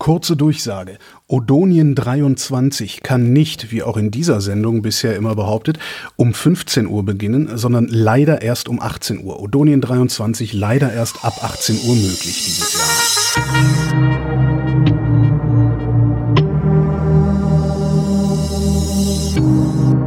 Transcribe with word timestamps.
Kurze 0.00 0.34
Durchsage. 0.34 0.96
Odonien 1.28 1.94
23 1.94 3.02
kann 3.02 3.34
nicht, 3.34 3.70
wie 3.70 3.82
auch 3.82 3.98
in 3.98 4.10
dieser 4.10 4.40
Sendung 4.40 4.80
bisher 4.80 5.14
immer 5.14 5.34
behauptet, 5.34 5.78
um 6.16 6.32
15 6.32 6.86
Uhr 6.86 7.04
beginnen, 7.04 7.58
sondern 7.58 7.86
leider 7.86 8.40
erst 8.40 8.70
um 8.70 8.80
18 8.80 9.22
Uhr. 9.22 9.42
Odonien 9.42 9.82
23 9.82 10.54
leider 10.54 10.90
erst 10.90 11.22
ab 11.22 11.44
18 11.44 11.80
Uhr 11.86 11.94
möglich 11.96 12.44
dieses 12.46 12.72
Jahr. 12.72 12.82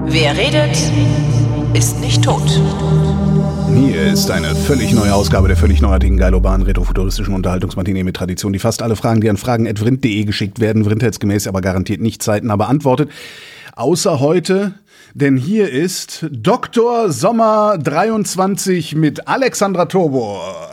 Wer 0.07 0.35
redet, 0.35 0.91
ist 1.75 1.99
nicht 1.99 2.23
tot. 2.23 2.41
Hier 3.75 4.11
ist 4.11 4.29
eine 4.29 4.55
völlig 4.55 4.93
neue 4.93 5.13
Ausgabe 5.13 5.47
der 5.47 5.57
völlig 5.57 5.81
neuartigen, 5.81 6.17
geilobanen, 6.17 6.65
retrofuturistischen 6.65 7.33
Unterhaltungsmatinee 7.33 8.03
mit 8.03 8.15
Tradition, 8.15 8.53
die 8.53 8.59
fast 8.59 8.81
alle 8.81 8.95
Fragen, 8.95 9.21
die 9.21 9.29
an 9.29 9.37
fragen.vrind.de 9.37 10.23
geschickt 10.25 10.59
werden, 10.59 10.83
vrindheitsgemäß, 10.83 11.47
aber 11.47 11.61
garantiert 11.61 12.01
nicht 12.01 12.21
zeitnah 12.21 12.55
beantwortet. 12.55 13.09
Außer 13.75 14.19
heute, 14.19 14.73
denn 15.13 15.37
hier 15.37 15.69
ist 15.69 16.27
Dr. 16.31 17.11
Sommer 17.11 17.77
23 17.77 18.95
mit 18.95 19.27
Alexandra 19.27 19.85
Tobor 19.85 20.72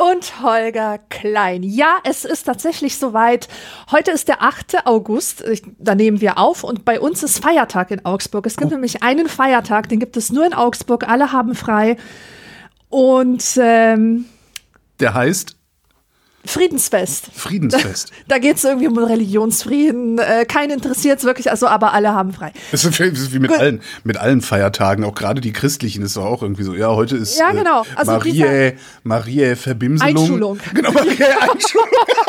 und 0.00 0.42
Holger 0.42 0.98
Klein. 1.10 1.62
Ja, 1.62 1.98
es 2.04 2.24
ist 2.24 2.44
tatsächlich 2.44 2.96
soweit. 2.96 3.48
Heute 3.90 4.10
ist 4.12 4.28
der 4.28 4.42
8. 4.42 4.86
August. 4.86 5.44
Da 5.78 5.94
nehmen 5.94 6.22
wir 6.22 6.38
auf 6.38 6.64
und 6.64 6.86
bei 6.86 6.98
uns 6.98 7.22
ist 7.22 7.42
Feiertag 7.42 7.90
in 7.90 8.04
Augsburg. 8.06 8.46
Es 8.46 8.56
gibt 8.56 8.70
oh. 8.70 8.74
nämlich 8.74 9.02
einen 9.02 9.28
Feiertag, 9.28 9.88
den 9.90 10.00
gibt 10.00 10.16
es 10.16 10.32
nur 10.32 10.46
in 10.46 10.54
Augsburg. 10.54 11.06
Alle 11.06 11.32
haben 11.32 11.54
frei. 11.54 11.98
Und 12.88 13.44
ähm, 13.60 14.24
der 15.00 15.14
heißt 15.14 15.56
Friedensfest. 16.44 17.28
Friedensfest. 17.34 18.10
Da, 18.28 18.36
da 18.36 18.38
geht 18.38 18.56
es 18.56 18.64
irgendwie 18.64 18.88
um 18.88 18.98
Religionsfrieden. 18.98 20.18
Äh, 20.18 20.44
keinen 20.46 20.72
interessiert 20.72 21.18
es 21.18 21.24
wirklich, 21.24 21.50
also 21.50 21.66
aber 21.66 21.92
alle 21.92 22.14
haben 22.14 22.32
frei. 22.32 22.52
Das 22.70 22.84
ist 22.84 23.32
wie 23.32 23.38
mit 23.38 23.52
allen, 23.52 23.82
mit 24.04 24.16
allen 24.16 24.40
Feiertagen, 24.40 25.04
auch 25.04 25.14
gerade 25.14 25.40
die 25.40 25.52
christlichen 25.52 26.02
ist 26.02 26.16
doch 26.16 26.24
auch 26.24 26.42
irgendwie 26.42 26.62
so. 26.62 26.74
Ja, 26.74 26.88
heute 26.88 27.16
ist 27.16 27.38
ja, 27.38 27.52
genau. 27.52 27.84
also 27.94 28.12
Marie, 28.12 28.74
Marie 29.02 29.54
Verbimselung. 29.56 30.16
Einschulung. 30.16 30.60
Genau, 30.74 30.92
Marie 30.92 31.24
Einschulung. 31.24 31.88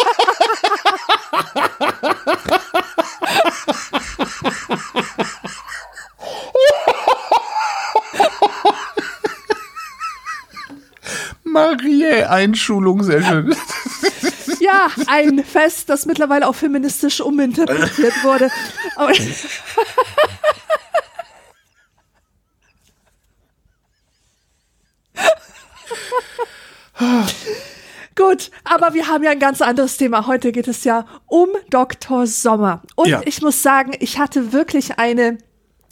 Marie-Einschulung, 11.52 13.04
sehr 13.04 13.24
schön. 13.24 13.56
Ja, 14.60 14.92
ein 15.08 15.44
Fest, 15.44 15.90
das 15.90 16.06
mittlerweile 16.06 16.48
auch 16.48 16.54
feministisch 16.54 17.20
uminterpretiert 17.20 18.14
wurde. 18.24 18.52
Gut, 28.16 28.52
aber 28.64 28.94
wir 28.94 29.08
haben 29.08 29.24
ja 29.24 29.32
ein 29.32 29.40
ganz 29.40 29.62
anderes 29.62 29.98
Thema. 29.98 30.28
Heute 30.28 30.52
geht 30.52 30.68
es 30.68 30.84
ja 30.84 31.08
um 31.26 31.50
Dr. 31.72 32.28
Sommer. 32.28 32.84
Und 32.96 33.08
ja. 33.08 33.22
ich 33.26 33.42
muss 33.42 33.64
sagen, 33.64 33.94
ich 34.00 34.20
hatte 34.20 34.54
wirklich 34.54 35.00
eine 35.00 35.40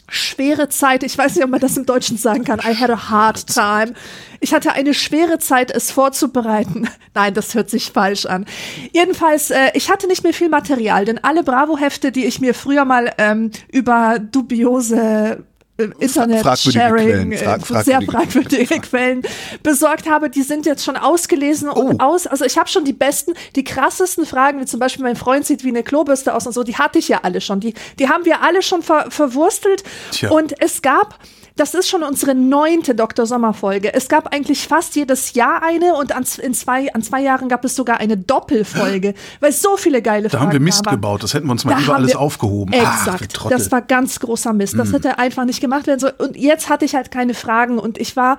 schwere 0.09 0.69
Zeit. 0.69 1.03
Ich 1.03 1.17
weiß 1.17 1.35
nicht, 1.35 1.43
ob 1.43 1.51
man 1.51 1.59
das 1.59 1.77
im 1.77 1.85
Deutschen 1.85 2.17
sagen 2.17 2.43
kann. 2.43 2.59
I 2.59 2.75
had 2.75 2.89
a 2.89 3.09
hard 3.09 3.47
time. 3.47 3.93
Ich 4.39 4.53
hatte 4.53 4.71
eine 4.73 4.93
schwere 4.93 5.39
Zeit, 5.39 5.71
es 5.71 5.91
vorzubereiten. 5.91 6.89
Nein, 7.13 7.33
das 7.33 7.55
hört 7.55 7.69
sich 7.69 7.91
falsch 7.91 8.25
an. 8.25 8.45
Jedenfalls, 8.93 9.51
äh, 9.51 9.71
ich 9.73 9.89
hatte 9.89 10.07
nicht 10.07 10.23
mehr 10.23 10.33
viel 10.33 10.49
Material, 10.49 11.05
denn 11.05 11.23
alle 11.23 11.43
Bravo-Hefte, 11.43 12.11
die 12.11 12.25
ich 12.25 12.39
mir 12.39 12.53
früher 12.53 12.85
mal 12.85 13.13
ähm, 13.17 13.51
über 13.71 14.19
dubiose 14.19 15.43
Internet-Sharing, 15.79 17.37
Frag, 17.37 17.65
frag, 17.65 17.85
sehr 17.85 18.01
fragwürdige 18.01 18.79
Quellen. 18.79 19.21
Quellen 19.21 19.21
besorgt 19.63 20.09
habe, 20.09 20.29
die 20.29 20.43
sind 20.43 20.65
jetzt 20.65 20.83
schon 20.83 20.97
ausgelesen 20.97 21.69
und 21.69 22.01
oh. 22.01 22.03
aus. 22.03 22.27
Also 22.27 22.45
ich 22.45 22.57
habe 22.57 22.67
schon 22.67 22.85
die 22.85 22.93
besten, 22.93 23.33
die 23.55 23.63
krassesten 23.63 24.25
Fragen, 24.25 24.59
wie 24.59 24.65
zum 24.65 24.79
Beispiel 24.79 25.03
mein 25.03 25.15
Freund 25.15 25.45
sieht 25.45 25.63
wie 25.63 25.69
eine 25.69 25.83
Klobürste 25.83 26.33
aus 26.33 26.45
und 26.47 26.53
so, 26.53 26.63
die 26.63 26.75
hatte 26.75 26.99
ich 26.99 27.07
ja 27.07 27.19
alle 27.23 27.41
schon. 27.41 27.59
Die, 27.59 27.73
die 27.97 28.09
haben 28.09 28.25
wir 28.25 28.41
alle 28.41 28.61
schon 28.61 28.81
ver 28.81 29.09
verwurstelt. 29.09 29.83
Tja. 30.11 30.29
Und 30.29 30.61
es 30.61 30.81
gab 30.81 31.19
das 31.55 31.73
ist 31.73 31.89
schon 31.89 32.03
unsere 32.03 32.35
neunte 32.35 32.95
Dr. 32.95 33.25
Sommer-Folge. 33.25 33.93
Es 33.93 34.07
gab 34.07 34.33
eigentlich 34.33 34.67
fast 34.67 34.95
jedes 34.95 35.33
Jahr 35.33 35.61
eine 35.63 35.95
und 35.95 36.15
an, 36.15 36.25
in 36.41 36.53
zwei, 36.53 36.93
an 36.93 37.01
zwei 37.01 37.21
Jahren 37.21 37.49
gab 37.49 37.65
es 37.65 37.75
sogar 37.75 37.99
eine 37.99 38.17
Doppelfolge, 38.17 39.13
weil 39.39 39.51
so 39.51 39.77
viele 39.77 40.01
geile 40.01 40.29
da 40.29 40.37
Fragen 40.37 40.45
haben 40.45 40.53
wir 40.53 40.59
Mist 40.59 40.85
gebaut, 40.85 41.23
das 41.23 41.33
hätten 41.33 41.47
wir 41.47 41.51
uns 41.51 41.65
mal 41.65 41.75
da 41.75 41.81
über 41.81 41.95
alles 41.95 42.15
aufgehoben. 42.15 42.73
Exakt, 42.73 43.39
Ach, 43.43 43.49
das 43.49 43.71
war 43.71 43.81
ganz 43.81 44.19
großer 44.19 44.53
Mist. 44.53 44.77
Das 44.77 44.89
mm. 44.89 44.93
hätte 44.93 45.19
einfach 45.19 45.45
nicht 45.45 45.61
gemacht 45.61 45.87
werden 45.87 45.99
sollen. 45.99 46.15
Und 46.17 46.37
jetzt 46.37 46.69
hatte 46.69 46.85
ich 46.85 46.95
halt 46.95 47.11
keine 47.11 47.33
Fragen 47.33 47.79
und 47.79 47.97
ich 47.97 48.15
war 48.15 48.37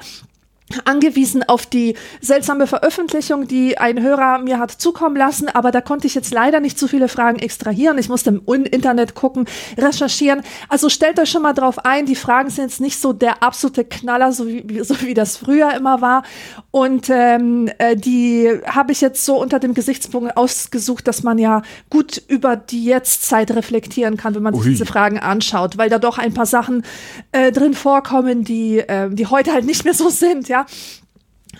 angewiesen 0.84 1.42
auf 1.42 1.66
die 1.66 1.96
seltsame 2.20 2.66
Veröffentlichung, 2.66 3.46
die 3.48 3.78
ein 3.78 4.00
Hörer 4.00 4.38
mir 4.38 4.58
hat 4.58 4.70
zukommen 4.70 5.16
lassen, 5.16 5.48
aber 5.48 5.70
da 5.70 5.80
konnte 5.80 6.06
ich 6.06 6.14
jetzt 6.14 6.32
leider 6.32 6.60
nicht 6.60 6.78
so 6.78 6.86
viele 6.86 7.08
Fragen 7.08 7.38
extrahieren. 7.38 7.98
Ich 7.98 8.08
musste 8.08 8.30
im 8.46 8.64
Internet 8.64 9.14
gucken, 9.14 9.46
recherchieren. 9.76 10.42
Also 10.68 10.88
stellt 10.88 11.18
euch 11.18 11.30
schon 11.30 11.42
mal 11.42 11.52
drauf 11.52 11.84
ein, 11.84 12.06
die 12.06 12.16
Fragen 12.16 12.50
sind 12.50 12.64
jetzt 12.64 12.80
nicht 12.80 13.00
so 13.00 13.12
der 13.12 13.42
absolute 13.42 13.84
Knaller, 13.84 14.32
so 14.32 14.46
wie, 14.46 14.82
so 14.84 15.00
wie 15.00 15.14
das 15.14 15.36
früher 15.36 15.74
immer 15.74 16.00
war. 16.00 16.22
Und 16.70 17.08
ähm, 17.10 17.68
äh, 17.78 17.96
die 17.96 18.48
habe 18.66 18.92
ich 18.92 19.00
jetzt 19.00 19.24
so 19.24 19.40
unter 19.40 19.58
dem 19.58 19.74
Gesichtspunkt 19.74 20.36
ausgesucht, 20.36 21.08
dass 21.08 21.22
man 21.22 21.38
ja 21.38 21.62
gut 21.88 22.22
über 22.28 22.56
die 22.56 22.84
Jetztzeit 22.84 23.50
reflektieren 23.50 24.16
kann, 24.16 24.34
wenn 24.34 24.42
man 24.42 24.54
sich 24.54 24.64
diese 24.64 24.86
Fragen 24.86 25.18
anschaut, 25.18 25.78
weil 25.78 25.90
da 25.90 25.98
doch 25.98 26.18
ein 26.18 26.32
paar 26.32 26.46
Sachen 26.46 26.84
äh, 27.32 27.50
drin 27.50 27.74
vorkommen, 27.74 28.44
die, 28.44 28.78
äh, 28.78 29.10
die 29.10 29.26
heute 29.26 29.52
halt 29.52 29.64
nicht 29.64 29.84
mehr 29.84 29.94
so 29.94 30.08
sind, 30.08 30.48
ja. 30.48 30.59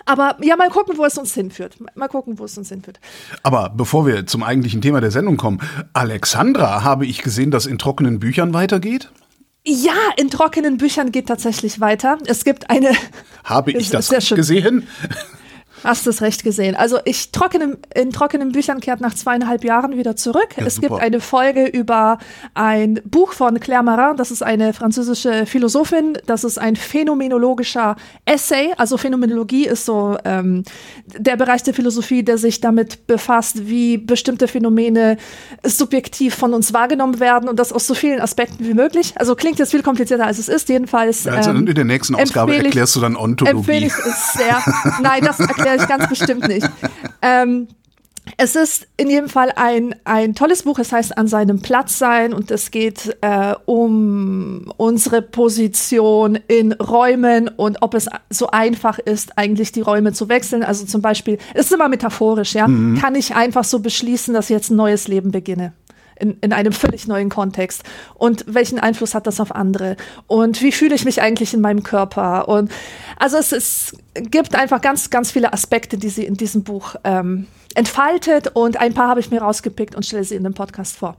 Aber 0.06 0.36
ja, 0.42 0.56
mal 0.56 0.70
gucken, 0.70 0.96
wo 0.98 1.04
es 1.04 1.18
uns 1.18 1.34
hinführt. 1.34 1.76
Mal 1.94 2.08
gucken, 2.08 2.38
wo 2.38 2.44
es 2.44 2.56
uns 2.56 2.68
hinführt. 2.68 3.00
Aber 3.42 3.70
bevor 3.70 4.06
wir 4.06 4.26
zum 4.26 4.42
eigentlichen 4.42 4.80
Thema 4.80 5.00
der 5.00 5.10
Sendung 5.10 5.36
kommen, 5.36 5.60
Alexandra, 5.92 6.82
habe 6.84 7.06
ich 7.06 7.22
gesehen, 7.22 7.50
dass 7.50 7.66
in 7.66 7.78
trockenen 7.78 8.18
Büchern 8.18 8.54
weitergeht? 8.54 9.10
Ja, 9.66 9.92
in 10.16 10.30
trockenen 10.30 10.78
Büchern 10.78 11.12
geht 11.12 11.26
tatsächlich 11.26 11.80
weiter. 11.80 12.18
Es 12.24 12.44
gibt 12.44 12.70
eine. 12.70 12.92
Habe 13.44 13.72
ich 13.78 13.90
das 13.90 14.08
gesehen? 14.08 14.86
Hast 15.84 16.06
du 16.06 16.10
es 16.10 16.22
recht 16.22 16.44
gesehen. 16.44 16.74
Also 16.76 16.98
ich 17.04 17.32
trockene, 17.32 17.78
in 17.94 18.10
trockenen 18.12 18.52
Büchern 18.52 18.80
kehrt 18.80 19.00
nach 19.00 19.14
zweieinhalb 19.14 19.64
Jahren 19.64 19.96
wieder 19.96 20.16
zurück. 20.16 20.48
Ja, 20.56 20.66
es 20.66 20.76
super. 20.76 20.88
gibt 20.88 21.00
eine 21.00 21.20
Folge 21.20 21.66
über 21.66 22.18
ein 22.54 23.00
Buch 23.04 23.32
von 23.32 23.58
Claire 23.60 23.82
Marin, 23.82 24.16
das 24.16 24.30
ist 24.30 24.42
eine 24.42 24.72
französische 24.72 25.46
Philosophin, 25.46 26.18
das 26.26 26.44
ist 26.44 26.58
ein 26.58 26.76
phänomenologischer 26.76 27.96
Essay. 28.24 28.72
Also 28.76 28.96
Phänomenologie 28.96 29.66
ist 29.66 29.84
so 29.84 30.18
ähm, 30.24 30.64
der 31.06 31.36
Bereich 31.36 31.62
der 31.62 31.74
Philosophie, 31.74 32.22
der 32.22 32.38
sich 32.38 32.60
damit 32.60 33.06
befasst, 33.06 33.68
wie 33.68 33.98
bestimmte 33.98 34.48
Phänomene 34.48 35.16
subjektiv 35.64 36.34
von 36.34 36.54
uns 36.54 36.72
wahrgenommen 36.72 37.20
werden 37.20 37.48
und 37.48 37.58
das 37.58 37.72
aus 37.72 37.86
so 37.86 37.94
vielen 37.94 38.20
Aspekten 38.20 38.66
wie 38.66 38.74
möglich. 38.74 39.14
Also 39.16 39.34
klingt 39.34 39.58
jetzt 39.58 39.70
viel 39.70 39.82
komplizierter 39.82 40.26
als 40.26 40.38
es 40.38 40.48
ist. 40.48 40.68
Jedenfalls. 40.68 41.24
Ja, 41.24 41.32
also 41.34 41.50
ähm, 41.50 41.66
in 41.66 41.74
der 41.74 41.84
nächsten 41.84 42.14
Ausgabe 42.14 42.56
erklärst 42.56 42.96
du 42.96 43.00
dann 43.00 43.16
Ontologie. 43.16 43.58
Empfehle 43.58 43.86
ich 43.86 43.92
es 43.92 44.32
sehr. 44.34 44.62
Nein, 45.00 45.24
das 45.24 45.40
erklärt 45.40 45.69
ich 45.76 45.88
ganz 45.88 46.08
bestimmt 46.08 46.48
nicht. 46.48 46.68
Ähm, 47.22 47.68
es 48.36 48.56
ist 48.56 48.86
in 48.96 49.10
jedem 49.10 49.28
Fall 49.28 49.52
ein, 49.56 49.94
ein 50.04 50.34
tolles 50.34 50.62
Buch. 50.62 50.78
Es 50.78 50.92
heißt 50.92 51.16
An 51.18 51.26
seinem 51.26 51.60
Platz 51.60 51.98
sein 51.98 52.32
und 52.32 52.50
es 52.50 52.70
geht 52.70 53.16
äh, 53.20 53.54
um 53.66 54.72
unsere 54.76 55.22
Position 55.22 56.38
in 56.48 56.72
Räumen 56.72 57.48
und 57.48 57.78
ob 57.82 57.94
es 57.94 58.08
so 58.30 58.48
einfach 58.48 58.98
ist, 58.98 59.36
eigentlich 59.36 59.72
die 59.72 59.80
Räume 59.80 60.12
zu 60.12 60.28
wechseln. 60.28 60.62
Also 60.62 60.86
zum 60.86 61.02
Beispiel, 61.02 61.38
es 61.54 61.66
ist 61.66 61.72
immer 61.72 61.88
metaphorisch, 61.88 62.54
ja. 62.54 62.68
Mhm. 62.68 62.98
Kann 62.98 63.14
ich 63.14 63.34
einfach 63.34 63.64
so 63.64 63.80
beschließen, 63.80 64.34
dass 64.34 64.46
ich 64.46 64.54
jetzt 64.54 64.70
ein 64.70 64.76
neues 64.76 65.08
Leben 65.08 65.30
beginne? 65.30 65.72
In, 66.20 66.36
in 66.40 66.52
einem 66.52 66.72
völlig 66.72 67.06
neuen 67.08 67.28
Kontext. 67.28 67.82
Und 68.14 68.44
welchen 68.46 68.78
Einfluss 68.78 69.14
hat 69.14 69.26
das 69.26 69.40
auf 69.40 69.54
andere? 69.54 69.96
Und 70.26 70.62
wie 70.62 70.72
fühle 70.72 70.94
ich 70.94 71.04
mich 71.04 71.20
eigentlich 71.22 71.54
in 71.54 71.60
meinem 71.60 71.82
Körper? 71.82 72.48
Und 72.48 72.70
also 73.16 73.36
es, 73.36 73.52
es 73.52 73.96
gibt 74.14 74.54
einfach 74.54 74.80
ganz, 74.80 75.10
ganz 75.10 75.30
viele 75.30 75.52
Aspekte, 75.52 75.98
die 75.98 76.08
sie 76.08 76.24
in 76.24 76.34
diesem 76.34 76.62
Buch 76.62 76.94
ähm, 77.04 77.46
entfaltet 77.74 78.48
und 78.48 78.78
ein 78.80 78.94
paar 78.94 79.08
habe 79.08 79.20
ich 79.20 79.30
mir 79.30 79.42
rausgepickt 79.42 79.94
und 79.94 80.04
stelle 80.04 80.24
sie 80.24 80.34
in 80.34 80.44
dem 80.44 80.54
Podcast 80.54 80.96
vor. 80.96 81.16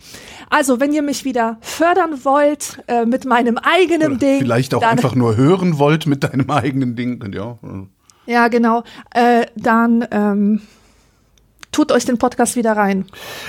Also, 0.49 0.79
wenn 0.79 0.91
ihr 0.91 1.01
mich 1.01 1.23
wieder 1.23 1.57
fördern 1.61 2.25
wollt 2.25 2.83
äh, 2.87 3.05
mit 3.05 3.25
meinem 3.25 3.57
eigenen 3.57 4.11
Oder 4.13 4.19
Ding. 4.19 4.39
Vielleicht 4.39 4.73
auch 4.73 4.81
einfach 4.81 5.15
nur 5.15 5.37
hören 5.37 5.79
wollt 5.79 6.07
mit 6.07 6.23
deinem 6.23 6.49
eigenen 6.49 6.95
Ding, 6.95 7.23
ja. 7.33 7.57
Ja, 8.25 8.47
genau. 8.49 8.83
Äh, 9.13 9.45
dann 9.55 10.05
ähm, 10.11 10.61
tut 11.71 11.91
euch 11.91 12.05
den 12.05 12.17
Podcast 12.17 12.55
wieder 12.55 12.73
rein. 12.73 13.05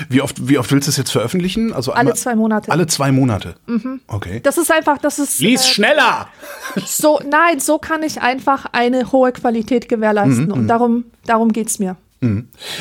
Wie 0.09 0.21
oft, 0.21 0.49
wie 0.49 0.59
oft 0.59 0.71
willst 0.73 0.89
du 0.89 0.91
es 0.91 0.97
jetzt 0.97 1.11
veröffentlichen? 1.11 1.73
Also 1.73 1.93
alle 1.93 2.15
zwei 2.15 2.35
Monate. 2.35 2.71
Alle 2.71 2.87
zwei 2.87 3.13
Monate. 3.13 3.55
Mhm. 3.67 4.01
Okay. 4.07 4.41
Das 4.43 4.59
ist 4.59 4.71
einfach, 4.71 4.99
das 4.99 5.19
ist. 5.19 5.41
Lies 5.41 5.63
äh, 5.63 5.69
schneller! 5.69 6.29
So, 6.87 7.21
nein, 7.29 7.61
so 7.61 7.79
kann 7.79 8.03
ich 8.03 8.23
einfach 8.23 8.67
eine 8.73 9.13
hohe 9.13 9.33
Qualität 9.33 9.89
gewährleisten. 9.89 10.47
Mhm, 10.47 10.53
und 10.53 10.63
mhm. 10.63 10.69
darum, 10.69 11.05
darum 11.27 11.53
geht 11.53 11.69
es 11.69 11.79
mir. 11.79 11.97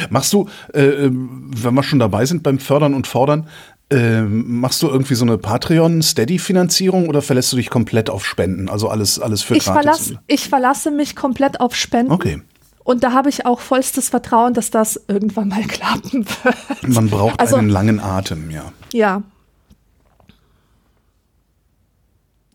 Machst 0.10 0.34
du, 0.34 0.48
äh, 0.74 0.82
ähm, 0.82 1.52
wenn 1.56 1.74
wir 1.74 1.82
schon 1.82 1.98
dabei 1.98 2.26
sind 2.26 2.44
beim 2.44 2.60
Fördern 2.60 2.94
und 2.94 3.08
Fordern, 3.08 3.48
äh, 3.90 4.22
machst 4.22 4.84
du 4.84 4.88
irgendwie 4.88 5.16
so 5.16 5.26
eine 5.26 5.38
Patreon-Steady-Finanzierung 5.40 7.10
oder 7.10 7.22
verlässt 7.22 7.52
du 7.52 7.58
dich 7.58 7.70
komplett 7.70 8.10
auf 8.10 8.26
Spenden? 8.26 8.70
Also 8.70 8.88
alles, 8.88 9.20
alles 9.20 9.42
für 9.42 9.56
Ich, 9.56 9.66
gratis? 9.66 9.82
verlass, 9.82 10.14
ich 10.28 10.48
verlasse 10.48 10.92
mich 10.92 11.16
komplett 11.16 11.60
auf 11.60 11.76
Spenden. 11.76 12.12
Okay. 12.12 12.42
Und 12.84 13.04
da 13.04 13.14
habe 13.14 13.30
ich 13.30 13.46
auch 13.46 13.60
vollstes 13.60 14.10
Vertrauen, 14.10 14.54
dass 14.54 14.72
das 14.72 15.00
irgendwann 15.08 15.50
mal 15.50 15.64
klappen 15.68 16.26
wird. 16.44 16.88
Man 16.88 17.10
braucht 17.10 17.40
Also- 17.40 17.56
einen 17.58 17.70
langen 17.70 18.00
Atem, 18.00 18.50
ja. 18.52 18.72
Ja. 18.94 19.22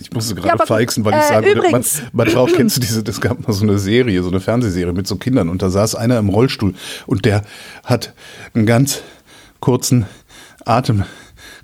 Ich 0.00 0.12
musste 0.12 0.34
Ja, 0.34 0.40
gerade 0.42 0.58
gut. 0.58 0.66
feixen, 0.66 1.04
weil 1.04 1.14
ich 1.18 1.30
Äh, 1.30 1.34
würde, 1.42 1.48
man, 1.48 1.56
übrigens. 1.70 2.02
man 2.12 2.28
braucht, 2.30 2.54
kennst 2.54 2.76
du 2.76 2.80
diese, 2.82 3.02
das 3.02 3.20
gab 3.20 3.46
mal 3.46 3.52
so 3.54 3.62
eine 3.64 3.78
Serie, 3.78 4.22
so 4.22 4.28
eine 4.28 4.40
Fernsehserie 4.40 4.92
mit 4.92 5.06
so 5.06 5.16
Kindern 5.16 5.48
und 5.48 5.62
da 5.62 5.70
saß 5.70 5.94
einer 5.94 6.18
im 6.18 6.28
Rollstuhl 6.28 6.74
und 7.06 7.24
der 7.24 7.42
hat 7.84 8.12
einen 8.54 8.66
ganz 8.66 9.00
kurzen 9.60 10.04
Atem 10.66 11.04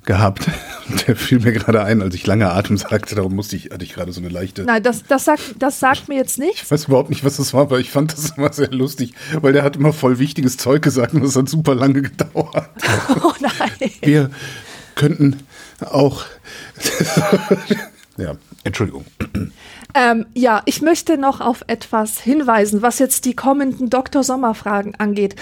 gehabt. 0.05 0.47
Und 0.89 1.07
der 1.09 1.17
fiel 1.17 1.41
mir 1.41 1.53
gerade 1.53 1.83
ein, 1.83 2.03
als 2.03 2.15
ich 2.15 2.27
lange 2.27 2.51
Atem 2.51 2.77
sagte, 2.77 3.15
darum 3.15 3.35
musste 3.35 3.57
ich, 3.57 3.71
hatte 3.71 3.85
ich 3.85 3.95
gerade 3.95 4.13
so 4.13 4.21
eine 4.21 4.29
leichte. 4.29 4.65
Nein, 4.65 4.83
das, 4.83 5.05
das, 5.05 5.25
sagt, 5.25 5.55
das 5.59 5.81
sagt 5.81 6.09
mir 6.09 6.17
jetzt 6.17 6.39
nichts. 6.39 6.63
Ich 6.63 6.71
weiß 6.71 6.87
überhaupt 6.87 7.11
nicht, 7.11 7.25
was 7.25 7.37
das 7.37 7.55
war, 7.55 7.63
aber 7.63 7.79
ich 7.81 7.91
fand 7.91 8.13
das 8.13 8.31
immer 8.37 8.53
sehr 8.53 8.71
lustig, 8.71 9.15
weil 9.41 9.53
der 9.53 9.63
hat 9.63 9.77
immer 9.77 9.93
voll 9.93 10.19
wichtiges 10.19 10.57
Zeug 10.57 10.83
gesagt 10.83 11.15
und 11.15 11.23
das 11.23 11.37
hat 11.37 11.49
super 11.49 11.75
lange 11.75 12.03
gedauert. 12.03 12.69
Oh 13.23 13.33
nein. 13.41 13.91
Wir 14.01 14.31
könnten 14.95 15.41
auch. 15.81 16.25
ja, 18.17 18.37
Entschuldigung. 18.65 19.05
Ähm, 19.95 20.27
ja, 20.35 20.63
ich 20.65 20.83
möchte 20.83 21.19
noch 21.19 21.41
auf 21.41 21.65
etwas 21.67 22.21
hinweisen, 22.21 22.83
was 22.83 22.99
jetzt 22.99 23.25
die 23.25 23.35
kommenden 23.35 23.91
Dr. 23.91 24.23
Sommer-Fragen 24.23 24.95
angeht. 24.97 25.37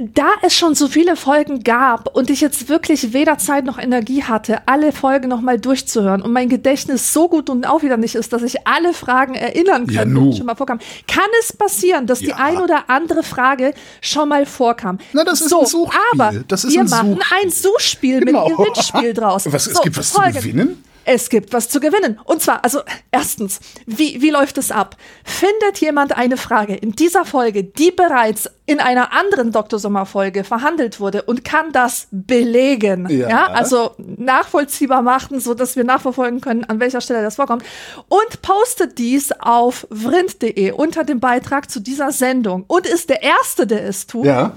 Da 0.00 0.28
es 0.42 0.54
schon 0.56 0.76
so 0.76 0.86
viele 0.86 1.16
Folgen 1.16 1.64
gab 1.64 2.14
und 2.14 2.30
ich 2.30 2.40
jetzt 2.40 2.68
wirklich 2.68 3.12
weder 3.12 3.36
Zeit 3.38 3.64
noch 3.64 3.78
Energie 3.78 4.22
hatte, 4.22 4.58
alle 4.66 4.92
Folgen 4.92 5.28
nochmal 5.28 5.58
durchzuhören 5.58 6.22
und 6.22 6.32
mein 6.32 6.48
Gedächtnis 6.48 7.12
so 7.12 7.28
gut 7.28 7.50
und 7.50 7.66
auch 7.66 7.82
wieder 7.82 7.96
nicht 7.96 8.14
ist, 8.14 8.32
dass 8.32 8.42
ich 8.42 8.64
alle 8.66 8.94
Fragen 8.94 9.34
erinnern 9.34 9.86
kann, 9.88 9.94
Ja, 9.94 10.04
die 10.30 10.36
schon 10.36 10.46
mal 10.46 10.54
vorkamen, 10.54 10.80
kann 11.08 11.26
es 11.40 11.52
passieren, 11.52 12.06
dass 12.06 12.20
die 12.20 12.26
Ja. 12.28 12.36
ein 12.36 12.58
oder 12.58 12.84
andere 12.88 13.24
Frage 13.24 13.74
schon 14.00 14.28
mal 14.28 14.46
vorkam. 14.46 14.98
Na, 15.12 15.24
das 15.24 15.40
ist 15.40 15.48
so, 15.50 15.60
ein 15.60 15.66
Suchspiel. 15.66 16.00
Aber 16.12 16.32
Das 16.46 16.64
ist 16.64 16.74
wir 16.74 16.80
ein 16.82 16.86
machen 16.88 17.14
Suchspiel. 17.16 17.38
ein 17.42 17.50
Suchspiel 17.50 18.20
Genau. 18.20 18.48
mit 18.48 18.56
Gewinnspiel 18.56 19.14
draus. 19.14 19.46
Was, 19.52 19.66
es 19.66 19.74
So, 19.74 19.82
gibt 19.82 19.96
was 19.98 20.10
zu 20.10 20.14
folgendes. 20.14 20.42
gewinnen? 20.44 20.84
Es 21.10 21.30
gibt 21.30 21.54
was 21.54 21.70
zu 21.70 21.80
gewinnen. 21.80 22.20
Und 22.24 22.42
zwar, 22.42 22.62
also 22.64 22.80
erstens, 23.10 23.60
wie, 23.86 24.20
wie 24.20 24.28
läuft 24.28 24.58
es 24.58 24.70
ab? 24.70 24.94
Findet 25.24 25.78
jemand 25.78 26.14
eine 26.14 26.36
Frage 26.36 26.74
in 26.74 26.92
dieser 26.92 27.24
Folge, 27.24 27.64
die 27.64 27.90
bereits 27.90 28.50
in 28.66 28.78
einer 28.78 29.14
anderen 29.14 29.50
Dr. 29.50 29.78
Sommer 29.78 30.04
Folge 30.04 30.44
verhandelt 30.44 31.00
wurde 31.00 31.22
und 31.22 31.44
kann 31.44 31.72
das 31.72 32.08
belegen? 32.10 33.08
Ja. 33.08 33.46
also 33.46 33.94
nachvollziehbar 33.96 35.00
machen, 35.00 35.40
so 35.40 35.54
dass 35.54 35.76
wir 35.76 35.84
nachverfolgen 35.84 36.42
können, 36.42 36.64
an 36.64 36.78
welcher 36.78 37.00
Stelle 37.00 37.22
das 37.22 37.36
vorkommt. 37.36 37.64
Und 38.10 38.42
postet 38.42 38.98
dies 38.98 39.32
auf 39.32 39.86
vrind.de 39.90 40.72
unter 40.72 41.04
dem 41.04 41.20
Beitrag 41.20 41.70
zu 41.70 41.80
dieser 41.80 42.12
Sendung 42.12 42.64
und 42.66 42.86
ist 42.86 43.08
der 43.08 43.22
Erste, 43.22 43.66
der 43.66 43.86
es 43.86 44.06
tut 44.06 44.26
Ja. 44.26 44.52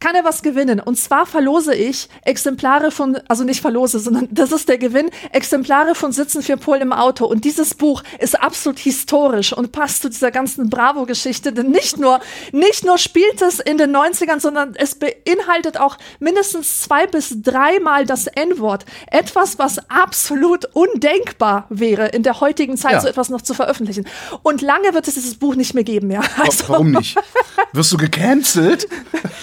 Kann 0.00 0.14
er 0.14 0.24
was 0.24 0.42
gewinnen. 0.42 0.80
Und 0.80 0.96
zwar 0.96 1.26
verlose 1.26 1.74
ich 1.74 2.08
Exemplare 2.24 2.90
von, 2.90 3.18
also 3.28 3.44
nicht 3.44 3.60
verlose, 3.60 3.98
sondern 4.00 4.28
das 4.32 4.50
ist 4.50 4.68
der 4.68 4.78
Gewinn, 4.78 5.10
Exemplare 5.30 5.94
von 5.94 6.10
Sitzen 6.10 6.42
für 6.42 6.56
Polen 6.56 6.80
im 6.80 6.92
Auto. 6.94 7.26
Und 7.26 7.44
dieses 7.44 7.74
Buch 7.74 8.02
ist 8.18 8.40
absolut 8.40 8.78
historisch 8.78 9.52
und 9.52 9.72
passt 9.72 10.00
zu 10.02 10.08
dieser 10.08 10.30
ganzen 10.30 10.70
Bravo-Geschichte. 10.70 11.52
Denn 11.52 11.70
nicht 11.70 11.98
nur, 11.98 12.20
nicht 12.52 12.84
nur 12.84 12.96
spielt 12.96 13.42
es 13.42 13.60
in 13.60 13.76
den 13.76 13.94
90ern, 13.94 14.40
sondern 14.40 14.74
es 14.74 14.94
beinhaltet 14.94 15.78
auch 15.78 15.98
mindestens 16.18 16.80
zwei 16.80 17.06
bis 17.06 17.42
dreimal 17.42 18.06
das 18.06 18.26
N-Wort. 18.26 18.86
Etwas, 19.10 19.58
was 19.58 19.78
absolut 19.90 20.64
undenkbar 20.72 21.66
wäre, 21.68 22.08
in 22.08 22.22
der 22.22 22.40
heutigen 22.40 22.78
Zeit 22.78 22.92
Ja. 22.92 23.00
so 23.00 23.08
etwas 23.08 23.28
noch 23.28 23.42
zu 23.42 23.52
veröffentlichen. 23.52 24.06
Und 24.42 24.62
lange 24.62 24.94
wird 24.94 25.06
es 25.08 25.14
dieses 25.14 25.34
Buch 25.34 25.56
nicht 25.56 25.74
mehr 25.74 25.84
geben, 25.84 26.10
ja. 26.10 26.22
Also, 26.38 26.64
Warum 26.68 26.92
nicht? 26.92 27.18
Wirst 27.74 27.92
du 27.92 27.98
gecancelt? 27.98 28.88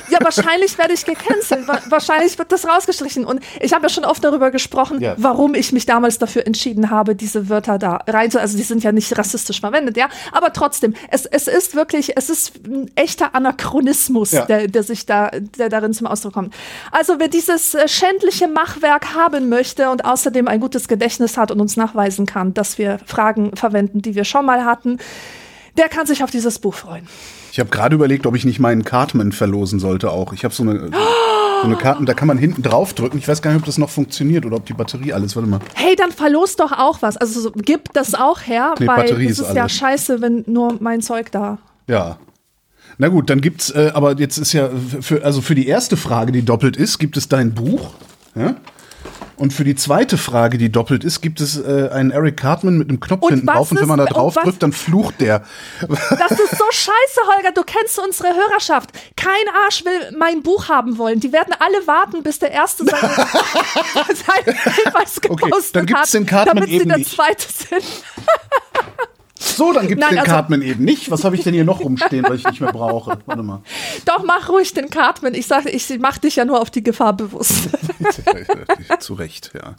ja, 0.09 0.17
wahrscheinlich 0.21 0.46
werde 0.77 0.93
ich 0.93 1.05
gecancelt. 1.05 1.67
Wa- 1.67 1.81
wahrscheinlich 1.89 2.37
wird 2.37 2.51
das 2.51 2.65
rausgestrichen. 2.67 3.25
Und 3.25 3.41
ich 3.59 3.73
habe 3.73 3.83
ja 3.83 3.89
schon 3.89 4.05
oft 4.05 4.23
darüber 4.23 4.51
gesprochen, 4.51 5.01
Ja. 5.01 5.15
warum 5.17 5.53
ich 5.55 5.71
mich 5.73 5.85
damals 5.85 6.17
dafür 6.19 6.47
entschieden 6.47 6.89
habe, 6.89 7.15
diese 7.15 7.49
Wörter 7.49 7.77
da 7.77 7.99
rein 8.07 8.31
zu. 8.31 8.39
Also 8.39 8.57
die 8.57 8.63
sind 8.63 8.83
ja 8.83 8.91
nicht 8.91 9.17
rassistisch 9.17 9.59
verwendet, 9.59 9.97
ja. 9.97 10.09
Aber 10.31 10.53
trotzdem, 10.53 10.93
es, 11.11 11.25
es 11.25 11.47
ist 11.47 11.75
wirklich, 11.75 12.15
es 12.17 12.29
ist 12.29 12.53
ein 12.65 12.89
echter 12.95 13.35
Anachronismus, 13.35 14.31
Ja. 14.31 14.45
der, 14.45 14.67
der 14.67 14.83
sich 14.83 15.05
da, 15.05 15.29
der 15.31 15.69
darin 15.69 15.93
zum 15.93 16.07
Ausdruck 16.07 16.33
kommt. 16.33 16.53
Also 16.91 17.19
wer 17.19 17.27
dieses 17.27 17.73
äh, 17.75 17.87
schändliche 17.87 18.47
Machwerk 18.47 19.13
haben 19.15 19.49
möchte 19.49 19.89
und 19.89 20.05
außerdem 20.05 20.47
ein 20.47 20.59
gutes 20.59 20.87
Gedächtnis 20.87 21.37
hat 21.37 21.51
und 21.51 21.59
uns 21.59 21.75
nachweisen 21.77 22.25
kann, 22.25 22.53
dass 22.53 22.77
wir 22.77 22.99
Fragen 23.05 23.55
verwenden, 23.55 24.01
die 24.01 24.15
wir 24.15 24.23
schon 24.23 24.45
mal 24.45 24.65
hatten, 24.65 24.97
der 25.77 25.89
kann 25.89 26.05
sich 26.07 26.23
auf 26.23 26.31
dieses 26.31 26.59
Buch 26.59 26.73
freuen. 26.73 27.07
Ich 27.57 27.59
habe 27.59 27.71
gerade 27.71 27.95
überlegt, 27.95 28.27
ob 28.27 28.35
ich 28.35 28.45
nicht 28.45 28.59
meinen 28.59 28.83
Cartman 28.83 29.31
verlosen 29.31 29.79
sollte 29.79 30.11
auch. 30.11 30.31
Ich 30.31 30.43
habe 30.43 30.53
so 30.53 30.61
eine, 30.61 30.91
so 30.91 31.63
eine 31.63 31.75
Karten, 31.75 32.05
da 32.05 32.13
kann 32.13 32.27
man 32.27 32.37
hinten 32.37 32.61
drauf 32.61 32.93
drücken. 32.93 33.17
Ich 33.17 33.27
weiß 33.27 33.41
gar 33.41 33.49
nicht, 33.49 33.61
ob 33.61 33.65
das 33.65 33.79
noch 33.79 33.89
funktioniert 33.89 34.45
oder 34.45 34.57
ob 34.57 34.67
die 34.67 34.73
Batterie 34.73 35.11
alles. 35.11 35.35
Warte 35.35 35.49
mal. 35.49 35.59
Hey, 35.73 35.95
dann 35.95 36.11
verlost 36.11 36.59
doch 36.59 36.71
auch 36.71 37.01
was. 37.01 37.17
Also 37.17 37.41
so, 37.41 37.51
gib 37.51 37.91
das 37.93 38.13
auch 38.13 38.41
her, 38.41 38.75
Nee, 38.77 38.85
weil 38.85 38.97
Batterie 38.97 39.25
es 39.25 39.39
ist 39.39 39.49
ist 39.49 39.55
ja 39.55 39.67
scheiße, 39.67 40.21
wenn 40.21 40.43
nur 40.45 40.75
mein 40.81 41.01
Zeug 41.01 41.31
da. 41.31 41.57
Ja. 41.87 42.17
Na 42.99 43.07
gut, 43.07 43.27
dann 43.31 43.41
gibt's, 43.41 43.71
äh, 43.71 43.89
aber 43.91 44.19
jetzt 44.19 44.37
ist 44.37 44.53
ja 44.53 44.69
für, 45.01 45.25
also 45.25 45.41
für 45.41 45.55
die 45.55 45.65
erste 45.65 45.97
Frage, 45.97 46.31
die 46.31 46.43
doppelt 46.43 46.77
ist, 46.77 46.99
gibt 46.99 47.17
es 47.17 47.27
dein 47.27 47.55
Buch. 47.55 47.95
Ja? 48.35 48.55
Und 49.37 49.53
für 49.53 49.63
die 49.63 49.75
zweite 49.75 50.17
Frage, 50.17 50.57
die 50.57 50.71
doppelt 50.71 51.03
ist, 51.03 51.21
gibt 51.21 51.39
es 51.41 51.57
äh, 51.57 51.89
einen 51.91 52.09
Eric 52.09 52.37
Cartman 52.37 52.77
mit 52.77 52.89
einem 52.89 52.99
Knopf 52.99 53.21
Und 53.21 53.29
hinten 53.29 53.47
drauf. 53.47 53.71
Und 53.71 53.79
wenn 53.79 53.87
man 53.87 53.99
da 53.99 54.05
drauf 54.05 54.33
drückt, 54.33 54.63
dann 54.63 54.73
flucht 54.73 55.21
der. 55.21 55.43
Das 55.79 56.31
ist 56.31 56.57
so 56.57 56.65
scheiße, 56.71 57.21
Holger. 57.35 57.51
Du 57.53 57.61
kennst 57.63 57.99
unsere 57.99 58.29
Hörerschaft. 58.29 58.89
Kein 59.15 59.33
Arsch 59.63 59.85
will 59.85 60.17
mein 60.17 60.41
Buch 60.41 60.69
haben 60.69 60.97
wollen. 60.97 61.19
Die 61.19 61.31
werden 61.31 61.53
alle 61.59 61.85
warten, 61.85 62.23
bis 62.23 62.39
der 62.39 62.51
Erste 62.51 62.85
seine, 62.85 62.99
seinen 63.13 64.57
Hinweis 64.57 65.17
Okay, 65.17 65.45
gepostet 65.45 65.75
dann 65.75 65.85
gibt's 65.85 66.01
hat, 66.01 66.13
den 66.13 66.25
Cartman 66.25 66.55
damit 66.55 66.69
sie 66.69 66.75
eben 66.77 66.89
der 66.89 66.97
nicht. 66.97 67.11
Zweite 67.11 67.45
sind. 67.51 67.83
So, 69.39 69.73
dann 69.73 69.87
gibt's 69.87 70.01
Nein, 70.01 70.11
den 70.15 70.19
also- 70.19 70.31
Cartman 70.31 70.61
eben 70.61 70.83
nicht. 70.83 71.11
Was 71.11 71.23
habe 71.23 71.35
ich 71.35 71.43
denn 71.43 71.53
hier 71.53 71.65
noch 71.65 71.79
rumstehen, 71.81 72.25
weil 72.27 72.35
ich 72.35 72.45
nicht 72.45 72.61
mehr 72.61 72.71
brauche? 72.71 73.19
Warte 73.25 73.43
mal. 73.43 73.61
Doch, 74.05 74.23
mach 74.23 74.49
ruhig 74.49 74.73
den 74.73 74.89
Cartman. 74.89 75.33
Ich 75.33 75.47
sage, 75.47 75.69
ich 75.69 75.87
mach 75.99 76.17
dich 76.17 76.35
ja 76.37 76.45
nur 76.45 76.61
auf 76.61 76.69
die 76.71 76.83
Gefahr 76.83 77.13
bewusst. 77.13 77.69
Zu 78.99 79.13
Recht, 79.13 79.51
ja. 79.53 79.75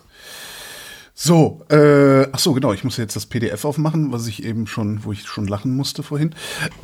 So, 1.21 1.63
äh, 1.69 2.29
ach 2.31 2.39
so, 2.39 2.53
genau, 2.53 2.73
ich 2.73 2.85
muss 2.85 2.97
jetzt 2.97 3.17
das 3.17 3.27
PDF 3.27 3.65
aufmachen, 3.65 4.13
was 4.13 4.29
ich 4.29 4.45
eben 4.45 4.69
schon, 4.69 5.05
wo 5.05 5.11
ich 5.11 5.27
schon 5.27 5.49
lachen 5.49 5.75
musste 5.77 6.05
vorhin. 6.05 6.33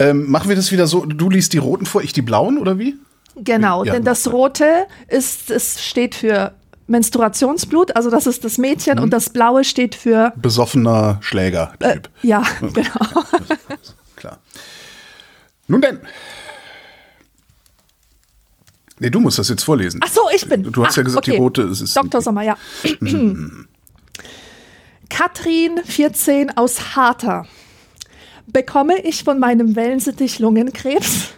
Ähm, 0.00 0.28
machen 0.28 0.49
wir 0.49 0.57
das 0.57 0.73
wieder 0.73 0.88
so, 0.88 1.04
du 1.07 1.31
liest 1.31 1.52
die 1.52 1.59
roten 1.59 1.87
vor, 1.87 2.02
ich 2.02 2.12
die 2.12 2.23
blauen, 2.23 2.59
oder 2.59 2.76
wie? 2.78 2.97
Genau, 3.37 3.85
Ja, 3.85 3.93
denn 3.93 4.04
das 4.04 4.33
Rote 4.33 4.87
ist, 5.09 5.50
es 5.50 5.85
steht 5.85 6.16
für 6.16 6.52
Menstruationsblut, 6.87 7.97
also 7.97 8.11
das 8.11 8.26
ist 8.26 8.45
das 8.45 8.59
Mädchen, 8.59 8.97
Mhm. 8.99 9.05
und 9.05 9.11
das 9.11 9.31
Blaue 9.31 9.64
steht 9.64 9.95
für, 9.95 10.33
Besoffener 10.37 11.19
Schläger-Typ. 11.21 12.11
ja, 12.23 12.43
genau. 12.61 13.25
Klar. 14.17 14.38
Nun 15.67 15.81
denn. 15.81 16.00
Nee, 18.99 19.11
du 19.11 19.19
musst 19.21 19.38
das 19.38 19.49
jetzt 19.49 19.64
vorlesen. 19.64 20.00
Ach 20.05 20.09
so, 20.11 20.21
ich 20.35 20.49
bin. 20.49 20.62
Du 20.62 20.85
hast 20.85 20.97
ah, 20.97 21.00
ja 21.00 21.05
gesagt, 21.05 21.26
die 21.26 21.33
okay. 21.33 21.41
rote 21.41 21.62
es 21.62 21.81
ist. 21.81 21.97
Dr. 21.97 22.21
Sommer, 22.21 22.43
ja. 22.43 22.57
Katrin, 25.11 25.81
14, 25.85 26.57
aus 26.57 26.97
Harter. 26.97 27.47
Bekomme 28.47 28.99
ich 29.03 29.25
von 29.25 29.38
meinem 29.38 29.75
Wellensittich 29.75 30.38
Lungenkrebs? 30.38 31.31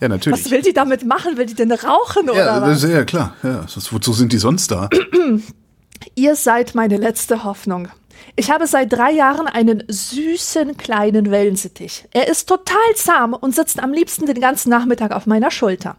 Ja, 0.00 0.08
natürlich. 0.08 0.44
Was 0.44 0.50
will 0.50 0.62
die 0.62 0.72
damit 0.72 1.04
machen? 1.04 1.36
Will 1.36 1.46
die 1.46 1.54
denn 1.54 1.70
rauchen 1.72 2.30
oder 2.30 2.44
ja, 2.44 2.62
was? 2.62 2.68
das 2.68 2.84
ist 2.84 2.90
ja 2.90 3.04
klar. 3.04 3.34
Ja, 3.42 3.64
wozu 3.90 4.12
sind 4.12 4.32
die 4.32 4.38
sonst 4.38 4.70
da? 4.70 4.88
Ihr 6.14 6.36
seid 6.36 6.74
meine 6.74 6.96
letzte 6.96 7.44
Hoffnung. 7.44 7.88
Ich 8.36 8.50
habe 8.50 8.66
seit 8.66 8.92
drei 8.92 9.10
Jahren 9.12 9.46
einen 9.46 9.84
süßen 9.88 10.76
kleinen 10.76 11.30
Wellensittich. 11.30 12.06
Er 12.12 12.28
ist 12.28 12.48
total 12.48 12.94
zahm 12.94 13.34
und 13.34 13.54
sitzt 13.54 13.82
am 13.82 13.92
liebsten 13.92 14.26
den 14.26 14.40
ganzen 14.40 14.70
Nachmittag 14.70 15.12
auf 15.12 15.26
meiner 15.26 15.50
Schulter. 15.50 15.96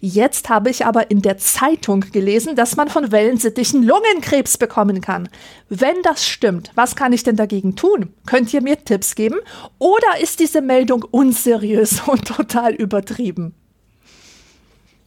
Jetzt 0.00 0.48
habe 0.48 0.70
ich 0.70 0.86
aber 0.86 1.10
in 1.10 1.22
der 1.22 1.38
Zeitung 1.38 2.00
gelesen, 2.12 2.56
dass 2.56 2.76
man 2.76 2.88
von 2.88 3.12
Wellensittichen 3.12 3.82
Lungenkrebs 3.82 4.58
bekommen 4.58 5.00
kann. 5.00 5.28
Wenn 5.68 6.02
das 6.02 6.26
stimmt, 6.26 6.70
was 6.74 6.96
kann 6.96 7.12
ich 7.12 7.22
denn 7.22 7.36
dagegen 7.36 7.76
tun? 7.76 8.12
Könnt 8.26 8.52
ihr 8.54 8.62
mir 8.62 8.84
Tipps 8.84 9.14
geben? 9.14 9.36
Oder 9.78 10.20
ist 10.20 10.40
diese 10.40 10.60
Meldung 10.60 11.04
unseriös 11.10 12.00
und 12.06 12.26
total 12.26 12.74
übertrieben? 12.74 13.54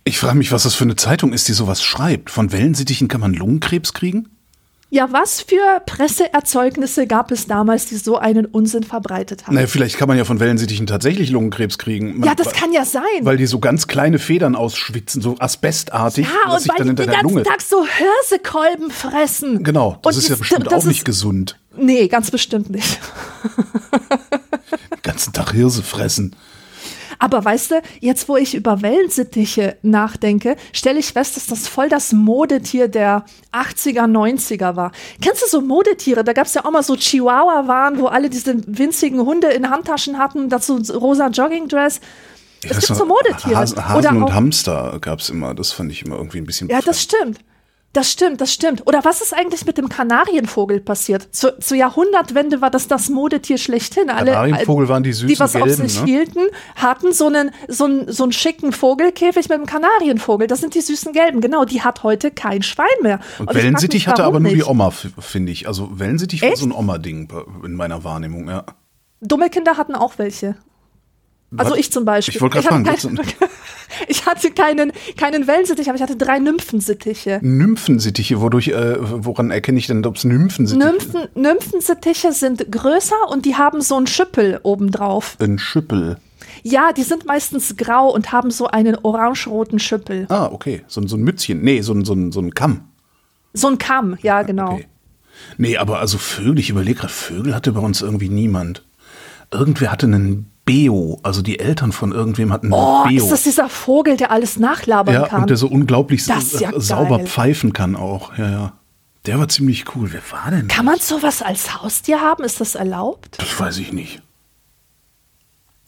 Ich 0.05 0.19
frage 0.19 0.37
mich, 0.37 0.51
was 0.51 0.63
das 0.63 0.75
für 0.75 0.83
eine 0.83 0.97
Zeitung 0.97 1.31
ist, 1.31 1.47
die 1.47 1.53
sowas 1.53 1.81
schreibt. 1.81 2.29
Von 2.29 2.51
Wellensittichen 2.51 3.07
kann 3.07 3.21
man 3.21 3.33
Lungenkrebs 3.33 3.93
kriegen? 3.93 4.27
Ja, 4.93 5.11
was 5.11 5.41
für 5.41 5.81
Presseerzeugnisse 5.87 7.07
gab 7.07 7.31
es 7.31 7.47
damals, 7.47 7.87
die 7.87 7.95
so 7.95 8.19
einen 8.19 8.45
Unsinn 8.45 8.83
verbreitet 8.83 9.47
haben? 9.47 9.55
Naja, 9.55 9.65
vielleicht 9.65 9.97
kann 9.97 10.07
man 10.07 10.19
ja 10.19 10.23
von 10.23 10.39
Wellensittichen 10.39 10.85
tatsächlich 10.85 11.31
Lungenkrebs 11.31 11.79
kriegen. 11.79 12.19
Man, 12.19 12.29
ja, 12.29 12.35
das 12.35 12.53
kann 12.53 12.71
ja 12.71 12.85
sein. 12.85 13.01
Weil 13.21 13.37
die 13.37 13.47
so 13.47 13.57
ganz 13.57 13.87
kleine 13.87 14.19
Federn 14.19 14.55
ausschwitzen, 14.55 15.19
so 15.19 15.35
asbestartig. 15.39 16.27
ja, 16.27 16.53
und 16.53 16.69
weil 16.69 16.85
die 16.89 16.93
den 16.93 17.07
ganzen 17.07 17.23
Lunge 17.23 17.41
Tag 17.41 17.63
so 17.63 17.83
Hirsekolben 17.87 18.91
fressen. 18.91 19.63
Genau, 19.63 19.97
das 20.03 20.15
und 20.15 20.21
ist 20.21 20.29
ja 20.29 20.35
bestimmt 20.35 20.71
auch 20.71 20.83
nicht 20.83 21.05
gesund. 21.05 21.57
Nee, 21.75 22.07
ganz 22.07 22.29
bestimmt 22.29 22.69
nicht. 22.69 22.99
den 24.91 25.01
ganzen 25.01 25.33
Tag 25.33 25.53
Hirse 25.53 25.81
fressen. 25.81 26.35
Aber 27.23 27.45
weißt 27.45 27.71
du, 27.71 27.81
jetzt 28.01 28.27
wo 28.27 28.35
ich 28.35 28.53
über 28.53 28.81
Wellensittiche 28.81 29.77
nachdenke, 29.81 30.57
stelle 30.73 30.99
ich 30.99 31.13
fest, 31.13 31.37
dass 31.37 31.47
das 31.47 31.69
voll 31.69 31.87
das 31.87 32.11
Modetier 32.11 32.89
der 32.89 33.23
80er, 33.53 34.11
90er 34.11 34.75
war. 34.75 34.91
Kennst 35.21 35.41
du 35.41 35.47
so 35.47 35.61
Modetiere? 35.61 36.25
Da 36.25 36.33
gab 36.33 36.47
es 36.47 36.53
ja 36.53 36.65
auch 36.65 36.71
mal 36.71 36.83
so 36.83 36.97
Chihuahua-Waren, 36.97 37.97
wo 37.97 38.07
alle 38.07 38.29
diese 38.29 38.55
winzigen 38.67 39.21
Hunde 39.21 39.47
in 39.47 39.69
Handtaschen 39.69 40.17
hatten, 40.17 40.49
dazu 40.49 40.81
rosa 40.93 41.29
Joggingdress. 41.29 42.01
Es 42.61 42.69
ja, 42.69 42.79
gibt 42.79 42.95
so 42.99 43.05
Modetiere. 43.05 43.55
Hasen, 43.55 43.87
Hasen 43.87 44.21
und 44.21 44.33
Hamster 44.33 44.97
gab 44.99 45.19
es 45.19 45.29
immer. 45.29 45.53
Das 45.53 45.71
fand 45.71 45.93
ich 45.93 46.03
immer 46.03 46.17
irgendwie 46.17 46.39
ein 46.39 46.45
bisschen. 46.45 46.67
Ja, 46.67 46.81
das 46.81 47.01
stimmt. 47.01 47.39
Das 47.93 48.11
stimmt, 48.11 48.41
das 48.41 48.51
stimmt. 48.51 48.87
Oder 48.87 49.05
was 49.05 49.21
ist 49.21 49.35
eigentlich 49.35 49.67
mit 49.67 49.77
dem 49.77 49.87
Kanarienvogel 49.87 50.81
passiert? 50.81 51.27
Zu, 51.31 51.59
zur 51.59 51.77
Jahrhundertwende 51.77 52.59
war 52.59 52.71
das 52.71 52.87
das 52.87 53.09
Modetier 53.09 53.59
schlechthin. 53.59 54.09
Alle, 54.09 54.31
Kanarienvogel 54.31 54.89
waren 54.89 55.03
die 55.03 55.13
süßen 55.13 55.27
Die 55.27 55.39
was 55.39 55.53
Gelben, 55.53 55.69
auf 55.69 55.75
sich 55.75 55.99
ne? 56.01 56.07
hielten, 56.07 56.39
hatten 56.75 57.13
so 57.13 57.27
einen, 57.27 57.51
so, 57.67 57.85
einen, 57.85 58.11
so 58.11 58.23
einen 58.23 58.31
schicken 58.31 58.71
Vogelkäfig 58.71 59.47
mit 59.47 59.59
einem 59.59 59.67
Kanarienvogel. 59.67 60.47
Das 60.47 60.59
sind 60.59 60.73
die 60.73 60.81
süßen 60.81 61.13
Gelben. 61.13 61.39
Genau, 61.39 61.65
die 61.65 61.83
hat 61.83 62.01
heute 62.01 62.31
kein 62.31 62.63
Schwein 62.63 62.87
mehr. 63.03 63.19
Und, 63.37 63.49
Und 63.49 63.55
Wellensittich 63.55 64.07
hatte 64.07 64.23
aber 64.23 64.39
nur 64.39 64.53
die 64.53 64.63
Oma, 64.63 64.89
finde 64.89 65.51
ich. 65.51 65.67
Also 65.67 65.87
Wellensittich 65.93 66.41
Echt? 66.41 66.53
war 66.53 66.57
so 66.57 66.65
ein 66.65 66.71
Oma-Ding 66.71 67.31
in 67.63 67.75
meiner 67.75 68.03
Wahrnehmung, 68.03 68.49
ja. 68.49 68.65
Dumme 69.21 69.51
Kinder 69.51 69.77
hatten 69.77 69.93
auch 69.93 70.17
welche. 70.17 70.55
Also 71.57 71.75
ich 71.75 71.91
zum 71.91 72.05
Beispiel. 72.05 72.35
Ich 72.35 72.41
wollte 72.41 72.61
gerade 72.61 72.83
fragen. 72.83 73.19
ich 74.07 74.25
hatte 74.25 74.51
keinen, 74.51 74.91
keinen 75.17 75.47
Wellensittich, 75.47 75.87
aber 75.87 75.95
ich 75.95 76.01
hatte 76.01 76.15
drei 76.15 76.39
Nymphensittiche. 76.39 77.39
Nymphensittiche, 77.41 78.41
wodurch, 78.41 78.69
äh, 78.69 78.97
woran 78.99 79.51
erkenne 79.51 79.79
ich 79.79 79.87
denn, 79.87 80.05
ob 80.05 80.15
es 80.15 80.23
Nymphensittiche 80.23 80.91
Nymphen, 80.91 81.27
Nymphensittiche 81.35 82.31
sind 82.31 82.71
größer 82.71 83.29
und 83.29 83.45
die 83.45 83.55
haben 83.55 83.81
so 83.81 83.97
einen 83.97 84.07
Schüppel 84.07 84.59
obendrauf. 84.63 85.37
Ein 85.39 85.59
Schüppel? 85.59 86.17
Ja, 86.63 86.93
die 86.93 87.03
sind 87.03 87.25
meistens 87.25 87.75
grau 87.75 88.09
und 88.09 88.31
haben 88.31 88.51
so 88.51 88.67
einen 88.67 88.97
orange-roten 89.01 89.79
Schüppel. 89.79 90.25
Ah, 90.29 90.49
okay. 90.51 90.83
So, 90.87 91.05
so 91.05 91.17
ein 91.17 91.23
Mützchen. 91.23 91.61
Nee, 91.61 91.81
so, 91.81 91.93
so, 92.03 92.31
so 92.31 92.39
ein 92.39 92.53
Kamm. 92.53 92.85
So 93.53 93.67
ein 93.67 93.77
Kamm, 93.77 94.17
ja, 94.21 94.43
genau. 94.43 94.73
Okay. 94.73 94.87
Nee, 95.57 95.77
aber 95.77 95.99
also 95.99 96.17
Vögel, 96.17 96.59
ich 96.59 96.69
überlege 96.69 96.99
gerade, 96.99 97.13
Vögel 97.13 97.53
hatte 97.53 97.71
bei 97.73 97.81
uns 97.81 98.01
irgendwie 98.01 98.29
niemand. 98.29 98.83
Irgendwer 99.51 99.91
hatte 99.91 100.07
einen 100.07 100.52
Beo, 100.65 101.19
also 101.23 101.41
die 101.41 101.59
Eltern 101.59 101.91
von 101.91 102.11
irgendwem 102.11 102.53
hatten 102.53 102.71
oh, 102.71 103.03
Beo. 103.03 103.23
ist 103.23 103.31
das 103.31 103.43
dieser 103.43 103.67
Vogel, 103.69 104.15
der 104.15 104.31
alles 104.31 104.57
nachlabern 104.57 105.13
ja, 105.13 105.27
kann? 105.27 105.41
und 105.41 105.49
der 105.49 105.57
so 105.57 105.67
unglaublich 105.67 106.25
ja 106.25 106.39
sauber 106.41 107.17
geil. 107.17 107.27
pfeifen 107.27 107.73
kann 107.73 107.95
auch. 107.95 108.37
Ja, 108.37 108.49
ja. 108.49 108.73
Der 109.25 109.39
war 109.39 109.47
ziemlich 109.47 109.95
cool. 109.95 110.11
Wer 110.11 110.21
war 110.31 110.51
denn? 110.51 110.67
Kann 110.67 110.85
man 110.85 110.99
sowas 110.99 111.41
als 111.41 111.81
Haustier 111.81 112.21
haben? 112.21 112.43
Ist 112.43 112.61
das 112.61 112.75
erlaubt? 112.75 113.37
Das 113.39 113.59
weiß 113.59 113.77
ich 113.77 113.93
nicht. 113.93 114.21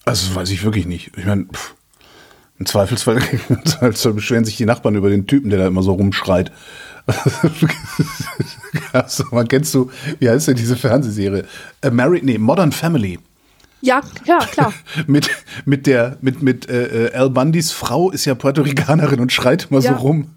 Also 0.06 0.28
das 0.28 0.36
weiß 0.36 0.52
ich 0.52 0.64
wirklich 0.64 0.86
nicht. 0.86 1.12
Ich 1.18 1.26
meine, 1.26 1.48
im 2.60 2.66
Zweifelsfall, 2.66 3.20
Zweifelsfall 3.66 4.14
beschweren 4.14 4.46
sich 4.46 4.58
die 4.58 4.66
Nachbarn 4.66 4.96
über 4.96 5.10
den 5.10 5.28
Typen, 5.28 5.50
der 5.50 5.60
da 5.60 5.68
immer 5.68 5.84
so 5.84 5.94
rumschreit. 5.94 6.52
also, 8.94 9.26
man 9.32 9.48
kennst 9.48 9.74
du, 9.74 9.92
wie 10.20 10.30
heißt 10.30 10.48
denn 10.48 10.56
diese 10.56 10.76
Fernsehserie? 10.76 11.46
Married, 11.92 12.24
nee, 12.24 12.38
Modern 12.38 12.72
Family. 12.72 13.20
Ja, 13.86 14.02
ja, 14.26 14.40
klar. 14.40 14.74
mit, 15.08 15.30
mit 15.66 15.86
der, 15.86 16.18
mit, 16.22 16.42
mit 16.42 16.68
äh, 16.68 17.08
äh, 17.08 17.14
Al 17.14 17.30
Bundys 17.30 17.72
Frau 17.72 18.10
ist 18.10 18.26
ja 18.26 18.34
Puerto 18.34 18.64
Ricanerin 18.64 19.20
und 19.20 19.32
schreit 19.32 19.68
immer 19.70 19.80
ja. 19.80 19.92
so 19.92 19.98
rum. 20.00 20.32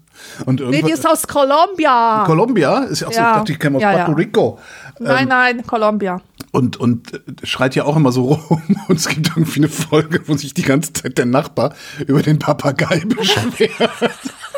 Und 0.45 0.59
nee, 0.69 0.83
die 0.83 0.91
ist 0.91 1.07
aus 1.07 1.25
Colombia. 1.25 2.23
Colombia? 2.27 2.83
Ist 2.83 2.99
ja 2.99 3.07
auch 3.07 3.11
so, 3.11 3.19
ich 3.19 3.25
dachte, 3.25 3.51
die 3.53 3.57
käme 3.57 3.77
aus 3.77 3.81
ja, 3.81 3.93
Puerto 3.93 4.11
Rico. 4.11 4.59
Nein, 4.99 5.23
ähm, 5.23 5.29
nein, 5.29 5.65
Colombia. 5.65 6.21
Und, 6.51 6.77
und 6.77 7.13
äh, 7.13 7.19
schreit 7.43 7.73
ja 7.73 7.85
auch 7.85 7.95
immer 7.95 8.11
so 8.11 8.33
rum. 8.49 8.61
Und 8.87 8.97
es 8.97 9.07
gibt 9.07 9.29
irgendwie 9.29 9.61
eine 9.61 9.69
Folge, 9.69 10.21
wo 10.27 10.37
sich 10.37 10.53
die 10.53 10.61
ganze 10.61 10.93
Zeit 10.93 11.17
der 11.17 11.25
Nachbar 11.25 11.73
über 12.05 12.21
den 12.21 12.37
Papagei 12.37 12.99
beschwert. 13.07 13.91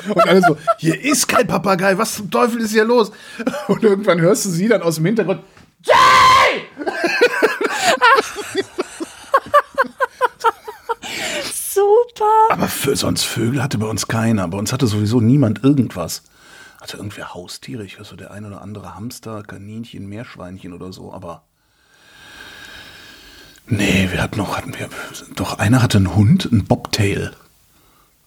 Und 0.10 0.28
alle 0.28 0.42
so, 0.42 0.58
hier 0.80 1.02
ist 1.02 1.30
kein 1.30 1.48
Papagei, 1.48 1.98
was 1.98 2.16
zum 2.16 2.30
Teufel 2.30 2.60
ist 2.60 2.72
hier 2.72 2.84
los? 2.84 3.12
Und 3.68 3.84
irgendwann 3.84 4.20
hörst 4.20 4.44
du 4.46 4.50
sie 4.50 4.68
dann 4.68 4.82
aus 4.82 4.96
dem 4.96 5.06
Hintergrund, 5.06 5.42
Jay! 5.84 6.62
Super. 11.82 12.26
Aber 12.50 12.68
für, 12.68 12.96
sonst 12.96 13.24
Vögel 13.24 13.64
hatte 13.64 13.78
bei 13.78 13.88
uns 13.88 14.08
keiner. 14.08 14.48
Bei 14.48 14.58
uns 14.58 14.72
hatte 14.72 14.88
sowieso 14.88 15.20
niemand 15.20 15.64
irgendwas. 15.64 16.24
Hatte 16.80 16.98
irgendwer 16.98 17.34
Haustiere? 17.34 17.84
Ich 17.84 17.98
höre 17.98 18.06
so 18.06 18.16
der 18.16 18.32
ein 18.32 18.46
oder 18.46 18.62
andere 18.62 18.96
Hamster, 18.96 19.44
Kaninchen, 19.44 20.08
Meerschweinchen 20.08 20.74
oder 20.74 20.94
so, 20.94 21.12
aber. 21.14 21.44
Nee, 23.68 24.10
wir 24.12 24.22
hatten 24.22 24.38
noch, 24.38 24.58
hatten 24.58 24.74
wir. 24.78 24.90
Doch, 25.36 25.58
einer 25.60 25.82
hatte 25.82 25.98
einen 25.98 26.16
Hund, 26.16 26.50
einen 26.52 26.66
Bobtail. 26.66 27.32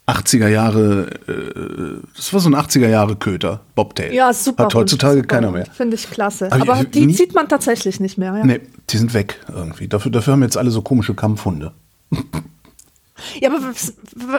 80er 0.06 0.48
Jahre, 0.48 1.06
äh, 1.28 2.02
das 2.14 2.32
war 2.32 2.40
so 2.40 2.50
ein 2.50 2.54
80er 2.54 2.88
Jahre 2.88 3.16
Köter, 3.16 3.60
Bobtail. 3.74 4.12
Ja, 4.12 4.34
super. 4.34 4.64
Hat 4.64 4.74
heutzutage 4.74 5.16
super 5.16 5.28
keiner 5.28 5.50
mehr. 5.50 5.66
Finde 5.72 5.96
ich 5.96 6.10
klasse. 6.10 6.52
Aber, 6.52 6.74
Aber 6.74 6.84
die 6.84 7.06
nie, 7.06 7.14
sieht 7.14 7.34
man 7.34 7.48
tatsächlich 7.48 8.00
nicht 8.00 8.18
mehr. 8.18 8.36
Ja. 8.36 8.44
Nee, 8.44 8.60
die 8.90 8.96
sind 8.98 9.14
weg 9.14 9.40
irgendwie. 9.48 9.88
Dafür, 9.88 10.10
dafür 10.10 10.34
haben 10.34 10.42
jetzt 10.42 10.58
alle 10.58 10.70
so 10.70 10.82
komische 10.82 11.14
Kampfhunde. 11.14 11.72
Ja, 13.40 13.50
aber 13.50 13.68
was, 13.68 13.94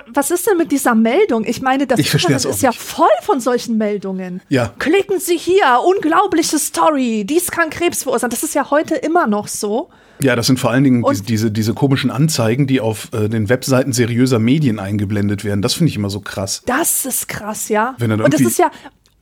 was, 0.07 0.31
ist 0.31 0.47
denn 0.47 0.57
mit 0.57 0.71
dieser 0.71 0.95
Meldung? 0.95 1.45
Ich 1.45 1.61
meine, 1.61 1.87
das 1.87 1.99
ich 1.99 2.13
Internet 2.13 2.43
ist 2.43 2.61
ja 2.61 2.71
voll 2.71 3.07
von 3.21 3.39
solchen 3.39 3.77
Meldungen. 3.77 4.41
Ja. 4.49 4.73
Klicken 4.79 5.19
Sie 5.19 5.37
hier, 5.37 5.79
unglaubliche 5.85 6.59
Story, 6.59 7.23
dies 7.25 7.51
kann 7.51 7.69
Krebs 7.69 8.03
verursachen. 8.03 8.31
Das 8.31 8.43
ist 8.43 8.53
ja 8.53 8.69
heute 8.69 8.95
immer 8.95 9.27
noch 9.27 9.47
so. 9.47 9.89
Ja, 10.21 10.35
das 10.35 10.47
sind 10.47 10.59
vor 10.59 10.71
allen 10.71 10.83
Dingen 10.83 11.05
diese, 11.09 11.23
diese, 11.23 11.51
diese, 11.51 11.73
komischen 11.73 12.09
Anzeigen, 12.09 12.67
die 12.67 12.79
auf 12.79 13.09
äh, 13.13 13.27
den 13.27 13.49
Webseiten 13.49 13.91
seriöser 13.93 14.39
Medien 14.39 14.79
eingeblendet 14.79 15.43
werden. 15.43 15.61
Das 15.61 15.73
finde 15.73 15.89
ich 15.89 15.97
immer 15.97 16.09
so 16.09 16.21
krass. 16.21 16.61
Das 16.65 17.05
ist 17.05 17.27
krass, 17.27 17.69
ja. 17.69 17.95
Und 17.99 18.33
das 18.33 18.41
ist 18.41 18.57
ja, 18.57 18.71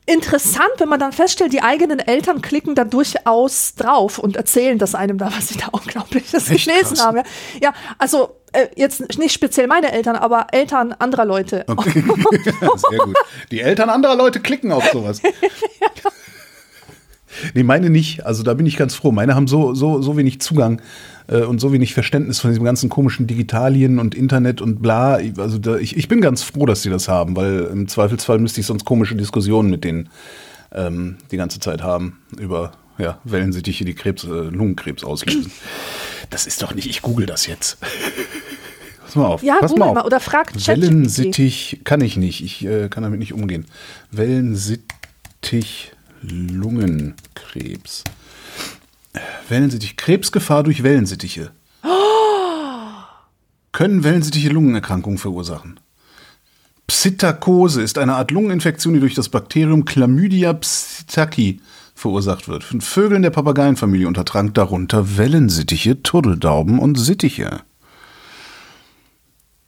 interessant, 0.06 0.70
wenn 0.78 0.88
man 0.88 1.00
dann 1.00 1.12
feststellt, 1.12 1.52
die 1.52 1.62
eigenen 1.62 1.98
Eltern 1.98 2.42
klicken 2.42 2.74
da 2.74 2.84
durchaus 2.84 3.74
drauf 3.74 4.18
und 4.18 4.36
erzählen 4.36 4.78
das 4.78 4.94
einem 4.94 5.18
da, 5.18 5.32
was 5.34 5.48
sie 5.48 5.58
da 5.58 5.68
Unglaubliches 5.72 6.50
Echt 6.50 6.66
gelesen 6.66 6.96
krass. 6.96 7.04
haben. 7.04 7.22
Ja, 7.62 7.72
also 7.98 8.36
äh, 8.52 8.68
jetzt 8.76 9.18
nicht 9.18 9.32
speziell 9.32 9.66
meine 9.66 9.92
Eltern, 9.92 10.16
aber 10.16 10.48
Eltern 10.52 10.92
anderer 10.92 11.24
Leute. 11.24 11.64
Okay. 11.66 12.04
Sehr 12.76 12.98
gut. 12.98 13.16
Die 13.50 13.60
Eltern 13.60 13.90
anderer 13.90 14.16
Leute 14.16 14.40
klicken 14.40 14.72
auf 14.72 14.84
sowas. 14.92 15.20
ja. 15.22 15.30
Nee, 17.54 17.62
meine 17.62 17.90
nicht. 17.90 18.26
Also 18.26 18.42
da 18.42 18.54
bin 18.54 18.66
ich 18.66 18.76
ganz 18.76 18.94
froh. 18.94 19.12
Meine 19.12 19.34
haben 19.34 19.48
so, 19.48 19.74
so, 19.74 20.02
so 20.02 20.16
wenig 20.16 20.40
Zugang 20.40 20.80
äh, 21.28 21.42
und 21.42 21.60
so 21.60 21.72
wenig 21.72 21.94
Verständnis 21.94 22.40
von 22.40 22.50
diesem 22.50 22.64
ganzen 22.64 22.88
komischen 22.88 23.26
Digitalien 23.26 23.98
und 23.98 24.14
Internet 24.14 24.60
und 24.60 24.82
bla. 24.82 25.18
Also 25.38 25.58
da, 25.58 25.76
ich, 25.76 25.96
ich 25.96 26.08
bin 26.08 26.20
ganz 26.20 26.42
froh, 26.42 26.66
dass 26.66 26.82
sie 26.82 26.90
das 26.90 27.08
haben, 27.08 27.36
weil 27.36 27.68
im 27.72 27.88
Zweifelsfall 27.88 28.38
müsste 28.38 28.60
ich 28.60 28.66
sonst 28.66 28.84
komische 28.84 29.14
Diskussionen 29.16 29.70
mit 29.70 29.84
denen 29.84 30.08
ähm, 30.72 31.16
die 31.30 31.36
ganze 31.36 31.60
Zeit 31.60 31.82
haben 31.82 32.18
über 32.38 32.72
ja, 32.98 33.18
Wellensittiche, 33.24 33.84
die 33.84 33.94
Krebs, 33.94 34.24
äh, 34.24 34.28
Lungenkrebs 34.28 35.04
auslösen. 35.04 35.50
Das 36.30 36.46
ist 36.46 36.62
doch 36.62 36.74
nicht, 36.74 36.88
ich 36.88 37.02
google 37.02 37.26
das 37.26 37.46
jetzt. 37.46 37.78
Pass 39.04 39.16
mal 39.16 39.26
auf. 39.26 39.42
Ja, 39.42 39.58
Pass 39.60 39.76
mal, 39.76 39.88
auf. 39.88 39.94
mal 39.94 40.04
oder 40.04 40.20
fragt 40.20 40.66
Wellensittich 40.66 41.80
kann 41.84 42.00
ich 42.00 42.16
nicht. 42.16 42.42
Ich 42.42 42.64
äh, 42.64 42.88
kann 42.88 43.02
damit 43.02 43.18
nicht 43.18 43.32
umgehen. 43.32 43.66
Wellensittich 44.10 45.92
Lungenkrebs. 46.30 48.04
Wellensittich. 49.48 49.96
Krebsgefahr 49.96 50.62
durch 50.62 50.82
Wellensittiche. 50.82 51.50
Können 53.72 54.04
Wellensittiche 54.04 54.48
Lungenerkrankungen 54.48 55.18
verursachen? 55.18 55.80
Psittacose 56.86 57.82
ist 57.82 57.98
eine 57.98 58.14
Art 58.14 58.30
Lungeninfektion, 58.30 58.94
die 58.94 59.00
durch 59.00 59.14
das 59.14 59.28
Bakterium 59.28 59.84
Chlamydia 59.84 60.52
psittaci 60.52 61.60
verursacht 61.94 62.48
wird. 62.48 62.64
Von 62.64 62.80
Vögeln 62.80 63.22
der 63.22 63.30
Papageienfamilie 63.30 64.08
untertrank 64.08 64.54
darunter 64.54 65.16
Wellensittiche, 65.16 66.02
Turteldauben 66.02 66.78
und 66.78 66.96
Sittiche. 66.96 67.60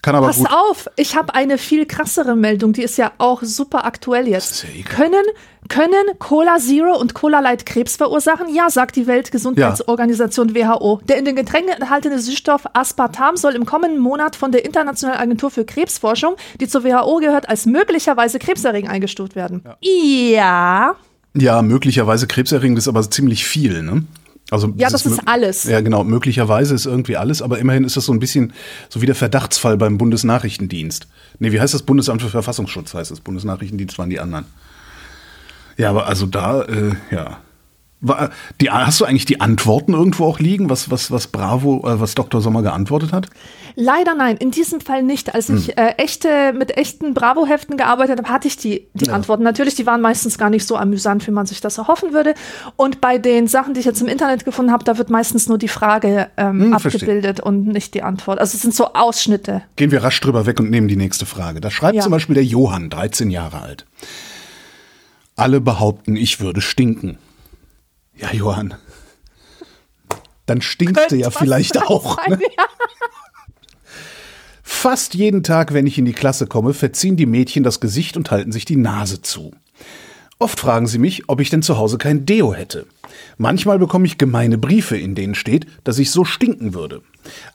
Kann 0.06 0.14
aber 0.14 0.28
Pass 0.28 0.36
gut. 0.36 0.48
auf, 0.52 0.88
ich 0.94 1.16
habe 1.16 1.34
eine 1.34 1.58
viel 1.58 1.84
krassere 1.84 2.36
Meldung, 2.36 2.72
die 2.72 2.84
ist 2.84 2.96
ja 2.96 3.10
auch 3.18 3.42
super 3.42 3.84
aktuell 3.84 4.28
jetzt. 4.28 4.62
Ja 4.62 4.84
können, 4.84 5.24
können 5.68 6.16
Cola 6.20 6.58
Zero 6.58 6.96
und 6.96 7.12
Cola 7.12 7.40
Light 7.40 7.66
Krebs 7.66 7.96
verursachen? 7.96 8.54
Ja, 8.54 8.70
sagt 8.70 8.94
die 8.94 9.08
Weltgesundheitsorganisation 9.08 10.54
ja. 10.54 10.78
WHO. 10.80 11.00
Der 11.08 11.16
in 11.16 11.24
den 11.24 11.34
Getränken 11.34 11.72
enthaltene 11.72 12.20
Süßstoff 12.20 12.66
Aspartam 12.72 13.36
soll 13.36 13.56
im 13.56 13.66
kommenden 13.66 13.98
Monat 13.98 14.36
von 14.36 14.52
der 14.52 14.64
Internationalen 14.64 15.18
Agentur 15.18 15.50
für 15.50 15.64
Krebsforschung, 15.64 16.36
die 16.60 16.68
zur 16.68 16.84
WHO 16.84 17.16
gehört, 17.16 17.48
als 17.48 17.66
möglicherweise 17.66 18.38
krebserregend 18.38 18.88
eingestuft 18.88 19.34
werden. 19.34 19.64
Ja. 19.64 19.76
ja. 19.82 20.94
Ja, 21.34 21.62
möglicherweise 21.62 22.28
krebserregend 22.28 22.78
ist 22.78 22.86
aber 22.86 23.10
ziemlich 23.10 23.44
viel, 23.44 23.82
ne? 23.82 24.04
Also 24.50 24.72
ja, 24.76 24.88
das 24.88 25.04
ist 25.06 25.20
alles. 25.26 25.64
Ja, 25.64 25.80
genau. 25.80 26.04
Möglicherweise 26.04 26.74
ist 26.74 26.86
irgendwie 26.86 27.16
alles, 27.16 27.42
aber 27.42 27.58
immerhin 27.58 27.84
ist 27.84 27.96
das 27.96 28.04
so 28.04 28.12
ein 28.12 28.20
bisschen 28.20 28.52
so 28.88 29.02
wie 29.02 29.06
der 29.06 29.16
Verdachtsfall 29.16 29.76
beim 29.76 29.98
Bundesnachrichtendienst. 29.98 31.08
Nee, 31.40 31.52
wie 31.52 31.60
heißt 31.60 31.74
das? 31.74 31.82
Bundesamt 31.82 32.22
für 32.22 32.28
Verfassungsschutz 32.28 32.94
heißt 32.94 33.10
das. 33.10 33.20
Bundesnachrichtendienst 33.20 33.98
waren 33.98 34.10
die 34.10 34.20
anderen. 34.20 34.46
Ja, 35.76 35.90
aber 35.90 36.06
also 36.06 36.26
da, 36.26 36.62
äh, 36.62 36.94
ja. 37.10 37.38
War, 38.00 38.30
die, 38.60 38.70
hast 38.70 39.00
du 39.00 39.06
eigentlich 39.06 39.24
die 39.24 39.40
Antworten 39.40 39.94
irgendwo 39.94 40.26
auch 40.26 40.38
liegen, 40.38 40.68
was, 40.68 40.90
was, 40.90 41.10
was 41.10 41.28
Bravo, 41.28 41.78
äh, 41.88 41.98
was 41.98 42.14
Dr. 42.14 42.42
Sommer 42.42 42.62
geantwortet 42.62 43.12
hat? 43.12 43.28
Leider 43.74 44.14
nein, 44.14 44.36
in 44.36 44.50
diesem 44.50 44.80
Fall 44.80 45.02
nicht. 45.02 45.34
Als 45.34 45.48
ich 45.48 45.68
hm. 45.68 45.74
äh, 45.76 45.90
echte, 45.98 46.52
mit 46.52 46.76
echten 46.76 47.14
Bravo-Heften 47.14 47.76
gearbeitet 47.76 48.18
habe, 48.18 48.28
hatte 48.30 48.48
ich 48.48 48.56
die, 48.56 48.88
die 48.94 49.06
ja. 49.06 49.12
Antworten. 49.12 49.42
Natürlich, 49.42 49.74
die 49.74 49.86
waren 49.86 50.00
meistens 50.00 50.38
gar 50.38 50.50
nicht 50.50 50.66
so 50.66 50.76
amüsant, 50.76 51.26
wie 51.26 51.30
man 51.30 51.46
sich 51.46 51.60
das 51.60 51.78
erhoffen 51.78 52.12
würde. 52.12 52.34
Und 52.76 53.00
bei 53.00 53.18
den 53.18 53.48
Sachen, 53.48 53.74
die 53.74 53.80
ich 53.80 53.86
jetzt 53.86 54.00
im 54.00 54.08
Internet 54.08 54.44
gefunden 54.44 54.72
habe, 54.72 54.84
da 54.84 54.96
wird 54.96 55.10
meistens 55.10 55.48
nur 55.48 55.58
die 55.58 55.68
Frage 55.68 56.28
ähm, 56.36 56.64
hm, 56.64 56.72
abgebildet 56.74 57.36
verstehe. 57.36 57.44
und 57.44 57.66
nicht 57.66 57.94
die 57.94 58.02
Antwort. 58.02 58.38
Also 58.38 58.56
es 58.56 58.62
sind 58.62 58.74
so 58.74 58.92
Ausschnitte. 58.94 59.62
Gehen 59.76 59.90
wir 59.90 60.02
rasch 60.02 60.20
drüber 60.20 60.46
weg 60.46 60.60
und 60.60 60.70
nehmen 60.70 60.88
die 60.88 60.96
nächste 60.96 61.26
Frage. 61.26 61.60
Da 61.60 61.70
schreibt 61.70 61.96
ja. 61.96 62.02
zum 62.02 62.12
Beispiel 62.12 62.34
der 62.34 62.44
Johann, 62.44 62.88
13 62.88 63.30
Jahre 63.30 63.60
alt. 63.60 63.86
Alle 65.34 65.60
behaupten, 65.60 66.16
ich 66.16 66.40
würde 66.40 66.62
stinken. 66.62 67.18
Ja, 68.16 68.32
Johann. 68.32 68.74
Dann 70.46 70.62
stinkst 70.62 71.10
du 71.10 71.16
ja 71.16 71.30
vielleicht 71.30 71.82
auch. 71.82 72.24
Ne? 72.28 72.38
Fast 74.62 75.14
jeden 75.14 75.42
Tag, 75.42 75.74
wenn 75.74 75.86
ich 75.86 75.98
in 75.98 76.04
die 76.04 76.12
Klasse 76.12 76.46
komme, 76.46 76.72
verziehen 76.72 77.16
die 77.16 77.26
Mädchen 77.26 77.64
das 77.64 77.80
Gesicht 77.80 78.16
und 78.16 78.30
halten 78.30 78.52
sich 78.52 78.64
die 78.64 78.76
Nase 78.76 79.22
zu. 79.22 79.52
Oft 80.38 80.60
fragen 80.60 80.86
sie 80.86 80.98
mich, 80.98 81.28
ob 81.28 81.40
ich 81.40 81.50
denn 81.50 81.62
zu 81.62 81.78
Hause 81.78 81.98
kein 81.98 82.26
Deo 82.26 82.52
hätte. 82.52 82.86
Manchmal 83.38 83.78
bekomme 83.78 84.06
ich 84.06 84.18
gemeine 84.18 84.58
Briefe, 84.58 84.96
in 84.96 85.14
denen 85.14 85.34
steht, 85.34 85.66
dass 85.84 85.98
ich 85.98 86.10
so 86.10 86.24
stinken 86.24 86.74
würde. 86.74 87.00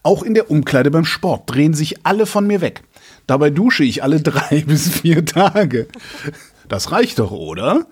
Auch 0.03 0.23
in 0.23 0.33
der 0.33 0.49
Umkleide 0.49 0.89
beim 0.89 1.05
Sport 1.05 1.43
drehen 1.49 1.73
sich 1.73 2.05
alle 2.05 2.25
von 2.25 2.47
mir 2.47 2.59
weg. 2.59 2.83
Dabei 3.27 3.51
dusche 3.51 3.83
ich 3.83 4.03
alle 4.03 4.21
drei 4.21 4.61
bis 4.61 4.89
vier 4.89 5.25
Tage. 5.25 5.87
Das 6.67 6.91
reicht 6.91 7.19
doch, 7.19 7.31
oder? 7.31 7.85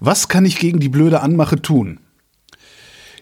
Was 0.00 0.28
kann 0.28 0.44
ich 0.44 0.58
gegen 0.58 0.80
die 0.80 0.88
blöde 0.88 1.20
Anmache 1.20 1.60
tun? 1.60 2.00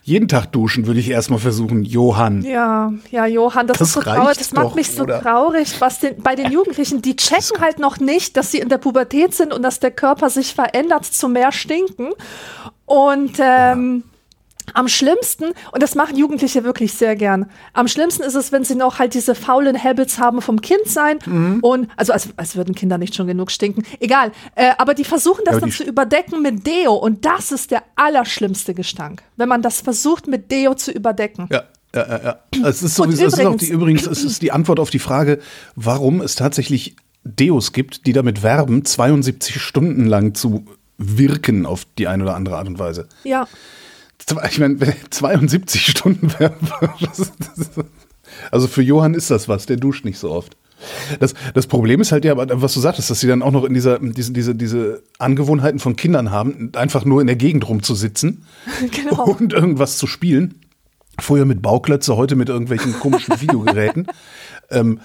Jeden 0.03 0.29
Tag 0.29 0.51
duschen 0.53 0.87
würde 0.87 0.99
ich 0.99 1.11
erstmal 1.11 1.39
versuchen, 1.39 1.85
Johann. 1.85 2.43
Ja, 2.43 2.93
ja, 3.11 3.27
Johann, 3.27 3.67
das, 3.67 3.79
das 3.79 3.89
ist 3.89 3.95
so 3.95 4.01
traurig. 4.01 4.39
Das 4.39 4.53
macht 4.53 4.67
doch, 4.67 4.75
mich 4.75 4.91
so 4.91 5.03
oder? 5.03 5.21
traurig, 5.21 5.81
was 5.81 6.01
den, 6.01 6.23
bei 6.23 6.35
den 6.35 6.51
Jugendlichen, 6.53 7.03
die 7.03 7.17
checken 7.17 7.61
halt 7.61 7.79
noch 7.79 7.99
nicht, 7.99 8.37
dass 8.37 8.51
sie 8.51 8.59
in 8.59 8.69
der 8.69 8.79
Pubertät 8.79 9.35
sind 9.35 9.53
und 9.53 9.63
dass 9.63 9.79
der 9.79 9.91
Körper 9.91 10.31
sich 10.31 10.55
verändert 10.55 11.05
zu 11.05 11.29
mehr 11.29 11.53
Stinken. 11.53 12.11
Und 12.87 13.33
ähm. 13.39 14.05
Am 14.75 14.89
schlimmsten, 14.89 15.53
und 15.73 15.83
das 15.83 15.95
machen 15.95 16.17
Jugendliche 16.17 16.65
wirklich 16.65 16.93
sehr 16.93 17.17
gern, 17.17 17.47
am 17.73 17.89
schlimmsten 17.89 18.23
ist 18.23 18.35
es, 18.35 18.53
wenn 18.53 18.65
sie 18.65 18.75
noch 18.75 18.99
halt 18.99 19.15
diese 19.15 19.35
faulen 19.35 19.83
Habits 19.83 20.19
haben 20.19 20.41
vom 20.43 20.61
Kindsein 20.61 21.19
mhm. 21.27 21.59
und, 21.63 21.89
also 21.97 22.13
als, 22.13 22.29
als 22.37 22.57
würden 22.57 22.75
Kinder 22.75 22.99
nicht 22.99 23.15
schon 23.15 23.27
genug 23.27 23.51
stinken, 23.51 23.85
egal, 24.01 24.33
äh, 24.55 24.73
aber 24.79 24.95
die 24.95 25.05
versuchen 25.05 25.43
das 25.45 25.55
ja, 25.55 25.61
dann 25.61 25.71
zu 25.71 25.85
überdecken 25.85 26.43
mit 26.43 26.67
Deo 26.67 26.95
und 26.95 27.25
das 27.25 27.53
ist 27.53 27.71
der 27.71 27.83
allerschlimmste 27.97 28.75
Gestank, 28.75 29.23
wenn 29.37 29.49
man 29.49 29.63
das 29.63 29.81
versucht 29.81 30.27
mit 30.27 30.51
Deo 30.51 30.75
zu 30.75 30.93
überdecken. 30.93 31.49
Ja. 31.51 31.65
Ja, 31.93 32.07
ja, 32.07 32.21
ja. 32.23 32.69
Es 32.69 32.85
ist 32.85 32.95
sowieso, 32.95 33.25
übrigens, 33.25 33.35
es 33.35 33.39
ist 33.41 33.47
auch 33.47 33.57
die, 33.57 33.67
übrigens, 33.67 34.07
es 34.07 34.23
ist 34.23 34.43
die 34.43 34.53
Antwort 34.53 34.79
auf 34.79 34.91
die 34.91 35.01
Frage, 35.01 35.41
warum 35.75 36.21
es 36.21 36.37
tatsächlich 36.37 36.95
Deos 37.25 37.73
gibt, 37.73 38.07
die 38.07 38.13
damit 38.13 38.45
werben, 38.45 38.85
72 38.85 39.61
Stunden 39.61 40.07
lang 40.07 40.35
zu 40.35 40.67
wirken 40.99 41.67
auf 41.67 41.87
die 41.99 42.07
eine 42.07 42.23
oder 42.23 42.37
andere 42.37 42.59
Art 42.59 42.69
und 42.69 42.79
Weise. 42.79 43.09
Ja 43.25 43.49
ich 44.49 44.59
meine, 44.59 44.79
72 45.11 45.87
Stunden 45.87 46.33
Also 48.51 48.69
für 48.69 48.83
Johann 48.83 49.15
ist 49.15 49.31
das 49.31 49.49
was, 49.49 49.67
der 49.67 49.77
duscht 49.77 50.05
nicht 50.05 50.19
so 50.19 50.31
oft. 50.31 50.57
Das, 51.19 51.35
das 51.53 51.67
Problem 51.67 52.01
ist 52.01 52.11
halt 52.11 52.25
ja, 52.25 52.35
was 52.37 52.75
du 52.75 52.81
sagtest, 52.81 53.11
dass 53.11 53.21
sie 53.21 53.27
dann 53.27 53.43
auch 53.43 53.51
noch 53.51 53.65
in 53.65 53.75
dieser, 53.75 53.99
diese, 53.99 54.33
diese, 54.33 54.55
diese 54.55 55.03
Angewohnheiten 55.19 55.79
von 55.79 55.97
Kindern 55.97 56.31
haben, 56.31 56.73
einfach 56.75 57.05
nur 57.05 57.21
in 57.21 57.27
der 57.27 57.37
Gegend 57.37 57.69
rumzusitzen 57.69 58.45
genau. 58.91 59.25
und 59.25 59.53
irgendwas 59.53 59.99
zu 59.99 60.07
spielen. 60.07 60.55
Früher 61.19 61.45
mit 61.45 61.61
Bauklötze, 61.61 62.17
heute 62.17 62.35
mit 62.35 62.49
irgendwelchen 62.49 62.95
komischen 62.95 63.39
Videogeräten. 63.41 64.07
ähm, 64.71 65.01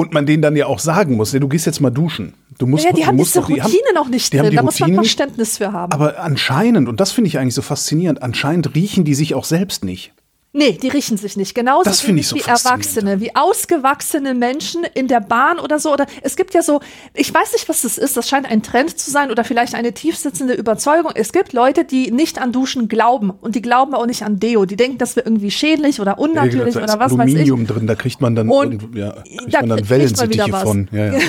und 0.00 0.14
man 0.14 0.26
denen 0.26 0.42
dann 0.42 0.56
ja 0.56 0.66
auch 0.66 0.78
sagen 0.78 1.16
muss, 1.16 1.32
du 1.32 1.48
gehst 1.48 1.66
jetzt 1.66 1.80
mal 1.80 1.90
duschen. 1.90 2.34
Du 2.58 2.66
musst, 2.66 2.84
ja, 2.84 2.92
die 2.92 3.06
haben 3.06 3.16
musst 3.16 3.34
diese 3.34 3.44
Routine 3.44 3.68
die 3.68 3.94
noch 3.94 4.08
nicht 4.08 4.32
drin, 4.32 4.54
da 4.54 4.62
muss 4.62 4.80
man 4.80 4.94
Verständnis 4.94 5.58
für 5.58 5.72
haben. 5.72 5.92
Aber 5.92 6.18
anscheinend, 6.20 6.88
und 6.88 7.00
das 7.00 7.12
finde 7.12 7.28
ich 7.28 7.38
eigentlich 7.38 7.54
so 7.54 7.62
faszinierend, 7.62 8.22
anscheinend 8.22 8.74
riechen 8.74 9.04
die 9.04 9.14
sich 9.14 9.34
auch 9.34 9.44
selbst 9.44 9.84
nicht. 9.84 10.12
Nee, 10.52 10.72
die 10.72 10.88
riechen 10.88 11.16
sich 11.16 11.36
nicht. 11.36 11.54
Genauso 11.54 11.84
das 11.84 12.02
ich 12.02 12.26
so 12.26 12.34
wie 12.34 12.40
Erwachsene, 12.40 13.20
wie 13.20 13.36
ausgewachsene 13.36 14.34
Menschen 14.34 14.82
in 14.94 15.06
der 15.06 15.20
Bahn 15.20 15.60
oder 15.60 15.78
so. 15.78 15.92
Oder 15.92 16.06
es 16.22 16.34
gibt 16.34 16.54
ja 16.54 16.62
so, 16.62 16.80
ich 17.14 17.32
weiß 17.32 17.52
nicht, 17.52 17.68
was 17.68 17.82
das 17.82 17.98
ist, 17.98 18.16
das 18.16 18.28
scheint 18.28 18.50
ein 18.50 18.60
Trend 18.60 18.98
zu 18.98 19.12
sein 19.12 19.30
oder 19.30 19.44
vielleicht 19.44 19.76
eine 19.76 19.92
tiefsitzende 19.92 20.54
Überzeugung. 20.54 21.12
Es 21.14 21.32
gibt 21.32 21.52
Leute, 21.52 21.84
die 21.84 22.10
nicht 22.10 22.40
an 22.40 22.50
Duschen 22.50 22.88
glauben 22.88 23.30
und 23.30 23.54
die 23.54 23.62
glauben 23.62 23.94
auch 23.94 24.06
nicht 24.06 24.24
an 24.24 24.40
Deo. 24.40 24.64
Die 24.64 24.74
denken, 24.74 24.98
das 24.98 25.14
wäre 25.14 25.26
irgendwie 25.26 25.52
schädlich 25.52 26.00
oder 26.00 26.18
unnatürlich 26.18 26.74
ja, 26.74 26.82
oder 26.82 26.98
was 26.98 27.12
Aluminium 27.12 27.18
weiß 27.18 27.28
ich. 27.28 27.34
Aluminium 27.36 27.66
drin, 27.68 27.86
da 27.86 27.94
kriegt 27.94 28.20
man 28.20 28.34
dann, 28.34 28.48
und 28.48 28.96
ja, 28.96 29.12
kriegt 29.22 29.54
da 29.54 29.60
man 29.60 29.68
dann 29.68 29.88
Wellensittiche 29.88 30.52
von. 30.52 30.88
Ja, 30.90 31.12
ja. 31.12 31.12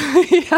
ja. 0.50 0.58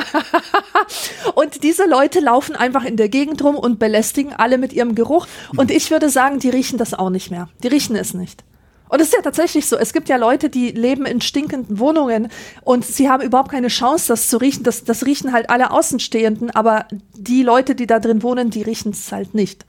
Und 1.36 1.64
diese 1.64 1.86
Leute 1.86 2.22
laufen 2.22 2.56
einfach 2.56 2.86
in 2.86 2.96
der 2.96 3.10
Gegend 3.10 3.44
rum 3.44 3.58
und 3.58 3.78
belästigen 3.78 4.32
alle 4.32 4.58
mit 4.58 4.72
ihrem 4.72 4.96
Geruch. 4.96 5.28
Und 5.58 5.70
ich 5.70 5.92
würde 5.92 6.10
sagen, 6.10 6.40
die 6.40 6.50
riechen 6.50 6.78
das 6.78 6.94
auch 6.94 7.10
nicht 7.10 7.30
mehr. 7.30 7.50
Die 7.62 7.68
riechen 7.68 7.98
es 7.98 8.14
nicht. 8.14 8.46
Und 8.94 9.00
es 9.00 9.08
ist 9.08 9.16
ja 9.16 9.24
tatsächlich 9.24 9.66
so. 9.66 9.76
Es 9.76 9.92
gibt 9.92 10.08
ja 10.08 10.18
Leute, 10.18 10.52
die 10.52 10.70
leben 10.70 11.08
in 11.08 11.20
stinkenden 11.20 11.80
Wohnungen 11.80 12.28
und 12.62 12.86
sie 12.86 13.10
haben 13.10 13.24
überhaupt 13.24 13.50
keine 13.50 13.70
Chance, 13.70 14.08
das 14.10 14.28
zu 14.28 14.38
riechen. 14.38 14.62
Das, 14.62 14.84
das 14.84 15.04
riechen 15.04 15.34
halt 15.34 15.50
alle 15.50 15.72
Außenstehenden, 15.72 16.52
aber 16.52 16.86
die 17.16 17.42
Leute, 17.42 17.74
die 17.74 17.88
da 17.88 17.98
drin 17.98 18.22
wohnen, 18.22 18.52
die 18.52 18.62
riechen 18.62 18.92
es 18.92 19.12
halt 19.12 19.34
nicht. 19.34 19.66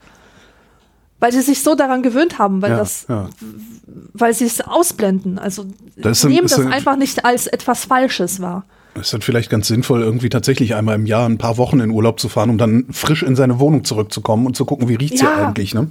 Weil 1.19 1.31
sie 1.31 1.41
sich 1.41 1.63
so 1.63 1.73
daran 1.73 2.03
gewöhnt 2.03 2.37
haben, 2.37 2.61
weil 2.61 2.69
ja, 2.69 2.77
das, 2.77 3.07
ja. 3.09 3.27
weil 4.13 4.35
sie 4.35 4.45
es 4.45 4.61
ausblenden. 4.61 5.39
Also 5.39 5.65
das 5.95 6.23
ein, 6.23 6.29
nehmen 6.29 6.47
das 6.47 6.59
ein, 6.59 6.71
einfach 6.71 6.95
nicht 6.95 7.25
als 7.25 7.47
etwas 7.47 7.85
Falsches 7.85 8.41
wahr. 8.41 8.63
Es 8.93 9.07
ist 9.07 9.13
dann 9.13 9.21
vielleicht 9.21 9.49
ganz 9.49 9.65
sinnvoll, 9.65 10.03
irgendwie 10.03 10.29
tatsächlich 10.29 10.75
einmal 10.75 10.93
im 10.93 11.07
Jahr 11.07 11.27
ein 11.27 11.39
paar 11.39 11.57
Wochen 11.57 11.79
in 11.79 11.89
Urlaub 11.89 12.19
zu 12.19 12.29
fahren, 12.29 12.51
um 12.51 12.59
dann 12.59 12.85
frisch 12.91 13.23
in 13.23 13.35
seine 13.35 13.59
Wohnung 13.59 13.85
zurückzukommen 13.85 14.45
und 14.45 14.55
zu 14.55 14.65
gucken, 14.65 14.87
wie 14.87 14.95
riecht 14.95 15.15
es 15.15 15.21
ja, 15.21 15.47
eigentlich, 15.47 15.73
ne? 15.73 15.89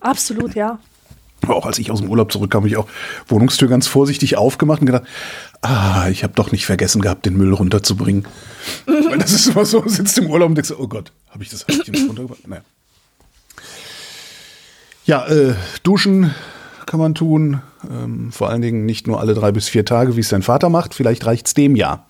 Absolut, 0.00 0.54
ja. 0.54 0.78
Auch 1.48 1.66
als 1.66 1.78
ich 1.78 1.90
aus 1.90 2.00
dem 2.00 2.10
Urlaub 2.10 2.32
zurückkam, 2.32 2.60
habe 2.60 2.68
ich 2.68 2.76
auch 2.76 2.88
Wohnungstür 3.28 3.68
ganz 3.68 3.86
vorsichtig 3.86 4.36
aufgemacht 4.36 4.80
und 4.80 4.86
gedacht, 4.86 5.04
ah, 5.62 6.08
ich 6.10 6.22
habe 6.22 6.34
doch 6.34 6.52
nicht 6.52 6.66
vergessen 6.66 7.00
gehabt, 7.00 7.26
den 7.26 7.36
Müll 7.36 7.52
runterzubringen. 7.52 8.26
Weil 8.86 9.18
das 9.18 9.32
ist 9.32 9.48
immer 9.48 9.64
so, 9.64 9.82
sitzt 9.86 10.18
im 10.18 10.30
Urlaub 10.30 10.48
und 10.48 10.54
denkst, 10.54 10.72
oh 10.78 10.88
Gott, 10.88 11.12
habe 11.30 11.42
ich 11.42 11.50
das 11.50 11.68
eigentlich 11.68 11.88
nicht 11.88 12.08
runtergebracht? 12.08 12.46
Naja. 12.46 12.62
Ja, 15.04 15.26
äh, 15.28 15.54
duschen 15.82 16.34
kann 16.84 16.98
man 16.98 17.14
tun. 17.14 17.60
Ähm, 17.88 18.32
vor 18.32 18.48
allen 18.48 18.62
Dingen 18.62 18.86
nicht 18.86 19.06
nur 19.06 19.20
alle 19.20 19.34
drei 19.34 19.52
bis 19.52 19.68
vier 19.68 19.84
Tage, 19.84 20.16
wie 20.16 20.20
es 20.20 20.28
dein 20.28 20.42
Vater 20.42 20.68
macht. 20.68 20.94
Vielleicht 20.94 21.26
reicht 21.26 21.46
es 21.46 21.54
dem 21.54 21.76
ja. 21.76 22.06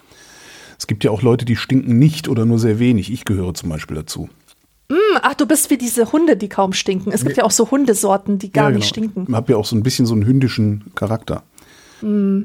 Es 0.79 0.87
gibt 0.87 1.05
ja 1.05 1.11
auch 1.11 1.23
Leute, 1.23 1.45
die 1.45 1.57
stinken 1.57 1.99
nicht 1.99 2.29
oder 2.29 2.45
nur 2.45 2.59
sehr 2.59 2.79
wenig. 2.79 3.11
Ich 3.13 3.25
gehöre 3.25 3.55
zum 3.55 3.71
Beispiel 3.71 3.97
dazu. 3.97 4.29
Mm, 4.89 4.95
ach, 5.23 5.35
du 5.35 5.47
bist 5.47 5.71
wie 5.71 5.79
diese 5.79 6.13
Hunde, 6.13 6.37
die 6.37 6.49
kaum 6.49 6.73
stinken. 6.73 7.13
Es 7.13 7.25
gibt 7.25 7.37
ja, 7.37 7.43
ja 7.43 7.47
auch 7.47 7.51
so 7.51 7.71
Hundesorten, 7.71 8.39
die 8.39 8.53
gar 8.53 8.65
ja, 8.65 8.71
genau. 8.71 8.79
nicht 8.79 8.89
stinken. 8.89 9.27
Ich 9.29 9.35
habe 9.35 9.53
ja 9.53 9.59
auch 9.59 9.65
so 9.65 9.75
ein 9.75 9.83
bisschen 9.83 10.07
so 10.07 10.15
einen 10.15 10.25
hündischen 10.25 10.93
Charakter. 10.95 11.43
Mm. 12.03 12.43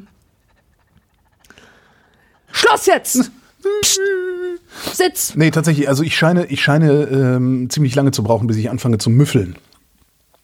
Schloss 2.52 2.88
jetzt! 2.88 3.32
Psst. 3.82 4.00
Sitz! 4.94 5.36
Nee, 5.36 5.52
tatsächlich, 5.52 5.88
also 5.88 6.04
ich 6.04 6.16
scheine, 6.16 6.46
ich 6.46 6.62
scheine 6.62 7.04
ähm, 7.04 7.70
ziemlich 7.70 7.96
lange 7.96 8.12
zu 8.12 8.24
brauchen, 8.24 8.48
bis 8.48 8.58
ich 8.58 8.70
anfange 8.70 8.98
zu 8.98 9.10
müffeln. 9.10 9.56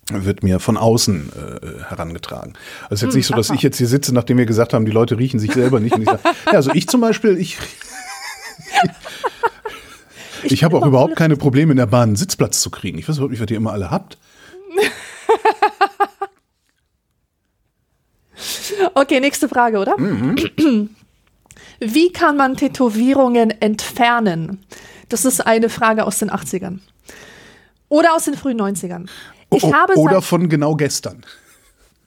Wird 0.10 0.44
mir 0.44 0.60
von 0.60 0.78
außen 0.78 1.32
äh, 1.34 1.84
herangetragen. 1.90 2.54
Also 2.90 2.92
es 2.92 2.92
ist 2.92 3.02
jetzt 3.02 3.14
mm, 3.14 3.18
nicht 3.18 3.28
so, 3.28 3.36
dass 3.36 3.50
aha. 3.50 3.56
ich 3.56 3.62
jetzt 3.62 3.78
hier 3.78 3.88
sitze, 3.88 4.14
nachdem 4.14 4.38
wir 4.38 4.46
gesagt 4.46 4.74
haben, 4.74 4.86
die 4.86 4.92
Leute 4.92 5.18
riechen 5.18 5.40
sich 5.40 5.52
selber 5.52 5.80
nicht. 5.80 5.96
Und 5.96 6.04
ich 6.04 6.10
sage, 6.10 6.22
ja, 6.46 6.54
also 6.54 6.72
ich 6.74 6.88
zum 6.88 7.02
Beispiel, 7.02 7.38
ich 7.38 7.58
ich, 10.43 10.52
ich 10.52 10.63
habe 10.63 10.78
auch 10.78 10.86
überhaupt 10.86 11.15
keine 11.15 11.38
Probleme 11.38 11.71
in 11.71 11.78
der 11.78 11.88
Bahn 11.88 12.10
einen 12.10 12.15
Sitzplatz 12.15 12.62
zu 12.62 12.69
kriegen. 12.69 12.97
Ich 12.97 13.08
weiß 13.08 13.17
überhaupt 13.17 13.32
nicht, 13.32 13.41
was 13.41 13.50
ihr 13.50 13.58
immer 13.58 13.71
alle 13.71 13.91
habt. 13.91 14.17
okay, 18.93 19.19
nächste 19.19 19.50
Frage, 19.50 19.80
oder? 19.80 19.97
Mhm. 19.97 20.89
Wie 21.80 22.12
kann 22.12 22.38
man 22.38 22.56
Tätowierungen 22.56 23.62
entfernen? 23.62 24.63
Das 25.10 25.26
ist 25.26 25.45
eine 25.45 25.69
Frage 25.69 26.06
aus 26.06 26.19
den 26.19 26.30
80ern. 26.30 26.80
Oder 27.89 28.15
aus 28.15 28.26
den 28.26 28.34
frühen 28.34 28.60
90ern. 28.60 29.08
Ich 29.54 29.63
oh, 29.63 29.73
habe 29.73 29.95
oder 29.95 30.21
von 30.21 30.50
genau 30.50 30.76
gestern. 30.76 31.23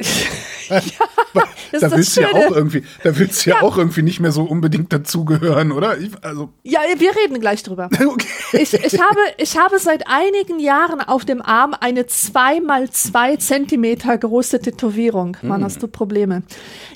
das 1.73 1.81
da 1.81 1.91
willst 1.91 2.17
du 2.17 2.21
ja 2.21 2.29
auch 2.29 2.53
irgendwie, 2.55 2.85
da 3.03 3.17
willst 3.19 3.45
du 3.45 3.51
ja, 3.51 3.57
Ja. 3.57 3.63
auch 3.63 3.77
irgendwie 3.77 4.03
nicht 4.03 4.21
mehr 4.21 4.31
so 4.33 4.45
unbedingt 4.45 4.93
dazugehören, 4.93 5.73
oder? 5.73 5.99
Ich, 5.99 6.11
also, 6.23 6.51
Ja, 6.63 6.81
wir 6.97 7.11
reden 7.17 7.41
gleich 7.41 7.63
drüber. 7.65 7.89
okay. 8.07 8.27
Ich, 8.53 8.73
ich, 8.75 9.01
habe, 9.01 9.19
ich 9.39 9.57
habe 9.59 9.79
seit 9.81 10.07
einigen 10.07 10.61
Jahren 10.61 11.01
auf 11.01 11.25
dem 11.25 11.43
Arm 11.43 11.75
eine 11.79 12.07
2 12.07 12.61
mal 12.61 12.89
2 12.89 13.37
Zentimeter 13.37 14.17
große 14.17 14.61
Tätowierung. 14.61 15.37
Mann, 15.43 15.65
hast 15.65 15.83
du 15.83 15.89
Probleme. 15.89 16.43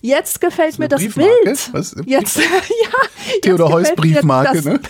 Jetzt 0.03 0.41
gefällt 0.41 0.79
mir 0.79 0.85
Hm. 0.85 0.91
das 0.91 1.01
Briefmarke? 1.03 1.31
Bild. 1.45 1.69
Was? 1.73 1.97
Jetzt, 2.07 2.37
ja, 2.39 2.45
Theodor 3.43 3.73
Heuss 3.73 3.93
Briefmarke, 3.97 4.57
das- 4.57 4.65
ne? 4.65 4.81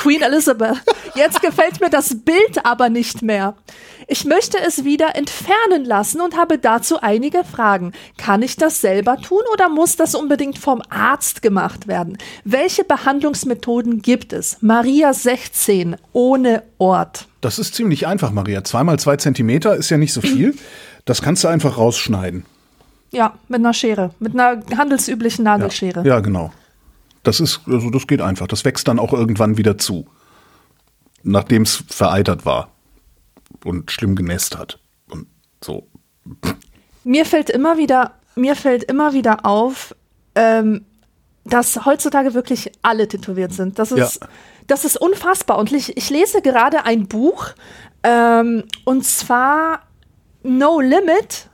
Queen 0.00 0.22
Elizabeth. 0.22 0.76
Jetzt 1.14 1.40
gefällt 1.42 1.80
mir 1.80 1.90
das 1.90 2.14
Bild 2.24 2.64
aber 2.64 2.88
nicht 2.90 3.22
mehr. 3.22 3.56
Ich 4.08 4.24
möchte 4.24 4.56
es 4.64 4.84
wieder 4.84 5.16
entfernen 5.16 5.84
lassen 5.84 6.20
und 6.20 6.36
habe 6.36 6.58
dazu 6.58 7.00
einige 7.00 7.42
Fragen. 7.42 7.90
Kann 8.16 8.40
ich 8.40 8.56
das 8.56 8.80
selber 8.80 9.16
tun 9.16 9.42
oder 9.52 9.68
muss 9.68 9.96
das 9.96 10.14
unbedingt 10.14 10.58
vom 10.58 10.80
Arzt 10.90 11.42
gemacht 11.42 11.88
werden? 11.88 12.16
Welche 12.44 12.84
Behandlungsmethoden 12.84 14.02
gibt 14.02 14.32
es? 14.32 14.58
Maria 14.60 15.12
16 15.12 15.96
ohne 16.12 16.62
Ort. 16.78 17.26
Das 17.40 17.58
ist 17.58 17.74
ziemlich 17.74 18.06
einfach, 18.06 18.30
Maria. 18.30 18.62
Zweimal 18.62 18.96
zwei 19.00 19.16
Zentimeter 19.16 19.74
ist 19.74 19.90
ja 19.90 19.98
nicht 19.98 20.12
so 20.12 20.20
viel. 20.20 20.54
Das 21.04 21.20
kannst 21.20 21.42
du 21.42 21.48
einfach 21.48 21.76
rausschneiden. 21.76 22.44
Ja, 23.10 23.34
mit 23.48 23.58
einer 23.58 23.74
Schere, 23.74 24.10
mit 24.20 24.34
einer 24.34 24.62
handelsüblichen 24.76 25.44
Nagelschere. 25.44 26.06
Ja, 26.06 26.20
genau. 26.20 26.52
Das 27.24 27.40
ist, 27.40 27.62
also 27.66 27.90
das 27.90 28.06
geht 28.06 28.20
einfach. 28.20 28.46
Das 28.46 28.64
wächst 28.64 28.86
dann 28.86 29.00
auch 29.00 29.12
irgendwann 29.12 29.56
wieder 29.56 29.78
zu. 29.78 30.06
Nachdem 31.24 31.62
es 31.62 31.82
vereitert 31.88 32.46
war 32.46 32.68
und 33.66 33.90
schlimm 33.90 34.14
genässt 34.16 34.56
hat. 34.56 34.78
Und 35.10 35.26
so. 35.62 35.86
Mir 37.04 37.24
fällt 37.26 37.50
immer 37.50 37.76
wieder, 37.78 38.14
mir 38.34 38.56
fällt 38.56 38.84
immer 38.84 39.12
wieder 39.12 39.44
auf, 39.46 39.94
ähm, 40.34 40.84
dass 41.44 41.84
heutzutage 41.84 42.34
wirklich 42.34 42.72
alle 42.82 43.06
tätowiert 43.06 43.52
sind. 43.52 43.78
Das 43.78 43.92
ist, 43.92 44.20
Ja. 44.20 44.28
das 44.66 44.84
ist 44.84 44.96
unfassbar. 45.00 45.58
Und 45.58 45.72
ich, 45.72 45.96
ich 45.96 46.10
lese 46.10 46.42
gerade 46.42 46.84
ein 46.84 47.06
Buch, 47.06 47.48
ähm, 48.02 48.64
und 48.84 49.04
zwar 49.04 49.82
No 50.42 50.80
Limit 50.80 51.48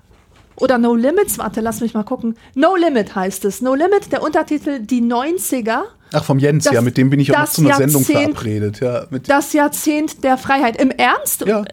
oder 0.57 0.79
No 0.79 0.95
Limits. 0.95 1.39
Warte, 1.39 1.61
lass 1.61 1.81
mich 1.81 1.93
mal 1.95 2.03
gucken. 2.05 2.37
No 2.55 2.75
Limit 2.77 3.15
heißt 3.15 3.45
es. 3.45 3.61
No 3.63 3.75
Limit, 3.75 4.13
der 4.13 4.23
Untertitel 4.23 4.81
Die 4.81 5.01
90er. 5.03 5.83
Ach, 6.15 6.25
vom 6.25 6.39
Jens, 6.39 6.65
Das- 6.65 6.75
ja, 6.75 6.81
mit 6.83 6.97
dem 6.99 7.09
bin 7.11 7.21
ich 7.21 7.35
auch 7.35 7.41
noch 7.41 7.49
zu 7.49 7.63
einer 7.63 7.75
Sendung 7.77 8.05
verabredet. 8.05 8.81
Ja, 8.81 9.07
Das 9.27 9.53
Jahrzehnt 9.55 10.25
der 10.25 10.37
Freiheit. 10.39 10.81
Im 10.81 10.91
Ernst? 10.91 11.45
Ja. 11.47 11.65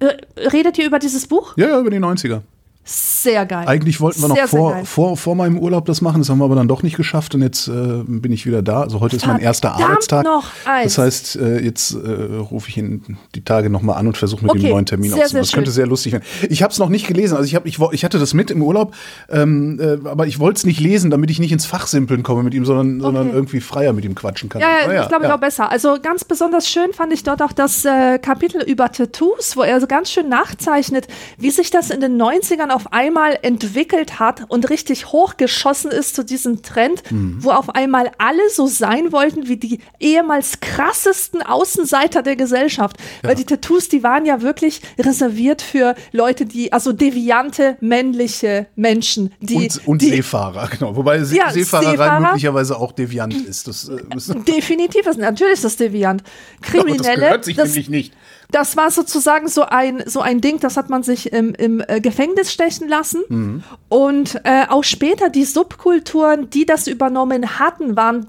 Äh, 0.00 0.16
redet 0.36 0.78
ihr 0.78 0.86
über 0.86 0.98
dieses 0.98 1.26
Buch? 1.26 1.56
ja, 1.56 1.68
ja, 1.68 1.80
über 1.80 1.90
die 1.90 1.98
90er. 1.98 2.42
Sehr 2.86 3.46
geil. 3.46 3.66
Eigentlich 3.66 4.00
wollten 4.00 4.20
wir 4.20 4.28
noch 4.28 4.36
sehr, 4.36 4.46
sehr 4.46 4.58
vor, 4.60 4.72
geil. 4.72 4.84
vor, 4.84 5.16
vor 5.16 5.34
meinem 5.34 5.58
Urlaub 5.58 5.86
das 5.86 6.02
machen, 6.02 6.18
das 6.20 6.28
haben 6.28 6.38
wir 6.38 6.44
aber 6.44 6.54
dann 6.54 6.68
doch 6.68 6.82
nicht 6.82 6.96
geschafft 6.96 7.34
und 7.34 7.40
jetzt 7.42 7.66
äh, 7.68 7.72
bin 8.06 8.30
ich 8.30 8.44
wieder 8.44 8.60
da. 8.60 8.82
Also 8.82 9.00
heute 9.00 9.16
ist 9.16 9.26
mein 9.26 9.38
erster 9.40 9.70
Verdammt 9.70 9.90
Arbeitstag. 9.90 10.24
noch 10.24 10.44
eins. 10.66 10.94
Das 10.94 11.04
heißt, 11.04 11.36
äh, 11.36 11.60
jetzt 11.64 11.92
äh, 11.94 11.98
rufe 12.36 12.68
ich 12.68 12.76
ihn 12.76 13.16
die 13.34 13.42
Tage 13.42 13.70
nochmal 13.70 13.96
an 13.96 14.06
und 14.06 14.16
versuche 14.18 14.42
mit 14.42 14.50
Okay, 14.50 14.60
dem 14.60 14.70
neuen 14.70 14.84
Termin 14.86 15.10
sehr, 15.12 15.24
auszumachen. 15.24 15.30
sehr 15.32 15.40
Das 15.42 15.52
könnte 15.52 15.70
schön. 15.70 15.74
sehr 15.76 15.86
lustig 15.86 16.12
werden. 16.12 16.24
Ich 16.50 16.62
habe 16.62 16.72
es 16.72 16.78
noch 16.78 16.90
nicht 16.90 17.06
gelesen. 17.06 17.36
Also 17.36 17.46
ich, 17.46 17.54
hab, 17.54 17.64
ich, 17.64 17.78
ich 17.92 18.04
hatte 18.04 18.18
das 18.18 18.34
mit 18.34 18.50
im 18.50 18.62
Urlaub, 18.62 18.94
ähm, 19.30 19.80
äh, 19.80 20.06
aber 20.06 20.26
ich 20.26 20.38
wollte 20.38 20.58
es 20.58 20.66
nicht 20.66 20.80
lesen, 20.80 21.10
damit 21.10 21.30
ich 21.30 21.38
nicht 21.38 21.52
ins 21.52 21.64
Fachsimpeln 21.64 22.22
komme 22.22 22.42
mit 22.42 22.52
ihm, 22.52 22.66
sondern, 22.66 23.00
sondern 23.00 23.24
Okay. 23.28 23.34
irgendwie 23.36 23.60
freier 23.60 23.94
mit 23.94 24.04
ihm 24.04 24.14
quatschen 24.14 24.50
kann. 24.50 24.60
Ja, 24.60 24.68
Aber 24.84 24.94
ja, 24.94 25.02
ich 25.04 25.08
glaube, 25.08 25.24
ich 25.24 25.30
auch 25.32 25.40
besser. 25.40 25.70
Also 25.70 25.96
ganz 26.02 26.24
besonders 26.24 26.68
schön 26.68 26.92
fand 26.92 27.12
ich 27.14 27.22
dort 27.22 27.40
auch 27.40 27.52
das 27.52 27.84
äh, 27.86 28.18
Kapitel 28.18 28.60
über 28.62 28.92
Tattoos, 28.92 29.56
wo 29.56 29.62
er 29.62 29.80
so 29.80 29.86
ganz 29.86 30.10
schön 30.10 30.28
nachzeichnet, 30.28 31.08
wie 31.38 31.50
sich 31.50 31.70
das 31.70 31.88
in 31.88 32.00
den 32.02 32.20
90ern 32.20 32.73
auf 32.74 32.92
einmal 32.92 33.38
entwickelt 33.42 34.18
hat 34.18 34.44
und 34.48 34.68
richtig 34.70 35.06
hochgeschossen 35.12 35.90
ist 35.90 36.14
zu 36.14 36.24
diesem 36.24 36.62
Trend, 36.62 37.02
Mhm. 37.10 37.38
wo 37.42 37.50
auf 37.50 37.70
einmal 37.74 38.10
alle 38.18 38.48
so 38.50 38.66
sein 38.66 39.12
wollten 39.12 39.48
wie 39.48 39.56
die 39.56 39.78
ehemals 40.00 40.60
krassesten 40.60 41.42
Außenseiter 41.42 42.22
der 42.22 42.36
Gesellschaft. 42.36 42.96
Weil 43.22 43.34
die 43.36 43.44
Tattoos, 43.44 43.88
die 43.88 44.02
waren 44.02 44.26
ja 44.26 44.42
wirklich 44.42 44.80
reserviert 44.98 45.62
für 45.62 45.94
Leute, 46.12 46.46
die, 46.46 46.72
also 46.72 46.92
deviante 46.92 47.76
männliche 47.80 48.66
Menschen, 48.76 49.32
die, 49.40 49.56
Und, 49.56 49.86
und 49.88 50.02
die 50.02 50.10
Seefahrer, 50.10 50.68
genau. 50.68 50.96
Wobei 50.96 51.22
Se 51.24 51.36
Ja, 51.36 51.50
Seefahrerei 51.50 51.92
Seefahrer. 51.92 52.20
möglicherweise 52.20 52.76
auch 52.78 52.92
deviant 52.92 53.34
ist. 53.46 53.68
Das, 53.68 53.88
äh, 53.88 53.96
ist 54.16 54.34
definitiv 54.48 55.06
ist, 55.06 55.18
natürlich 55.18 55.54
ist 55.54 55.64
das 55.64 55.76
deviant. 55.76 56.22
aber 56.22 56.30
das 56.60 56.70
Kriminelle, 56.70 57.20
gehört 57.20 57.44
sich 57.44 57.56
das, 57.56 57.68
nämlich 57.68 57.88
nicht. 57.88 58.14
Das 58.50 58.76
war 58.76 58.90
sozusagen 58.90 59.48
so 59.48 59.62
ein, 59.62 60.02
so 60.06 60.20
ein 60.20 60.40
Ding, 60.40 60.60
das 60.60 60.76
hat 60.76 60.90
man 60.90 61.02
sich 61.02 61.32
im, 61.32 61.54
im 61.54 61.82
äh, 61.86 62.00
Gefängnis 62.00 62.52
stechen 62.52 62.88
lassen. 62.88 63.22
Mhm. 63.28 63.62
Und 63.88 64.40
äh, 64.44 64.66
auch 64.68 64.84
später 64.84 65.28
die 65.30 65.44
Subkulturen, 65.44 66.50
die 66.50 66.66
das 66.66 66.86
übernommen 66.86 67.58
hatten, 67.58 67.96
waren 67.96 68.26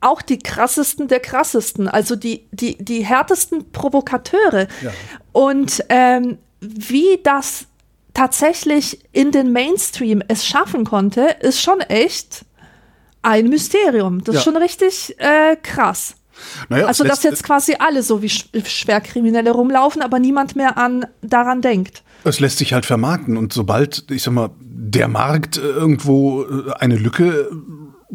auch 0.00 0.20
die 0.22 0.38
krassesten 0.38 1.08
der 1.08 1.20
krassesten, 1.20 1.88
also 1.88 2.14
die, 2.14 2.46
die, 2.52 2.76
die 2.76 3.04
härtesten 3.04 3.72
Provokateure. 3.72 4.68
Ja. 4.82 4.90
Und 5.32 5.82
ähm, 5.88 6.38
wie 6.60 7.20
das 7.22 7.66
tatsächlich 8.12 9.00
in 9.12 9.32
den 9.32 9.50
Mainstream 9.52 10.22
es 10.28 10.46
schaffen 10.46 10.84
konnte, 10.84 11.36
ist 11.40 11.60
schon 11.60 11.80
echt 11.80 12.44
ein 13.22 13.48
Mysterium. 13.48 14.22
Das 14.22 14.36
ist 14.36 14.40
Ja. 14.42 14.52
schon 14.52 14.56
richtig 14.62 15.16
äh, 15.18 15.56
krass. 15.56 16.14
Naja, 16.68 16.86
Also, 16.86 17.04
dass 17.04 17.22
jetzt 17.22 17.44
quasi 17.44 17.76
alle 17.78 18.02
so 18.02 18.22
wie 18.22 18.28
Sch- 18.28 18.46
Schwerkriminelle 18.66 19.50
rumlaufen, 19.50 20.02
aber 20.02 20.18
niemand 20.18 20.56
mehr 20.56 20.76
an, 20.78 21.06
daran 21.22 21.62
denkt. 21.62 22.02
Es 22.24 22.40
lässt 22.40 22.58
sich 22.58 22.72
halt 22.72 22.86
vermarkten 22.86 23.36
und 23.36 23.52
sobald, 23.52 24.10
ich 24.10 24.22
sag 24.22 24.32
mal, 24.32 24.50
der 24.60 25.08
Markt 25.08 25.56
äh, 25.56 25.60
irgendwo 25.60 26.44
äh, 26.44 26.72
eine 26.78 26.96
Lücke 26.96 27.24
äh, 27.50 27.54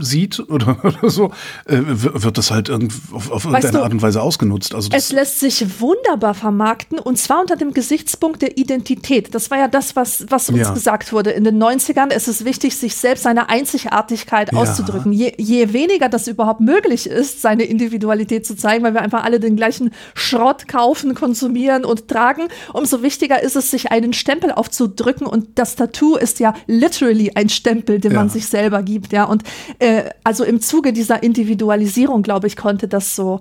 sieht 0.02 0.40
oder, 0.50 0.78
oder 0.84 1.10
so, 1.10 1.32
äh, 1.66 1.78
wird 1.86 2.38
das 2.38 2.52
halt 2.52 2.70
irgend, 2.70 2.94
auf, 3.12 3.32
auf 3.32 3.46
irgendeine 3.46 3.78
du, 3.80 3.84
Art 3.84 3.92
und 3.94 4.02
Weise 4.02 4.22
ausgenutzt. 4.22 4.74
Also 4.76 4.90
Es 4.94 5.12
lässt 5.12 5.40
sich 5.40 5.80
wunderbar 5.80 6.34
vermarkten 6.34 7.00
und 7.00 7.18
zwar 7.18 7.42
unter 7.42 7.56
dem 7.56 7.74
Gesichtspunkt 7.74 8.42
der 8.42 8.58
Identität. 8.58 9.34
Das 9.36 9.52
war 9.52 9.58
ja 9.58 9.68
das, 9.68 9.96
was, 9.96 10.26
was 10.30 10.50
uns 10.50 10.60
Ja. 10.60 10.74
gesagt 10.74 11.12
wurde. 11.14 11.32
In 11.32 11.44
den 11.44 11.58
90ern 11.62 12.12
ist 12.14 12.28
es 12.28 12.46
wichtig, 12.46 12.76
sich 12.76 12.96
selbst 12.96 13.24
seine 13.24 13.50
Einzigartigkeit 13.50 14.52
Ja. 14.54 14.60
auszudrücken. 14.60 15.12
Je, 15.14 15.34
je 15.38 15.74
weniger 15.74 16.10
das 16.10 16.28
überhaupt 16.28 16.62
möglich 16.62 17.08
ist, 17.08 17.42
seine 17.42 17.64
Individualität 17.64 18.46
zu 18.46 18.56
zeigen, 18.56 18.84
weil 18.84 18.94
wir 18.94 19.02
einfach 19.02 19.24
alle 19.24 19.40
den 19.40 19.56
gleichen 19.56 19.92
Schrott 20.16 20.68
kaufen, 20.68 21.16
konsumieren 21.16 21.86
und 21.86 22.08
tragen, 22.08 22.48
umso 22.74 23.02
wichtiger 23.02 23.42
ist 23.42 23.56
es, 23.56 23.72
sich 23.72 23.92
einen 23.92 24.14
Stempel 24.14 24.52
aufzudrücken 24.52 25.28
und 25.28 25.58
das 25.60 25.76
Tattoo 25.76 26.16
ist 26.16 26.40
ja 26.40 26.54
literally 26.68 27.32
ein 27.36 27.50
Stempel, 27.50 28.00
den 28.00 28.14
man 28.14 28.28
Ja. 28.28 28.34
sich 28.34 28.48
selber 28.48 28.84
gibt, 28.84 29.14
ja. 29.14 29.24
Und 29.26 29.44
äh, 29.80 29.89
also 30.24 30.44
im 30.44 30.62
Zuge 30.62 30.94
dieser 30.94 31.22
Individualisierung, 31.24 32.22
glaube 32.24 32.48
ich, 32.48 32.56
konnte 32.56 32.88
das 32.88 33.16
so, 33.16 33.40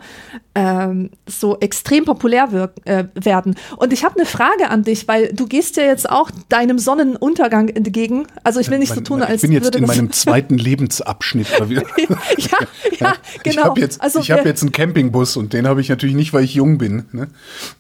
ähm, 0.54 1.10
so 1.26 1.58
extrem 1.60 2.04
populär 2.04 2.70
äh, 2.84 3.04
werden. 3.14 3.54
Und 3.76 3.92
ich 3.92 4.04
habe 4.04 4.16
eine 4.16 4.26
Frage 4.26 4.70
an 4.70 4.82
dich, 4.82 5.08
weil 5.08 5.32
du 5.32 5.46
gehst 5.46 5.76
ja 5.76 5.84
jetzt 5.84 6.08
auch 6.10 6.30
deinem 6.48 6.78
Sonnenuntergang 6.78 7.68
entgegen. 7.68 8.26
Also 8.44 8.60
ich 8.60 8.70
will 8.70 8.78
nicht 8.78 8.88
so 8.90 8.96
mein- 8.96 9.04
tun, 9.04 9.18
mein- 9.20 9.28
als 9.28 9.42
ich 9.42 9.48
bin 9.50 9.52
jetzt 9.52 9.74
in 9.74 9.86
meinem 9.86 10.12
zweiten 10.12 10.58
Lebensabschnitt. 10.58 11.46
Ja, 11.68 11.82
ja, 12.98 13.12
Ich 13.44 13.54
genau. 13.54 13.64
habe 13.64 13.80
jetzt, 13.80 14.00
also 14.00 14.20
ich 14.20 14.30
hab 14.30 14.44
jetzt 14.44 14.62
einen 14.62 14.72
Campingbus 14.72 15.36
und 15.36 15.52
den 15.52 15.66
habe 15.66 15.80
ich 15.80 15.88
natürlich 15.88 16.14
nicht, 16.14 16.32
weil 16.32 16.44
ich 16.44 16.54
jung 16.54 16.78
bin. 16.78 17.04
Ne? 17.12 17.28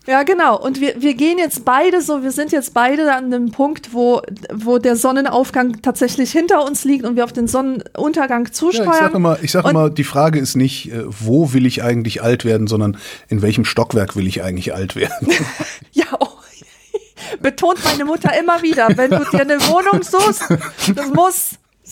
Ja, 0.06 0.22
genau. 0.22 0.58
Und 0.60 0.80
wir, 0.80 0.94
wir 1.00 1.14
gehen 1.14 1.38
jetzt 1.38 1.64
beide 1.64 2.00
so, 2.02 2.22
wir 2.22 2.30
sind 2.32 2.52
jetzt 2.52 2.74
beide 2.74 3.12
an 3.12 3.30
dem 3.30 3.50
Punkt, 3.50 3.92
wo, 3.94 4.20
wo 4.52 4.78
der 4.78 4.96
Sonnenaufgang 4.96 5.80
tatsächlich 5.82 6.30
hinter 6.32 6.64
uns 6.66 6.84
liegt 6.84 7.04
und 7.04 7.16
wir 7.16 7.24
auf 7.24 7.32
den 7.32 7.46
Sonnenuntergang 7.48 8.52
Ja, 8.60 8.70
zusteuern. 8.70 8.90
ich 8.92 8.98
sage 8.98 9.16
immer, 9.16 9.38
ich 9.42 9.52
sag 9.52 9.64
immer, 9.66 9.90
die 9.90 10.04
Frage 10.04 10.38
ist 10.38 10.56
nicht, 10.56 10.92
äh, 10.92 11.02
wo 11.06 11.52
will 11.52 11.66
ich 11.66 11.82
eigentlich 11.82 12.22
alt 12.22 12.44
werden, 12.44 12.66
sondern 12.66 12.96
in 13.28 13.42
welchem 13.42 13.64
Stockwerk 13.64 14.16
will 14.16 14.26
ich 14.26 14.42
eigentlich 14.42 14.74
alt 14.74 14.96
werden. 14.96 15.28
Ja, 15.92 16.06
oh. 16.18 16.28
betont 17.40 17.82
meine 17.84 18.04
Mutter 18.04 18.30
immer 18.38 18.62
wieder, 18.62 18.88
wenn 18.96 19.10
du 19.10 19.24
dir 19.30 19.40
eine 19.40 19.60
Wohnung 19.68 20.02
suchst, 20.02 20.44
das 20.94 21.08
muss 21.12 21.50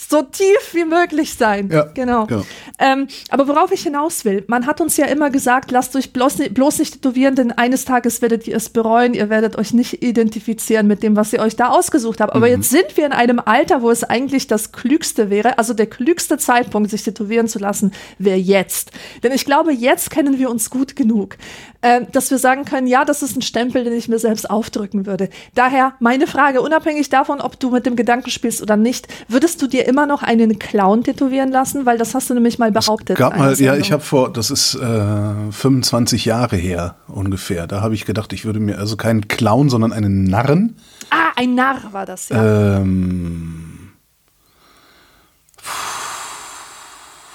so 0.09 0.23
tief 0.23 0.73
wie 0.73 0.85
möglich 0.85 1.35
sein. 1.35 1.69
Ja, 1.71 1.85
genau. 1.95 2.27
genau. 2.27 2.45
Ähm, 2.79 3.09
aber 3.31 3.49
worauf 3.49 3.73
ich 3.73 3.83
hinaus 3.83 4.25
will, 4.25 4.45
man 4.47 4.66
hat 4.66 4.81
uns 4.81 4.97
ja 4.97 5.07
immer 5.07 5.31
gesagt, 5.31 5.71
lasst 5.71 5.97
euch 5.97 6.12
bloß, 6.12 6.38
ni- 6.38 6.49
bloß 6.49 6.79
nicht 6.79 6.95
tätowieren, 6.95 7.35
denn 7.35 7.53
eines 7.53 7.85
Tages 7.85 8.23
werdet 8.23 8.47
ihr 8.47 8.57
es 8.57 8.69
bereuen, 8.69 9.14
ihr 9.14 9.31
werdet 9.31 9.57
euch 9.57 9.73
nicht 9.73 10.03
identifizieren 10.03 10.87
mit 10.87 11.03
dem, 11.03 11.16
was 11.16 11.33
ihr 11.33 11.40
euch 11.40 11.57
da 11.57 11.69
ausgesucht 11.69 12.21
habt. 12.21 12.35
Mhm. 12.35 12.37
Aber 12.37 12.49
jetzt 12.49 12.71
sind 12.71 12.97
wir 12.97 13.07
in 13.07 13.12
einem 13.12 13.40
Alter, 13.45 13.83
wo 13.83 13.90
es 13.90 14.05
eigentlich 14.05 14.47
das 14.47 14.73
Klügste 14.73 15.31
wäre, 15.31 15.59
also 15.59 15.75
der 15.75 15.87
klügste 15.87 16.38
Zeitpunkt, 16.38 16.90
sich 16.90 17.03
tätowieren 17.03 17.49
zu 17.49 17.59
lassen, 17.59 17.92
wäre 18.19 18.37
jetzt. 18.38 18.92
Denn 19.23 19.33
ich 19.33 19.45
glaube, 19.45 19.73
jetzt 19.73 20.11
kennen 20.11 20.38
wir 20.38 20.51
uns 20.51 20.71
gut 20.71 20.95
genug, 20.95 21.37
äh, 21.81 22.03
dass 22.12 22.31
wir 22.31 22.38
sagen 22.38 22.64
können, 22.64 22.87
ja, 22.87 23.05
das 23.05 23.23
ist 23.23 23.37
ein 23.37 23.42
Stempel, 23.42 23.85
den 23.85 23.95
ich 23.95 24.09
mir 24.09 24.19
selbst 24.19 24.51
aufdrücken 24.51 25.07
würde. 25.07 25.31
Daher 25.55 25.95
meine 26.01 26.27
Frage, 26.27 26.61
unabhängig 26.61 27.09
davon, 27.09 27.40
ob 27.40 27.59
du 27.59 27.71
mit 27.71 27.87
dem 27.87 27.97
Gedanken 27.97 28.31
spielst 28.31 28.61
oder 28.61 28.77
nicht, 28.77 29.09
würdest 29.29 29.62
du 29.62 29.66
dir 29.66 29.87
immer 29.87 29.95
immer 29.96 30.06
noch 30.06 30.22
einen 30.22 30.59
Clown 30.59 31.04
tätowieren 31.04 31.50
lassen? 31.50 31.87
Weil 31.87 31.96
das 31.96 32.14
hast 32.14 32.28
du 32.28 32.35
nämlich 32.35 32.59
mal 32.59 32.70
behauptet. 32.70 33.11
Es 33.11 33.18
Gab 33.18 33.38
mal, 33.38 33.59
ja, 33.59 33.76
ich 33.76 33.92
habe 33.92 34.02
vor, 34.02 34.30
das 34.30 34.50
ist 34.50 34.74
äh, 34.74 35.50
25 35.50 36.26
Jahre 36.26 36.56
her 36.56 36.96
ungefähr. 37.09 37.66
Da 37.66 37.80
habe 37.80 37.94
ich 37.94 38.04
gedacht, 38.04 38.35
ich 38.35 38.44
würde 38.44 38.61
mir 38.61 38.78
also 38.78 38.98
keinen 38.98 39.26
Clown, 39.26 39.70
sondern 39.70 39.94
einen 39.94 40.24
Narren. 40.24 40.76
Ah, 41.09 41.32
ein 41.37 41.54
Narr 41.54 41.78
war 41.92 42.04
das, 42.04 42.28
ja. 42.28 42.76
Ähm, 42.76 43.92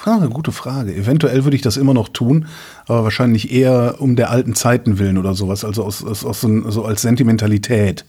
ah, 0.06 0.18
eine 0.18 0.30
gute 0.30 0.52
Frage. 0.52 0.94
Eventuell 0.94 1.44
würde 1.44 1.56
ich 1.56 1.64
das 1.64 1.78
immer 1.78 1.96
noch 1.96 2.10
tun, 2.10 2.46
aber 2.86 3.06
wahrscheinlich 3.06 3.52
eher 3.52 3.96
um 3.98 4.16
der 4.16 4.30
alten 4.30 4.54
Zeiten 4.54 5.00
willen 5.00 5.18
oder 5.18 5.34
sowas, 5.34 5.66
also 5.66 5.84
aus, 5.84 6.06
aus, 6.06 6.24
aus 6.24 6.42
so, 6.42 6.70
so 6.70 6.86
als 6.86 7.02
Sentimentalität. 7.02 8.06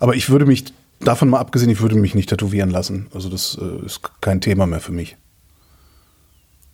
Aber 0.00 0.14
ich 0.14 0.30
würde 0.30 0.46
mich 0.46 0.72
davon 1.00 1.28
mal 1.28 1.38
abgesehen, 1.38 1.70
ich 1.70 1.80
würde 1.80 1.96
mich 1.96 2.14
nicht 2.14 2.28
tätowieren 2.28 2.70
lassen. 2.70 3.06
Also 3.14 3.28
das 3.28 3.58
äh, 3.60 3.84
ist 3.86 4.00
kein 4.20 4.40
Thema 4.40 4.66
mehr 4.66 4.80
für 4.80 4.92
mich. 4.92 5.16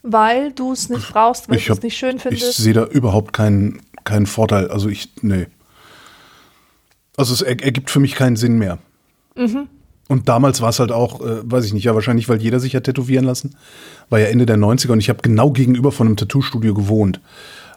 Weil 0.02 0.52
du 0.52 0.72
es 0.72 0.90
nicht 0.90 1.10
brauchst, 1.12 1.48
weil 1.48 1.56
Ich 1.56 1.66
du 1.66 1.72
es 1.72 1.82
nicht 1.82 1.96
schön 1.96 2.16
Ich 2.16 2.22
findest. 2.22 2.56
sehe 2.58 2.74
da 2.74 2.84
überhaupt 2.84 3.32
keinen, 3.32 3.80
keinen 4.04 4.26
Vorteil. 4.26 4.68
Also 4.68 4.88
ich, 4.88 5.08
nee. 5.22 5.46
Also 7.16 7.32
es 7.32 7.42
er, 7.42 7.62
ergibt 7.62 7.90
für 7.90 8.00
mich 8.00 8.14
keinen 8.14 8.36
Sinn 8.36 8.58
mehr. 8.58 8.78
Mhm. 9.36 9.68
Und 10.08 10.28
damals 10.28 10.60
war 10.60 10.68
es 10.68 10.78
halt 10.80 10.92
auch, 10.92 11.22
äh, 11.22 11.40
weiß 11.50 11.64
ich 11.64 11.72
nicht, 11.72 11.84
ja 11.84 11.94
wahrscheinlich, 11.94 12.28
weil 12.28 12.42
jeder 12.42 12.60
sich 12.60 12.76
hat 12.76 12.84
tätowieren 12.84 13.24
lassen. 13.24 13.56
War 14.10 14.18
ja 14.20 14.26
Ende 14.26 14.44
der 14.44 14.58
90er 14.58 14.92
und 14.92 15.00
ich 15.00 15.08
habe 15.08 15.22
genau 15.22 15.50
gegenüber 15.50 15.92
von 15.92 16.06
einem 16.06 16.16
Tattoo-Studio 16.16 16.74
gewohnt. 16.74 17.20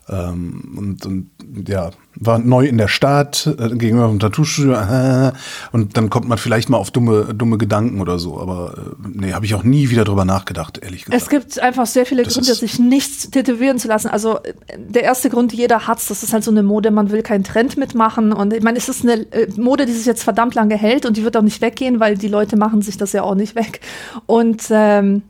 Ähm, 0.10 0.76
und, 0.78 1.06
und 1.06 1.30
ja, 1.68 1.92
war 2.16 2.40
neu 2.40 2.66
in 2.66 2.78
der 2.78 2.88
Stadt, 2.88 3.46
äh, 3.60 3.70
gegenüber 3.76 4.08
vom 4.08 4.20
Tattoo-Studio. 4.20 4.74
Äh, 4.74 5.34
und 5.74 5.98
dann 5.98 6.10
kommt 6.10 6.30
man 6.30 6.38
vielleicht 6.38 6.70
mal 6.70 6.78
auf 6.78 6.92
dumme, 6.92 7.34
dumme 7.36 7.58
Gedanken 7.58 8.00
oder 8.00 8.18
so. 8.18 8.40
Aber 8.40 8.74
äh, 8.78 9.08
nee, 9.14 9.34
habe 9.34 9.46
ich 9.46 9.54
auch 9.54 9.64
nie 9.64 9.90
wieder 9.90 10.06
drüber 10.06 10.24
nachgedacht, 10.24 10.80
ehrlich 10.82 11.06
gesagt. 11.06 11.22
Es 11.22 11.30
gibt 11.30 11.60
einfach 11.60 11.86
sehr 11.86 12.06
viele 12.06 12.24
Das 12.24 12.36
Gründe, 12.36 12.56
sich 12.56 12.80
nichts 12.80 13.30
tätowieren 13.30 13.80
zu 13.80 13.90
lassen. 13.90 14.08
Also 14.08 14.38
äh, 14.38 14.54
der 14.78 15.04
erste 15.04 15.30
Grund, 15.30 15.54
jeder 15.54 15.88
hat's, 15.88 16.08
das 16.08 16.24
ist 16.24 16.32
halt 16.32 16.44
so 16.44 16.52
eine 16.52 16.64
Mode, 16.64 16.92
man 16.92 17.12
will 17.12 17.22
keinen 17.22 17.44
Trend 17.44 17.78
mitmachen. 17.78 18.32
Und 18.32 18.54
ich 18.54 18.64
meine, 18.64 18.78
es 18.78 18.88
ist 18.88 19.04
eine 19.04 19.30
äh, 19.32 19.48
Mode, 19.58 19.86
die 19.86 19.94
sich 19.94 20.06
jetzt 20.06 20.24
verdammt 20.24 20.56
lange 20.56 20.78
hält 20.78 21.06
und 21.06 21.18
die 21.18 21.24
wird 21.24 21.36
auch 21.36 21.42
nicht 21.42 21.62
weggehen, 21.62 22.00
weil 22.00 22.18
die 22.18 22.30
Leute 22.30 22.56
machen 22.56 22.82
sich 22.82 22.98
das 22.98 23.12
ja 23.12 23.24
auch 23.24 23.36
nicht 23.36 23.56
weg. 23.56 23.82
Und, 24.26 24.64
ähm, 24.70 25.24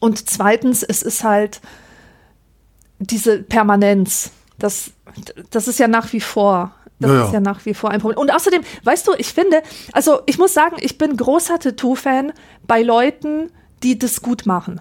und 0.00 0.28
zweitens, 0.28 0.82
es 0.82 1.02
ist 1.02 1.22
halt 1.22 1.60
diese 3.02 3.42
Permanenz. 3.42 4.30
Das, 4.58 4.90
das 5.50 5.68
ist 5.68 5.78
ja 5.78 5.88
nach 5.88 6.12
wie 6.12 6.20
vor. 6.20 6.74
Das 7.00 7.10
Ja, 7.10 7.16
ja. 7.16 7.24
ist 7.26 7.32
ja 7.32 7.40
nach 7.40 7.66
wie 7.66 7.74
vor 7.74 7.90
ein 7.90 8.00
Problem. 8.00 8.18
Und 8.18 8.32
außerdem, 8.32 8.62
weißt 8.84 9.08
du, 9.08 9.12
ich 9.18 9.32
finde, 9.32 9.62
also 9.92 10.20
ich 10.26 10.38
muss 10.38 10.54
sagen, 10.54 10.76
ich 10.80 10.98
bin 10.98 11.16
großer 11.16 11.58
Tattoo-Fan 11.58 12.32
bei 12.66 12.82
Leuten, 12.82 13.50
die 13.82 13.98
das 13.98 14.22
gut 14.22 14.46
machen. 14.46 14.80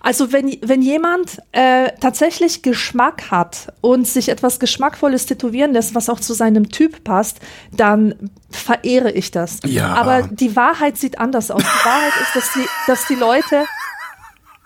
Also 0.00 0.32
wenn, 0.32 0.56
wenn 0.62 0.82
jemand 0.82 1.38
äh, 1.52 1.90
tatsächlich 2.00 2.62
Geschmack 2.62 3.30
hat 3.30 3.72
und 3.80 4.06
sich 4.06 4.28
etwas 4.28 4.58
Geschmackvolles 4.60 5.26
tätowieren 5.26 5.72
lässt, 5.72 5.94
was 5.94 6.08
auch 6.08 6.20
zu 6.20 6.34
seinem 6.34 6.68
Typ 6.70 7.04
passt, 7.04 7.38
dann 7.72 8.30
verehre 8.50 9.10
ich 9.12 9.30
das. 9.30 9.60
Ja. 9.64 9.94
Aber 9.94 10.22
die 10.22 10.56
Wahrheit 10.56 10.96
sieht 10.96 11.18
anders 11.18 11.50
aus. 11.50 11.62
Die 11.62 11.86
Wahrheit 11.86 12.12
ist, 12.20 12.36
dass 12.36 12.52
die, 12.54 12.66
dass 12.86 13.06
die 13.06 13.14
Leute 13.14 13.64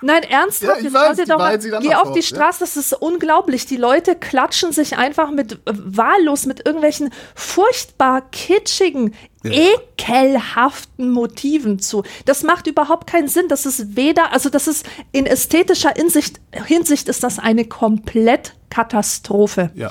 Nein, 0.02 0.22
ernsthaft, 0.24 0.72
Ja, 0.72 0.78
ich 0.78 0.84
jetzt 0.84 0.94
weiß, 0.94 1.16
die 1.16 1.24
doch 1.24 1.38
mal, 1.38 1.58
geh 1.58 1.94
auf 1.94 2.12
die 2.12 2.18
aus, 2.18 2.30
ja. 2.30 2.36
Straße, 2.36 2.60
das 2.60 2.76
ist 2.76 2.92
unglaublich. 2.92 3.66
Die 3.66 3.76
Leute 3.76 4.16
klatschen 4.16 4.72
sich 4.72 4.98
einfach 4.98 5.30
mit 5.30 5.52
äh, 5.52 5.56
wahllos 5.66 6.46
mit 6.46 6.66
irgendwelchen 6.66 7.10
furchtbar 7.34 8.22
kitschigen, 8.30 9.14
ekelhaften 9.44 11.10
Motiven 11.10 11.78
zu. 11.78 12.02
Das 12.24 12.42
macht 12.42 12.66
überhaupt 12.66 13.08
keinen 13.08 13.28
Sinn. 13.28 13.48
Das 13.48 13.66
ist 13.66 13.96
weder, 13.96 14.32
also 14.32 14.50
das 14.50 14.68
ist 14.68 14.86
in 15.12 15.26
ästhetischer 15.26 15.92
Hinsicht, 15.96 16.40
Hinsicht 16.66 17.08
ist 17.08 17.22
das 17.22 17.38
eine 17.38 17.64
Komplettkatastrophe. 17.64 19.70
ja. 19.74 19.90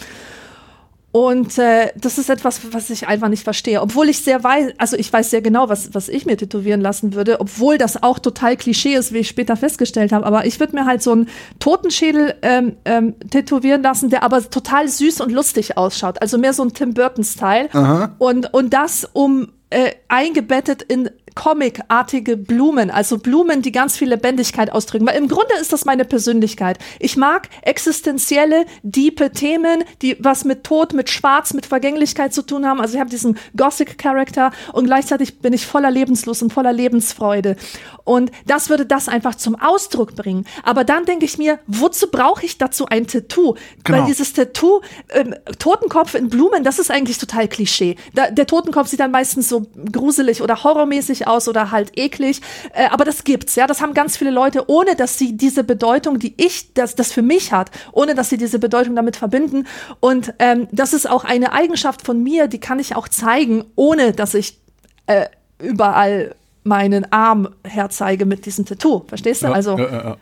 Und 1.12 1.58
äh, 1.58 1.90
das 1.96 2.18
ist 2.18 2.30
etwas, 2.30 2.62
was 2.72 2.90
ich 2.90 3.08
einfach 3.08 3.28
nicht 3.28 3.44
verstehe. 3.44 3.82
Obwohl 3.82 4.08
ich 4.08 4.20
sehr 4.20 4.44
weiß, 4.44 4.74
also 4.78 4.96
ich 4.96 5.12
weiß 5.12 5.30
sehr 5.30 5.42
genau, 5.42 5.68
was, 5.68 5.94
was 5.94 6.08
ich 6.08 6.26
mir 6.26 6.38
tätowieren 6.38 6.80
lassen 6.80 7.14
würde, 7.14 7.42
obwohl 7.42 7.78
das 7.78 8.02
auch 8.02 8.18
total 8.18 8.56
Klischee 8.56 8.94
ist, 8.94 9.14
wie 9.14 9.20
ich 9.20 9.28
später 9.28 9.58
festgestellt 9.58 10.14
habe. 10.14 10.26
Aber 10.26 10.46
ich 10.46 10.60
würde 10.60 10.76
mir 10.76 10.86
halt 10.86 11.02
so 11.02 11.12
einen 11.12 11.28
Totenschädel 11.60 12.36
ähm, 12.42 12.78
ähm, 12.86 13.16
tätowieren 13.30 13.84
lassen, 13.84 14.10
der 14.10 14.24
aber 14.24 14.50
total 14.50 14.88
süß 14.88 15.20
und 15.20 15.32
lustig 15.32 15.78
ausschaut. 15.78 16.22
Also 16.22 16.38
mehr 16.38 16.54
so 16.54 16.64
ein 16.64 16.74
Tim 16.74 16.94
Burton-Style. 16.94 17.70
Und, 18.18 18.54
und 18.54 18.74
das 18.74 19.08
um 19.12 19.50
äh, 19.70 19.92
eingebettet 20.08 20.82
in 20.82 21.10
comicartige 21.36 22.38
Blumen, 22.38 22.90
also 22.92 23.18
Blumen, 23.18 23.62
die 23.62 23.72
ganz 23.72 23.98
viel 23.98 24.10
Lebendigkeit 24.10 24.72
ausdrücken. 24.72 25.08
Weil 25.08 25.18
im 25.18 25.28
Grunde 25.28 25.54
ist 25.60 25.74
das 25.74 25.86
meine 25.86 26.06
Persönlichkeit. 26.06 26.78
Ich 27.00 27.18
mag 27.18 27.50
existenzielle, 27.62 28.66
diepe 28.84 29.32
Themen, 29.32 29.84
die 30.02 30.18
was 30.20 30.46
mit 30.46 30.64
Tod, 30.64 30.94
mit 30.94 31.10
Schwarz, 31.10 31.54
mit 31.54 31.66
Vergänglichkeit 31.66 32.34
zu 32.34 32.42
tun 32.42 32.66
haben. 32.66 32.82
Also 32.82 32.96
ich 32.96 33.00
habe 33.00 33.10
diesen 33.10 33.38
Gothic-Charakter 33.56 34.52
und 34.74 34.86
gleichzeitig 34.86 35.40
bin 35.40 35.54
ich 35.54 35.66
voller 35.66 35.92
Lebenslust 35.92 36.44
und 36.44 36.54
voller 36.54 36.74
Lebensfreude. 36.74 37.56
Und 38.04 38.32
das 38.46 38.70
würde 38.70 38.86
das 38.86 39.08
einfach 39.08 39.36
zum 39.36 39.56
Ausdruck 39.56 40.16
bringen. 40.16 40.46
Aber 40.64 40.84
dann 40.84 41.06
denke 41.06 41.26
ich 41.26 41.38
mir, 41.38 41.60
wozu 41.68 42.10
brauche 42.10 42.46
ich 42.46 42.58
dazu 42.58 42.88
ein 42.88 43.08
Tattoo? 43.08 43.56
Genau. 43.84 44.00
Weil 44.00 44.06
dieses 44.06 44.34
Tattoo, 44.34 44.82
ähm, 45.10 45.36
Totenkopf 45.60 46.16
in 46.16 46.30
Blumen, 46.30 46.64
das 46.64 46.80
ist 46.80 46.92
eigentlich 46.92 47.18
total 47.18 47.48
Klischee. 47.48 47.96
Da, 48.14 48.32
der 48.32 48.48
Totenkopf 48.48 48.88
sieht 48.88 49.00
dann 49.00 49.12
meistens 49.12 49.50
so 49.50 49.68
gruselig 49.92 50.42
oder 50.42 50.64
horrormäßig 50.64 51.21
aus 51.28 51.48
oder 51.48 51.72
halt 51.72 51.98
eklig. 51.98 52.42
Äh, 52.74 52.88
aber 52.90 53.06
das 53.06 53.24
gibt's, 53.24 53.56
ja. 53.56 53.68
Das 53.68 53.82
haben 53.82 53.94
ganz 53.94 54.18
viele 54.18 54.32
Leute, 54.32 54.70
ohne 54.70 54.96
dass 54.96 55.18
sie 55.18 55.38
diese 55.38 55.64
Bedeutung, 55.64 56.20
die 56.20 56.34
ich, 56.38 56.74
das, 56.74 56.96
das 56.96 57.12
für 57.12 57.22
mich 57.22 57.52
hat, 57.52 57.72
ohne 57.92 58.16
dass 58.16 58.30
sie 58.30 58.38
diese 58.38 58.60
Bedeutung 58.60 58.96
damit 58.96 59.16
verbinden. 59.16 59.68
Und 60.00 60.34
ähm, 60.40 60.68
das 60.72 60.94
ist 60.94 61.10
auch 61.10 61.24
eine 61.24 61.54
Eigenschaft 61.54 62.06
von 62.06 62.22
mir, 62.22 62.48
die 62.48 62.60
kann 62.60 62.80
ich 62.80 62.96
auch 62.96 63.08
zeigen, 63.08 63.66
ohne 63.76 64.14
dass 64.14 64.34
ich 64.34 64.60
äh, 65.08 65.26
überall 65.60 66.36
meinen 66.64 67.12
Arm 67.12 67.50
herzeige 67.64 68.26
mit 68.26 68.46
diesem 68.46 68.66
Tattoo. 68.66 69.04
Verstehst 69.08 69.42
du? 69.42 69.48
Ja, 69.48 69.54
also 69.54 69.78
ja, 69.78 69.90
ja, 69.90 70.04
ja. 70.04 70.18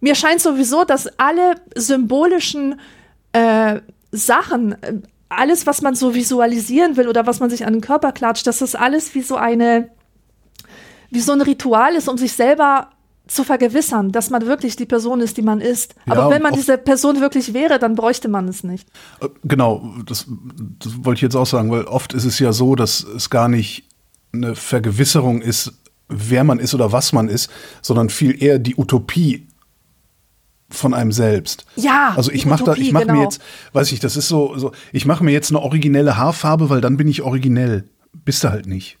mir 0.00 0.14
scheint 0.14 0.40
sowieso, 0.40 0.84
dass 0.84 1.06
alle 1.18 1.54
symbolischen 1.74 2.80
äh, 3.32 3.80
Sachen, 4.12 4.72
äh, 4.82 4.94
alles, 5.28 5.66
was 5.66 5.82
man 5.82 5.94
so 5.94 6.14
visualisieren 6.14 6.96
will 6.96 7.08
oder 7.08 7.26
was 7.26 7.40
man 7.40 7.50
sich 7.50 7.66
an 7.66 7.74
den 7.74 7.82
Körper 7.82 8.12
klatscht, 8.12 8.46
dass 8.46 8.58
das 8.58 8.74
alles 8.74 9.14
wie 9.14 9.22
so 9.22 9.36
eine, 9.36 9.90
wie 11.10 11.20
so 11.20 11.32
ein 11.32 11.40
Ritual 11.40 11.94
ist, 11.94 12.08
um 12.08 12.18
sich 12.18 12.32
selber 12.32 12.90
zu 13.28 13.44
vergewissern, 13.44 14.10
dass 14.10 14.30
man 14.30 14.46
wirklich 14.46 14.76
die 14.76 14.86
Person 14.86 15.20
ist, 15.20 15.36
die 15.36 15.42
man 15.42 15.60
ist. 15.60 15.94
Ja, 16.06 16.14
Aber 16.14 16.30
wenn 16.30 16.42
man 16.42 16.54
diese 16.54 16.78
Person 16.78 17.20
wirklich 17.20 17.52
wäre, 17.52 17.78
dann 17.78 17.94
bräuchte 17.94 18.28
man 18.28 18.48
es 18.48 18.64
nicht. 18.64 18.88
Äh, 19.20 19.28
Genau, 19.44 19.94
das, 20.06 20.26
das 20.78 21.04
wollte 21.04 21.18
ich 21.18 21.22
jetzt 21.22 21.36
auch 21.36 21.46
sagen, 21.46 21.70
weil 21.70 21.84
oft 21.84 22.14
ist 22.14 22.24
es 22.24 22.38
ja 22.38 22.52
so, 22.52 22.74
dass 22.74 23.04
es 23.04 23.30
gar 23.30 23.48
nicht 23.48 23.84
eine 24.32 24.54
Vergewisserung 24.54 25.42
ist, 25.42 25.72
wer 26.08 26.42
man 26.44 26.58
ist 26.58 26.74
oder 26.74 26.90
was 26.90 27.12
man 27.12 27.28
ist, 27.28 27.50
sondern 27.82 28.08
viel 28.08 28.42
eher 28.42 28.58
die 28.58 28.76
Utopie 28.76 29.46
von 30.70 30.94
einem 30.94 31.12
selbst. 31.12 31.64
Ja, 31.76 32.12
Also 32.16 32.30
ich 32.30 32.44
mache 32.46 32.64
da, 32.64 32.74
ich 32.74 32.92
mache 32.92 33.06
mir 33.06 33.12
genau. 33.12 33.22
jetzt, 33.24 33.40
weiß 33.72 33.92
ich, 33.92 34.00
das 34.00 34.16
ist 34.16 34.28
so, 34.28 34.56
so 34.58 34.72
ich 34.92 35.06
mache 35.06 35.24
mir 35.24 35.32
jetzt 35.32 35.50
eine 35.50 35.60
originelle 35.60 36.16
Haarfarbe, 36.16 36.68
weil 36.70 36.80
dann 36.80 36.96
bin 36.96 37.08
ich 37.08 37.22
originell. 37.22 37.84
Bist 38.24 38.44
du 38.44 38.50
halt 38.50 38.66
nicht. 38.66 38.98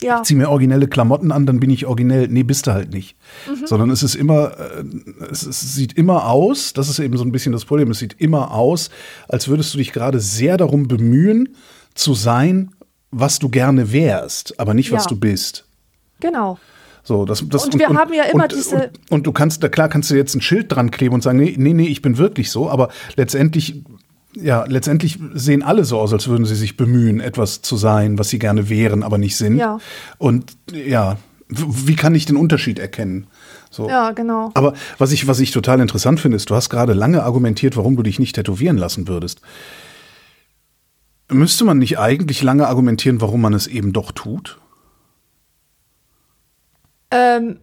Ja. 0.00 0.22
Zieh 0.22 0.36
mir 0.36 0.48
originelle 0.48 0.86
Klamotten 0.86 1.32
an, 1.32 1.44
dann 1.44 1.58
bin 1.58 1.70
ich 1.70 1.86
originell. 1.86 2.28
Nee, 2.28 2.44
bist 2.44 2.66
du 2.68 2.72
halt 2.72 2.92
nicht. 2.92 3.16
Mhm. 3.48 3.66
Sondern 3.66 3.90
es 3.90 4.02
ist 4.04 4.14
immer, 4.14 4.52
äh, 4.58 4.84
es, 5.30 5.44
es 5.44 5.74
sieht 5.74 5.94
immer 5.94 6.26
aus, 6.28 6.72
das 6.72 6.88
ist 6.88 7.00
eben 7.00 7.16
so 7.16 7.24
ein 7.24 7.32
bisschen 7.32 7.52
das 7.52 7.64
Problem, 7.64 7.90
es 7.90 7.98
sieht 7.98 8.14
immer 8.18 8.52
aus, 8.54 8.90
als 9.28 9.48
würdest 9.48 9.74
du 9.74 9.78
dich 9.78 9.92
gerade 9.92 10.20
sehr 10.20 10.56
darum 10.56 10.86
bemühen, 10.86 11.56
zu 11.94 12.14
sein, 12.14 12.70
was 13.10 13.40
du 13.40 13.48
gerne 13.48 13.92
wärst, 13.92 14.60
aber 14.60 14.72
nicht, 14.74 14.92
was 14.92 15.04
Ja. 15.04 15.08
du 15.08 15.16
bist. 15.16 15.66
Genau. 16.20 16.58
So, 17.02 17.24
das, 17.24 17.42
das, 17.48 17.64
Und 17.64 17.78
wir 17.78 17.88
haben 17.88 18.12
ja 18.12 18.24
immer 18.24 18.44
und, 18.44 18.52
diese- 18.52 18.76
Und, 18.76 18.90
und 19.10 19.26
du 19.26 19.32
kannst, 19.32 19.62
da 19.64 19.68
klar 19.68 19.88
kannst 19.88 20.10
du 20.10 20.14
jetzt 20.14 20.34
ein 20.34 20.42
Schild 20.42 20.70
dran 20.70 20.90
kleben 20.90 21.14
und 21.14 21.22
sagen, 21.22 21.38
nee, 21.38 21.54
nee, 21.58 21.72
nee, 21.72 21.86
ich 21.88 22.02
bin 22.02 22.18
wirklich 22.18 22.50
so, 22.50 22.68
aber 22.70 22.90
letztendlich, 23.16 23.82
ja, 24.34 24.64
letztendlich 24.66 25.18
sehen 25.34 25.62
alle 25.62 25.84
so 25.84 25.98
aus, 25.98 26.12
als 26.12 26.28
würden 26.28 26.44
sie 26.44 26.54
sich 26.54 26.76
bemühen, 26.76 27.20
etwas 27.20 27.62
zu 27.62 27.76
sein, 27.76 28.18
was 28.18 28.28
sie 28.28 28.38
gerne 28.38 28.68
wären, 28.68 29.02
aber 29.02 29.18
nicht 29.18 29.36
sind. 29.36 29.56
Ja. 29.56 29.78
Und 30.18 30.56
ja, 30.72 31.16
wie 31.48 31.96
kann 31.96 32.14
ich 32.14 32.26
den 32.26 32.36
Unterschied 32.36 32.78
erkennen? 32.78 33.26
So. 33.70 33.88
Ja, 33.88 34.12
genau. 34.12 34.50
Aber 34.54 34.74
was 34.98 35.12
ich, 35.12 35.26
was 35.26 35.40
ich 35.40 35.50
total 35.50 35.80
interessant 35.80 36.20
finde, 36.20 36.36
ist, 36.36 36.50
du 36.50 36.54
hast 36.54 36.68
gerade 36.68 36.92
lange 36.92 37.22
argumentiert, 37.22 37.76
warum 37.76 37.96
du 37.96 38.02
dich 38.02 38.18
nicht 38.18 38.34
tätowieren 38.34 38.76
lassen 38.76 39.08
würdest. 39.08 39.40
Müsste 41.30 41.64
man 41.64 41.78
nicht 41.78 41.98
eigentlich 41.98 42.42
lange 42.42 42.66
argumentieren, 42.66 43.20
warum 43.20 43.40
man 43.40 43.52
es 43.54 43.66
eben 43.66 43.92
doch 43.92 44.12
tut? 44.12 44.58
Ähm, 47.10 47.58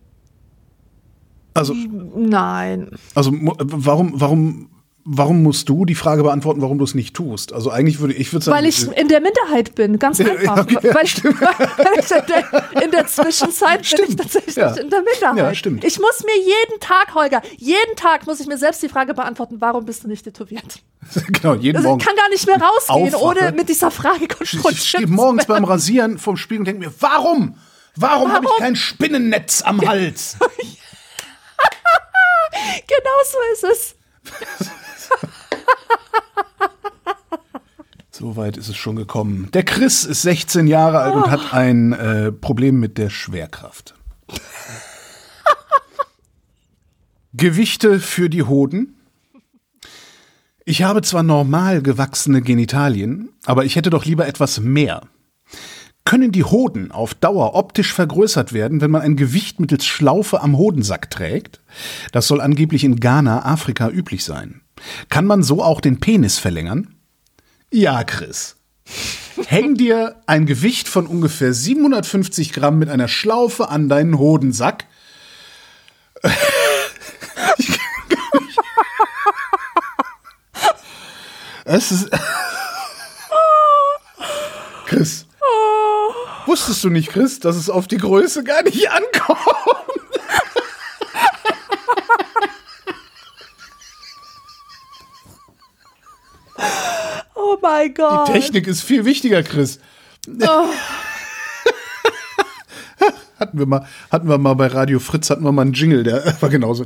Also, 1.56 1.74
nein. 1.74 2.90
Also 3.16 3.32
warum, 3.34 4.20
warum, 4.20 4.70
warum 5.06 5.44
musst 5.44 5.70
du 5.70 5.86
die 5.86 5.94
Frage 5.94 6.24
beantworten, 6.24 6.62
warum 6.62 6.80
du 6.80 6.84
es 6.84 6.96
nicht 6.96 7.16
tust? 7.16 7.54
Also 7.54 7.70
eigentlich 7.70 8.00
würde 8.00 8.16
ich 8.16 8.34
würde 8.34 8.44
sagen, 8.46 8.58
Weil 8.58 8.66
ich 8.66 8.88
in 8.92 9.08
der 9.08 9.22
Minderheit 9.22 9.76
bin, 9.76 10.00
ganz 10.00 10.18
Ja, 10.20 10.26
einfach. 10.34 10.60
okay, 10.64 10.94
weil, 10.94 11.06
ich, 11.06 11.24
weil 11.24 12.00
ich 12.00 12.12
in, 12.12 12.26
der, 12.28 12.84
in 12.84 12.92
der 12.92 13.08
Zwischenzeit 13.08 13.78
bin 13.78 13.82
ich 13.84 13.88
Stimmt, 13.90 14.20
tatsächlich 14.20 14.56
ja. 14.56 14.74
in 14.74 14.90
der 14.90 15.04
Minderheit. 15.04 15.38
Ja, 15.38 15.54
stimmt. 15.54 15.84
Ich 15.84 16.00
muss 16.00 16.24
mir 16.26 16.38
jeden 16.38 16.80
Tag, 16.80 17.14
Holger, 17.14 17.42
jeden 17.58 17.96
Tag 17.96 18.26
muss 18.26 18.40
ich 18.40 18.48
mir 18.48 18.58
selbst 18.58 18.82
die 18.82 18.90
Frage 18.90 19.14
beantworten, 19.14 19.58
warum 19.60 19.86
bist 19.86 20.04
du 20.04 20.08
nicht 20.08 20.24
tätowiert? 20.24 20.80
genau 21.28 21.54
jeden 21.54 21.78
Also 21.78 21.90
Morgen. 21.90 22.02
ich 22.02 22.06
kann 22.08 22.16
gar 22.16 22.30
nicht 22.30 22.48
mehr 22.48 22.60
rausgehen, 22.60 23.14
aufwache. 23.14 23.46
ohne 23.46 23.52
mit 23.56 23.70
dieser 23.70 23.92
Frage 23.92 24.24
ich 24.24 24.30
konfrontiert 24.30 24.78
stehe 24.84 25.06
zu 25.06 25.12
morgens 25.14 25.48
werden. 25.48 25.62
beim 25.62 25.72
Rasieren 25.72 26.18
vorm 26.18 26.38
Spiegel 26.38 26.62
und 26.62 26.66
denke 26.66 26.80
mir, 26.88 26.94
warum? 27.00 27.58
Warum 27.96 28.34
habe 28.34 28.44
ich 28.46 28.50
Warum? 28.50 28.62
kein 28.64 28.76
Spinnennetz 28.76 29.62
am 29.62 29.88
Hals? 29.88 30.36
so 33.32 33.38
ist 33.54 33.64
es. 33.64 33.96
So 38.18 38.38
weit 38.38 38.56
ist 38.56 38.70
es 38.70 38.78
schon 38.78 38.96
gekommen. 38.96 39.50
Der 39.54 39.64
Chris 39.64 40.06
ist 40.06 40.22
16 40.22 40.68
Jahre 40.68 41.00
alt 41.00 41.16
und 41.16 41.30
hat 41.30 41.54
ein 41.54 41.92
äh, 41.92 42.32
Problem 42.32 42.80
mit 42.80 42.98
der 42.98 43.10
Schwerkraft. 43.10 43.94
Gewichte 47.34 48.00
für 48.00 48.30
die 48.30 48.44
Hoden. 48.44 48.96
Ich 50.64 50.84
habe 50.84 51.02
zwar 51.02 51.24
normal 51.24 51.82
gewachsene 51.82 52.42
Genitalien, 52.42 53.34
aber 53.46 53.66
ich 53.66 53.76
hätte 53.76 53.90
doch 53.90 54.06
lieber 54.06 54.26
etwas 54.26 54.62
mehr. 54.62 55.02
Können 56.06 56.32
die 56.32 56.44
Hoden 56.44 56.92
auf 56.92 57.16
Dauer 57.16 57.56
optisch 57.56 57.92
vergrößert 57.92 58.54
werden, 58.54 58.80
wenn 58.80 58.92
man 58.92 59.02
ein 59.02 59.16
Gewicht 59.16 59.60
mittels 59.60 59.86
Schlaufe 59.86 60.42
am 60.42 60.56
Hodensack 60.56 61.10
trägt? 61.10 61.62
Das 62.12 62.28
soll 62.28 62.42
angeblich 62.42 62.84
in 62.84 63.00
Ghana, 63.00 63.44
Afrika 63.44 63.90
üblich 63.90 64.24
sein. 64.24 64.62
Kann 65.10 65.26
man 65.26 65.42
so 65.42 65.64
auch 65.64 65.82
den 65.82 66.00
Penis 66.00 66.38
verlängern? 66.38 66.94
Ja, 67.72 68.04
Chris. 68.04 68.56
Häng 69.48 69.76
dir 69.76 70.22
ein 70.28 70.46
Gewicht 70.46 70.88
von 70.88 71.08
ungefähr 71.08 71.54
750 71.54 72.54
Gramm 72.54 72.78
mit 72.78 72.90
einer 72.90 73.08
Schlaufe 73.08 73.70
an 73.70 73.90
deinen 73.90 74.20
Hodensack. 74.20 74.86
Es 81.68 81.92
ist. 81.92 82.12
Chris. 84.86 85.25
Wusstest 86.46 86.84
du 86.84 86.90
nicht, 86.90 87.10
Chris, 87.10 87.40
dass 87.40 87.56
es 87.56 87.70
auf 87.70 87.88
die 87.88 87.98
Größe 87.98 88.44
gar 88.44 88.62
nicht 88.64 88.90
ankommt? 88.92 89.40
Oh 97.34 97.58
mein 97.62 97.94
Gott. 97.94 98.28
Die 98.28 98.34
Technik 98.34 98.68
ist 98.68 98.82
viel 98.82 99.06
wichtiger, 99.06 99.44
Chris. 99.44 99.80
Oh. 100.28 100.68
Hatten 103.40 103.60
wir 103.60 103.66
mal, 103.66 103.86
hatten 104.12 104.28
wir 104.30 104.38
mal 104.38 104.54
bei 104.56 104.68
Radio 104.68 105.00
Fritz, 105.00 105.30
hatten 105.30 105.44
wir 105.44 105.52
mal 105.52 105.64
einen 105.64 105.74
Jingle, 105.74 106.04
der 106.04 106.36
war 106.42 106.50
genauso 106.50 106.86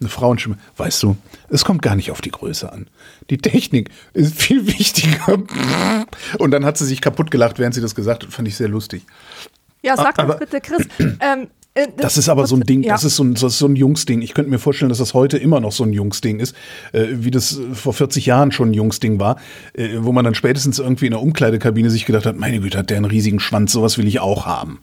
eine 0.00 0.08
Frauenstimme. 0.08 0.56
Weißt 0.76 1.02
du, 1.02 1.16
es 1.48 1.64
kommt 1.64 1.82
gar 1.82 1.96
nicht 1.96 2.10
auf 2.10 2.20
die 2.20 2.30
Größe 2.30 2.72
an. 2.72 2.86
Die 3.30 3.38
Technik 3.38 3.90
ist 4.12 4.40
viel 4.40 4.66
wichtiger. 4.78 5.38
Und 6.38 6.50
dann 6.50 6.64
hat 6.64 6.78
sie 6.78 6.86
sich 6.86 7.00
kaputt 7.00 7.30
gelacht, 7.30 7.58
während 7.58 7.74
sie 7.74 7.80
das 7.80 7.94
gesagt 7.94 8.24
hat. 8.24 8.32
Fand 8.32 8.48
ich 8.48 8.56
sehr 8.56 8.68
lustig. 8.68 9.02
Ja, 9.82 9.96
sag 9.96 10.18
Aber- 10.18 10.34
das 10.34 10.40
bitte, 10.40 10.60
Chris. 10.60 10.86
Ähm, 10.98 11.48
äh, 11.74 11.86
Das 11.96 12.18
ist 12.18 12.28
aber 12.28 12.46
so 12.46 12.56
ein 12.56 12.62
Ding, 12.62 12.82
Ja. 12.82 12.92
das 12.94 13.04
ist 13.04 13.16
so 13.16 13.22
ein, 13.24 13.34
das 13.34 13.44
ist 13.44 13.58
so 13.58 13.66
ein 13.66 13.76
Jungsding. 13.76 14.20
Ich 14.22 14.34
könnte 14.34 14.50
mir 14.50 14.58
vorstellen, 14.58 14.88
dass 14.88 14.98
das 14.98 15.14
heute 15.14 15.38
immer 15.38 15.60
noch 15.60 15.72
so 15.72 15.84
ein 15.84 15.92
Jungsding 15.92 16.40
ist, 16.40 16.54
äh, 16.92 17.06
wie 17.12 17.30
das 17.30 17.58
vor 17.72 17.92
40 17.94 18.26
Jahren 18.26 18.52
schon 18.52 18.70
ein 18.70 18.74
Jungsding 18.74 19.20
war, 19.20 19.36
äh, 19.74 19.88
wo 20.00 20.12
man 20.12 20.24
dann 20.24 20.34
spätestens 20.34 20.78
irgendwie 20.80 21.06
in 21.06 21.12
der 21.12 21.22
Umkleidekabine 21.22 21.88
sich 21.90 22.04
gedacht 22.06 22.26
hat, 22.26 22.36
meine 22.36 22.60
Güte, 22.60 22.76
hat 22.78 22.90
der 22.90 22.96
einen 22.98 23.06
riesigen 23.06 23.40
Schwanz, 23.40 23.72
sowas 23.72 23.96
will 23.98 24.06
ich 24.08 24.18
auch 24.20 24.46
haben. 24.46 24.80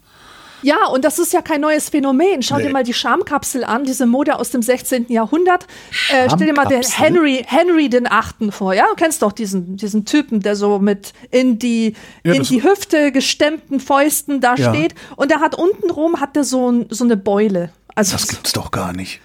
Ja, 0.64 0.88
und 0.88 1.06
das 1.06 1.20
ist 1.20 1.34
ja 1.34 1.42
kein 1.42 1.62
neues 1.62 1.90
Phänomen. 1.90 2.42
Schau 2.42 2.58
Nee. 2.58 2.64
dir 2.64 2.70
mal 2.72 2.84
die 2.84 2.94
Schamkapsel 2.94 3.64
an, 3.64 3.84
diese 3.84 4.06
Mode 4.06 4.38
aus 4.40 4.50
dem 4.50 4.62
16. 4.62 5.06
Jahrhundert. 5.10 5.66
Äh, 6.12 6.30
stell 6.34 6.48
dir 6.48 6.54
mal 6.54 6.66
den? 6.66 6.82
Henry, 6.82 7.44
Henry 7.48 7.90
den 7.90 8.10
Achten 8.10 8.52
vor, 8.52 8.74
ja? 8.74 8.86
Du 8.90 8.96
kennst 8.96 9.22
doch 9.22 9.32
diesen, 9.32 9.78
diesen 9.78 10.06
Typen, 10.06 10.40
der 10.42 10.56
so 10.56 10.80
mit 10.80 11.14
in 11.32 11.60
die, 11.60 11.94
Ja, 12.24 12.34
in 12.34 12.44
die 12.44 12.64
Hüfte 12.64 13.12
gestemmten 13.12 13.80
Fäusten 13.80 14.42
da 14.42 14.56
Ja. 14.56 14.74
steht. 14.74 14.96
Und 15.16 15.32
der 15.32 15.40
hat 15.42 15.56
untenrum 15.56 16.20
hat 16.20 16.36
der 16.36 16.44
so, 16.44 16.72
ein, 16.72 16.88
so 16.90 17.04
eine 17.04 17.18
Beule. 17.18 17.72
Also 17.96 18.14
Das 18.14 18.28
gibt's 18.28 18.54
doch 18.54 18.72
gar 18.72 18.94
nicht. 18.94 19.22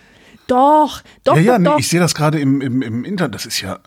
doch, 0.46 1.02
doch, 1.24 1.36
ja, 1.36 1.42
ja, 1.42 1.52
doch, 1.52 1.58
nee, 1.58 1.64
doch. 1.64 1.78
ich 1.78 1.88
sehe 1.88 2.00
das 2.00 2.14
gerade 2.14 2.38
im, 2.40 2.60
im, 2.60 2.82
im 2.82 3.04
Internet, 3.04 3.34
das 3.34 3.46
ist 3.46 3.60
ja. 3.60 3.78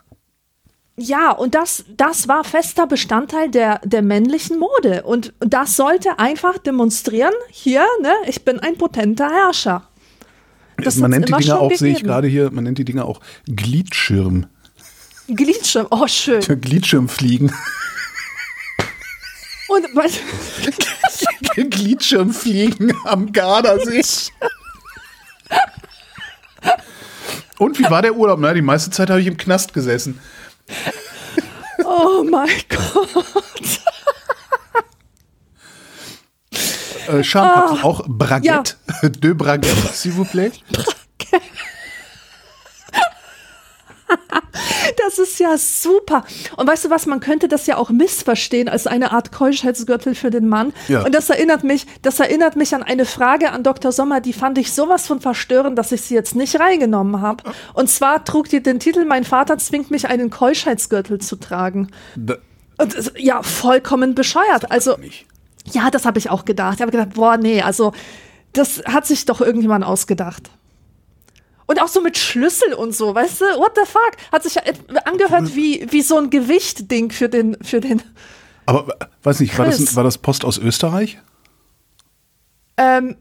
Ja, 0.98 1.32
und 1.32 1.56
das, 1.56 1.84
das 1.98 2.30
war 2.30 2.46
fester 2.46 2.88
Bestandteil 2.88 3.50
der, 3.50 3.82
der 3.84 4.02
männlichen 4.02 4.58
Mode. 4.58 5.04
Und 5.04 5.34
das 5.40 5.76
sollte 5.76 6.20
einfach 6.20 6.58
demonstrieren, 6.58 7.34
hier, 7.50 7.86
ne, 8.02 8.14
ich 8.28 8.46
bin 8.46 8.60
ein 8.60 8.78
potenter 8.78 9.30
Herrscher. 9.30 9.88
Das 10.78 10.96
man 10.96 11.12
nennt 11.12 11.28
die 11.28 11.34
Dinger 11.34 11.60
auch, 11.60 11.74
sehe 11.74 11.90
ich 11.90 11.96
gegeben. 11.96 12.08
gerade 12.08 12.28
hier, 12.28 12.52
man 12.52 12.64
nennt 12.64 12.78
die 12.78 12.86
Dinger 12.86 13.06
auch 13.06 13.20
Gliedschirm. 13.46 14.46
Gliedschirm, 15.28 15.88
oh 15.92 16.08
schön. 16.08 16.42
Gliedschirmfliegen. 16.62 17.52
Und 19.68 19.86
was, 19.96 20.20
Gliedschirmfliegen 21.70 22.94
am 23.04 23.34
Gardasee. 23.34 24.02
Und 27.58 27.80
wie 27.80 27.84
war 27.84 28.02
der 28.02 28.16
Urlaub? 28.16 28.40
Na, 28.40 28.54
die 28.54 28.62
meiste 28.62 28.92
Zeit 28.92 29.10
habe 29.10 29.22
ich 29.22 29.28
im 29.28 29.38
Knast 29.38 29.74
gesessen. 29.74 30.20
oh 31.86 32.24
mein 32.30 32.50
Gott. 32.70 33.26
Äh, 37.08 37.24
Schamkapsel, 37.24 37.84
auch 37.84 38.02
Braguette. 38.08 38.78
Ja. 39.02 39.10
De 39.22 39.34
Braguette, 39.34 39.94
s'il 39.94 40.14
vous 40.14 40.26
plaît. 40.26 40.52
Das 44.98 45.20
ist 45.20 45.40
ja 45.40 45.58
super. 45.58 46.24
Und 46.58 46.68
weißt 46.68 46.86
du 46.86 46.90
was, 46.90 47.06
man 47.06 47.20
könnte 47.20 47.48
das 47.48 47.68
ja 47.68 47.78
auch 47.78 47.90
missverstehen 47.90 48.70
als 48.70 48.88
eine 48.88 49.12
Art 49.12 49.32
Keuschheitsgürtel 49.32 50.16
für 50.16 50.30
den 50.30 50.48
Mann. 50.48 50.74
Ja. 50.88 51.06
Und 51.06 51.14
das 51.14 51.30
erinnert 51.30 51.64
mich, 51.64 51.86
das 52.02 52.20
erinnert 52.20 52.56
mich 52.56 52.74
an 52.76 52.84
eine 52.84 53.06
Frage 53.06 53.52
an 53.52 53.64
Dr. 53.64 53.92
Sommer, 53.92 54.22
die 54.22 54.34
fand 54.34 54.58
ich 54.58 54.74
sowas 54.74 55.08
von 55.08 55.22
verstörend, 55.22 55.78
dass 55.78 55.92
ich 55.92 56.02
sie 56.02 56.16
jetzt 56.16 56.36
nicht 56.36 56.60
reingenommen 56.60 57.22
habe. 57.22 57.44
Und 57.74 57.90
zwar 57.90 58.24
trug 58.24 58.50
die 58.50 58.62
den 58.62 58.80
Titel 58.80 59.06
Mein 59.06 59.24
Vater 59.24 59.58
zwingt 59.58 59.92
mich 59.92 60.08
einen 60.08 60.30
Keuschheitsgürtel 60.30 61.20
zu 61.20 61.36
tragen. 61.36 61.90
Da, 62.16 62.36
Und 62.78 63.14
ja, 63.18 63.42
vollkommen 63.44 64.16
bescheuert. 64.16 64.72
Also 64.72 64.98
ja, 65.72 65.90
das 65.90 66.06
habe 66.06 66.20
ich 66.20 66.30
auch 66.30 66.46
gedacht. 66.46 66.76
Ich 66.76 66.82
habe 66.82 66.92
gedacht, 66.92 67.16
boah, 67.16 67.38
nee, 67.38 67.62
also 67.62 67.94
das 68.54 68.82
hat 68.86 69.06
sich 69.06 69.26
doch 69.26 69.42
irgendjemand 69.42 69.84
ausgedacht. 69.84 70.50
Und 71.68 71.82
auch 71.82 71.88
so 71.88 72.00
mit 72.02 72.18
Schlüssel 72.18 72.74
und 72.74 72.96
so, 72.96 73.16
weißt 73.16 73.42
du? 73.42 73.46
What 73.58 73.72
the 73.76 73.82
fuck? 73.90 74.12
Hat 74.32 74.44
sich 74.44 74.56
et- 74.58 75.08
angehört 75.08 75.56
wie, 75.56 75.88
wie 75.90 76.02
so 76.02 76.18
ein 76.18 76.30
Gewichtding 76.30 77.12
für 77.12 77.28
den, 77.28 77.58
für 77.64 77.80
den. 77.82 78.04
Aber 78.68 78.88
äh, 79.00 79.06
weiß 79.24 79.40
nicht, 79.40 79.58
war 79.58 79.66
das, 79.66 79.96
war 79.96 80.04
das 80.04 80.18
Post 80.20 80.46
aus 80.46 80.58
Österreich? 80.60 81.18
Ähm, 82.78 83.16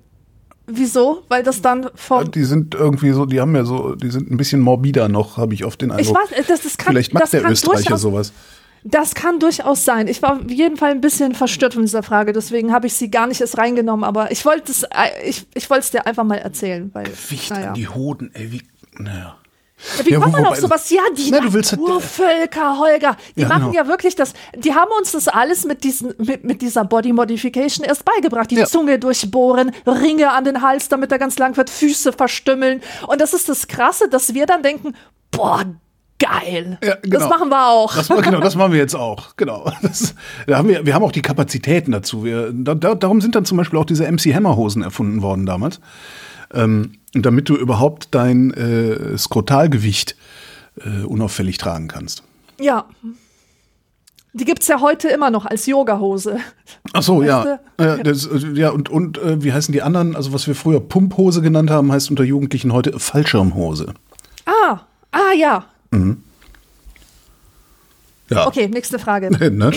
wieso? 0.67 1.23
Weil 1.29 1.43
das 1.43 1.63
dann 1.63 1.89
vom. 1.95 2.31
Die 2.31 2.45
sind 2.45 2.75
irgendwie 2.75 3.13
so, 3.13 3.25
die 3.25 3.41
haben 3.41 3.55
ja 3.55 3.65
so, 3.65 3.95
die 3.95 4.11
sind 4.11 4.31
ein 4.31 4.37
bisschen 4.37 4.61
morbider 4.61 5.09
noch, 5.09 5.37
habe 5.37 5.55
ich 5.55 5.65
oft 5.65 5.81
den 5.81 5.91
Ich 5.91 6.09
Eindruck. 6.09 6.17
weiß, 6.31 6.33
äh, 6.33 6.43
das, 6.47 6.63
das 6.63 6.77
kann, 6.77 6.93
Vielleicht 6.93 7.15
mag 7.15 7.23
das 7.23 7.31
der 7.31 7.49
Österreicher 7.51 7.97
sowas. 7.99 8.33
Das 8.87 9.15
kann 9.15 9.41
durchaus 9.41 9.85
sein. 9.87 10.09
Ich 10.09 10.21
war 10.21 10.35
auf 10.35 10.51
jeden 10.51 10.77
Fall 10.77 10.91
ein 10.91 11.01
bisschen 11.01 11.35
verstört 11.35 11.73
von 11.73 11.83
dieser 11.85 12.03
Frage, 12.03 12.35
deswegen 12.35 12.71
habe 12.73 12.87
ich 12.87 12.93
sie 12.95 13.11
gar 13.11 13.27
nicht 13.27 13.41
erst 13.41 13.57
reingenommen, 13.57 14.05
aber 14.05 14.31
ich 14.31 14.45
wollte 14.45 14.71
es, 14.71 14.83
äh, 14.85 14.89
ich, 15.27 15.47
ich 15.55 15.71
wollte 15.71 15.85
es 15.85 15.91
dir 15.91 16.07
einfach 16.07 16.25
mal 16.25 16.37
erzählen, 16.37 16.91
weil. 16.93 17.05
Gewicht 17.05 17.51
naja. 17.51 17.69
an 17.69 17.75
die 17.75 17.89
Hoden, 17.89 18.31
ey, 18.35 18.53
wie, 18.53 18.63
naja. 18.99 19.37
Wie 20.05 20.13
Ja, 20.13 20.21
kommt 20.21 20.33
man 20.33 20.47
auf 20.47 20.57
sowas? 20.57 20.89
Ja, 20.91 21.03
die 21.17 21.31
Na, 21.31 21.41
Naturvölker, 21.41 22.79
Holger, 22.79 23.17
die 23.37 23.43
Ja, 23.43 23.49
machen 23.49 23.73
genau. 23.73 23.75
ja 23.75 23.87
wirklich 23.87 24.15
das, 24.17 24.33
die 24.57 24.75
haben 24.75 24.91
uns 24.99 25.13
das 25.13 25.29
alles 25.29 25.65
mit, 25.65 25.85
diesen, 25.85 26.15
mit, 26.19 26.45
mit 26.45 26.63
dieser 26.63 26.85
Body 26.85 27.13
Modification 27.13 27.85
erst 27.85 28.05
beigebracht. 28.05 28.51
Die 28.51 28.57
Ja. 28.57 28.67
Zunge 28.67 28.99
durchbohren, 28.99 29.73
Ringe 29.87 30.31
an 30.31 30.45
den 30.45 30.63
Hals, 30.63 30.89
damit 30.89 31.11
er 31.13 31.19
ganz 31.19 31.39
lang 31.39 31.57
wird, 31.57 31.71
Füße 31.71 32.13
verstümmeln. 32.13 32.83
Und 33.09 33.21
das 33.21 33.35
ist 33.35 33.49
das 33.49 33.67
Krasse, 33.67 34.09
dass 34.09 34.33
wir 34.35 34.47
dann 34.47 34.63
denken, 34.63 34.95
boah, 35.31 35.65
geil. 36.19 36.79
Ja, 36.83 36.97
genau. 37.03 37.19
Das 37.19 37.29
machen 37.29 37.49
wir 37.49 37.69
auch. 37.69 37.95
Das, 37.95 38.09
genau, 38.09 38.41
das 38.41 38.55
machen 38.57 38.73
wir 38.73 38.79
jetzt 38.79 38.95
auch. 38.95 39.37
Genau. 39.37 39.71
Das, 39.83 40.15
da 40.47 40.59
haben 40.59 40.69
wir, 40.69 40.87
wir 40.87 40.95
haben 40.95 41.03
auch 41.03 41.13
die 41.13 41.23
Kapazitäten 41.23 41.93
dazu. 41.93 42.25
Wir, 42.25 42.53
da, 42.53 42.75
da, 42.75 42.95
darum 42.95 43.21
sind 43.21 43.35
dann 43.35 43.45
zum 43.45 43.59
Beispiel 43.59 43.79
auch 43.79 43.85
diese 43.85 44.11
MC 44.11 44.35
Hammer 44.35 44.57
Hosen 44.57 44.83
erfunden 44.83 45.23
worden 45.23 45.47
damals. 45.47 45.81
Ähm, 46.53 46.93
damit 47.13 47.49
du 47.49 47.57
überhaupt 47.57 48.09
dein 48.13 48.53
äh, 48.53 49.17
Skrotalgewicht 49.17 50.17
äh, 50.81 51.05
unauffällig 51.05 51.59
tragen 51.59 51.89
kannst. 51.89 52.23
ja. 52.61 52.87
Die 54.37 54.45
gibt's 54.45 54.67
ja 54.67 54.81
heute 54.81 55.07
immer 55.09 55.31
noch 55.31 55.47
als 55.47 55.67
Yogahose. 55.67 56.39
Ach 56.93 57.05
so, 57.05 57.23
ja. 57.23 57.61
Äh, 57.77 58.03
das, 58.03 58.29
ja, 58.55 58.71
und, 58.71 58.89
und 58.89 59.17
äh, 59.19 59.45
wie 59.45 59.53
heißen 59.53 59.73
die 59.73 59.81
anderen? 59.81 60.17
Also, 60.17 60.33
was 60.33 60.49
wir 60.49 60.57
früher 60.57 60.81
Pumphose 60.81 61.41
genannt 61.41 61.71
haben, 61.71 61.93
heißt 61.93 62.11
unter 62.11 62.25
Jugendlichen 62.25 62.73
heute 62.73 62.99
Fallschirmhose. 62.99 63.95
Ah, 64.45 64.81
ah 65.13 65.33
ja. 65.39 65.67
Ja. 68.31 68.47
Okay, 68.47 68.69
nächste 68.69 68.99
Frage. 68.99 69.31
ne? 69.51 69.73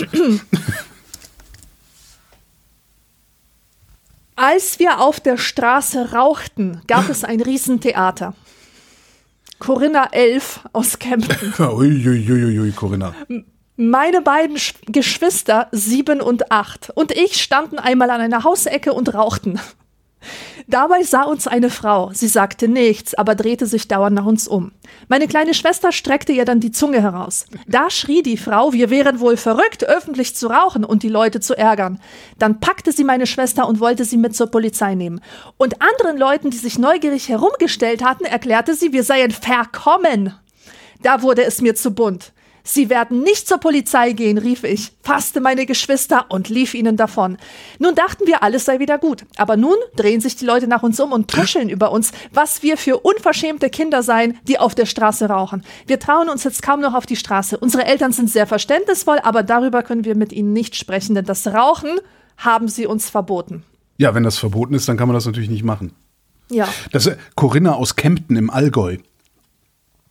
Als 4.36 4.78
wir 4.78 5.00
auf 5.00 5.20
der 5.20 5.36
Straße 5.36 6.12
rauchten, 6.12 6.80
gab 6.86 7.08
es 7.08 7.24
ein 7.24 7.40
Riesentheater. 7.40 8.34
Corinna 9.58 10.08
11 10.12 10.60
aus 10.72 10.98
Kempten. 10.98 11.52
Uiuiuiui, 11.58 12.70
Corinna. 12.72 13.14
Meine 13.76 14.22
beiden 14.22 14.56
Sch 14.56 14.74
Geschwister, 14.86 15.68
sieben 15.72 16.20
und 16.20 16.52
acht, 16.52 16.90
und 16.94 17.12
ich 17.12 17.42
standen 17.42 17.78
einmal 17.78 18.10
an 18.10 18.20
einer 18.20 18.44
Hausecke 18.44 18.92
und 18.92 19.12
rauchten. 19.14 19.60
Dabei 20.66 21.02
sah 21.02 21.22
uns 21.22 21.46
eine 21.46 21.70
Frau. 21.70 22.10
Sie 22.12 22.28
sagte 22.28 22.68
nichts, 22.68 23.14
aber 23.14 23.34
drehte 23.34 23.66
sich 23.66 23.88
dauernd 23.88 24.16
nach 24.16 24.26
uns 24.26 24.46
um. 24.46 24.72
Meine 25.08 25.26
kleine 25.26 25.54
Schwester 25.54 25.92
streckte 25.92 26.32
ihr 26.32 26.44
dann 26.44 26.60
die 26.60 26.72
Zunge 26.72 27.00
heraus. 27.00 27.46
Da 27.66 27.88
schrie 27.88 28.22
die 28.22 28.36
Frau, 28.36 28.72
wir 28.72 28.90
wären 28.90 29.20
wohl 29.20 29.36
verrückt, 29.36 29.84
öffentlich 29.84 30.36
zu 30.36 30.48
rauchen 30.48 30.84
und 30.84 31.02
die 31.02 31.08
Leute 31.08 31.40
zu 31.40 31.56
ärgern. 31.56 32.00
Dann 32.38 32.60
packte 32.60 32.92
sie 32.92 33.04
meine 33.04 33.26
Schwester 33.26 33.66
und 33.66 33.80
wollte 33.80 34.04
sie 34.04 34.18
mit 34.18 34.36
zur 34.36 34.48
Polizei 34.48 34.94
nehmen. 34.94 35.20
Und 35.56 35.80
anderen 35.80 36.18
Leuten, 36.18 36.50
die 36.50 36.58
sich 36.58 36.78
neugierig 36.78 37.28
herumgestellt 37.28 38.04
hatten, 38.04 38.24
erklärte 38.24 38.74
sie, 38.74 38.92
wir 38.92 39.04
seien 39.04 39.30
verkommen. 39.30 40.34
Da 41.02 41.22
wurde 41.22 41.44
es 41.44 41.62
mir 41.62 41.74
zu 41.74 41.92
bunt. 41.92 42.32
Sie 42.70 42.90
werden 42.90 43.22
nicht 43.22 43.48
zur 43.48 43.56
Polizei 43.56 44.12
gehen, 44.12 44.36
rief 44.36 44.62
ich, 44.62 44.92
fasste 45.02 45.40
meine 45.40 45.64
Geschwister 45.64 46.26
und 46.28 46.50
lief 46.50 46.74
ihnen 46.74 46.98
davon. 46.98 47.38
Nun 47.78 47.94
dachten 47.94 48.26
wir, 48.26 48.42
alles 48.42 48.66
sei 48.66 48.78
wieder 48.78 48.98
gut. 48.98 49.24
Aber 49.38 49.56
nun 49.56 49.76
drehen 49.96 50.20
sich 50.20 50.36
die 50.36 50.44
Leute 50.44 50.68
nach 50.68 50.82
uns 50.82 51.00
um 51.00 51.12
und 51.12 51.30
tuscheln 51.30 51.70
über 51.70 51.90
uns, 51.92 52.12
was 52.30 52.62
wir 52.62 52.76
für 52.76 52.98
unverschämte 52.98 53.70
Kinder 53.70 54.02
seien, 54.02 54.36
die 54.46 54.58
auf 54.58 54.74
der 54.74 54.84
Straße 54.84 55.30
rauchen. 55.30 55.64
Wir 55.86 55.98
trauen 55.98 56.28
uns 56.28 56.44
jetzt 56.44 56.62
kaum 56.62 56.80
noch 56.80 56.92
auf 56.92 57.06
die 57.06 57.16
Straße. 57.16 57.56
Unsere 57.56 57.86
Eltern 57.86 58.12
sind 58.12 58.28
sehr 58.28 58.46
verständnisvoll, 58.46 59.18
aber 59.22 59.42
darüber 59.42 59.82
können 59.82 60.04
wir 60.04 60.14
mit 60.14 60.34
ihnen 60.34 60.52
nicht 60.52 60.76
sprechen, 60.76 61.14
denn 61.14 61.24
das 61.24 61.46
Rauchen 61.46 61.98
haben 62.36 62.68
sie 62.68 62.86
uns 62.86 63.08
verboten. 63.08 63.62
Ja, 63.96 64.14
wenn 64.14 64.24
das 64.24 64.36
verboten 64.36 64.74
ist, 64.74 64.86
dann 64.90 64.98
kann 64.98 65.08
man 65.08 65.14
das 65.14 65.24
natürlich 65.24 65.48
nicht 65.48 65.64
machen. 65.64 65.92
Ja. 66.50 66.68
Das 66.92 67.06
äh, 67.06 67.16
Corinna 67.34 67.74
aus 67.74 67.96
Kempten 67.96 68.36
im 68.36 68.50
Allgäu. 68.50 68.98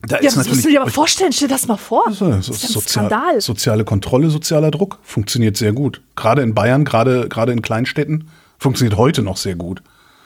Da 0.02 0.18
Ja, 0.18 0.28
ist 0.28 0.38
das 0.38 0.48
musst 0.48 0.64
du 0.66 0.70
dir 0.70 0.82
aber 0.82 0.92
vorstellen, 0.92 1.34
stell 1.34 1.48
dir 1.48 1.56
das 1.56 1.68
mal 1.68 1.78
vor. 1.78 2.04
Das 2.08 2.22
ist, 2.22 2.22
das 2.22 2.50
ist 2.50 2.64
ein 2.64 2.68
sozial, 2.74 3.08
Skandal. 3.08 3.42
soziale 3.42 3.84
Kontrolle, 3.84 4.30
sozialer 4.30 4.72
Druck 4.72 5.00
funktioniert 5.04 5.58
sehr 5.58 5.74
gut. 5.74 6.02
Gerade 6.16 6.42
in 6.44 6.54
Bayern, 6.54 6.86
gerade 6.86 7.28
gerade 7.30 7.52
in 7.52 7.62
Kleinstädten 7.62 8.30
funktioniert 8.60 8.98
heute 8.98 9.22
noch 9.24 9.38
sehr 9.38 9.56
gut. 9.56 9.82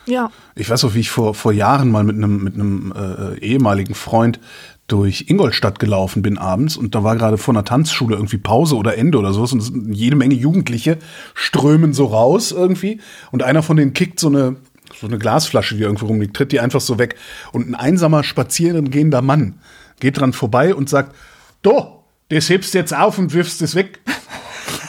Ja. 0.05 0.31
Ich 0.55 0.69
weiß 0.69 0.83
auch, 0.85 0.93
wie 0.95 0.99
ich 0.99 1.09
vor, 1.11 1.33
vor 1.35 1.53
Jahren 1.53 1.89
mal 1.89 2.03
mit 2.03 2.15
einem, 2.15 2.43
mit 2.43 2.55
einem 2.55 2.91
äh, 2.95 3.39
ehemaligen 3.39 3.93
Freund 3.93 4.39
durch 4.87 5.25
Ingolstadt 5.29 5.79
gelaufen 5.79 6.21
bin 6.21 6.37
abends 6.37 6.75
und 6.75 6.95
da 6.95 7.03
war 7.03 7.15
gerade 7.15 7.37
vor 7.37 7.53
einer 7.53 7.63
Tanzschule 7.63 8.15
irgendwie 8.15 8.37
Pause 8.39 8.75
oder 8.75 8.97
Ende 8.97 9.17
oder 9.17 9.31
sowas 9.31 9.53
und 9.53 9.93
jede 9.93 10.17
Menge 10.17 10.35
Jugendliche 10.35 10.97
strömen 11.33 11.93
so 11.93 12.07
raus 12.07 12.51
irgendwie 12.51 12.99
und 13.31 13.41
einer 13.41 13.63
von 13.63 13.77
denen 13.77 13.93
kickt 13.93 14.19
so 14.19 14.27
eine 14.27 14.57
so 14.99 15.07
eine 15.07 15.17
Glasflasche, 15.17 15.75
die 15.75 15.83
irgendwo 15.83 16.07
rumliegt, 16.07 16.35
tritt 16.35 16.51
die 16.51 16.59
einfach 16.59 16.81
so 16.81 16.97
weg 16.97 17.15
und 17.51 17.69
ein 17.69 17.75
einsamer 17.75 18.23
spazieren 18.23 18.91
gehender 18.91 19.21
Mann 19.21 19.59
geht 19.99 20.19
dran 20.19 20.33
vorbei 20.33 20.75
und 20.75 20.89
sagt, 20.89 21.15
du, 21.61 22.01
das 22.29 22.49
hebst 22.49 22.73
jetzt 22.73 22.93
auf 22.93 23.17
und 23.17 23.33
wirfst 23.33 23.61
es 23.61 23.75
weg. 23.75 23.99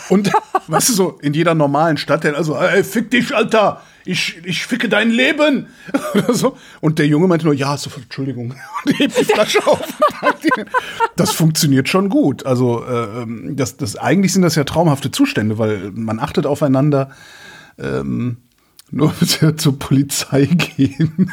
Und 0.09 0.33
weißt 0.67 0.89
du, 0.89 0.93
so 0.93 1.19
in 1.23 1.35
jeder 1.35 1.55
normalen 1.55 1.97
Stadt, 1.97 2.25
der 2.25 2.37
also, 2.37 2.57
ey, 2.57 2.83
fick 2.83 3.11
dich, 3.11 3.35
Alter, 3.35 3.83
ich, 4.05 4.41
ich 4.45 4.67
ficke 4.67 4.89
dein 4.89 5.11
Leben. 5.11 5.69
Oder 6.15 6.35
so. 6.35 6.57
Und 6.81 6.99
der 6.99 7.07
Junge 7.07 7.29
meinte 7.29 7.45
nur, 7.45 7.55
ja, 7.55 7.77
sofort, 7.77 8.05
Entschuldigung. 8.05 8.55
Und 8.85 8.99
hebt 8.99 9.19
die 9.19 9.25
Flasche 9.25 9.65
auf. 9.67 9.87
Das 11.17 11.33
funktioniert 11.33 11.89
schon 11.89 12.09
gut. 12.09 12.45
Also, 12.45 12.85
äh, 12.85 13.23
ähm, 13.23 13.55
das, 13.57 13.77
das, 13.77 13.97
eigentlich 13.97 14.33
sind 14.33 14.43
das 14.43 14.57
ja 14.57 14.65
traumhafte 14.65 15.11
Zustände, 15.11 15.59
weil 15.59 15.93
man 15.95 16.19
achtet 16.19 16.47
aufeinander. 16.47 17.11
Ähm, 17.79 18.39
nur 18.93 19.11
bitte 19.21 19.57
zur 19.57 19.79
Polizei 19.79 20.45
gehen. 20.45 21.33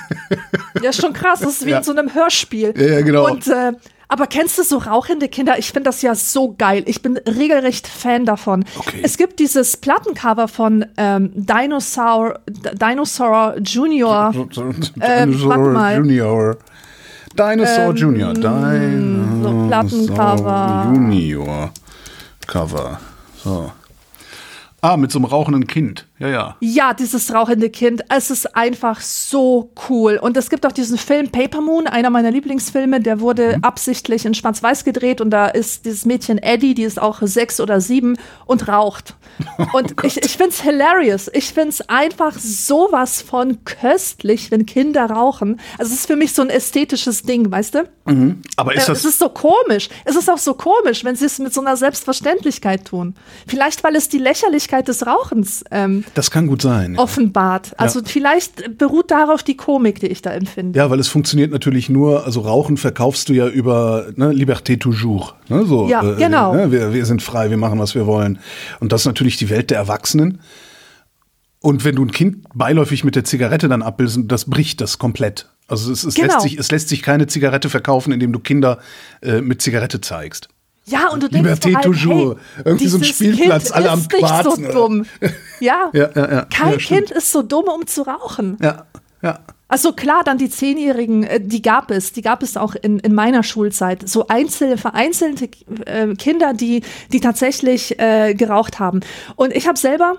Ja, 0.82 0.90
ist 0.90 1.02
schon 1.02 1.14
krass. 1.14 1.42
Das 1.42 1.52
ist 1.52 1.66
wie 1.66 1.72
Ja. 1.72 1.78
in 1.80 1.84
so 1.84 1.92
einem 1.92 2.14
Hörspiel. 2.14 2.74
Ja, 2.76 2.86
ja, 2.96 3.02
genau. 3.02 3.30
Und, 3.30 3.48
äh, 3.48 3.74
aber 4.12 4.26
kennst 4.26 4.58
du 4.58 4.64
so 4.64 4.78
rauchende 4.80 5.28
Kinder? 5.28 5.60
Ich 5.60 5.68
finde 5.72 5.90
das 5.90 6.02
ja 6.02 6.16
so 6.16 6.56
geil. 6.58 6.82
Ich 6.88 7.04
bin 7.04 7.18
regelrecht 7.18 7.88
Fan 7.88 8.26
davon. 8.26 8.66
Okay. 8.78 9.02
Es 9.04 9.18
gibt 9.18 9.40
dieses 9.40 9.78
Plattencover 9.78 10.48
von 10.48 10.84
ähm, 10.98 11.30
Dinosaur, 11.36 12.40
Dinosaur 12.48 13.58
Junior. 13.60 14.34
Ähm, 15.02 15.40
warte 15.48 15.62
mal. 15.64 15.98
Junior. 15.98 16.58
Dinosaur 17.38 17.94
Junior. 17.94 18.34
Ähm, 18.36 19.44
so 19.44 19.68
Plattencover. 19.68 20.92
Junior. 20.92 21.72
Cover. 22.48 23.00
So. 23.44 23.72
Ah, 24.82 24.98
mit 24.98 25.12
so 25.12 25.20
einem 25.20 25.26
rauchenden 25.26 25.68
Kind. 25.68 26.08
Ja, 26.20 26.28
ja. 26.28 26.56
Ja, 26.60 26.94
dieses 26.94 27.34
rauchende 27.34 27.70
Kind. 27.70 28.04
Es 28.10 28.30
ist 28.30 28.56
einfach 28.56 29.00
so 29.02 29.72
cool. 29.90 30.18
Und 30.22 30.36
es 30.38 30.50
gibt 30.50 30.66
auch 30.66 30.72
diesen 30.74 30.98
Film 30.98 31.30
Paper 31.30 31.62
Moon, 31.62 31.88
einer 31.88 32.10
meiner 32.10 32.30
Lieblingsfilme, 32.32 33.00
der 33.00 33.22
wurde 33.22 33.58
Mhm. 33.58 33.64
absichtlich 33.64 34.26
in 34.26 34.34
Schwarz-Weiß 34.34 34.84
gedreht 34.84 35.22
und 35.22 35.30
da 35.32 35.48
ist 35.48 35.86
dieses 35.86 36.06
Mädchen 36.06 36.38
Eddie, 36.38 36.74
die 36.74 36.84
ist 36.84 37.02
auch 37.02 37.20
sechs 37.22 37.60
oder 37.62 37.80
sieben 37.82 38.18
und 38.46 38.68
raucht. 38.68 39.16
Oh 39.58 39.78
Und 39.78 39.96
ich, 40.04 40.18
ich 40.24 40.36
find's 40.38 40.62
hilarious. 40.62 41.30
Ich 41.34 41.54
find's 41.54 41.82
einfach 41.88 42.34
sowas 42.38 43.22
von 43.22 43.64
köstlich, 43.64 44.52
wenn 44.52 44.66
Kinder 44.66 45.06
rauchen. 45.10 45.60
Also 45.78 45.94
es 45.94 46.00
ist 46.02 46.08
für 46.08 46.16
mich 46.18 46.34
so 46.34 46.42
ein 46.42 46.50
ästhetisches 46.50 47.24
Ding, 47.24 47.50
weißt 47.50 47.76
du? 47.76 47.90
Aber 48.58 48.74
ist 48.76 48.84
Äh, 48.84 48.88
das. 48.88 49.00
es 49.00 49.06
ist 49.06 49.20
so 49.20 49.30
komisch. 49.30 49.88
Es 50.04 50.16
ist 50.18 50.30
auch 50.30 50.38
so 50.38 50.54
komisch, 50.56 51.04
wenn 51.06 51.16
sie 51.16 51.26
es 51.26 51.40
mit 51.40 51.54
so 51.54 51.62
einer 51.62 51.78
Selbstverständlichkeit 51.78 52.86
tun. 52.86 53.16
Vielleicht, 53.48 53.84
weil 53.84 53.96
es 53.96 54.10
die 54.10 54.18
Lächerlichkeit 54.18 54.88
des 54.88 55.06
Rauchens 55.06 55.64
ähm, 55.72 56.04
das 56.14 56.32
kann 56.32 56.48
gut 56.48 56.62
sein. 56.62 56.98
offenbart. 56.98 57.74
Also 57.78 58.02
vielleicht 58.04 58.78
beruht 58.78 59.12
darauf 59.12 59.44
die 59.44 59.56
Komik, 59.58 60.00
die 60.00 60.08
ich 60.08 60.22
da 60.22 60.32
empfinde. 60.32 60.78
Ja, 60.78 60.90
weil 60.90 61.00
es 61.00 61.08
funktioniert 61.08 61.52
natürlich 61.52 61.90
nur, 61.90 62.26
also 62.26 62.42
Rauchen 62.42 62.78
verkaufst 62.78 63.30
du 63.30 63.34
ja 63.34 63.48
über 63.48 64.08
ne, 64.16 64.32
Liberté 64.32 64.80
toujours. 64.80 65.36
Ne, 65.50 65.66
so, 65.66 65.88
Ja, 65.88 66.02
genau. 66.02 66.54
Ne, 66.54 66.72
wir, 66.72 66.94
wir 66.94 67.06
sind 67.06 67.22
frei, 67.22 67.50
wir 67.50 67.58
machen, 67.58 67.80
was 67.80 67.96
wir 67.96 68.06
wollen. 68.06 68.40
Und 68.80 68.92
das 68.92 69.02
ist 69.02 69.06
natürlich 69.06 69.38
die 69.38 69.50
Welt 69.50 69.70
der 69.70 69.78
Erwachsenen. 69.78 70.42
Und 71.62 71.84
wenn 71.84 71.96
du 71.96 72.06
ein 72.06 72.12
Kind 72.12 72.46
beiläufig 72.54 73.04
mit 73.04 73.16
der 73.16 73.26
Zigarette 73.26 73.68
dann 73.68 73.82
abbildest, 73.82 74.20
das 74.28 74.46
bricht 74.46 74.80
das 74.82 74.98
komplett. 74.98 75.50
Also 75.68 75.92
es, 75.92 76.04
es, 76.04 76.16
Genau. 76.16 76.28
lässt 76.28 76.42
sich, 76.42 76.58
es 76.58 76.72
lässt 76.72 76.90
sich 76.90 77.02
keine 77.02 77.28
Zigarette 77.28 77.70
verkaufen, 77.70 78.14
indem 78.14 78.32
du 78.32 78.40
Kinder 78.40 78.80
äh, 79.22 79.42
mit 79.42 79.62
Zigarette 79.62 80.00
zeigst. 80.02 80.48
Ja, 80.90 81.10
und 81.10 81.24
du 81.24 81.30
denkst 81.30 81.62
Liberté 81.62 81.82
toujours. 81.82 82.38
hey, 82.56 82.64
Irgendwie 82.66 82.88
so 82.88 82.98
ein 82.98 83.04
Spielplatz, 83.04 83.66
kind 83.66 83.76
alle 83.76 83.90
am 83.92 84.00
ist 84.00 84.12
nicht 84.12 84.26
Quarzen, 84.26 84.66
so 84.66 84.72
dumm. 84.72 85.06
Ja, 85.60 85.90
Ja, 85.94 86.10
ja, 86.16 86.32
ja. 86.32 86.46
kein. 86.46 86.78
Kind 86.78 87.12
ist 87.12 87.32
so 87.32 87.42
dumm, 87.42 87.66
um 87.66 87.86
zu 87.88 88.04
rauchen. 88.04 88.58
Ja, 88.62 88.86
ja. 89.22 89.40
Also 89.72 89.94
klar, 89.94 90.24
dann 90.26 90.40
die 90.40 90.50
Zehnjährigen, 90.50 91.24
äh, 91.24 91.40
die 91.40 91.62
gab 91.62 91.92
es, 91.92 92.12
die 92.12 92.24
gab 92.24 92.42
es 92.42 92.58
auch 92.58 92.74
in, 92.74 92.98
in 93.00 93.14
meiner 93.14 93.44
Schulzeit. 93.44 94.10
So 94.10 94.28
einzelne, 94.28 94.78
vereinzelte 94.78 95.48
äh, 95.86 96.16
Kinder, 96.16 96.54
die, 96.54 96.82
die 97.14 97.20
tatsächlich 97.20 98.00
äh, 98.00 98.34
geraucht 98.34 98.80
haben. 98.80 99.02
Und 99.36 99.54
ich 99.56 99.68
habe 99.68 99.78
selber 99.78 100.16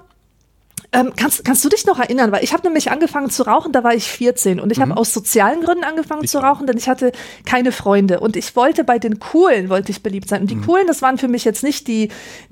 ähm, 0.92 1.12
kannst, 1.16 1.44
kannst 1.44 1.64
du 1.64 1.68
dich 1.68 1.86
noch 1.86 1.98
erinnern? 2.00 2.32
Weil 2.32 2.42
ich 2.42 2.52
habe 2.52 2.64
nämlich 2.64 2.90
angefangen 2.90 3.30
zu 3.30 3.44
rauchen, 3.44 3.72
da 3.72 3.84
war 3.84 3.94
ich 3.94 4.04
14 4.08 4.58
und 4.58 4.72
ich 4.72 4.78
Mhm. 4.78 4.82
habe 4.82 4.96
aus 4.96 5.12
sozialen 5.14 5.62
Gründen 5.62 5.84
angefangen 5.84 6.26
zu 6.26 6.38
rauchen, 6.38 6.66
denn 6.66 6.76
ich 6.76 6.88
hatte 6.88 7.12
keine 7.46 7.70
Freunde 7.72 8.20
und 8.20 8.34
ich 8.36 8.56
wollte 8.56 8.82
bei 8.84 8.98
den 8.98 9.18
Coolen 9.20 9.68
wollte 9.68 9.92
ich 9.92 10.02
beliebt 10.02 10.28
sein. 10.28 10.42
Und 10.42 10.50
die 10.50 10.56
Mhm. 10.56 10.64
Coolen, 10.66 10.86
das 10.88 11.00
waren 11.02 11.16
für 11.18 11.28
mich 11.28 11.44
jetzt 11.44 11.62
nicht 11.62 11.86
die 11.86 12.08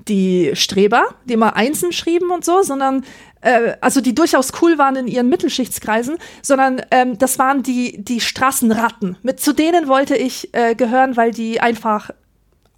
die 0.07 0.51
Streber, 0.53 1.03
die 1.25 1.33
immer 1.33 1.55
Einsen 1.55 1.91
schrieben 1.91 2.31
und 2.31 2.45
so, 2.45 2.61
sondern 2.61 3.03
äh, 3.41 3.73
also 3.81 4.01
die 4.01 4.15
durchaus 4.15 4.51
cool 4.61 4.77
waren 4.77 4.95
in 4.95 5.07
ihren 5.07 5.29
Mittelschichtskreisen, 5.29 6.17
sondern 6.41 6.81
ähm, 6.91 7.17
das 7.17 7.39
waren 7.39 7.63
die 7.63 8.01
die 8.03 8.19
Straßenratten. 8.21 9.17
Mit 9.21 9.39
zu 9.39 9.53
denen 9.53 9.87
wollte 9.87 10.15
ich 10.15 10.53
äh, 10.53 10.75
gehören, 10.75 11.17
weil 11.17 11.31
die 11.31 11.59
einfach 11.61 12.09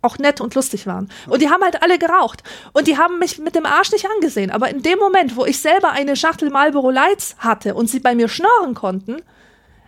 auch 0.02 0.18
nett 0.18 0.42
und 0.42 0.56
lustig 0.56 0.88
waren. 0.88 1.10
Und 1.28 1.42
die 1.42 1.50
haben 1.50 1.64
halt 1.64 1.82
alle 1.82 2.00
geraucht. 2.00 2.44
Und 2.74 2.88
die 2.88 2.98
haben 2.98 3.20
mich 3.20 3.38
mit 3.38 3.56
dem 3.56 3.66
Arsch 3.66 3.92
nicht 3.92 4.08
angesehen. 4.16 4.52
Aber 4.52 4.70
in 4.70 4.82
dem 4.82 5.00
Moment, 5.00 5.36
wo 5.36 5.46
ich 5.46 5.60
selber 5.60 5.92
eine 5.92 6.16
Schachtel 6.16 6.50
Marlboro 6.50 6.90
Lights 6.90 7.36
hatte 7.38 7.76
und 7.76 7.90
sie 7.90 8.00
bei 8.00 8.16
mir 8.16 8.28
schnorren 8.28 8.74
konnten, 8.74 9.18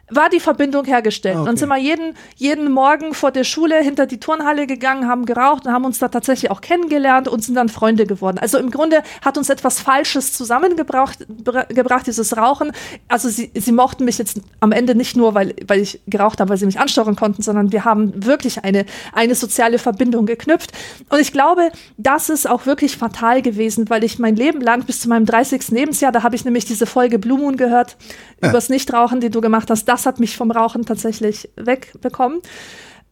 war 0.09 0.29
die 0.29 0.39
Verbindung 0.41 0.85
hergestellt. 0.85 1.37
Okay. 1.37 1.45
Dann 1.45 1.57
sind 1.57 1.69
wir 1.69 1.77
jeden, 1.77 2.15
jeden 2.35 2.71
Morgen 2.71 3.13
vor 3.13 3.31
der 3.31 3.43
Schule 3.45 3.79
hinter 3.79 4.05
die 4.05 4.19
Turnhalle 4.19 4.67
gegangen, 4.67 5.07
haben 5.07 5.25
geraucht 5.25 5.65
und 5.65 5.71
haben 5.71 5.85
uns 5.85 5.97
da 5.97 6.09
tatsächlich 6.09 6.51
auch 6.51 6.61
kennengelernt 6.61 7.27
und 7.27 7.43
sind 7.43 7.55
dann 7.55 7.69
Freunde 7.69 8.05
geworden. 8.05 8.37
Also 8.37 8.57
im 8.57 8.69
Grunde 8.69 9.01
hat 9.23 9.37
uns 9.37 9.49
etwas 9.49 9.79
Falsches 9.79 10.33
zusammengebracht, 10.33 11.25
bra- 11.29 11.63
gebracht, 11.63 12.05
dieses 12.05 12.35
Rauchen. 12.35 12.73
Also 13.07 13.29
sie, 13.29 13.49
sie 13.55 13.71
mochten 13.71 14.03
mich 14.05 14.17
jetzt 14.17 14.41
am 14.59 14.71
Ende 14.73 14.93
nicht 14.93 15.15
nur, 15.15 15.33
weil, 15.35 15.55
weil 15.67 15.79
ich 15.79 16.01
geraucht 16.07 16.39
habe, 16.41 16.49
weil 16.49 16.57
sie 16.57 16.65
mich 16.65 16.79
ansteuern 16.79 17.15
konnten, 17.15 17.41
sondern 17.41 17.71
wir 17.71 17.85
haben 17.85 18.25
wirklich 18.25 18.63
eine, 18.63 18.85
eine 19.13 19.35
soziale 19.35 19.79
Verbindung 19.79 20.25
geknüpft. 20.25 20.71
Und 21.09 21.19
ich 21.21 21.31
glaube, 21.31 21.71
das 21.97 22.29
ist 22.29 22.47
auch 22.47 22.65
wirklich 22.65 22.97
fatal 22.97 23.41
gewesen, 23.41 23.89
weil 23.89 24.03
ich 24.03 24.19
mein 24.19 24.35
Leben 24.35 24.59
lang 24.61 24.83
bis 24.83 24.99
zu 24.99 25.07
meinem 25.09 25.25
30. 25.25 25.69
Lebensjahr, 25.69 26.11
da 26.11 26.23
habe 26.23 26.35
ich 26.35 26.43
nämlich 26.45 26.65
diese 26.65 26.85
Folge 26.85 27.19
Blue 27.19 27.39
Moon 27.39 27.55
gehört, 27.57 27.95
übers 28.43 28.69
Nichtrauchen, 28.69 29.19
die 29.19 29.29
du 29.29 29.41
gemacht 29.41 29.69
hast, 29.69 29.85
das 29.85 30.05
hat 30.05 30.19
mich 30.19 30.37
vom 30.37 30.51
Rauchen 30.51 30.85
tatsächlich 30.85 31.49
wegbekommen. 31.55 32.41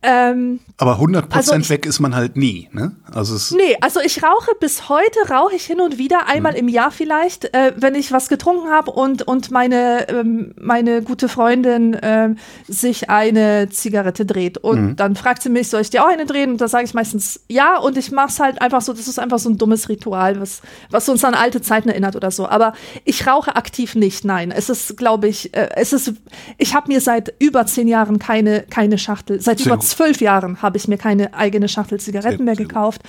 Ähm, 0.04 0.60
Aber 0.78 0.97
100% 0.99 1.32
Also 1.36 1.56
ich- 1.56 1.70
weg 1.70 1.86
ist 1.86 1.99
man 1.99 2.16
halt 2.16 2.36
nie, 2.36 2.70
ne? 2.72 2.95
Also 3.14 3.36
es, 3.36 3.52
Nee, 3.52 3.78
also 3.82 3.99
ich 3.99 4.24
rauche 4.24 4.52
bis 4.60 4.89
heute, 4.89 5.20
rauche 5.30 5.56
ich 5.56 5.64
hin 5.66 5.80
und 5.80 5.97
wieder, 5.99 6.28
einmal 6.28 6.56
im 6.56 6.68
Jahr 6.68 6.89
vielleicht, 6.91 7.54
äh, 7.54 7.74
wenn 7.78 7.93
ich 7.93 8.12
was 8.12 8.28
getrunken 8.28 8.70
habe 8.72 8.89
und, 8.91 9.22
und 9.28 9.52
meine, 9.52 10.08
ähm, 10.10 10.56
meine 10.60 11.04
gute 11.04 11.30
Freundin 11.30 11.95
ähm, 12.02 12.38
sich 12.68 13.10
eine 13.12 13.70
Zigarette 13.70 14.26
dreht. 14.26 14.58
Und 14.58 14.95
dann 14.95 15.16
fragt 15.16 15.43
sie 15.43 15.49
mich, 15.49 15.70
soll 15.70 15.82
ich 15.82 15.91
dir 15.91 16.04
auch 16.04 16.10
eine 16.10 16.26
drehen? 16.26 16.52
Und 16.54 16.62
da 16.62 16.68
sage 16.68 16.86
ich 16.86 16.93
meistens 16.95 17.41
ja 17.47 17.78
und 17.78 17.95
ich 17.97 18.12
mache 18.12 18.30
es 18.30 18.39
halt 18.39 18.60
einfach 18.62 18.82
so, 18.82 18.93
das 18.93 19.08
ist 19.08 19.20
einfach 19.20 19.39
so 19.39 19.49
ein 19.49 19.58
dummes 19.60 19.88
Ritual, 19.88 20.39
was, 20.41 20.62
was 20.89 21.08
uns 21.10 21.24
an 21.24 21.36
alte 21.36 21.62
Zeiten 21.62 21.89
erinnert 21.89 22.16
oder 22.16 22.32
so. 22.32 22.47
Aber 22.47 22.74
ich 23.06 23.28
rauche 23.28 23.56
aktiv 23.56 23.93
nicht, 23.93 24.26
nein. 24.26 24.52
Es 24.52 24.70
ist, 24.70 24.97
glaube 24.97 25.28
ich, 25.28 25.54
äh, 25.56 25.70
es 25.76 25.93
ist, 25.93 26.14
ich 26.58 26.74
habe 26.74 26.88
mir 26.91 27.02
seit 27.02 27.34
über 27.39 27.68
zehn 27.68 27.88
Jahren 27.88 28.18
keine, 28.18 28.64
keine 28.64 28.97
Schachtel, 28.97 29.39
seit 29.41 29.60
Sehr 29.60 29.68
über. 29.68 29.76
Zwölf 29.92 30.22
Jahren 30.22 30.62
habe 30.62 30.78
ich 30.78 30.88
mir 30.88 30.98
keine 30.98 31.34
eigene 31.34 31.68
Schachtel 31.70 32.00
Zigaretten 32.00 32.44
mehr 32.46 32.56
gekauft. 32.56 33.02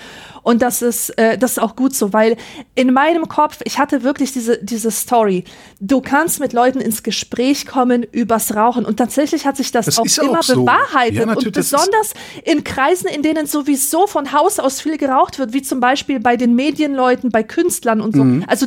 Und 0.43 0.61
das 0.63 0.83
ist, 0.83 1.11
äh, 1.19 1.39
das 1.39 1.53
ist 1.53 1.59
auch 1.59 1.77
gut 1.77 1.95
so, 1.95 2.13
weil 2.13 2.37
in 2.75 2.93
meinem 2.93 3.29
Kopf, 3.29 3.59
ich 3.65 3.79
hatte 3.79 4.03
wirklich 4.03 4.33
diese, 4.33 4.59
diese 4.63 4.91
Story. 4.91 5.45
Du 5.81 6.01
kannst 6.01 6.41
mit 6.41 6.53
Leuten 6.53 6.81
ins 6.81 7.03
Gespräch 7.03 7.67
kommen 7.67 8.03
übers 8.03 8.55
Rauchen. 8.55 8.85
Und 8.85 8.97
tatsächlich 8.97 9.47
hat 9.47 9.57
sich 9.57 9.71
das, 9.73 9.87
Das 9.87 9.99
auch 9.99 10.05
ist 10.05 10.21
auch 10.21 10.25
immer 10.29 10.43
so. 10.43 10.65
bewahrheitet. 10.65 11.27
Ja, 11.27 11.33
und 11.33 11.53
besonders 11.53 12.13
in 12.45 12.65
Kreisen, 12.65 13.09
in 13.09 13.23
denen 13.23 13.47
sowieso 13.47 14.07
von 14.07 14.33
Haus 14.33 14.59
aus 14.59 14.81
viel 14.81 14.99
geraucht 14.99 15.39
wird, 15.39 15.53
wie 15.53 15.63
zum 15.63 15.81
Beispiel 15.81 16.21
bei 16.21 16.37
den 16.37 16.55
Medienleuten, 16.55 17.31
bei 17.31 17.43
Künstlern 17.43 18.01
und 18.01 18.15
so. 18.15 18.25
Mhm. 18.25 18.45
Also 18.49 18.67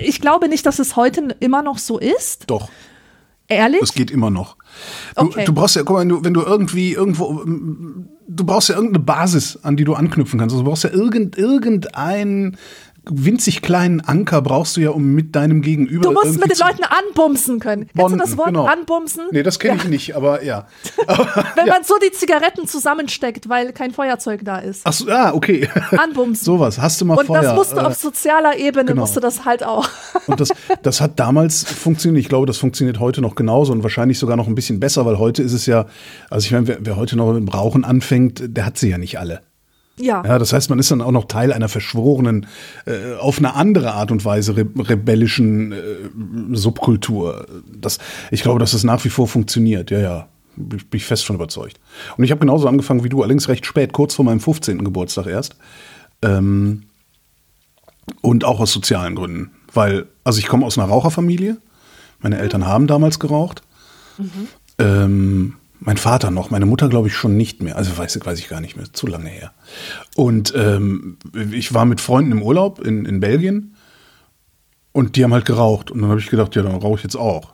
ich 0.00 0.20
glaube 0.20 0.48
nicht, 0.48 0.64
dass 0.64 0.78
es 0.78 0.96
heute 0.96 1.36
immer 1.40 1.62
noch 1.62 1.78
so 1.78 1.98
ist. 1.98 2.44
doch. 2.48 2.68
Ehrlich? 3.50 3.80
Das 3.80 3.94
geht 3.94 4.10
immer 4.10 4.28
noch. 4.30 4.57
Du, 5.16 5.22
Okay. 5.26 5.44
du 5.44 5.52
brauchst 5.52 5.76
ja, 5.76 5.82
guck 5.82 5.96
mal, 5.96 6.00
wenn 6.00 6.08
du, 6.08 6.24
wenn 6.24 6.34
du 6.34 6.42
irgendwie 6.42 6.92
irgendwo, 6.92 7.42
ähm, 7.42 8.08
du 8.28 8.44
brauchst 8.44 8.68
ja 8.68 8.76
irgendeine 8.76 9.04
Basis, 9.04 9.58
an 9.62 9.76
die 9.76 9.84
du 9.84 9.94
anknüpfen 9.94 10.38
kannst. 10.38 10.54
Also 10.54 10.62
du 10.64 10.68
brauchst 10.68 10.84
ja 10.84 10.90
irgend, 10.90 11.36
irgendeinen 11.36 12.56
winzig 13.10 13.62
kleinen 13.62 14.00
Anker 14.00 14.42
brauchst 14.42 14.76
du 14.76 14.80
ja, 14.80 14.90
um 14.90 15.14
mit 15.14 15.34
deinem 15.34 15.62
Gegenüber. 15.62 16.02
Du 16.02 16.12
musst 16.12 16.38
mit 16.38 16.50
den 16.50 16.58
Leuten 16.58 16.84
anbumsen 16.84 17.60
können. 17.60 17.82
Kennst 17.82 17.94
bonden, 17.94 18.18
du 18.18 18.24
das 18.24 18.36
Wort 18.36 18.48
genau. 18.48 18.66
anbumsen? 18.66 19.24
Nee, 19.30 19.42
das 19.42 19.58
kenne 19.58 19.76
ich 19.76 19.88
nicht, 19.88 20.16
aber 20.16 20.42
ja. 20.44 20.66
Wenn 21.56 21.68
man 21.68 21.84
so 21.84 21.94
die 21.98 22.12
Zigaretten 22.12 22.66
zusammensteckt, 22.66 23.48
weil 23.48 23.72
kein 23.72 23.92
Feuerzeug 23.92 24.40
da 24.44 24.58
ist. 24.58 24.82
Ach 24.84 24.92
so, 24.92 25.08
ah, 25.10 25.32
okay. 25.32 25.68
Anbumsen. 25.96 26.44
Sowas, 26.44 26.78
hast 26.78 27.00
du 27.00 27.04
mal 27.04 27.18
Und 27.18 27.26
Feuer. 27.26 27.42
das 27.42 27.54
musst 27.54 27.72
du 27.72 27.76
äh, 27.76 27.80
auf 27.80 27.94
sozialer 27.94 28.56
Ebene, 28.58 28.86
genau. 28.86 29.02
musst 29.02 29.16
du 29.16 29.20
das 29.20 29.44
halt 29.44 29.64
auch. 29.64 29.88
Und 30.26 30.40
das, 30.40 30.50
das 30.82 31.00
hat 31.00 31.18
damals 31.18 31.64
funktioniert. 31.64 32.22
Ich 32.22 32.28
glaube, 32.28 32.46
das 32.46 32.58
funktioniert 32.58 33.00
heute 33.00 33.20
noch 33.20 33.34
genauso 33.34 33.72
und 33.72 33.82
wahrscheinlich 33.82 34.18
sogar 34.18 34.36
noch 34.36 34.46
ein 34.46 34.54
bisschen 34.54 34.80
besser, 34.80 35.06
weil 35.06 35.18
heute 35.18 35.42
ist 35.42 35.52
es 35.52 35.66
ja, 35.66 35.86
also 36.30 36.44
ich 36.44 36.52
meine, 36.52 36.66
wer, 36.66 36.78
wer 36.80 36.96
heute 36.96 37.16
noch 37.16 37.32
mit 37.32 37.42
dem 37.42 37.48
Rauchen 37.48 37.84
anfängt, 37.84 38.42
der 38.44 38.66
hat 38.66 38.78
sie 38.78 38.90
ja 38.90 38.98
nicht 38.98 39.18
alle. 39.18 39.42
Ja. 39.98 40.22
Ja, 40.24 40.38
das 40.38 40.52
heißt, 40.52 40.70
man 40.70 40.78
ist 40.78 40.90
dann 40.90 41.00
auch 41.00 41.12
noch 41.12 41.26
Teil 41.26 41.52
einer 41.52 41.68
verschworenen, 41.68 42.46
äh, 42.86 43.14
auf 43.18 43.38
eine 43.38 43.54
andere 43.54 43.92
Art 43.92 44.10
und 44.10 44.24
Weise 44.24 44.56
re 44.56 44.66
rebellischen 44.76 45.72
äh, 45.72 45.76
Subkultur. 46.52 47.46
Das, 47.72 47.98
ich 48.30 48.42
glaube, 48.42 48.58
dass 48.58 48.72
das 48.72 48.84
nach 48.84 49.04
wie 49.04 49.10
vor 49.10 49.28
funktioniert. 49.28 49.90
Ja, 49.90 49.98
ja. 49.98 50.28
Bin 50.56 50.80
ich 50.92 51.04
fest 51.04 51.24
von 51.24 51.36
überzeugt. 51.36 51.78
Und 52.16 52.24
ich 52.24 52.32
habe 52.32 52.40
genauso 52.40 52.66
angefangen 52.66 53.04
wie 53.04 53.08
du, 53.08 53.22
allerdings 53.22 53.48
recht 53.48 53.64
spät, 53.64 53.92
kurz 53.92 54.14
vor 54.14 54.24
meinem 54.24 54.40
15. 54.40 54.82
Geburtstag 54.82 55.26
erst. 55.26 55.54
Ähm, 56.20 56.82
und 58.22 58.44
auch 58.44 58.58
aus 58.58 58.72
sozialen 58.72 59.14
Gründen. 59.14 59.52
Weil, 59.72 60.06
also 60.24 60.40
ich 60.40 60.48
komme 60.48 60.66
aus 60.66 60.76
einer 60.76 60.88
Raucherfamilie. 60.88 61.58
Meine 62.20 62.38
Eltern 62.38 62.66
haben 62.66 62.88
damals 62.88 63.20
geraucht. 63.20 63.62
Ähm, 64.78 65.54
mein 65.80 65.96
Vater 65.96 66.30
noch, 66.30 66.50
meine 66.50 66.66
Mutter 66.66 66.88
glaube 66.88 67.08
ich 67.08 67.14
schon 67.14 67.36
nicht 67.36 67.62
mehr. 67.62 67.76
Also 67.76 67.96
weiß, 67.96 68.24
weiß 68.24 68.38
ich 68.38 68.48
gar 68.48 68.60
nicht 68.60 68.76
mehr, 68.76 68.92
zu 68.92 69.06
lange 69.06 69.28
her. 69.28 69.52
Und 70.16 70.52
ähm, 70.56 71.18
ich 71.52 71.74
war 71.74 71.84
mit 71.84 72.00
Freunden 72.00 72.32
im 72.32 72.42
Urlaub 72.42 72.80
in, 72.80 73.04
in 73.04 73.20
Belgien 73.20 73.76
und 74.92 75.16
die 75.16 75.24
haben 75.24 75.32
halt 75.32 75.44
geraucht. 75.44 75.90
Und 75.90 76.00
dann 76.00 76.10
habe 76.10 76.20
ich 76.20 76.28
gedacht, 76.28 76.56
ja, 76.56 76.62
dann 76.62 76.74
rauche 76.74 76.96
ich 76.96 77.04
jetzt 77.04 77.16
auch. 77.16 77.52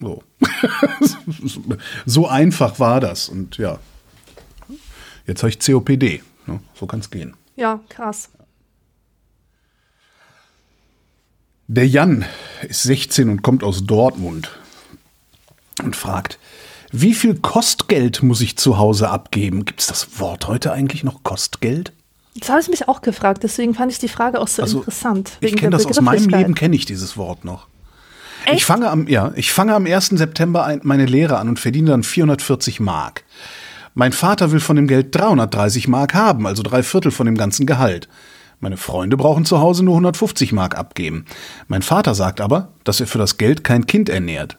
So. 0.00 0.22
so 2.06 2.28
einfach 2.28 2.78
war 2.78 3.00
das. 3.00 3.28
Und 3.28 3.58
ja, 3.58 3.78
jetzt 5.26 5.42
habe 5.42 5.50
ich 5.50 5.58
COPD. 5.58 6.22
Ne? 6.46 6.60
So 6.74 6.86
kann 6.86 7.00
es 7.00 7.10
gehen. 7.10 7.34
Ja, 7.56 7.80
krass. 7.88 8.30
Der 11.66 11.88
Jan 11.88 12.24
ist 12.68 12.82
16 12.82 13.30
und 13.30 13.42
kommt 13.42 13.64
aus 13.64 13.84
Dortmund 13.84 14.50
und 15.82 15.96
fragt, 15.96 16.38
wie 16.96 17.12
viel 17.12 17.34
Kostgeld 17.34 18.22
muss 18.22 18.40
ich 18.40 18.56
zu 18.56 18.78
Hause 18.78 19.10
abgeben? 19.10 19.64
Gibt 19.64 19.80
es 19.80 19.88
das 19.88 20.20
Wort 20.20 20.46
heute 20.46 20.72
eigentlich 20.72 21.02
noch 21.02 21.24
Kostgeld? 21.24 21.92
Das 22.36 22.50
habe 22.50 22.60
ich 22.60 22.68
mich 22.68 22.88
auch 22.88 23.02
gefragt, 23.02 23.42
deswegen 23.42 23.74
fand 23.74 23.90
ich 23.90 23.98
die 23.98 24.08
Frage 24.08 24.40
auch 24.40 24.46
so 24.46 24.62
Also, 24.62 24.78
interessant. 24.78 25.32
Ich 25.40 25.56
kenne 25.56 25.70
das 25.70 25.86
aus 25.86 26.00
meinem. 26.00 26.28
Leben, 26.28 26.54
kenne 26.54 26.76
ich 26.76 26.84
dieses 26.84 27.16
Wort 27.16 27.44
noch. 27.44 27.66
Ich 28.46 28.52
Echt? 28.52 28.64
fange 28.64 28.90
am, 28.90 29.08
ja, 29.08 29.32
ich 29.34 29.52
fange 29.52 29.74
am 29.74 29.86
1. 29.86 30.10
September 30.10 30.64
ein, 30.64 30.80
meine 30.84 31.06
Lehre 31.06 31.38
an 31.38 31.48
und 31.48 31.58
verdiene 31.58 31.90
dann 31.90 32.04
440 32.04 32.78
Mark. 32.78 33.24
Mein 33.94 34.12
Vater 34.12 34.52
will 34.52 34.60
von 34.60 34.76
dem 34.76 34.86
Geld 34.86 35.14
330 35.14 35.88
Mark 35.88 36.14
haben, 36.14 36.46
also 36.46 36.62
drei 36.62 36.84
Viertel 36.84 37.10
von 37.10 37.26
dem 37.26 37.36
ganzen 37.36 37.66
Gehalt. 37.66 38.08
Meine 38.60 38.76
Freunde 38.76 39.16
brauchen 39.16 39.44
zu 39.44 39.58
Hause 39.60 39.84
nur 39.84 39.94
150 39.94 40.52
Mark 40.52 40.78
abgeben. 40.78 41.24
Mein 41.66 41.82
Vater 41.82 42.14
sagt 42.14 42.40
aber, 42.40 42.68
dass 42.84 43.00
er 43.00 43.08
für 43.08 43.18
das 43.18 43.36
Geld 43.36 43.64
kein 43.64 43.86
Kind 43.86 44.08
ernährt. 44.08 44.58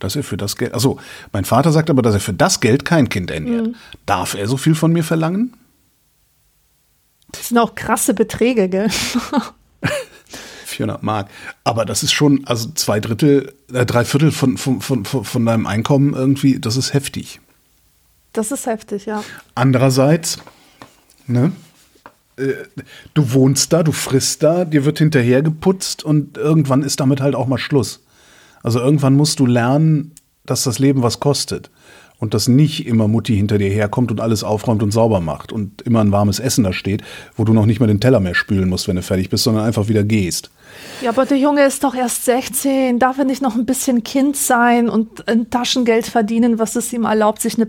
Dass 0.00 0.16
er 0.16 0.24
für 0.24 0.36
das 0.36 0.56
Geld, 0.56 0.74
also 0.74 0.98
mein 1.32 1.44
Vater 1.44 1.70
sagt 1.72 1.90
aber, 1.90 2.02
dass 2.02 2.14
er 2.14 2.20
für 2.20 2.32
das 2.32 2.60
Geld 2.60 2.84
kein 2.84 3.08
Kind 3.08 3.30
ernährt. 3.30 3.68
Mhm. 3.68 3.74
Darf 4.06 4.34
er 4.34 4.48
so 4.48 4.56
viel 4.56 4.74
von 4.74 4.92
mir 4.92 5.04
verlangen? 5.04 5.54
Das 7.32 7.48
sind 7.48 7.58
auch 7.58 7.74
krasse 7.74 8.14
Beträge, 8.14 8.68
gell? 8.68 8.88
400 10.64 11.02
Mark. 11.02 11.28
Aber 11.64 11.84
das 11.84 12.02
ist 12.02 12.12
schon, 12.12 12.46
also 12.46 12.70
zwei 12.74 13.00
Drittel, 13.00 13.52
äh, 13.72 13.84
drei 13.84 14.04
Viertel 14.04 14.32
von, 14.32 14.56
von, 14.56 14.80
von, 14.80 15.04
von 15.04 15.46
deinem 15.46 15.66
Einkommen 15.66 16.14
irgendwie, 16.14 16.58
das 16.58 16.76
ist 16.76 16.94
heftig. 16.94 17.40
Das 18.32 18.50
ist 18.52 18.66
heftig, 18.66 19.06
ja. 19.06 19.22
Andererseits, 19.54 20.38
ne? 21.26 21.52
äh, 22.36 22.54
Du 23.14 23.32
wohnst 23.32 23.72
da, 23.72 23.82
du 23.82 23.92
frisst 23.92 24.42
da, 24.42 24.64
dir 24.64 24.84
wird 24.84 24.98
hinterher 24.98 25.42
geputzt 25.42 26.02
und 26.04 26.38
irgendwann 26.38 26.82
ist 26.82 27.00
damit 27.00 27.20
halt 27.20 27.34
auch 27.34 27.46
mal 27.46 27.58
Schluss. 27.58 28.00
Also 28.62 28.80
irgendwann 28.80 29.14
musst 29.14 29.40
du 29.40 29.46
lernen, 29.46 30.12
dass 30.44 30.64
das 30.64 30.78
Leben 30.78 31.02
was 31.02 31.20
kostet. 31.20 31.70
Und 32.18 32.34
dass 32.34 32.48
nicht 32.48 32.86
immer 32.86 33.08
Mutti 33.08 33.34
hinter 33.34 33.56
dir 33.56 33.70
herkommt 33.70 34.10
und 34.10 34.20
alles 34.20 34.44
aufräumt 34.44 34.82
und 34.82 34.90
sauber 34.90 35.20
macht 35.20 35.52
und 35.52 35.80
immer 35.80 36.02
ein 36.02 36.12
warmes 36.12 36.38
Essen 36.38 36.64
da 36.64 36.72
steht, 36.74 37.02
wo 37.34 37.44
du 37.44 37.54
noch 37.54 37.64
nicht 37.64 37.80
mal 37.80 37.86
den 37.86 37.98
Teller 37.98 38.20
mehr 38.20 38.34
spülen 38.34 38.68
musst, 38.68 38.88
wenn 38.88 38.96
du 38.96 39.02
fertig 39.02 39.30
bist, 39.30 39.44
sondern 39.44 39.64
einfach 39.64 39.88
wieder 39.88 40.04
gehst. 40.04 40.50
Ja, 41.00 41.08
aber 41.08 41.24
der 41.24 41.38
Junge 41.38 41.64
ist 41.64 41.82
doch 41.82 41.94
erst 41.94 42.26
16. 42.26 42.98
Darf 42.98 43.16
er 43.16 43.24
nicht 43.24 43.40
noch 43.40 43.54
ein 43.54 43.64
bisschen 43.64 44.04
Kind 44.04 44.36
sein 44.36 44.90
und 44.90 45.26
ein 45.28 45.48
Taschengeld 45.48 46.06
verdienen, 46.06 46.58
was 46.58 46.76
es 46.76 46.92
ihm 46.92 47.04
erlaubt, 47.04 47.40
sich 47.40 47.54
eine, 47.54 47.68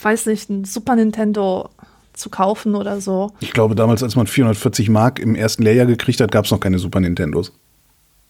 weiß 0.00 0.26
nicht, 0.26 0.48
ein 0.48 0.64
Super 0.64 0.96
Nintendo 0.96 1.68
zu 2.14 2.30
kaufen 2.30 2.76
oder 2.76 3.02
so? 3.02 3.32
Ich 3.40 3.52
glaube, 3.52 3.74
damals, 3.74 4.02
als 4.02 4.16
man 4.16 4.26
440 4.26 4.88
Mark 4.88 5.18
im 5.18 5.34
ersten 5.34 5.62
Lehrjahr 5.62 5.84
gekriegt 5.84 6.22
hat, 6.22 6.32
gab 6.32 6.46
es 6.46 6.50
noch 6.50 6.60
keine 6.60 6.78
Super 6.78 7.00
Nintendos. 7.00 7.52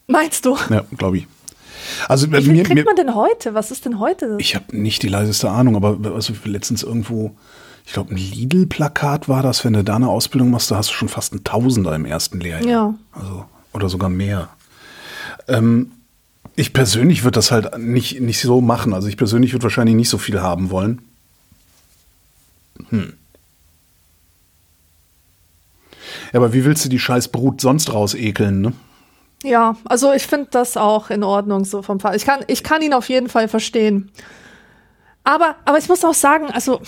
Meinst 0.08 0.44
du? 0.46 0.56
Ja, 0.68 0.84
glaube 0.96 1.18
ich. 1.18 1.28
Also 2.08 2.30
Wie 2.30 2.42
viel 2.42 2.52
mir, 2.52 2.62
kriegt 2.62 2.76
mir, 2.76 2.84
man 2.84 2.96
denn 2.96 3.14
heute? 3.14 3.54
Was 3.54 3.70
ist 3.70 3.84
denn 3.84 3.98
heute? 3.98 4.36
ich 4.38 4.54
habe 4.54 4.76
nicht 4.76 5.02
die 5.02 5.08
leiseste 5.08 5.50
Ahnung, 5.50 5.76
aber 5.76 5.98
also 6.14 6.32
letztens 6.44 6.82
irgendwo, 6.82 7.34
ich 7.86 7.92
glaube, 7.92 8.14
ein 8.14 8.16
Lidl-Plakat 8.16 9.28
war 9.28 9.42
das, 9.42 9.64
wenn 9.64 9.72
du 9.74 9.84
da 9.84 9.96
eine 9.96 10.08
Ausbildung 10.08 10.50
machst, 10.50 10.70
da 10.70 10.76
hast 10.76 10.90
du 10.90 10.94
schon 10.94 11.08
fast 11.08 11.34
ein 11.34 11.44
Tausender 11.44 11.94
im 11.94 12.04
ersten 12.04 12.40
Lehrjahr. 12.40 12.68
Ja. 12.68 12.94
Also, 13.12 13.44
oder 13.72 13.88
sogar 13.88 14.08
mehr. 14.08 14.48
Ähm, 15.48 15.92
ich 16.56 16.72
persönlich 16.72 17.24
würde 17.24 17.36
das 17.36 17.50
halt 17.50 17.78
nicht, 17.78 18.20
nicht 18.20 18.40
so 18.40 18.60
machen. 18.60 18.94
Also 18.94 19.08
ich 19.08 19.16
persönlich 19.16 19.52
würde 19.52 19.64
wahrscheinlich 19.64 19.96
nicht 19.96 20.08
so 20.08 20.18
viel 20.18 20.40
haben 20.40 20.70
wollen. 20.70 21.02
Hm. 22.90 23.14
Ja, 26.32 26.40
aber 26.40 26.52
wie 26.52 26.64
willst 26.64 26.84
du 26.84 26.88
die 26.88 26.98
scheiß 26.98 27.28
Brut 27.28 27.60
sonst 27.60 27.92
rausekeln, 27.92 28.60
ne? 28.60 28.72
Ja, 29.44 29.76
also 29.84 30.12
ich 30.12 30.26
finde 30.26 30.48
das 30.50 30.76
auch 30.78 31.10
in 31.10 31.22
Ordnung 31.22 31.66
so 31.66 31.82
vom 31.82 32.00
Fall. 32.00 32.16
Ich 32.16 32.24
kann, 32.24 32.40
ich 32.46 32.64
kann 32.64 32.80
ihn 32.80 32.94
auf 32.94 33.10
jeden 33.10 33.28
Fall 33.28 33.46
verstehen. 33.46 34.10
Aber, 35.22 35.56
aber 35.66 35.76
ich 35.76 35.86
muss 35.86 36.02
auch 36.02 36.14
sagen, 36.14 36.46
also, 36.50 36.80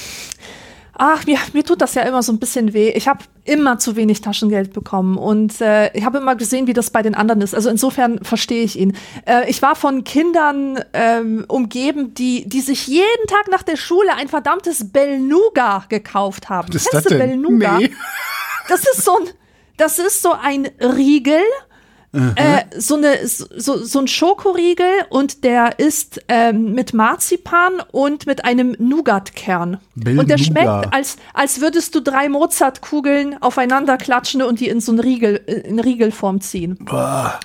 ach, 0.94 1.26
mir, 1.26 1.38
mir 1.52 1.64
tut 1.64 1.82
das 1.82 1.94
ja 1.94 2.02
immer 2.02 2.22
so 2.22 2.32
ein 2.32 2.38
bisschen 2.38 2.72
weh. 2.72 2.90
Ich 2.90 3.08
habe 3.08 3.24
immer 3.44 3.78
zu 3.78 3.94
wenig 3.94 4.22
Taschengeld 4.22 4.72
bekommen 4.72 5.18
und 5.18 5.60
äh, 5.60 5.92
ich 5.92 6.06
habe 6.06 6.16
immer 6.16 6.34
gesehen, 6.34 6.66
wie 6.66 6.72
das 6.72 6.88
bei 6.88 7.02
den 7.02 7.14
anderen 7.14 7.42
ist. 7.42 7.54
Also 7.54 7.68
insofern 7.68 8.24
verstehe 8.24 8.64
ich 8.64 8.78
ihn. 8.78 8.96
Äh, 9.26 9.50
ich 9.50 9.60
war 9.60 9.74
von 9.74 10.04
Kindern 10.04 10.82
ähm, 10.94 11.44
umgeben, 11.48 12.14
die, 12.14 12.48
die 12.48 12.62
sich 12.62 12.86
jeden 12.86 13.26
Tag 13.28 13.48
nach 13.50 13.64
der 13.64 13.76
Schule 13.76 14.14
ein 14.16 14.28
verdammtes 14.28 14.92
Belnuga 14.92 15.84
gekauft 15.90 16.48
haben. 16.48 16.68
Was 16.68 16.76
ist 16.76 16.90
Kennst 16.90 17.06
das 17.06 17.18
denn? 17.18 17.18
Belnuga? 17.18 17.78
Nee. 17.78 17.92
Das 18.68 18.80
ist 18.80 19.04
so 19.04 19.12
ein, 19.12 19.28
das 19.76 19.98
ist 19.98 20.22
so 20.22 20.32
ein 20.32 20.68
Riegel 20.80 21.42
äh, 22.36 22.64
so, 22.76 22.96
eine, 22.96 23.26
so, 23.26 23.82
so 23.82 23.98
ein 23.98 24.08
Schokoriegel 24.08 24.86
und 25.10 25.44
der 25.44 25.78
ist 25.78 26.20
ähm, 26.28 26.72
mit 26.72 26.94
Marzipan 26.94 27.82
und 27.92 28.26
mit 28.26 28.44
einem 28.44 28.76
Nougat-Kern. 28.78 29.78
Und 29.94 30.30
der 30.30 30.38
schmeckt, 30.38 30.92
als, 30.92 31.16
als 31.34 31.60
würdest 31.60 31.94
du 31.94 32.00
drei 32.00 32.28
Mozartkugeln 32.28 33.40
aufeinander 33.42 33.96
klatschen 33.96 34.42
und 34.42 34.60
die 34.60 34.68
in 34.68 34.80
so 34.80 34.92
einen 34.92 35.00
Riegel, 35.00 35.36
in 35.36 35.80
Riegelform 35.80 36.40
ziehen. 36.40 36.78
Boah. 36.80 37.40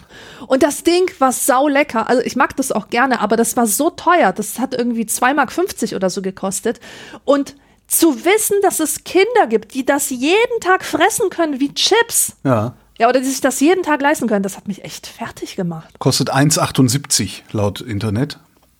Und 0.47 0.63
das 0.63 0.83
Ding 0.83 1.09
war 1.19 1.31
sau 1.31 1.67
lecker. 1.67 2.09
Also 2.09 2.21
ich 2.23 2.35
mag 2.35 2.55
das 2.55 2.71
auch 2.71 2.89
gerne, 2.89 3.21
aber 3.21 3.37
das 3.37 3.55
war 3.57 3.67
so 3.67 3.89
teuer. 3.89 4.33
Das 4.33 4.59
hat 4.59 4.73
irgendwie 4.73 5.03
2,50 5.03 5.33
Mark 5.35 5.95
oder 5.95 6.09
so 6.09 6.21
gekostet. 6.21 6.79
Und 7.25 7.55
zu 7.87 8.23
wissen, 8.23 8.57
dass 8.61 8.79
es 8.79 9.03
Kinder 9.03 9.47
gibt, 9.49 9.73
die 9.73 9.85
das 9.85 10.09
jeden 10.09 10.59
Tag 10.61 10.85
fressen 10.85 11.29
können 11.29 11.59
wie 11.59 11.73
Chips. 11.73 12.37
Ja. 12.43 12.73
Ja, 12.99 13.09
oder 13.09 13.19
die 13.19 13.25
sich 13.25 13.41
das 13.41 13.59
jeden 13.59 13.83
Tag 13.83 14.01
leisten 14.01 14.27
können, 14.27 14.43
das 14.43 14.57
hat 14.57 14.67
mich 14.67 14.83
echt 14.83 15.07
fertig 15.07 15.55
gemacht. 15.55 15.93
Kostet 15.99 16.33
1,78 16.33 17.41
laut 17.51 17.81
Internet. 17.81 18.39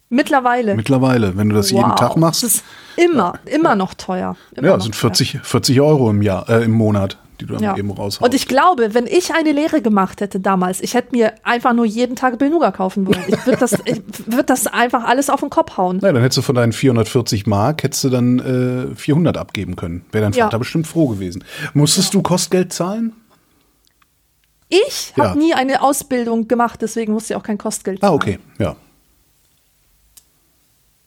Mittlerweile. 0.09 0.75
Mittlerweile, 0.75 1.37
wenn 1.37 1.49
du 1.49 1.55
das 1.55 1.71
jeden 1.71 1.89
Wow. 1.89 1.95
Tag 1.99 2.17
machst. 2.17 2.43
Das 2.43 2.55
ist 2.55 2.63
immer, 2.97 3.35
immer 3.45 3.75
noch 3.75 3.93
teuer. 3.93 4.35
Immer 4.55 4.67
ja, 4.67 4.73
noch 4.77 4.83
sind 4.83 4.91
teuer. 4.93 4.99
40, 5.15 5.39
40 5.41 5.79
Euro 5.81 6.09
im 6.09 6.21
Jahr, 6.21 6.49
äh, 6.49 6.65
im 6.65 6.71
Monat, 6.71 7.17
die 7.39 7.45
du 7.45 7.53
dann 7.53 7.63
Ja. 7.63 7.77
eben 7.77 7.89
raushaust. 7.89 8.21
Und 8.21 8.33
ich 8.35 8.45
glaube, 8.49 8.93
wenn 8.93 9.07
ich 9.07 9.33
eine 9.33 9.53
Lehre 9.53 9.81
gemacht 9.81 10.19
hätte 10.19 10.41
damals, 10.41 10.81
ich 10.81 10.95
hätte 10.95 11.15
mir 11.15 11.33
einfach 11.43 11.71
nur 11.73 11.85
jeden 11.85 12.17
Tag 12.17 12.37
Beluga 12.39 12.71
kaufen 12.71 13.07
wollen. 13.07 13.23
Ich 13.25 13.45
würde 13.45 13.59
das, 13.59 13.71
ich 13.85 14.01
würd 14.25 14.49
das 14.49 14.67
einfach 14.67 15.05
alles 15.05 15.29
auf 15.29 15.39
den 15.39 15.49
Kopf 15.49 15.77
hauen. 15.77 15.99
Na, 16.01 16.11
dann 16.11 16.21
hättest 16.21 16.39
du 16.39 16.41
von 16.41 16.55
deinen 16.55 16.73
440 16.73 17.47
Mark, 17.47 17.83
hättest 17.83 18.03
du 18.03 18.09
dann 18.09 18.91
äh, 18.91 18.95
400 18.95 19.37
abgeben 19.37 19.77
können. 19.77 20.03
Wäre 20.11 20.25
dein 20.25 20.33
Ja. 20.33 20.43
Vater 20.47 20.59
bestimmt 20.59 20.87
froh 20.87 21.07
gewesen. 21.07 21.45
Musstest 21.73 22.13
du 22.13 22.21
Kostgeld 22.21 22.73
zahlen? 22.73 23.13
Ich 24.71 25.13
habe 25.17 25.27
Ja. 25.29 25.35
nie 25.35 25.53
eine 25.53 25.81
Ausbildung 25.83 26.47
gemacht, 26.47 26.79
deswegen 26.81 27.13
musste 27.13 27.33
ich 27.33 27.37
auch 27.37 27.43
kein 27.43 27.57
Kostgeld 27.57 27.99
Ah, 27.99 28.07
zahlen. 28.07 28.15
okay, 28.15 28.39
ja. 28.57 28.75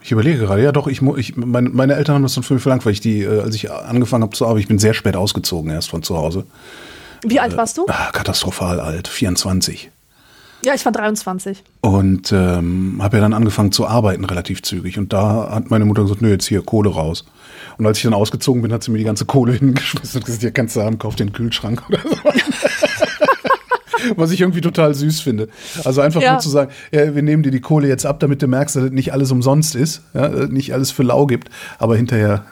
Ich 0.02 0.12
überlege 0.12 0.38
gerade, 0.38 0.62
ja 0.62 0.70
doch, 0.70 0.86
ich, 0.86 1.00
ich, 1.16 1.34
meine, 1.36 1.70
meine 1.70 1.94
Eltern 1.94 2.16
haben 2.16 2.22
das 2.22 2.34
dann 2.34 2.44
für 2.44 2.54
mich 2.54 2.62
verlangt, 2.62 2.84
weil 2.84 2.92
ich 2.92 3.00
die, 3.00 3.22
äh, 3.22 3.40
als 3.40 3.54
ich 3.54 3.70
angefangen 3.70 4.22
habe 4.22 4.36
zu 4.36 4.44
arbeiten, 4.44 4.60
ich 4.60 4.68
bin 4.68 4.78
sehr 4.78 4.92
spät 4.92 5.16
ausgezogen 5.16 5.70
erst 5.70 5.88
von 5.88 6.02
zu 6.02 6.16
Hause. 6.18 6.44
Wie 7.26 7.40
alt 7.40 7.56
warst 7.56 7.78
du? 7.78 7.86
Ah, 7.88 8.10
katastrophal 8.12 8.80
alt, 8.80 9.08
24. 9.08 9.90
Ja, 10.62 10.74
ich 10.74 10.84
war 10.84 10.92
23. 10.92 11.62
Und 11.80 12.32
ähm, 12.32 12.98
habe 13.02 13.16
ja 13.16 13.22
dann 13.22 13.32
angefangen 13.32 13.72
zu 13.72 13.86
arbeiten 13.86 14.24
relativ 14.26 14.62
zügig. 14.62 14.98
Und 14.98 15.12
da 15.12 15.48
hat 15.50 15.70
meine 15.70 15.84
Mutter 15.86 16.02
gesagt, 16.02 16.20
nö, 16.22 16.30
jetzt 16.30 16.46
hier 16.46 16.62
Kohle 16.62 16.90
raus. 16.90 17.24
Und 17.78 17.86
als 17.86 17.98
ich 17.98 18.04
dann 18.04 18.14
ausgezogen 18.14 18.62
bin, 18.62 18.72
hat 18.72 18.82
sie 18.82 18.90
mir 18.90 18.98
die 18.98 19.04
ganze 19.04 19.24
Kohle 19.26 19.52
hingeschmissen 19.58 20.18
und 20.20 20.24
gesagt, 20.26 20.42
hier 20.42 20.52
kannst 20.52 20.76
du 20.76 20.82
haben, 20.82 20.98
kauf 20.98 21.16
den 21.16 21.32
Kühlschrank 21.32 21.82
oder 21.88 21.98
so. 22.02 22.16
Was 24.16 24.30
ich 24.30 24.40
irgendwie 24.40 24.60
total 24.60 24.94
süß 24.94 25.20
finde. 25.20 25.48
Also 25.84 26.00
einfach 26.00 26.20
Ja. 26.22 26.32
nur 26.32 26.40
zu 26.40 26.48
sagen, 26.50 26.70
ja, 26.92 27.14
wir 27.14 27.22
nehmen 27.22 27.42
dir 27.42 27.50
die 27.50 27.60
Kohle 27.60 27.88
jetzt 27.88 28.06
ab, 28.06 28.20
damit 28.20 28.42
du 28.42 28.46
merkst, 28.46 28.76
dass 28.76 28.84
es 28.84 28.90
nicht 28.92 29.12
alles 29.12 29.30
umsonst 29.30 29.74
ist, 29.74 30.02
ja, 30.14 30.28
nicht 30.46 30.72
alles 30.74 30.90
für 30.90 31.02
lau 31.02 31.26
gibt. 31.26 31.48
Aber 31.78 31.96
hinterher 31.96 32.44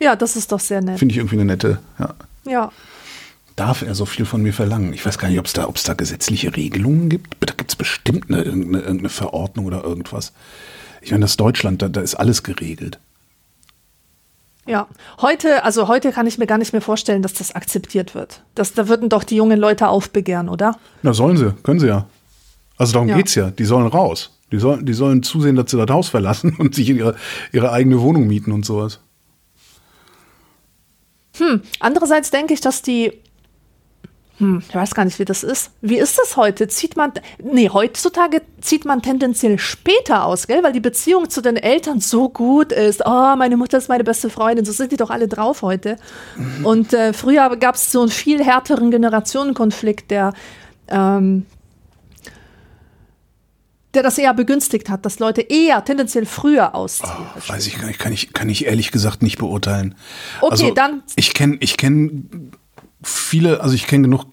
Ja, 0.00 0.16
das 0.16 0.36
ist 0.36 0.50
doch 0.52 0.60
sehr 0.60 0.80
nett. 0.80 0.98
finde 0.98 1.12
ich 1.12 1.18
irgendwie 1.18 1.36
eine 1.36 1.44
nette, 1.44 1.78
ja. 1.98 2.14
Ja. 2.44 2.72
Darf 3.54 3.82
er 3.82 3.94
so 3.94 4.06
viel 4.06 4.24
von 4.24 4.42
mir 4.42 4.52
verlangen? 4.54 4.92
Ich 4.94 5.04
weiß 5.04 5.18
gar 5.18 5.28
nicht, 5.28 5.38
ob 5.38 5.44
es 5.46 5.52
da, 5.52 5.68
ob's 5.68 5.82
da 5.82 5.92
gesetzliche 5.94 6.56
Regelungen 6.56 7.08
gibt. 7.10 7.36
Da 7.40 7.52
gibt 7.56 7.70
es 7.70 7.76
bestimmt 7.76 8.24
eine, 8.30 8.42
irgendeine, 8.42 8.78
irgendeine 8.78 9.10
Verordnung 9.10 9.66
oder 9.66 9.84
irgendwas. 9.84 10.32
Ich 11.02 11.10
meine, 11.10 11.20
das 11.22 11.32
ist 11.32 11.40
Deutschland, 11.40 11.82
da, 11.82 11.88
da 11.88 12.00
ist 12.00 12.14
alles 12.14 12.42
geregelt. 12.42 12.98
Ja, 14.66 14.86
heute, 15.20 15.64
also 15.64 15.88
heute 15.88 16.12
kann 16.12 16.26
ich 16.26 16.38
mir 16.38 16.46
gar 16.46 16.58
nicht 16.58 16.72
mehr 16.72 16.82
vorstellen, 16.82 17.20
dass 17.22 17.32
das 17.34 17.54
akzeptiert 17.54 18.14
wird. 18.14 18.42
Das, 18.54 18.74
da 18.74 18.86
würden 18.88 19.08
doch 19.08 19.24
die 19.24 19.34
jungen 19.36 19.58
Leute 19.58 19.88
aufbegehren, 19.88 20.48
oder? 20.48 20.78
Na, 21.02 21.12
sollen 21.12 21.36
sie, 21.36 21.52
können 21.64 21.80
sie 21.80 21.88
ja. 21.88 22.06
Also 22.76 22.92
darum 22.92 23.08
Ja. 23.08 23.16
geht's 23.16 23.34
ja. 23.34 23.50
Die 23.50 23.64
sollen 23.64 23.86
raus. 23.88 24.38
Die 24.52 24.58
sollen, 24.58 24.86
die 24.86 24.92
sollen 24.92 25.22
zusehen, 25.22 25.56
dass 25.56 25.70
sie 25.70 25.76
das 25.78 25.90
Haus 25.90 26.08
verlassen 26.08 26.54
und 26.58 26.74
sich 26.76 26.88
ihre, 26.90 27.16
ihre 27.52 27.72
eigene 27.72 28.00
Wohnung 28.00 28.26
mieten 28.26 28.52
und 28.52 28.64
sowas. 28.64 29.00
Andererseits 31.80 32.30
denke 32.30 32.54
ich, 32.54 32.60
dass 32.60 32.82
die, 32.82 33.12
hm, 34.42 34.62
ich 34.68 34.74
weiß 34.74 34.94
gar 34.96 35.04
nicht, 35.04 35.20
wie 35.20 35.24
das 35.24 35.44
ist. 35.44 35.70
Wie 35.82 35.98
ist 35.98 36.18
das 36.18 36.36
heute? 36.36 36.66
Zieht 36.66 36.96
man, 36.96 37.12
nee, 37.40 37.68
heutzutage 37.68 38.42
zieht 38.60 38.84
man 38.84 39.00
tendenziell 39.00 39.56
später 39.58 40.24
aus, 40.24 40.48
gell? 40.48 40.64
Weil 40.64 40.72
die 40.72 40.80
Beziehung 40.80 41.30
zu 41.30 41.40
den 41.42 41.56
Eltern 41.56 42.00
so 42.00 42.28
gut 42.28 42.72
ist. 42.72 43.02
Oh, 43.06 43.36
meine 43.36 43.56
Mutter 43.56 43.78
ist 43.78 43.88
meine 43.88 44.02
beste 44.02 44.30
Freundin. 44.30 44.64
So 44.64 44.72
sind 44.72 44.90
die 44.90 44.96
doch 44.96 45.10
alle 45.10 45.28
drauf 45.28 45.62
heute. 45.62 45.96
Und 46.64 46.92
äh, 46.92 47.12
früher 47.12 47.56
gab 47.56 47.76
es 47.76 47.92
so 47.92 48.00
einen 48.00 48.10
viel 48.10 48.42
härteren 48.44 48.90
Generationenkonflikt, 48.90 50.10
der, 50.10 50.32
ähm, 50.88 51.46
der 53.94 54.02
das 54.02 54.18
eher 54.18 54.34
begünstigt 54.34 54.88
hat, 54.88 55.04
dass 55.06 55.18
Leute 55.20 55.42
eher 55.42 55.84
tendenziell 55.84 56.26
früher 56.26 56.74
ausziehen. 56.74 57.12
Weiß 57.46 57.66
ich 57.68 57.78
gar 57.78 57.86
nicht, 57.86 57.98
kann 58.00 58.12
ich, 58.12 58.32
kann 58.32 58.48
ich 58.48 58.66
ehrlich 58.66 58.90
gesagt 58.90 59.22
nicht 59.22 59.38
beurteilen. 59.38 59.94
Okay, 60.40 60.50
also, 60.50 60.70
dann- 60.74 61.02
Ich 61.14 61.32
kenne 61.34 61.58
ich 61.60 61.76
kenn 61.76 62.50
viele, 63.02 63.60
also 63.60 63.74
ich 63.74 63.86
kenne 63.86 64.02
genug, 64.04 64.26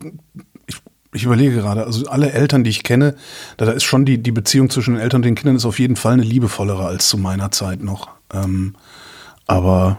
ich, 0.68 0.78
ich 1.14 1.24
überlege 1.24 1.56
gerade, 1.56 1.86
also 1.86 2.08
alle 2.08 2.32
Eltern, 2.32 2.64
die 2.64 2.70
ich 2.70 2.84
kenne, 2.84 3.16
da, 3.58 3.66
da 3.66 3.72
ist 3.72 3.84
schon 3.84 4.06
die, 4.06 4.22
die 4.22 4.32
Beziehung 4.32 4.70
zwischen 4.70 4.96
den 4.96 5.02
Eltern 5.04 5.20
und 5.20 5.26
den 5.26 5.36
Kindern 5.36 5.56
ist 5.56 5.66
auf 5.66 5.80
jeden 5.80 5.96
Fall 5.96 6.14
eine 6.14 6.24
liebevollere 6.24 6.86
als 6.86 7.10
zu 7.10 7.18
meiner 7.18 7.52
Zeit 7.52 7.82
noch. 7.84 8.10
Ähm, 8.34 8.76
aber 9.48 9.98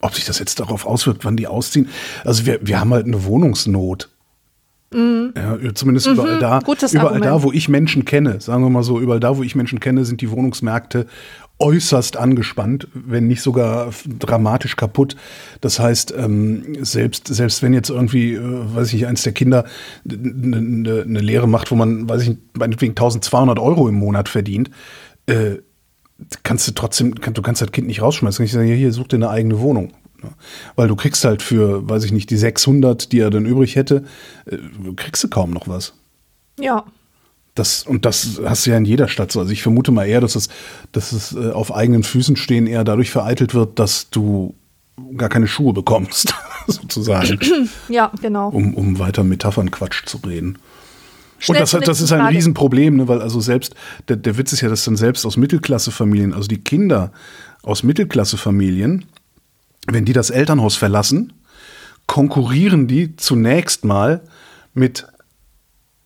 ob 0.00 0.14
sich 0.14 0.24
das 0.24 0.38
jetzt 0.38 0.58
darauf 0.60 0.86
auswirkt, 0.86 1.24
wann 1.24 1.36
die 1.36 1.46
ausziehen, 1.46 1.88
also 2.24 2.46
wir, 2.46 2.58
wir 2.62 2.80
haben 2.80 2.92
halt 2.92 3.06
eine 3.06 3.24
Wohnungsnot. 3.24 4.08
Ja, 4.94 5.56
zumindest 5.74 6.06
überall 6.06 6.38
da, 6.38 6.58
Mhm. 6.60 6.64
gutes 6.64 6.92
überall 6.92 7.20
da, 7.20 7.42
wo 7.42 7.50
ich 7.50 7.70
Menschen 7.70 8.04
kenne, 8.04 8.42
sagen 8.42 8.62
wir 8.62 8.68
mal 8.68 8.82
so, 8.82 9.00
überall 9.00 9.20
da, 9.20 9.38
wo 9.38 9.42
ich 9.42 9.54
Menschen 9.54 9.80
kenne, 9.80 10.04
sind 10.04 10.20
die 10.20 10.30
Wohnungsmärkte 10.30 11.06
äußerst 11.58 12.16
angespannt, 12.16 12.88
wenn 12.92 13.28
nicht 13.28 13.40
sogar 13.40 13.92
dramatisch 14.18 14.76
kaputt. 14.76 15.16
Das 15.60 15.78
heißt, 15.78 16.12
ähm, 16.16 16.76
selbst, 16.84 17.28
selbst 17.28 17.62
wenn 17.62 17.72
jetzt 17.72 17.90
irgendwie, 17.90 18.34
äh, 18.34 18.40
weiß 18.42 18.88
ich 18.88 18.94
nicht, 18.94 19.06
eins 19.06 19.22
der 19.22 19.32
Kinder 19.32 19.64
eine 20.04 20.60
ne, 20.60 21.04
ne 21.06 21.20
Lehre 21.20 21.48
macht, 21.48 21.70
wo 21.70 21.76
man, 21.76 22.08
weiß 22.08 22.22
ich 22.22 22.28
nicht, 22.30 22.40
meinetwegen 22.58 22.92
1200 22.92 23.58
Euro 23.58 23.88
im 23.88 23.94
Monat 23.94 24.28
verdient, 24.28 24.70
äh, 25.26 25.58
kannst 26.42 26.66
du 26.68 26.72
trotzdem, 26.72 27.14
kann, 27.14 27.34
du 27.34 27.42
kannst 27.42 27.62
das 27.62 27.72
Kind 27.72 27.86
nicht 27.86 28.02
rausschmeißen. 28.02 28.44
Ich 28.44 28.52
sage, 28.52 28.66
hier, 28.66 28.76
hier, 28.76 28.92
such 28.92 29.08
dir 29.08 29.16
eine 29.16 29.30
eigene 29.30 29.60
Wohnung. 29.60 29.92
Ja. 30.22 30.30
Weil 30.76 30.88
du 30.88 30.96
kriegst 30.96 31.24
halt 31.24 31.42
für, 31.42 31.88
weiß 31.88 32.04
ich 32.04 32.12
nicht, 32.12 32.30
die 32.30 32.36
600, 32.36 33.12
die 33.12 33.20
er 33.20 33.30
dann 33.30 33.46
übrig 33.46 33.76
hätte, 33.76 34.04
äh, 34.46 34.56
kriegst 34.96 35.22
du 35.24 35.28
kaum 35.28 35.50
noch 35.50 35.68
was. 35.68 35.94
Ja. 36.58 36.84
Das, 37.54 37.82
und 37.82 38.06
das 38.06 38.40
hast 38.44 38.64
du 38.64 38.70
ja 38.70 38.78
in 38.78 38.86
jeder 38.86 39.08
Stadt 39.08 39.30
so. 39.30 39.40
Also 39.40 39.52
ich 39.52 39.62
vermute 39.62 39.92
mal 39.92 40.06
eher, 40.06 40.20
dass 40.20 40.36
es, 40.36 40.48
dass 40.92 41.12
es 41.12 41.34
äh, 41.34 41.50
auf 41.50 41.74
eigenen 41.74 42.02
Füßen 42.02 42.36
stehen 42.36 42.66
eher 42.66 42.82
dadurch 42.84 43.10
vereitelt 43.10 43.52
wird, 43.54 43.78
dass 43.78 44.08
du 44.08 44.54
gar 45.16 45.28
keine 45.28 45.46
Schuhe 45.46 45.72
bekommst, 45.72 46.34
sozusagen, 46.66 47.38
Ja, 47.88 48.10
genau. 48.20 48.48
um, 48.48 48.74
um 48.74 48.98
weiter 48.98 49.24
Metaphernquatsch 49.24 50.06
zu 50.06 50.18
reden. 50.18 50.58
Schnell 51.38 51.62
und 51.62 51.72
das, 51.72 51.84
das 51.84 52.00
ist 52.00 52.12
ein 52.12 52.20
Frage. 52.20 52.36
Riesenproblem, 52.36 52.96
ne, 52.96 53.08
weil 53.08 53.20
also 53.20 53.40
selbst, 53.40 53.74
der, 54.08 54.16
der 54.16 54.38
Witz 54.38 54.52
ist 54.52 54.60
ja, 54.60 54.68
dass 54.68 54.84
dann 54.84 54.96
selbst 54.96 55.26
aus 55.26 55.36
Mittelklassefamilien, 55.36 56.32
also 56.34 56.46
die 56.46 56.62
Kinder 56.62 57.12
aus 57.62 57.82
Mittelklassefamilien, 57.82 59.06
wenn 59.88 60.04
die 60.04 60.12
das 60.12 60.30
Elternhaus 60.30 60.76
verlassen, 60.76 61.32
konkurrieren 62.06 62.86
die 62.86 63.16
zunächst 63.16 63.84
mal 63.84 64.22
mit 64.72 65.06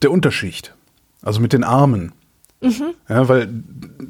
der 0.03 0.11
Unterschicht, 0.11 0.75
also 1.27 1.41
mit 1.41 1.53
den 1.53 1.65
Armen. 1.65 2.13
Ja, 3.09 3.29
weil 3.29 3.49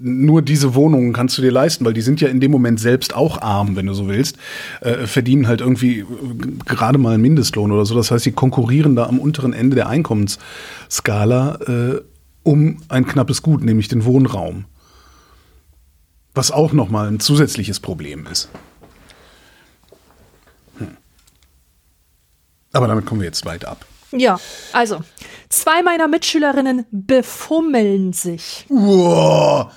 nur 0.00 0.40
diese 0.40 0.74
Wohnungen 0.74 1.12
kannst 1.12 1.36
du 1.36 1.42
dir 1.42 1.50
leisten, 1.50 1.84
weil 1.84 1.94
die 1.94 2.00
sind 2.02 2.20
ja 2.20 2.28
in 2.28 2.40
dem 2.40 2.50
Moment 2.50 2.78
selbst 2.78 3.14
auch 3.14 3.42
arm, 3.42 3.74
wenn 3.74 3.86
du 3.86 3.92
so 3.92 4.06
willst, 4.06 4.36
äh, 4.82 5.06
verdienen 5.06 5.48
halt 5.48 5.60
irgendwie 5.60 6.00
äh, 6.00 6.06
gerade 6.64 6.96
mal 6.98 7.14
einen 7.14 7.22
Mindestlohn 7.22 7.72
oder 7.72 7.84
so. 7.84 7.94
Das 7.94 8.10
heißt, 8.10 8.24
die 8.24 8.32
konkurrieren 8.32 8.94
da 8.94 9.06
am 9.06 9.18
unteren 9.18 9.52
Ende 9.52 9.74
der 9.74 9.88
Einkommensskala 9.88 11.56
äh, 11.66 12.00
um 12.44 12.78
ein 12.88 13.06
knappes 13.06 13.42
Gut, 13.42 13.64
nämlich 13.64 13.88
den 13.88 14.04
Wohnraum. 14.04 14.66
Was 16.34 16.52
auch 16.52 16.72
nochmal 16.72 17.08
ein 17.08 17.18
zusätzliches 17.18 17.80
Problem 17.80 18.26
ist. 18.30 18.48
Hm. 20.78 20.96
Aber 22.72 22.86
damit 22.86 23.06
kommen 23.06 23.20
wir 23.22 23.26
jetzt 23.26 23.44
weit 23.44 23.64
ab. 23.64 23.84
Ja, 24.12 24.38
also, 24.72 25.00
zwei 25.48 25.82
meiner 25.82 26.08
Mitschülerinnen 26.08 26.86
befummeln 26.90 28.12
sich. 28.12 28.66
Wow, 28.68 29.68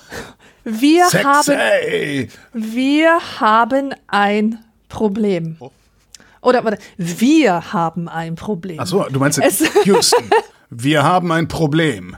Wir 0.64 1.06
haben, 1.06 1.44
sexy! 1.44 2.30
wir 2.54 3.20
haben 3.40 3.94
ein 4.08 4.60
Problem. 4.88 5.58
Oder, 6.42 6.64
warte, 6.64 6.80
wir 6.98 7.74
haben 7.74 8.08
ein 8.08 8.36
Problem. 8.36 8.80
Achso, 8.80 9.06
du 9.10 9.20
meinst 9.20 9.40
Es- 9.40 9.64
Houston. 9.86 10.24
Wir 10.70 11.04
haben 11.04 11.32
ein 11.32 11.48
Problem. 11.48 12.16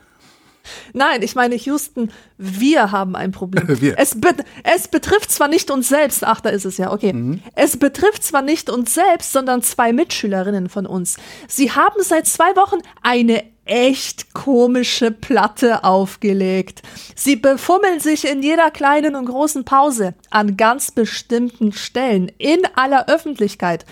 Nein, 0.93 1.22
ich 1.22 1.36
meine 1.36 1.55
Houston, 1.55 2.12
wir 2.38 2.91
haben 2.91 3.16
ein 3.16 3.32
Problem. 3.32 3.68
Wir. 3.82 3.97
Es, 3.97 4.20
be 4.20 4.30
es 4.64 4.88
betrifft 4.88 5.32
zwar 5.32 5.47
nicht 5.47 5.72
uns 5.72 5.89
selbst, 5.89 6.24
ach, 6.24 6.41
da 6.41 6.49
ist 6.49 6.66
es 6.66 6.78
ja, 6.78 6.91
okay. 6.91 7.14
Mhm. 7.14 7.41
Es 7.55 7.78
betrifft 7.78 8.24
zwar 8.24 8.41
nicht 8.41 8.70
uns 8.70 8.93
selbst, 8.93 9.32
sondern 9.32 9.62
zwei 9.62 9.93
Mitschülerinnen 9.93 10.70
von 10.70 10.86
uns. 10.86 11.18
Sie 11.47 11.72
haben 11.72 12.01
seit 12.03 12.28
zwei 12.28 12.55
Wochen 12.55 12.80
eine 13.01 13.43
echt 13.66 14.34
komische 14.34 15.12
Platte 15.12 15.84
aufgelegt. 15.84 16.82
Sie 17.16 17.36
befummeln 17.36 17.99
sich 17.99 18.28
in 18.28 18.41
jeder 18.41 18.72
kleinen 18.72 19.16
und 19.16 19.26
großen 19.26 19.64
Pause 19.64 20.16
an 20.30 20.57
ganz 20.57 20.91
bestimmten 20.91 21.72
Stellen 21.72 22.32
in 22.38 22.62
aller 22.76 23.07
Öffentlichkeit. 23.07 23.86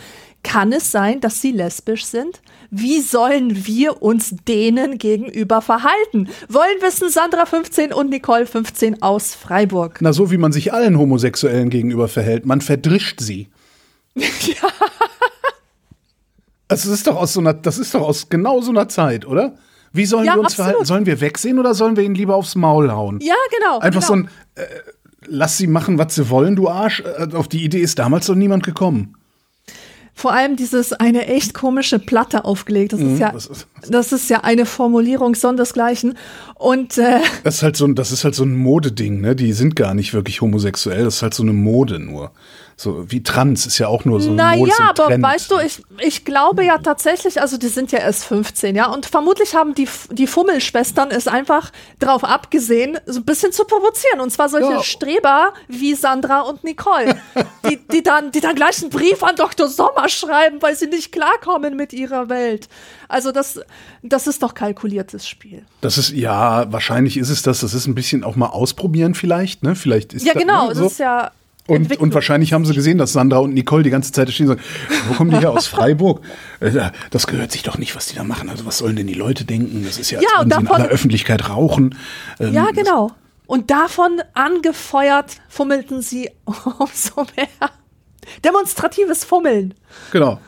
Kann 0.43 0.71
es 0.71 0.91
sein, 0.91 1.19
dass 1.19 1.41
sie 1.41 1.51
lesbisch 1.51 2.05
sind? 2.05 2.41
Wie 2.71 3.01
sollen 3.01 3.65
wir 3.65 4.01
uns 4.01 4.35
denen 4.47 4.97
gegenüber 4.97 5.61
verhalten? 5.61 6.29
Wollen 6.47 6.81
wissen 6.81 7.09
Sandra 7.09 7.45
15 7.45 7.91
und 7.93 8.09
Nicole 8.09 8.45
15 8.45 9.01
aus 9.01 9.35
Freiburg. 9.35 9.97
Na, 10.01 10.13
so 10.13 10.31
wie 10.31 10.37
man 10.37 10.51
sich 10.51 10.71
allen 10.71 10.97
Homosexuellen 10.97 11.69
gegenüber 11.69 12.07
verhält. 12.07 12.45
Man 12.45 12.61
verdrischt 12.61 13.19
sie. 13.19 13.49
ja. 14.15 14.69
Also 16.67 16.89
das 16.89 16.99
ist 16.99 17.07
doch 17.07 17.15
aus 17.15 17.33
so 17.33 17.39
einer, 17.39 17.53
das 17.53 17.79
ist 17.79 17.93
doch 17.95 18.01
aus 18.01 18.29
genau 18.29 18.61
so 18.61 18.69
einer 18.69 18.87
Zeit, 18.87 19.25
oder? 19.25 19.55
Wie 19.91 20.05
sollen 20.05 20.25
ja, 20.25 20.35
wir 20.35 20.39
uns 20.39 20.51
absolut. 20.51 20.67
verhalten? 20.67 20.85
Sollen 20.85 21.05
wir 21.07 21.19
wegsehen 21.19 21.57
oder 21.59 21.73
sollen 21.73 21.95
wir 21.95 22.03
ihnen 22.03 22.15
lieber 22.15 22.35
aufs 22.35 22.55
Maul 22.55 22.91
hauen? 22.91 23.19
Ja, 23.21 23.33
genau. 23.57 23.79
Einfach 23.79 24.01
genau. 24.01 24.07
so 24.07 24.13
ein, 24.13 24.29
äh, 24.55 24.65
lass 25.25 25.57
sie 25.57 25.67
machen, 25.67 25.97
was 25.97 26.13
sie 26.13 26.29
wollen, 26.29 26.55
du 26.55 26.69
Arsch. 26.69 27.01
Äh, 27.01 27.33
auf 27.33 27.47
die 27.47 27.63
Idee 27.63 27.79
ist 27.79 27.97
damals 27.97 28.27
doch 28.27 28.35
niemand 28.35 28.63
gekommen. 28.63 29.15
Vor 30.19 30.33
allem 30.33 30.57
dieses 30.57 30.91
eine 30.91 31.27
echt 31.27 31.53
komische 31.53 31.97
Platte 31.97 32.43
aufgelegt. 32.43 32.91
Das 32.91 32.99
ist 32.99 33.05
mhm, 33.05 33.17
ja, 33.19 33.33
das 33.89 34.11
ist 34.11 34.29
ja 34.29 34.41
eine 34.41 34.65
Formulierung 34.65 35.33
sondersgleichen. 35.33 36.17
Und 36.55 36.97
äh, 36.97 37.21
das 37.45 37.55
ist 37.55 37.63
halt 37.63 37.77
so 37.77 37.85
ein, 37.85 37.95
das 37.95 38.11
ist 38.11 38.25
halt 38.25 38.35
so 38.35 38.43
ein 38.43 38.53
Modeding. 38.53 39.21
Ne? 39.21 39.33
Die 39.33 39.53
sind 39.53 39.77
gar 39.77 39.93
nicht 39.93 40.13
wirklich 40.13 40.41
homosexuell. 40.41 41.05
Das 41.05 41.15
ist 41.15 41.21
halt 41.21 41.33
so 41.33 41.43
eine 41.43 41.53
Mode 41.53 41.99
nur. 41.99 42.31
So 42.79 43.11
wie 43.11 43.21
Trans 43.21 43.65
ist 43.65 43.77
ja 43.77 43.89
auch 43.89 44.05
nur 44.05 44.21
so 44.21 44.29
ein 44.29 44.37
Naja, 44.37 44.73
aber 44.79 45.07
Trend. 45.07 45.21
weißt 45.21 45.51
du, 45.51 45.57
ich, 45.57 45.83
ich 45.99 46.23
glaube 46.23 46.63
ja 46.63 46.77
tatsächlich, 46.77 47.41
also 47.41 47.57
die 47.57 47.67
sind 47.67 47.91
ja 47.91 47.99
erst 47.99 48.23
15, 48.23 48.73
ja, 48.73 48.87
und 48.87 49.05
vermutlich 49.05 49.53
haben 49.53 49.75
die, 49.75 49.85
die 50.11 50.27
Fummelschwestern 50.27 51.11
es 51.11 51.27
einfach 51.27 51.73
darauf 51.99 52.23
abgesehen, 52.23 52.97
so 53.05 53.19
ein 53.19 53.25
bisschen 53.25 53.51
zu 53.51 53.65
provozieren. 53.65 54.21
Und 54.21 54.31
zwar 54.31 54.47
solche 54.47 54.71
ja. 54.71 54.81
Streber 54.81 55.53
wie 55.67 55.93
Sandra 55.93 56.39
und 56.39 56.63
Nicole, 56.63 57.19
die, 57.69 57.85
die, 57.91 58.01
dann, 58.01 58.31
die 58.31 58.39
dann 58.39 58.55
gleich 58.55 58.81
einen 58.81 58.91
Brief 58.91 59.23
an 59.23 59.35
Dr. 59.35 59.67
Sommer 59.67 60.07
schreiben, 60.07 60.61
weil 60.61 60.77
sie 60.77 60.87
nicht 60.87 61.11
klarkommen 61.11 61.75
mit 61.75 61.91
ihrer 61.91 62.29
Welt. 62.29 62.69
Also 63.09 63.33
das, 63.33 63.59
das 64.03 64.25
ist 64.25 64.41
doch 64.41 64.53
kalkuliertes 64.53 65.27
Spiel. 65.27 65.65
Das 65.81 65.97
ist, 65.97 66.11
ja, 66.11 66.71
wahrscheinlich 66.71 67.17
ist 67.17 67.29
es 67.29 67.41
das. 67.41 67.59
Das 67.59 67.73
ist 67.73 67.87
ein 67.87 67.95
bisschen 67.95 68.23
auch 68.23 68.37
mal 68.37 68.47
ausprobieren 68.47 69.15
vielleicht, 69.15 69.63
ne? 69.63 69.75
Vielleicht 69.75 70.13
ist 70.13 70.25
Ja, 70.25 70.31
genau, 70.31 70.69
das, 70.69 70.77
so. 70.77 70.85
ist 70.85 70.99
ja 70.99 71.31
und, 71.69 71.97
und 71.97 72.13
wahrscheinlich 72.13 72.53
haben 72.53 72.65
sie 72.65 72.73
gesehen, 72.73 72.97
dass 72.97 73.13
Sandra 73.13 73.37
und 73.37 73.53
Nicole 73.53 73.83
die 73.83 73.89
ganze 73.89 74.11
Zeit 74.11 74.31
stehen 74.31 74.49
und 74.49 74.57
sagen, 74.57 74.69
wo 75.07 75.13
kommen 75.13 75.31
die 75.31 75.37
her 75.37 75.51
aus 75.51 75.67
Freiburg? 75.67 76.21
Äh, 76.59 76.89
das 77.11 77.27
gehört 77.27 77.51
sich 77.51 77.63
doch 77.63 77.77
nicht, 77.77 77.95
was 77.95 78.07
die 78.07 78.15
da 78.15 78.23
machen. 78.23 78.49
Also 78.49 78.65
was 78.65 78.79
sollen 78.79 78.95
denn 78.95 79.07
die 79.07 79.13
Leute 79.13 79.45
denken? 79.45 79.83
Das 79.85 79.97
ist 79.97 80.09
ja, 80.11 80.19
ja 80.19 80.27
als 80.39 80.53
sie 80.53 80.59
in 80.59 80.67
aller 80.67 80.87
Öffentlichkeit 80.87 81.47
rauchen. 81.49 81.95
Ähm, 82.39 82.53
ja, 82.53 82.71
genau. 82.71 83.11
Und 83.45 83.69
davon 83.71 84.21
angefeuert 84.33 85.37
fummelten 85.47 86.01
sie 86.01 86.29
umso 86.45 87.27
mehr. 87.35 87.69
Demonstratives 88.43 89.23
Fummeln. 89.23 89.73
Genau. 90.11 90.39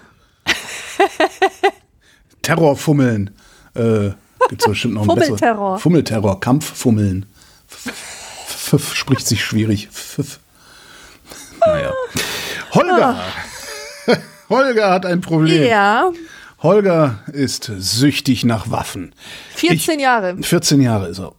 Terrorfummeln. 2.41 3.31
Äh, 3.75 4.11
Gibt 4.49 4.61
es 4.61 4.67
bestimmt 4.67 4.95
noch 4.95 5.03
ein 5.03 5.07
Fummelterror. 5.07 5.79
Fummelterror, 5.79 6.39
Kampffummeln. 6.39 7.27
F, 7.69 8.73
-f 8.73 8.95
spricht 8.95 9.27
sich 9.27 9.43
schwierig. 9.43 9.87
F 9.87 10.39
naja. 11.65 11.93
Holger. 12.73 13.15
Ah. 14.07 14.17
Holger 14.49 14.91
hat 14.91 15.05
ein 15.05 15.21
Problem. 15.21 15.65
Ja. 15.65 16.11
Holger 16.61 17.19
ist 17.31 17.71
süchtig 17.77 18.45
nach 18.45 18.69
Waffen. 18.69 19.15
14 19.55 19.95
ich, 19.95 20.01
Jahre. 20.01 20.37
14 20.41 20.81
Jahre 20.81 21.07
ist 21.07 21.19
er. 21.19 21.33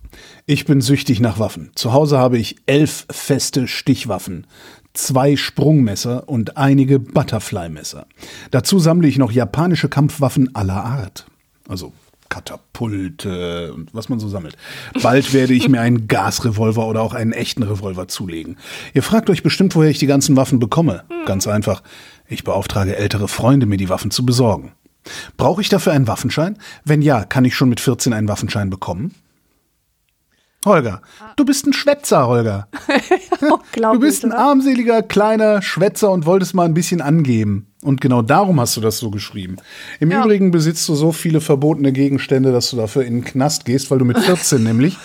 Ich 0.46 0.64
bin 0.64 0.80
süchtig 0.80 1.20
nach 1.20 1.38
Waffen. 1.38 1.70
Zu 1.74 1.92
Hause 1.92 2.18
habe 2.18 2.38
ich 2.38 2.56
elf 2.66 3.06
feste 3.10 3.68
Stichwaffen, 3.68 4.46
zwei 4.94 5.36
Sprungmesser 5.36 6.28
und 6.28 6.56
einige 6.56 6.98
Butterfly-Messer. 6.98 8.06
Dazu 8.50 8.80
sammle 8.80 9.06
ich 9.06 9.18
noch 9.18 9.30
japanische 9.30 9.88
Kampfwaffen 9.88 10.54
aller 10.54 10.84
Art. 10.84 11.26
Also 11.68 11.92
Katapulte 12.32 13.74
und 13.74 13.94
was 13.94 14.08
man 14.08 14.18
so 14.18 14.26
sammelt. 14.26 14.56
Bald 15.02 15.34
werde 15.34 15.52
ich 15.52 15.68
mir 15.68 15.82
einen 15.82 16.08
Gasrevolver 16.08 16.86
oder 16.86 17.02
auch 17.02 17.12
einen 17.12 17.32
echten 17.32 17.62
Revolver 17.62 18.08
zulegen. 18.08 18.56
Ihr 18.94 19.02
fragt 19.02 19.28
euch 19.28 19.42
bestimmt, 19.42 19.76
woher 19.76 19.90
ich 19.90 19.98
die 19.98 20.06
ganzen 20.06 20.34
Waffen 20.34 20.58
bekomme. 20.58 21.04
Ganz 21.26 21.46
einfach. 21.46 21.82
Ich 22.26 22.42
beauftrage 22.42 22.96
ältere 22.96 23.28
Freunde, 23.28 23.66
mir 23.66 23.76
die 23.76 23.90
Waffen 23.90 24.10
zu 24.10 24.24
besorgen. 24.24 24.72
Brauche 25.36 25.60
ich 25.60 25.68
dafür 25.68 25.92
einen 25.92 26.06
Waffenschein? 26.06 26.56
Wenn 26.86 27.02
ja, 27.02 27.24
kann 27.24 27.44
ich 27.44 27.54
schon 27.54 27.68
mit 27.68 27.80
14 27.80 28.14
einen 28.14 28.28
Waffenschein 28.28 28.70
bekommen? 28.70 29.14
Holger, 30.64 31.02
du 31.36 31.44
bist 31.44 31.66
ein 31.66 31.74
Schwätzer, 31.74 32.28
Holger. 32.28 32.68
du 33.74 33.98
bist 33.98 34.24
ein 34.24 34.32
armseliger, 34.32 35.02
kleiner 35.02 35.60
Schwätzer 35.60 36.10
und 36.10 36.24
wolltest 36.24 36.54
mal 36.54 36.64
ein 36.64 36.72
bisschen 36.72 37.02
angeben. 37.02 37.71
Und 37.82 38.00
genau 38.00 38.22
darum 38.22 38.60
hast 38.60 38.76
du 38.76 38.80
das 38.80 38.98
so 38.98 39.10
geschrieben. 39.10 39.56
Im 39.98 40.10
ja. 40.10 40.22
Übrigen 40.22 40.52
besitzt 40.52 40.88
du 40.88 40.94
so 40.94 41.10
viele 41.10 41.40
verbotene 41.40 41.92
Gegenstände, 41.92 42.52
dass 42.52 42.70
du 42.70 42.76
dafür 42.76 43.04
in 43.04 43.14
den 43.14 43.24
Knast 43.24 43.64
gehst, 43.64 43.90
weil 43.90 43.98
du 43.98 44.04
mit 44.04 44.18
14 44.18 44.62
nämlich. 44.62 44.96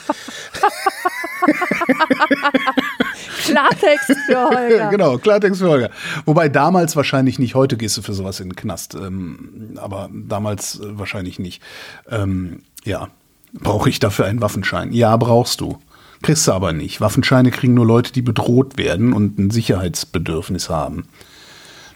Klartext 3.45 4.11
für 4.27 4.49
Holger. 4.49 4.89
genau, 4.91 5.17
Klartext 5.17 5.59
für 5.59 5.69
Holger. 5.69 5.89
Wobei 6.25 6.49
damals 6.49 6.95
wahrscheinlich 6.95 7.39
nicht, 7.39 7.55
heute 7.55 7.77
gehst 7.77 7.97
du 7.97 8.03
für 8.03 8.13
sowas 8.13 8.39
in 8.39 8.49
den 8.49 8.55
Knast. 8.55 8.93
Ähm, 8.93 9.77
aber 9.77 10.09
damals 10.13 10.79
äh, 10.79 10.99
wahrscheinlich 10.99 11.39
nicht. 11.39 11.63
Ähm, 12.09 12.61
ja. 12.83 13.09
Brauche 13.53 13.89
ich 13.89 13.99
dafür 13.99 14.25
einen 14.25 14.41
Waffenschein? 14.41 14.91
Ja, 14.93 15.15
brauchst 15.17 15.61
du. 15.61 15.79
Kriegst 16.21 16.47
du 16.47 16.51
aber 16.51 16.73
nicht. 16.73 17.01
Waffenscheine 17.01 17.49
kriegen 17.49 17.73
nur 17.73 17.85
Leute, 17.85 18.11
die 18.11 18.21
bedroht 18.21 18.77
werden 18.77 19.13
und 19.13 19.39
ein 19.39 19.49
Sicherheitsbedürfnis 19.49 20.69
haben. 20.69 21.07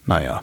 Naja. 0.05 0.41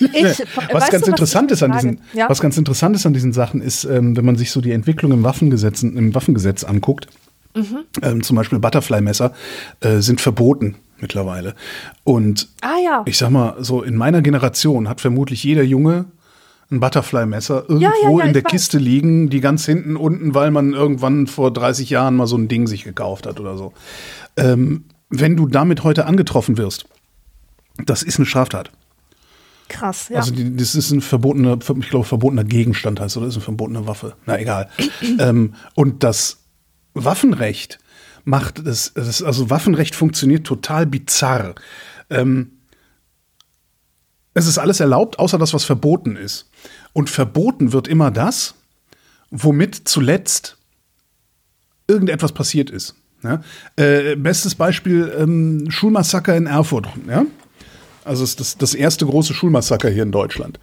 Ich, 0.00 0.42
was 0.72 0.90
ganz 0.90 1.06
interessant 1.06 1.50
ist 1.50 1.62
an 1.62 1.72
diesen, 1.72 2.00
ja? 2.12 2.28
was 2.28 2.40
ganz 2.40 2.56
interessant 2.56 2.96
ist 2.96 3.06
an 3.06 3.12
diesen 3.12 3.32
Sachen, 3.32 3.60
ist, 3.60 3.84
ähm, 3.84 4.16
wenn 4.16 4.24
man 4.24 4.36
sich 4.36 4.50
so 4.50 4.60
die 4.60 4.72
Entwicklung 4.72 5.12
im 5.12 5.22
Waffengesetz, 5.24 5.82
im 5.82 6.14
Waffengesetz 6.14 6.64
anguckt, 6.64 7.08
mhm. 7.54 7.78
ähm, 8.02 8.22
zum 8.22 8.36
Beispiel 8.36 8.58
Butterfly-Messer 8.58 9.32
äh, 9.80 9.98
sind 9.98 10.20
verboten 10.20 10.76
mittlerweile. 10.98 11.54
Und 12.04 12.48
ah, 12.62 12.76
ja. 12.82 13.02
ich 13.06 13.18
sag 13.18 13.30
mal, 13.30 13.56
so 13.60 13.82
in 13.82 13.96
meiner 13.96 14.22
Generation 14.22 14.88
hat 14.88 15.00
vermutlich 15.00 15.44
jeder 15.44 15.62
Junge 15.62 16.06
ein 16.70 16.80
Butterfly-Messer 16.80 17.64
irgendwo 17.68 18.18
ja, 18.18 18.24
in 18.24 18.32
der 18.32 18.42
Kiste 18.42 18.78
liegen, 18.78 19.30
die 19.30 19.40
ganz 19.40 19.64
hinten 19.66 19.96
unten, 19.96 20.34
weil 20.34 20.50
man 20.50 20.72
irgendwann 20.72 21.26
vor 21.26 21.52
30 21.52 21.90
Jahren 21.90 22.16
mal 22.16 22.26
so 22.26 22.36
ein 22.36 22.48
Ding 22.48 22.66
sich 22.66 22.84
gekauft 22.84 23.26
hat 23.26 23.38
oder 23.38 23.56
so. 23.56 23.72
Ähm, 24.36 24.84
wenn 25.08 25.36
du 25.36 25.46
damit 25.46 25.84
heute 25.84 26.06
angetroffen 26.06 26.58
wirst, 26.58 26.86
das 27.84 28.02
ist 28.02 28.18
eine 28.18 28.26
Straftat. 28.26 28.70
Krass, 29.68 30.08
ja. 30.08 30.18
Also 30.18 30.32
die, 30.32 30.56
das 30.56 30.74
ist 30.74 30.90
ein 30.90 31.00
verbotener, 31.00 31.58
ich 31.78 31.90
glaube, 31.90 32.04
verbotener 32.04 32.44
Gegenstand 32.44 33.00
heißt 33.00 33.16
oder 33.16 33.26
ist 33.26 33.34
eine 33.34 33.44
verbotene 33.44 33.86
Waffe. 33.86 34.14
Na 34.26 34.38
egal. 34.38 34.68
ähm, 35.18 35.54
und 35.74 36.02
das 36.02 36.38
Waffenrecht 36.94 37.78
macht 38.24 38.66
das, 38.66 38.94
also 38.96 39.50
Waffenrecht 39.50 39.94
funktioniert 39.94 40.46
total 40.46 40.86
bizarr. 40.86 41.54
Ähm, 42.10 42.52
es 44.34 44.46
ist 44.46 44.58
alles 44.58 44.80
erlaubt, 44.80 45.18
außer 45.18 45.38
das, 45.38 45.54
was 45.54 45.64
verboten 45.64 46.16
ist. 46.16 46.50
Und 46.92 47.08
verboten 47.08 47.72
wird 47.72 47.88
immer 47.88 48.10
das, 48.10 48.54
womit 49.30 49.88
zuletzt 49.88 50.58
irgendetwas 51.88 52.32
passiert 52.32 52.68
ist. 52.68 52.96
Ja? 53.22 53.40
Äh, 53.76 54.16
bestes 54.16 54.54
Beispiel: 54.54 55.12
ähm, 55.18 55.70
Schulmassaker 55.70 56.36
in 56.36 56.46
Erfurt. 56.46 56.86
Ja? 57.08 57.24
Also 58.06 58.24
ist 58.24 58.40
das, 58.40 58.56
das 58.56 58.74
erste 58.74 59.06
große 59.06 59.34
Schulmassaker 59.34 59.90
hier 59.90 60.02
in 60.02 60.12
Deutschland. 60.12 60.58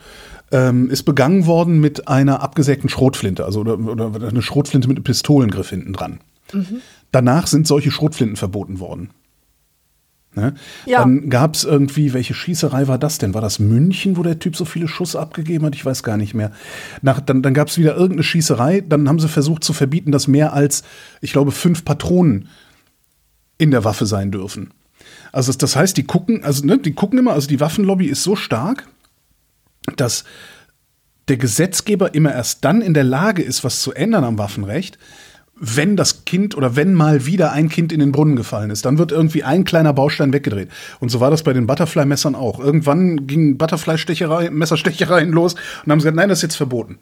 Ähm, 0.51 0.89
ist 0.89 1.03
begangen 1.03 1.45
worden 1.45 1.79
mit 1.79 2.07
einer 2.07 2.41
abgesägten 2.41 2.89
Schrotflinte, 2.89 3.45
also 3.45 3.61
oder, 3.61 3.79
oder 3.79 4.27
eine 4.27 4.41
Schrotflinte 4.41 4.87
mit 4.87 4.97
einem 4.97 5.03
Pistolengriff 5.03 5.69
hinten 5.69 5.93
dran. 5.93 6.19
Mhm. 6.51 6.81
Danach 7.11 7.47
sind 7.47 7.67
solche 7.67 7.91
Schrotflinten 7.91 8.35
verboten 8.37 8.79
worden. 8.79 9.09
Ne? 10.35 10.55
Ja. 10.85 10.99
Dann 10.99 11.29
gab 11.29 11.53
es 11.53 11.63
irgendwie, 11.63 12.13
welche 12.13 12.33
Schießerei 12.33 12.87
war 12.87 12.97
das 12.97 13.19
denn? 13.19 13.33
War 13.33 13.41
das 13.41 13.59
München, 13.59 14.17
wo 14.17 14.23
der 14.23 14.39
Typ 14.39 14.55
so 14.55 14.65
viele 14.65 14.87
Schuss 14.87 15.15
abgegeben 15.15 15.65
hat? 15.65 15.75
Ich 15.75 15.85
weiß 15.85 16.01
gar 16.01 16.17
nicht 16.17 16.33
mehr. 16.33 16.51
Nach, 17.01 17.19
dann 17.19 17.43
dann 17.43 17.53
gab 17.53 17.67
es 17.67 17.77
wieder 17.77 17.93
irgendeine 17.93 18.23
Schießerei. 18.23 18.81
Dann 18.81 19.07
haben 19.07 19.19
sie 19.19 19.27
versucht 19.27 19.63
zu 19.63 19.73
verbieten, 19.73 20.11
dass 20.11 20.27
mehr 20.27 20.53
als, 20.53 20.83
ich 21.21 21.33
glaube, 21.33 21.51
fünf 21.51 21.85
Patronen 21.85 22.49
in 23.59 23.69
der 23.69 23.83
Waffe 23.83 24.05
sein 24.07 24.31
dürfen. 24.31 24.71
Also 25.33 25.51
das 25.51 25.75
heißt, 25.75 25.97
die 25.97 26.03
gucken, 26.03 26.45
also 26.45 26.65
ne, 26.65 26.77
die 26.77 26.93
gucken 26.93 27.19
immer, 27.19 27.33
also 27.33 27.47
die 27.47 27.59
Waffenlobby 27.59 28.05
ist 28.05 28.23
so 28.23 28.35
stark, 28.35 28.87
dass 29.97 30.23
der 31.27 31.37
Gesetzgeber 31.37 32.13
immer 32.13 32.31
erst 32.31 32.63
dann 32.63 32.81
in 32.81 32.93
der 32.93 33.03
Lage 33.03 33.41
ist, 33.41 33.63
was 33.63 33.81
zu 33.81 33.93
ändern 33.93 34.23
am 34.23 34.37
Waffenrecht, 34.37 34.99
wenn 35.55 35.95
das 35.95 36.25
Kind 36.25 36.55
oder 36.55 36.75
wenn 36.75 36.93
mal 36.93 37.25
wieder 37.25 37.51
ein 37.51 37.69
Kind 37.69 37.91
in 37.91 37.99
den 37.99 38.11
Brunnen 38.11 38.35
gefallen 38.35 38.69
ist, 38.69 38.85
dann 38.85 38.99
wird 38.99 39.11
irgendwie 39.11 39.43
ein 39.43 39.63
kleiner 39.63 39.93
Baustein 39.93 40.33
weggedreht. 40.33 40.69
Und 40.99 41.09
so 41.09 41.19
war 41.19 41.31
das 41.31 41.41
bei 41.41 41.53
den 41.53 41.65
Butterfly-Messern 41.65 42.35
auch. 42.35 42.59
Irgendwann 42.59 43.25
ging 43.25 43.57
Butterfly-Stecherei, 43.57 44.51
Messerstechereien 44.51 45.31
los 45.31 45.55
und 45.85 45.91
haben 45.91 45.99
gesagt, 45.99 46.15
nein, 46.15 46.29
das 46.29 46.39
ist 46.39 46.43
jetzt 46.43 46.55
verboten. 46.57 46.99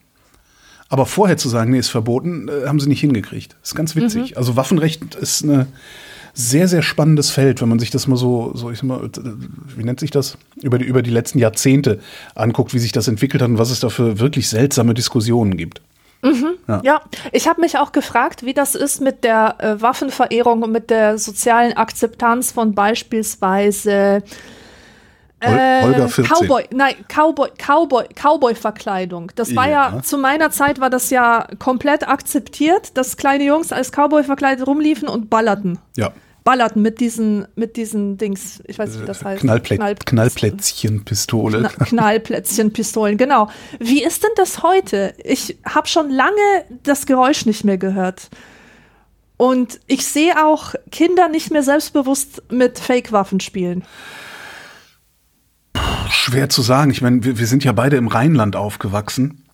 Aber 0.88 1.06
vorher 1.06 1.38
zu 1.38 1.50
sagen, 1.50 1.72
nee, 1.72 1.80
ist 1.80 1.90
verboten, 1.90 2.48
äh, 2.48 2.68
haben 2.68 2.80
sie 2.80 2.88
nicht 2.88 3.02
hingekriegt. 3.02 3.58
Das 3.62 3.72
ist 3.72 3.76
ganz 3.76 3.96
witzig. 3.96 4.38
Also 4.38 4.56
Waffenrecht 4.56 5.16
ist 5.16 5.44
ein 5.44 5.68
sehr, 6.34 6.68
sehr 6.68 6.82
spannendes 6.82 7.30
Feld, 7.30 7.62
wenn 7.62 7.70
man 7.70 7.80
sich 7.80 7.90
das 7.90 8.08
mal 8.08 8.16
so, 8.16 8.52
so 8.56 8.72
ich 8.72 8.80
sag 8.80 8.88
mal, 8.88 9.10
wie 9.76 9.84
nennt 9.84 10.00
sich 10.00 10.12
das? 10.12 10.38
Über 10.62 10.78
die, 10.78 10.86
über 10.86 11.02
die 11.02 11.10
letzten 11.10 11.40
Jahrzehnte 11.40 12.00
anguckt, 12.36 12.74
wie 12.74 12.80
sich 12.80 12.92
das 12.92 13.08
entwickelt 13.08 13.42
hat 13.42 13.50
und 13.50 13.58
was 13.58 13.72
es 13.72 13.80
da 13.80 13.90
für 13.90 14.20
wirklich 14.20 14.50
seltsame 14.50 14.94
Diskussionen 14.94 15.58
gibt. 15.58 15.82
Ja, 16.68 16.82
ja. 16.84 17.02
ich 17.32 17.48
habe 17.48 17.62
mich 17.62 17.78
auch 17.78 17.92
gefragt, 17.92 18.46
wie 18.46 18.54
das 18.54 18.76
ist 18.76 19.02
mit 19.02 19.24
der 19.24 19.56
äh, 19.60 19.82
Waffenverehrung 19.82 20.64
und 20.64 20.72
mit 20.72 20.90
der 20.90 21.18
sozialen 21.18 21.74
Akzeptanz 21.74 22.52
von 22.52 22.74
beispielsweise 22.74 24.24
Holger 25.44 26.08
14. 26.10 26.26
Cowboy, 26.26 26.64
nein, 26.72 26.96
Cowboy, 27.08 27.50
Cowboy, 27.58 28.06
Cowboy-Verkleidung. 28.16 29.32
Das 29.36 29.56
war 29.56 29.68
ja. 29.70 29.96
Ja. 29.96 30.04
zu 30.04 30.18
meiner 30.18 30.52
Zeit 30.52 30.80
war 30.80 30.90
das 30.90 31.10
ja 31.10 31.48
komplett 31.60 32.08
akzeptiert, 32.08 32.98
dass 32.98 33.18
kleine 33.18 33.44
Jungs 33.46 33.72
als 33.72 33.92
Cowboy 33.92 34.24
verkleidet 34.24 34.68
rumliefen 34.68 35.08
und 35.08 35.30
ballerten. 35.30 35.80
Ja. 35.98 36.12
Ballerten 36.44 36.82
mit 36.82 37.00
diesen, 37.00 37.48
mit 37.56 37.76
diesen 37.78 38.18
Dings, 38.18 38.64
ich 38.66 38.80
weiß 38.80 38.90
nicht, 38.94 39.04
wie 39.04 39.06
das 39.06 39.24
heißt. 39.24 39.42
Knallplä 39.42 39.76
Knall- 39.78 39.96
Knallplätzchenpistole. 40.04 41.60
Kna- 41.68 41.86
Knallplätzchenpistolen, 41.86 43.18
genau. 43.18 43.48
Wie 43.80 44.04
ist 44.04 44.24
denn 44.24 44.32
das 44.36 44.64
heute? 44.64 45.14
Ich 45.24 45.58
habe 45.66 45.88
schon 45.88 46.10
lange 46.10 46.42
das 46.84 47.06
Geräusch 47.06 47.46
nicht 47.46 47.64
mehr 47.64 47.78
gehört. 47.78 48.30
Und 49.38 49.80
ich 49.88 50.06
sehe 50.06 50.44
auch 50.46 50.74
Kinder 50.92 51.28
nicht 51.28 51.52
mehr 51.52 51.64
selbstbewusst 51.64 52.42
mit 52.52 52.80
Fake-Waffen 52.80 53.40
spielen. 53.40 53.84
Schwer 56.12 56.50
zu 56.50 56.62
sagen. 56.62 56.92
Ich 56.92 57.02
meine, 57.02 57.24
wir, 57.24 57.40
wir 57.40 57.48
sind 57.48 57.64
ja 57.64 57.72
beide 57.72 57.98
im 57.98 58.08
Rheinland 58.08 58.56
aufgewachsen. 58.56 59.46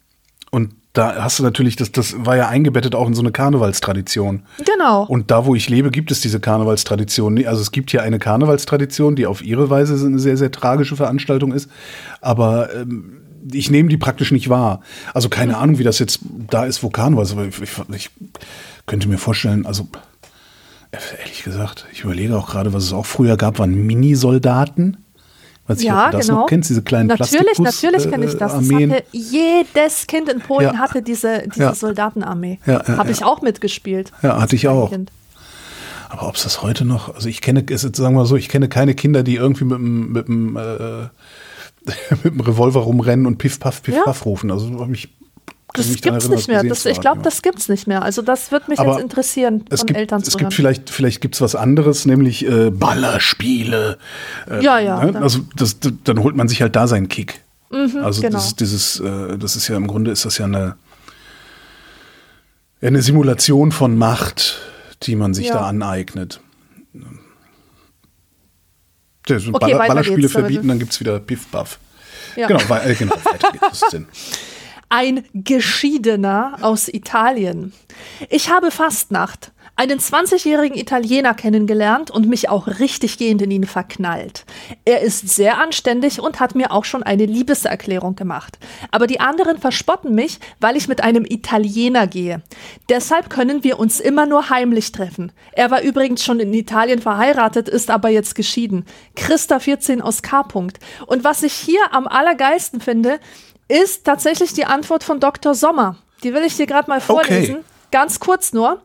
Und 0.52 0.74
da 0.94 1.24
hast 1.24 1.40
du 1.40 1.44
natürlich, 1.44 1.76
das, 1.76 1.92
das 1.92 2.26
war 2.26 2.36
ja 2.38 2.48
eingebettet 2.48 2.96
auch 2.96 3.08
in 3.08 3.14
so 3.14 3.22
eine 3.22 3.32
Karnevalstradition. 3.32 4.44
Genau. 4.66 5.04
Und 5.06 5.30
da, 5.30 5.46
wo 5.46 5.54
ich 5.54 5.70
lebe, 5.70 5.92
gibt 5.92 6.12
es 6.12 6.22
diese 6.22 6.40
Karnevalstradition. 6.40 7.46
Also 7.46 7.62
es 7.62 7.72
gibt 7.72 7.92
hier 7.92 8.02
eine 8.02 8.20
Karnevalstradition, 8.20 9.16
die 9.16 9.28
auf 9.28 9.44
ihre 9.44 9.70
Weise 9.70 9.94
eine 10.06 10.20
sehr, 10.20 10.38
sehr 10.38 10.52
tragische 10.52 10.96
Veranstaltung 10.96 11.52
ist. 11.52 11.70
Aber 12.22 12.74
ähm, 12.74 13.22
ich 13.52 13.70
nehme 13.70 13.90
die 13.90 13.98
praktisch 13.98 14.32
nicht 14.32 14.50
wahr. 14.50 14.82
Also 15.14 15.30
keine 15.30 15.58
Ahnung, 15.58 15.78
wie 15.78 15.84
das 15.84 16.00
jetzt 16.00 16.20
da 16.50 16.66
ist, 16.66 16.82
wo 16.82 16.90
Karneval 16.90 17.24
ist. 17.24 17.32
Aber 17.34 17.46
ich, 17.46 17.62
ich, 17.62 17.72
ich 17.94 18.10
könnte 18.86 19.08
mir 19.08 19.18
vorstellen, 19.18 19.66
also 19.66 19.88
ehrlich 21.20 21.44
gesagt, 21.44 21.86
ich 21.92 22.04
überlege 22.04 22.36
auch 22.38 22.50
gerade, 22.50 22.74
was 22.74 22.84
es 22.84 22.94
auch 22.94 23.06
früher 23.06 23.38
gab, 23.38 23.60
waren 23.60 23.86
Minisoldaten. 23.86 24.98
Weiß 25.68 25.80
ich, 25.80 25.86
ja, 25.86 26.06
ob 26.06 26.12
du 26.12 26.18
das 26.18 26.28
genau. 26.28 26.40
noch 26.42 26.48
kennst, 26.48 26.70
diese 26.70 26.82
kleinen 26.82 27.08
Natürlich, 27.08 27.60
natürlich 27.60 28.10
kenne 28.10 28.26
ich 28.26 28.34
äh, 28.34 28.38
das. 28.38 28.54
das 28.54 28.54
Armeen. 28.54 28.92
hatte, 28.94 29.04
jedes 29.12 30.08
Kind 30.08 30.30
in 30.30 30.40
Polen 30.40 30.74
Ja. 30.74 30.78
hatte 30.80 31.02
diese, 31.02 31.44
diese 31.48 31.62
Ja. 31.64 31.76
Soldatenarmee. 31.76 32.60
Ja, 32.66 32.86
Habe 32.98 33.12
ich 33.12 33.24
auch 33.24 33.42
mitgespielt. 33.42 34.12
Ja, 34.22 34.40
hatte 34.40 34.56
ich 34.56 34.68
auch. 34.68 34.90
Kind. 34.92 35.12
Aber 36.10 36.28
ob 36.30 36.36
es 36.36 36.44
das 36.44 36.62
heute 36.62 36.86
noch, 36.86 37.14
also 37.14 37.28
ich 37.28 37.42
kenne, 37.42 37.62
ist, 37.70 37.82
sagen 37.82 38.16
wir 38.16 38.22
mal 38.22 38.26
so, 38.26 38.38
ich 38.38 38.48
kenne 38.48 38.70
keine 38.70 38.96
Kinder, 38.96 39.24
die 39.24 39.36
irgendwie 39.36 39.66
mit 39.66 39.78
dem, 39.78 40.12
mit 40.14 40.58
äh, 40.58 41.10
mit 42.30 42.48
Revolver 42.48 42.82
rumrennen 42.82 43.26
und 43.26 43.38
Piff 43.38 43.60
Paff 43.60 43.82
Piff. 43.84 43.96
Paff 44.06 44.26
rufen. 44.26 44.52
Also 44.52 44.88
ich 44.94 45.10
Das 45.74 45.88
gibt's 45.88 46.06
erinnern, 46.06 46.32
nicht 46.32 46.48
mehr. 46.48 46.64
Das, 46.64 46.86
ich 46.86 47.00
glaube, 47.02 47.22
das 47.22 47.42
gibt's 47.42 47.68
nicht 47.70 47.88
mehr. 47.88 48.02
Also 48.02 48.22
das 48.22 48.52
wird 48.52 48.68
mich 48.70 48.80
Aber 48.80 48.94
jetzt 48.94 49.02
interessieren, 49.02 49.66
es 49.70 49.82
von 49.82 49.88
gibt, 49.88 50.00
Eltern 50.00 50.22
es 50.22 50.30
zu 50.30 50.32
gibt 50.38 50.44
hören. 50.44 50.52
vielleicht, 50.52 50.90
vielleicht 50.90 51.22
gibt's 51.22 51.42
was 51.42 51.56
anderes, 51.56 52.06
nämlich 52.06 52.46
äh, 52.48 52.70
Ballerspiele. 52.72 53.98
Äh, 54.50 54.64
Ja, 54.64 54.80
ja, 54.80 55.04
Ne? 55.04 55.12
dann- 55.12 55.24
Also 55.24 55.40
das, 55.56 55.78
dann 56.04 56.24
holt 56.24 56.36
man 56.36 56.48
sich 56.48 56.62
halt 56.62 56.76
da 56.76 56.88
seinen 56.88 57.10
Kick. 57.10 57.42
also 57.70 58.22
genau. 58.22 58.34
das, 58.38 58.48
ist 58.48 58.60
dieses, 58.62 59.00
äh, 59.02 59.38
das 59.38 59.56
ist 59.58 59.68
ja 59.68 59.76
im 59.76 59.88
Grunde 59.88 60.12
ist 60.12 60.24
das 60.26 60.38
ja 60.38 60.46
eine, 60.46 60.78
eine 62.82 63.02
Simulation 63.02 63.72
von 63.74 63.98
Macht, 63.98 64.60
die 65.04 65.16
man 65.18 65.34
sich 65.34 65.48
Ja. 65.48 65.56
da 65.56 65.68
aneignet. 65.68 66.40
Ja, 69.28 69.40
so 69.40 69.50
Okay, 69.54 69.60
Baller, 69.74 69.88
Ballerspiele 69.88 70.22
geht's, 70.22 70.32
verbieten, 70.32 70.68
dann 70.70 70.80
gibt's 70.80 71.00
wieder 71.02 71.20
Piff 71.20 71.52
Puff. 71.52 71.80
Ja. 72.38 72.48
Genau, 72.48 72.62
wei- 72.70 72.86
äh, 72.86 72.96
genau, 72.96 73.16
weiter 73.26 73.52
geht 73.52 73.62
es 73.72 73.82
denn. 73.92 74.08
Ein 74.90 75.26
Geschiedener 75.34 76.60
aus 76.62 76.88
Italien. 76.88 77.74
Ich 78.30 78.50
habe 78.50 78.72
Fastnacht 78.72 79.52
einen 79.78 80.00
20-jährigen 80.00 80.76
Italiener 80.76 81.36
kennengelernt 81.36 82.10
und 82.10 82.28
mich 82.28 82.50
auch 82.50 82.68
richtig 82.80 83.20
gehend 83.20 83.44
in 83.44 83.52
ihn 83.52 83.66
verknallt. 83.66 84.44
Er 84.86 85.02
ist 85.02 85.30
sehr 85.30 85.60
anständig 85.60 86.20
und 86.20 86.40
hat 86.40 86.56
mir 86.56 86.72
auch 86.72 86.84
schon 86.84 87.04
eine 87.04 87.26
Liebeserklärung 87.26 88.16
gemacht. 88.16 88.58
Aber 88.90 89.06
die 89.06 89.20
anderen 89.20 89.60
verspotten 89.60 90.16
mich, 90.16 90.40
weil 90.60 90.76
ich 90.78 90.88
mit 90.88 91.04
einem 91.04 91.26
Italiener 91.26 92.08
gehe. 92.08 92.42
Deshalb 92.90 93.30
können 93.30 93.64
wir 93.64 93.78
uns 93.78 94.00
immer 94.00 94.26
nur 94.26 94.50
heimlich 94.50 94.92
treffen. 94.92 95.32
Er 95.52 95.70
war 95.70 95.82
übrigens 95.82 96.24
schon 96.24 96.40
in 96.40 96.54
Italien 96.56 97.00
verheiratet, 97.00 97.70
ist 97.70 97.92
aber 97.92 98.10
jetzt 98.10 98.34
geschieden. 98.34 98.84
Christa 99.16 99.60
14 99.60 100.02
aus 100.02 100.24
K. 100.24 100.38
Und 101.08 101.24
was 101.24 101.44
ich 101.44 101.54
hier 101.54 101.82
am 101.92 102.08
allergeilsten 102.08 102.80
finde, 102.80 103.20
ist 103.68 104.06
tatsächlich 104.06 104.54
die 104.54 104.66
Antwort 104.66 105.04
von 105.04 105.20
Dr. 105.20 105.54
Sommer. 105.54 105.98
Die 106.24 106.34
will 106.34 106.44
ich 106.44 106.56
dir 106.58 106.66
gerade 106.66 106.90
mal 106.90 107.02
vorlesen. 107.02 107.58
Ganz 107.92 108.20
kurz 108.20 108.54
nur. 108.54 108.82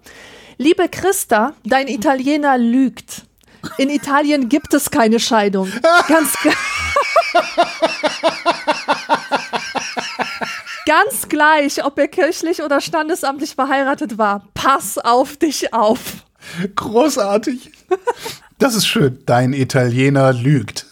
Liebe 0.59 0.89
Christa, 0.89 1.55
dein 1.65 1.89
Italiener 1.89 2.59
lügt. 2.59 3.23
In 3.79 3.91
Italien 3.91 4.49
gibt 4.49 4.75
es 4.75 4.91
keine 4.91 5.21
Scheidung. 5.21 5.71
Ganz, 6.09 6.35
Ganz 10.85 11.29
gleich, 11.29 11.85
ob 11.85 11.99
er 11.99 12.09
kirchlich 12.09 12.63
oder 12.63 12.81
standesamtlich 12.81 13.55
verheiratet 13.55 14.19
war. 14.19 14.49
Pass 14.55 14.99
auf 14.99 15.37
dich 15.37 15.73
auf. 15.73 16.01
Großartig. 16.75 17.71
Das 18.59 18.75
ist 18.75 18.87
schön. 18.87 19.21
Dein 19.27 19.53
Italiener 19.53 20.33
lügt. 20.33 20.87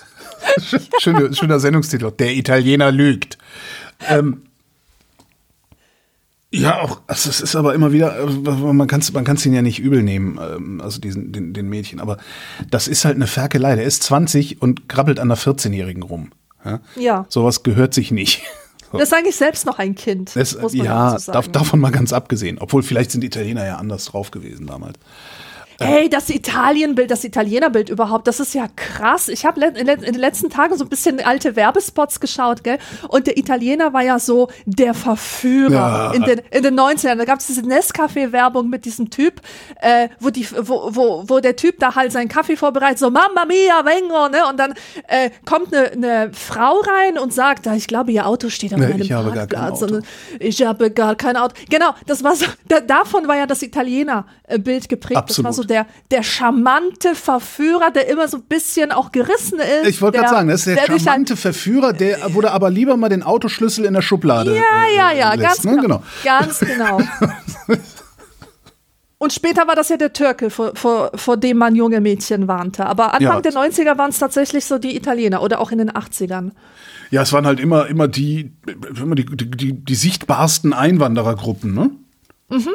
Schöne, 1.00 1.34
schöner 1.34 1.60
Sendungstitel. 1.60 2.10
Der 2.12 2.34
Italiener 2.34 2.90
lügt. 2.90 3.36
Ähm, 4.08 4.42
ja, 6.52 6.80
auch, 6.80 7.00
also 7.06 7.30
es 7.30 7.40
ist 7.40 7.54
aber 7.54 7.74
immer 7.74 7.92
wieder, 7.92 8.26
man 8.26 8.88
kann 8.88 9.00
es 9.00 9.12
man 9.12 9.24
kann's 9.24 9.46
ihn 9.46 9.52
ja 9.52 9.62
nicht 9.62 9.78
übel 9.78 10.02
nehmen, 10.02 10.38
ähm, 10.42 10.80
also 10.80 11.00
diesen, 11.00 11.30
den, 11.32 11.52
den 11.52 11.68
Mädchen, 11.68 12.00
aber 12.00 12.16
das 12.70 12.88
ist 12.88 13.04
halt 13.04 13.14
eine 13.14 13.28
Ferkelei. 13.28 13.76
Der 13.76 13.84
ist 13.84 14.02
20 14.02 14.60
und 14.60 14.88
krabbelt 14.88 15.20
an 15.20 15.30
einer 15.30 15.38
14-Jährigen 15.38 16.02
rum. 16.02 16.32
Ja? 16.64 16.80
Ja. 16.96 17.26
Sowas 17.28 17.62
gehört 17.62 17.94
sich 17.94 18.10
nicht. 18.10 18.42
So. 18.92 18.98
Das 18.98 19.06
ist 19.10 19.14
eigentlich 19.14 19.36
selbst 19.36 19.66
noch 19.66 19.78
ein 19.78 19.94
Kind. 19.94 20.34
Das, 20.34 20.58
ja, 20.72 21.12
dazu 21.12 21.30
dav 21.30 21.46
davon 21.46 21.78
mal 21.78 21.92
ganz 21.92 22.12
abgesehen. 22.12 22.58
Obwohl, 22.58 22.82
vielleicht 22.82 23.12
sind 23.12 23.20
die 23.20 23.28
Italiener 23.28 23.64
ja 23.64 23.76
anders 23.76 24.06
drauf 24.06 24.32
gewesen 24.32 24.66
damals. 24.66 24.98
Hey, 25.82 26.08
das 26.10 26.28
Italienbild, 26.30 27.10
das 27.10 27.24
Italienerbild 27.24 27.88
überhaupt, 27.88 28.26
das 28.26 28.38
ist 28.38 28.54
ja 28.54 28.66
krass. 28.76 29.28
Ich 29.28 29.44
habe 29.46 29.64
in 29.64 29.86
den 29.86 30.14
letzten 30.14 30.50
Tagen 30.50 30.76
so 30.76 30.84
ein 30.84 30.88
bisschen 30.90 31.20
alte 31.20 31.56
Werbespots 31.56 32.20
geschaut, 32.20 32.62
gell? 32.64 32.78
Und 33.08 33.26
der 33.26 33.38
Italiener 33.38 33.92
war 33.92 34.02
ja 34.02 34.18
so 34.18 34.48
der 34.66 34.92
Verführer 34.94 35.70
Ja. 35.72 36.12
in, 36.12 36.22
den, 36.22 36.40
in 36.50 36.62
den 36.62 36.78
90ern. 36.78 37.16
Da 37.16 37.24
gab 37.24 37.38
es 37.38 37.46
diese 37.46 37.62
Nescafé-Werbung 37.62 38.68
mit 38.68 38.84
diesem 38.84 39.10
Typ, 39.10 39.40
äh, 39.80 40.08
wo, 40.18 40.30
die, 40.30 40.46
wo, 40.50 40.94
wo, 40.94 41.24
wo 41.26 41.40
der 41.40 41.56
Typ 41.56 41.78
da 41.78 41.94
halt 41.94 42.12
seinen 42.12 42.28
Kaffee 42.28 42.56
vorbereitet, 42.56 42.98
so 42.98 43.10
Mamma 43.10 43.44
mia, 43.46 43.84
vengo, 43.84 44.28
ne? 44.28 44.46
Und 44.50 44.58
dann 44.58 44.74
äh, 45.08 45.30
kommt 45.44 45.74
eine 45.74 45.96
ne 45.96 46.30
Frau 46.32 46.80
rein 46.80 47.18
und 47.18 47.32
sagt, 47.32 47.66
"Ah, 47.66 47.74
ich 47.74 47.86
glaube, 47.86 48.12
ihr 48.12 48.26
Auto 48.26 48.48
steht 48.50 48.74
auf 48.74 48.80
Nee, 48.80 48.88
meinem 48.88 49.02
ich 49.02 49.12
habe 49.12 49.30
gar 49.32 49.46
kein 49.46 49.58
Parkplatz. 49.60 49.82
Auto. 49.82 49.94
Und 49.96 50.04
ich 50.38 50.62
habe 50.62 50.90
gar 50.90 51.14
kein 51.16 51.36
Auto. 51.36 51.54
Genau, 51.70 51.94
das 52.06 52.22
war 52.22 52.36
so, 52.36 52.46
da, 52.68 52.80
davon 52.80 53.26
war 53.28 53.36
ja 53.36 53.46
das 53.46 53.62
Italiener-Bild 53.62 54.88
geprägt. 54.88 55.22
Das 55.28 55.38
war 55.42 55.46
Absolut. 55.50 55.54
so 55.68 55.69
der, 55.70 55.86
der 56.10 56.22
charmante 56.22 57.14
Verführer, 57.14 57.90
der 57.90 58.08
immer 58.08 58.28
so 58.28 58.36
ein 58.38 58.42
bisschen 58.42 58.92
auch 58.92 59.12
gerissen 59.12 59.58
ist. 59.60 59.88
Ich 59.88 60.02
wollte 60.02 60.18
gerade 60.18 60.28
der- 60.30 60.36
sagen, 60.36 60.48
das 60.48 60.66
ist 60.66 60.76
der, 60.76 60.86
dich 60.94 61.02
charmante 61.04 61.36
Verführer, 61.36 61.92
der 61.92 62.34
wurde 62.34 62.50
aber 62.50 62.68
lieber 62.70 62.96
mal 62.96 63.08
den 63.08 63.22
Autoschlüssel 63.22 63.84
in 63.86 63.94
der 63.94 64.02
Schublade. 64.02 64.54
Ja, 64.56 64.62
ja, 64.94 65.12
ja, 65.12 65.32
äh, 65.34 65.38
ganz 65.38 65.62
lässt, 65.62 65.64
ne? 65.64 65.80
genau. 65.80 66.02
Ganz 66.24 66.58
genau. 66.58 67.00
Und 69.22 69.34
später 69.34 69.68
war 69.68 69.74
das 69.76 69.90
ja 69.90 69.98
der 69.98 70.14
Türke, 70.14 70.48
vor, 70.48 70.72
vor, 70.74 71.10
vor 71.14 71.36
dem 71.36 71.58
man 71.58 71.74
junge 71.76 72.00
Mädchen 72.00 72.48
warnte. 72.48 72.86
Aber 72.86 73.12
Anfang 73.12 73.20
Ja. 73.34 73.40
der 73.42 73.52
90er 73.52 73.98
waren 73.98 74.08
es 74.10 74.18
tatsächlich 74.18 74.64
so 74.64 74.78
die 74.78 74.96
Italiener 74.96 75.42
oder 75.42 75.60
auch 75.60 75.70
in 75.72 75.76
den 75.78 75.90
80ern. 75.90 76.52
Ja, 77.10 77.20
es 77.20 77.32
waren 77.34 77.46
halt 77.46 77.60
immer, 77.60 77.86
immer 77.88 78.08
die, 78.08 78.52
immer 78.98 79.14
die, 79.14 79.26
die, 79.26 79.50
die, 79.50 79.72
die 79.74 79.94
sichtbarsten 79.94 80.72
Einwanderergruppen, 80.72 81.74
ne? 81.74 81.90
Mhm. 82.48 82.68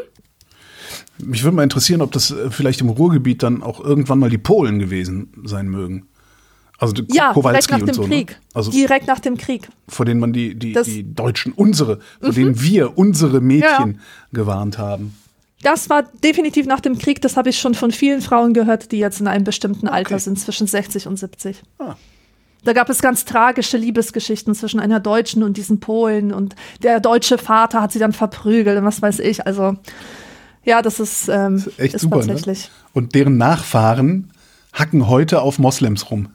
Mich 1.23 1.43
würde 1.43 1.55
mal 1.55 1.63
interessieren, 1.63 2.01
ob 2.01 2.11
das 2.11 2.31
äh, 2.31 2.49
vielleicht 2.51 2.81
im 2.81 2.89
Ruhrgebiet 2.89 3.41
dann 3.43 3.63
auch 3.63 3.79
irgendwann 3.79 4.19
mal 4.19 4.29
die 4.29 4.37
Polen 4.37 4.79
gewesen 4.79 5.31
sein 5.45 5.67
mögen. 5.67 6.07
Also 6.77 6.93
die 6.93 7.01
Ja, 7.13 7.31
direkt 7.31 7.33
Kowalski 7.35 7.73
nach 7.73 7.79
und 7.81 7.87
dem 7.87 7.95
so. 7.95 8.03
Krieg. 8.03 8.31
Ne? 8.31 8.35
Also 8.53 8.71
direkt 8.71 9.07
nach 9.07 9.19
dem 9.19 9.37
Krieg. 9.37 9.69
vor 9.87 10.05
denen 10.05 10.19
man 10.19 10.33
die, 10.33 10.55
die, 10.55 10.73
Das- 10.73 10.87
Mhm. 10.87 10.91
die 10.91 11.13
Deutschen, 11.15 11.53
unsere, 11.53 11.99
vor 12.19 12.31
denen 12.33 12.61
wir, 12.61 12.97
unsere 12.97 13.39
Mädchen 13.39 13.99
gewarnt 14.33 14.77
haben. 14.77 15.15
Das 15.63 15.89
war 15.89 16.03
definitiv 16.23 16.65
nach 16.67 16.81
dem 16.81 16.97
Krieg. 16.99 17.21
Das 17.21 17.37
habe 17.37 17.49
ich 17.49 17.57
schon 17.59 17.73
von 17.75 17.91
vielen 17.91 18.21
Frauen 18.21 18.53
gehört, 18.53 18.91
die 18.91 18.99
jetzt 18.99 19.21
in 19.21 19.27
einem 19.27 19.45
bestimmten 19.45 19.87
Alter 19.87 20.19
sind, 20.19 20.37
zwischen 20.37 20.67
60 20.67 21.07
und 21.07 21.17
70. 21.17 21.61
Ah. 21.79 21.95
Da 22.65 22.73
gab 22.73 22.89
es 22.89 23.01
ganz 23.01 23.23
tragische 23.25 23.77
Liebesgeschichten 23.77 24.53
zwischen 24.53 24.79
einer 24.79 24.99
Deutschen 24.99 25.43
und 25.43 25.55
diesen 25.55 25.79
Polen 25.79 26.33
und 26.33 26.55
der 26.83 26.99
deutsche 26.99 27.37
Vater 27.37 27.81
hat 27.81 27.93
sie 27.93 27.99
dann 27.99 28.11
verprügelt 28.11 28.77
und 28.77 28.83
was 28.85 29.01
weiß 29.01 29.19
ich. 29.19 29.47
Also 29.47 29.75
ja, 30.65 30.81
das 30.81 30.99
ist, 30.99 31.29
ähm, 31.29 31.57
Das 31.57 31.67
ist 31.67 31.79
echt 31.79 31.93
ist 31.95 32.01
super. 32.01 32.17
tatsächlich. 32.17 32.63
Ne? 32.65 32.69
Und 32.93 33.15
deren 33.15 33.37
Nachfahren 33.37 34.31
hacken 34.73 35.07
heute 35.07 35.41
auf 35.41 35.59
Moslems 35.59 36.11
rum. 36.11 36.29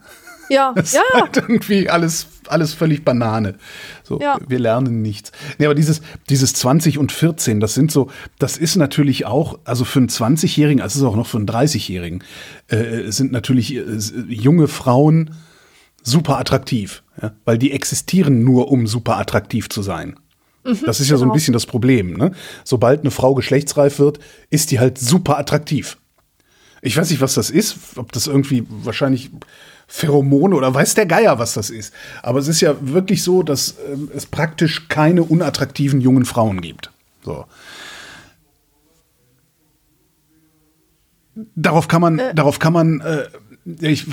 Ja, 0.49 0.73
Das 0.77 0.93
ja, 0.93 1.03
ist 1.03 1.21
halt 1.21 1.37
irgendwie 1.37 1.89
alles, 1.91 2.27
alles 2.49 2.75
völlig 2.75 3.05
Banane. 3.05 3.55
So, 4.03 4.19
Ja. 4.21 4.39
wir 4.49 4.59
lernen 4.59 5.03
nichts. 5.03 5.31
Nee, 5.59 5.67
aber 5.67 5.75
dieses, 5.75 6.01
dieses 6.29 6.55
20 6.55 6.99
und 6.99 7.13
14, 7.13 7.61
das 7.61 7.75
sind 7.75 7.93
so, 7.93 8.11
das 8.39 8.57
ist 8.57 8.77
natürlich 8.77 9.27
auch, 9.27 9.59
also 9.65 9.85
für 9.85 10.01
einen 10.01 10.09
20-Jährigen, 10.09 10.81
also 10.83 10.95
es 10.95 11.03
ist 11.03 11.07
auch 11.09 11.17
noch 11.17 11.27
für 11.29 11.37
einen 11.39 11.47
30-Jährigen, 11.47 12.25
äh, 12.69 13.11
sind 13.13 13.31
natürlich 13.33 13.75
äh, 13.77 13.83
junge 14.29 14.67
Frauen 14.69 15.31
super 16.03 16.39
attraktiv, 16.39 17.03
ja? 17.23 17.33
weil 17.45 17.59
die 17.59 17.73
existieren 17.73 18.43
nur, 18.43 18.71
um 18.73 18.87
super 18.87 19.19
attraktiv 19.19 19.69
zu 19.69 19.83
sein. 19.83 20.17
Das 20.63 21.01
ist 21.01 21.09
ja 21.09 21.17
so 21.17 21.25
ein 21.25 21.29
genau. 21.29 21.35
bisschen 21.35 21.53
das 21.55 21.67
Problem. 21.67 22.15
Ne? 22.15 22.33
Sobald 22.65 23.01
eine 23.01 23.11
Frau 23.11 23.35
geschlechtsreif 23.35 23.99
wird, 23.99 24.19
ist 24.51 24.71
die 24.71 24.79
halt 24.79 24.99
super 24.99 25.39
attraktiv. 25.39 25.97
Ich 26.83 26.97
weiß 26.97 27.11
nicht, 27.11 27.21
was 27.21 27.35
das 27.35 27.51
ist, 27.51 27.77
ob 27.97 28.13
das 28.13 28.27
irgendwie 28.27 28.67
wahrscheinlich 28.69 29.31
Pheromone 29.87 30.55
oder 30.55 30.73
weiß 30.73 30.95
der 30.95 31.07
Geier, 31.07 31.39
was 31.39 31.55
das 31.55 31.69
ist. 31.69 31.93
Aber 32.23 32.39
es 32.39 32.49
ist 32.49 32.61
ja 32.61 32.77
wirklich 32.81 33.23
so, 33.23 33.43
dass 33.43 33.75
ähm, 33.91 34.11
es 34.15 34.25
praktisch 34.25 34.89
keine 34.89 35.23
unattraktiven 35.23 36.01
jungen 36.01 36.25
Frauen 36.25 36.61
gibt. 36.61 36.91
So. 37.25 37.45
Darauf 41.55 41.89
kann 41.89 42.01
man, 42.01 42.21
darauf 42.35 42.59
kann 42.59 42.73
man, 42.73 43.01
äh, 43.01 43.25
ich 43.65 44.07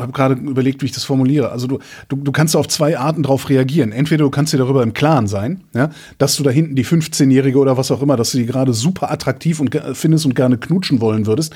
habe 0.00 0.12
gerade 0.12 0.34
überlegt, 0.34 0.82
wie 0.82 0.86
ich 0.86 0.92
das 0.92 1.04
formuliere. 1.04 1.50
Also 1.50 1.66
du, 1.66 1.78
du, 2.08 2.16
du 2.16 2.32
kannst 2.32 2.56
auf 2.56 2.68
zwei 2.68 2.98
Arten 2.98 3.22
darauf 3.22 3.48
reagieren. 3.50 3.92
Entweder 3.92 4.24
du 4.24 4.30
kannst 4.30 4.52
dir 4.52 4.58
darüber 4.58 4.82
im 4.82 4.94
Klaren 4.94 5.26
sein, 5.26 5.64
ja, 5.74 5.90
dass 6.16 6.36
du 6.36 6.42
da 6.42 6.50
hinten 6.50 6.74
die 6.74 6.86
15-Jährige 6.86 7.58
oder 7.58 7.76
was 7.76 7.90
auch 7.90 8.02
immer, 8.02 8.16
dass 8.16 8.32
du 8.32 8.38
die 8.38 8.46
gerade 8.46 8.72
super 8.72 9.10
attraktiv 9.10 9.60
und 9.60 9.78
findest 9.92 10.24
und 10.24 10.34
gerne 10.34 10.56
knutschen 10.58 11.00
wollen 11.00 11.26
würdest, 11.26 11.54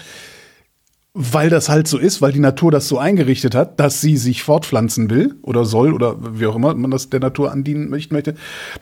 weil 1.14 1.50
das 1.50 1.68
halt 1.68 1.88
so 1.88 1.98
ist, 1.98 2.22
weil 2.22 2.32
die 2.32 2.38
Natur 2.38 2.70
das 2.70 2.88
so 2.88 2.98
eingerichtet 2.98 3.54
hat, 3.54 3.78
dass 3.78 4.00
sie 4.00 4.16
sich 4.16 4.42
fortpflanzen 4.42 5.10
will 5.10 5.34
oder 5.42 5.64
soll 5.64 5.92
oder 5.92 6.16
wie 6.38 6.46
auch 6.46 6.56
immer 6.56 6.74
man 6.74 6.90
das 6.90 7.10
der 7.10 7.20
Natur 7.20 7.52
andienen 7.52 7.90
möchte. 7.90 8.34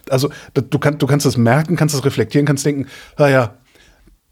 Also 0.08 0.30
du, 0.54 0.78
kann, 0.78 0.98
du 0.98 1.06
kannst 1.06 1.26
das 1.26 1.36
merken, 1.36 1.76
kannst 1.76 1.94
das 1.94 2.04
reflektieren, 2.04 2.46
kannst 2.46 2.64
denken, 2.64 2.86
naja, 3.18 3.54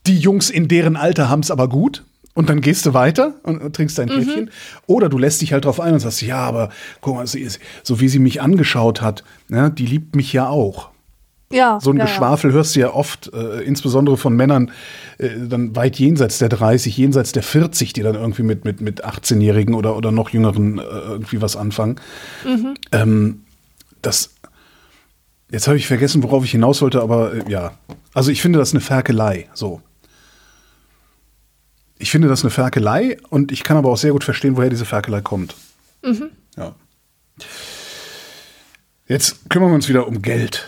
die 0.06 0.18
Jungs 0.18 0.48
in 0.48 0.68
deren 0.68 0.96
Alter 0.96 1.28
haben 1.28 1.40
es 1.40 1.50
aber 1.50 1.68
gut. 1.68 2.04
Und 2.38 2.48
dann 2.48 2.60
gehst 2.60 2.86
du 2.86 2.94
weiter 2.94 3.34
und, 3.42 3.60
und 3.60 3.74
trinkst 3.74 3.98
dein 3.98 4.08
Käffchen. 4.08 4.52
Oder 4.86 5.08
du 5.08 5.18
lässt 5.18 5.42
dich 5.42 5.52
halt 5.52 5.64
drauf 5.64 5.80
ein 5.80 5.94
und 5.94 5.98
sagst, 5.98 6.22
ja, 6.22 6.36
aber 6.36 6.68
guck 7.00 7.16
mal, 7.16 7.26
sie 7.26 7.40
ist, 7.40 7.58
so 7.82 7.98
wie 7.98 8.08
sie 8.08 8.20
mich 8.20 8.40
angeschaut 8.40 9.02
hat, 9.02 9.24
ne, 9.48 9.72
die 9.76 9.86
liebt 9.86 10.14
mich 10.14 10.32
ja 10.32 10.48
auch. 10.48 10.90
ja. 11.50 11.80
So 11.82 11.90
ein 11.90 11.96
ja, 11.96 12.04
Geschwafel 12.04 12.52
hörst 12.52 12.76
du 12.76 12.80
ja 12.80 12.94
oft, 12.94 13.28
äh, 13.34 13.62
insbesondere 13.62 14.16
von 14.16 14.36
Männern, 14.36 14.70
äh, 15.18 15.30
dann 15.48 15.74
weit 15.74 15.98
jenseits 15.98 16.38
der 16.38 16.48
30, 16.48 16.96
jenseits 16.96 17.32
der 17.32 17.42
40, 17.42 17.92
die 17.92 18.02
dann 18.02 18.14
irgendwie 18.14 18.44
mit, 18.44 18.64
mit, 18.64 18.80
mit 18.80 19.04
18-Jährigen 19.04 19.74
oder, 19.74 19.96
oder 19.96 20.12
noch 20.12 20.30
Jüngeren 20.30 20.78
äh, 20.78 20.82
irgendwie 20.82 21.42
was 21.42 21.56
anfangen. 21.56 21.96
Ähm, 22.92 23.40
das, 24.00 24.30
jetzt 25.50 25.66
habe 25.66 25.76
ich 25.76 25.88
vergessen, 25.88 26.22
worauf 26.22 26.44
ich 26.44 26.52
hinaus 26.52 26.82
wollte, 26.82 27.02
aber 27.02 27.34
äh, 27.34 27.50
ja. 27.50 27.72
Also 28.14 28.30
ich 28.30 28.40
finde 28.42 28.60
das 28.60 28.70
eine 28.72 28.80
Ferkelei, 28.80 29.48
so. 29.54 29.82
Ich 31.98 32.10
finde 32.10 32.28
das 32.28 32.42
eine 32.42 32.50
Ferkelei 32.50 33.18
und 33.28 33.50
ich 33.52 33.64
kann 33.64 33.76
aber 33.76 33.90
auch 33.90 33.96
sehr 33.96 34.12
gut 34.12 34.24
verstehen, 34.24 34.56
woher 34.56 34.70
diese 34.70 34.84
Ferkelei 34.84 35.20
kommt. 35.20 35.56
Ja. 36.56 36.74
Jetzt 39.06 39.48
kümmern 39.50 39.70
wir 39.70 39.74
uns 39.74 39.88
wieder 39.88 40.06
um 40.06 40.22
Geld. 40.22 40.66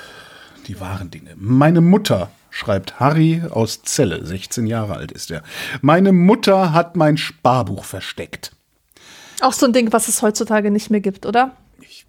Die 0.66 0.81
wahren 0.81 1.11
Dinge. 1.11 1.31
Meine 1.37 1.81
Mutter, 1.81 2.31
schreibt 2.51 2.99
Harry 3.01 3.43
aus 3.51 3.83
Celle, 3.83 4.24
16 4.24 4.66
Jahre 4.66 4.97
alt 4.97 5.12
ist 5.12 5.31
er. 5.31 5.43
Meine 5.81 6.12
Mutter 6.12 6.72
hat 6.72 6.97
mein 6.97 7.16
Sparbuch 7.16 7.85
versteckt. 7.85 8.53
Auch 9.41 9.53
so 9.53 9.66
ein 9.66 9.72
Ding, 9.72 9.93
was 9.93 10.09
es 10.09 10.22
heutzutage 10.22 10.70
nicht 10.70 10.91
mehr 10.91 11.01
gibt, 11.01 11.26
oder? 11.26 11.57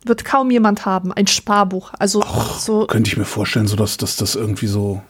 Wird 0.04 0.26
kaum 0.26 0.52
jemand 0.52 0.86
haben. 0.86 1.14
Ein 1.14 1.28
Sparbuch. 1.28 1.94
Also 1.98 2.24
so. 2.58 2.88
Könnte 2.88 3.10
ich 3.10 3.18
mir 3.18 3.26
vorstellen, 3.26 3.68
so 3.68 3.76
dass, 3.76 3.98
dass 3.98 4.16
das 4.16 4.36
irgendwie 4.36 4.68
so 4.68 5.02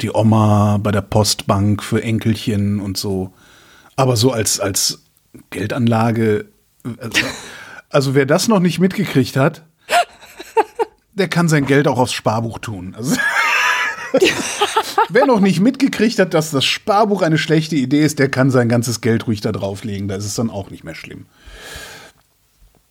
die 0.00 0.10
Oma 0.14 0.78
bei 0.82 0.92
der 0.92 1.00
Postbank 1.00 1.82
für 1.82 2.02
Enkelchen 2.02 2.80
und 2.80 2.96
so. 2.96 3.32
Aber 3.96 4.16
so 4.16 4.30
als, 4.30 4.60
als 4.60 5.02
Geldanlage. 5.50 6.46
Also, 6.98 7.26
also 7.88 8.14
wer 8.14 8.26
das 8.26 8.48
noch 8.48 8.60
nicht 8.60 8.78
mitgekriegt 8.78 9.36
hat, 9.36 9.64
der 11.14 11.28
kann 11.28 11.48
sein 11.48 11.66
Geld 11.66 11.88
auch 11.88 11.98
aufs 11.98 12.12
Sparbuch 12.12 12.58
tun. 12.58 12.94
Also, 12.96 13.16
wer 15.08 15.26
noch 15.26 15.40
nicht 15.40 15.60
mitgekriegt 15.60 16.18
hat, 16.18 16.34
dass 16.34 16.50
das 16.50 16.64
Sparbuch 16.64 17.22
eine 17.22 17.38
schlechte 17.38 17.76
Idee 17.76 18.04
ist, 18.04 18.18
der 18.18 18.30
kann 18.30 18.50
sein 18.50 18.68
ganzes 18.68 19.00
Geld 19.00 19.26
ruhig 19.26 19.40
da 19.40 19.50
drauflegen. 19.52 20.08
Da 20.08 20.16
ist 20.16 20.26
es 20.26 20.34
dann 20.34 20.50
auch 20.50 20.70
nicht 20.70 20.84
mehr 20.84 20.94
schlimm. 20.94 21.26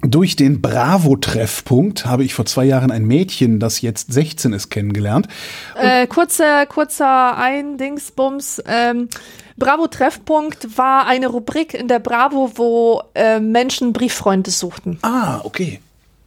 Durch 0.08 0.36
den 0.36 0.62
Bravo-Treffpunkt 0.62 2.06
habe 2.06 2.24
ich 2.24 2.34
vor 2.34 2.46
zwei 2.46 2.66
Jahren 2.66 2.92
ein 2.92 3.06
Mädchen, 3.06 3.60
das 3.60 3.82
jetzt 3.82 4.14
16 4.14 4.54
ist, 4.54 4.70
kennengelernt. 4.70 5.28
Äh, 5.76 6.06
kurzer, 6.08 6.66
kurzer 6.66 7.38
Ein-Dingsbums. 7.38 8.62
Ähm, 8.68 9.10
Bravo 9.58 9.88
Treffpunkt 9.88 10.78
war 10.78 11.08
eine 11.08 11.28
Rubrik 11.28 11.74
in 11.74 11.88
der 11.88 12.00
Bravo, 12.00 12.52
wo 12.56 13.02
äh, 13.16 13.40
Menschen 13.40 13.94
Brieffreunde 13.94 14.52
suchten. 14.52 15.00
Ah, 15.02 15.40
okay. 15.44 15.80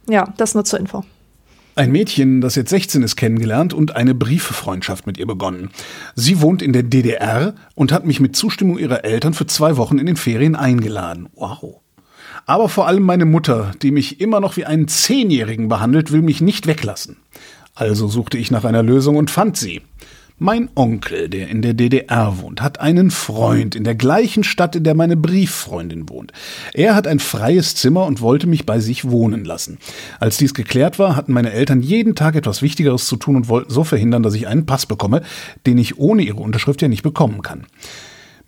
Ja, 0.09 0.33
das 0.37 0.55
nur 0.55 0.65
zur 0.65 0.79
Info. 0.79 1.03
Ein 1.75 1.91
Mädchen, 1.91 2.41
das 2.41 2.55
jetzt 2.55 2.71
16 2.71 3.03
ist, 3.03 3.15
kennengelernt 3.15 3.73
und 3.73 3.95
eine 3.95 4.13
Brieffreundschaft 4.13 5.07
mit 5.07 5.17
ihr 5.17 5.27
begonnen. 5.27 5.69
Sie 6.15 6.41
wohnt 6.41 6.61
in 6.61 6.73
der 6.73 6.83
DDR 6.83 7.53
und 7.75 7.93
hat 7.93 8.05
mich 8.05 8.19
mit 8.19 8.35
Zustimmung 8.35 8.77
ihrer 8.77 9.05
Eltern 9.05 9.33
für 9.33 9.47
zwei 9.47 9.77
Wochen 9.77 9.97
in 9.97 10.05
den 10.05 10.17
Ferien 10.17 10.57
eingeladen. 10.57 11.29
Wow. 11.35 11.79
Aber 12.45 12.69
vor 12.69 12.87
allem 12.87 13.03
meine 13.03 13.25
Mutter, 13.25 13.71
die 13.81 13.91
mich 13.91 14.21
immer 14.21 14.39
noch 14.39 14.57
wie 14.57 14.65
einen 14.65 14.87
Zehnjährigen 14.87 15.69
behandelt, 15.69 16.11
will 16.11 16.21
mich 16.21 16.41
nicht 16.41 16.67
weglassen. 16.67 17.17
Also 17.75 18.07
suchte 18.07 18.37
ich 18.37 18.51
nach 18.51 18.65
einer 18.65 18.83
Lösung 18.83 19.15
und 19.15 19.31
fand 19.31 19.57
sie. 19.57 19.81
Mein 20.41 20.69
Onkel, 20.73 21.27
der 21.27 21.49
in 21.49 21.61
der 21.61 21.73
DDR 21.73 22.39
wohnt, 22.39 22.61
hat 22.61 22.79
einen 22.79 23.11
Freund 23.11 23.75
in 23.75 23.83
der 23.83 23.95
gleichen 23.95 24.45
Stadt, 24.45 24.73
in 24.73 24.85
der 24.85 24.95
meine 24.95 25.17
Brieffreundin 25.17 26.07
wohnt. 26.07 26.31
Er 26.73 26.95
hat 26.95 27.07
ein 27.07 27.19
freies 27.19 27.75
Zimmer 27.75 28.05
und 28.05 28.21
wollte 28.21 28.47
mich 28.47 28.65
bei 28.65 28.79
sich 28.79 29.09
wohnen 29.09 29.43
lassen. 29.43 29.79
Als 30.17 30.37
dies 30.37 30.53
geklärt 30.53 30.97
war, 30.97 31.17
hatten 31.17 31.33
meine 31.33 31.51
Eltern 31.51 31.81
jeden 31.81 32.15
Tag 32.15 32.35
etwas 32.35 32.61
Wichtigeres 32.61 33.05
zu 33.05 33.17
tun 33.17 33.35
und 33.35 33.49
wollten 33.49 33.69
so 33.69 33.83
verhindern, 33.83 34.23
dass 34.23 34.33
ich 34.33 34.47
einen 34.47 34.65
Pass 34.65 34.85
bekomme, 34.85 35.23
den 35.65 35.77
ich 35.77 35.99
ohne 35.99 36.21
ihre 36.21 36.39
Unterschrift 36.39 36.81
ja 36.81 36.87
nicht 36.87 37.03
bekommen 37.03 37.41
kann. 37.41 37.65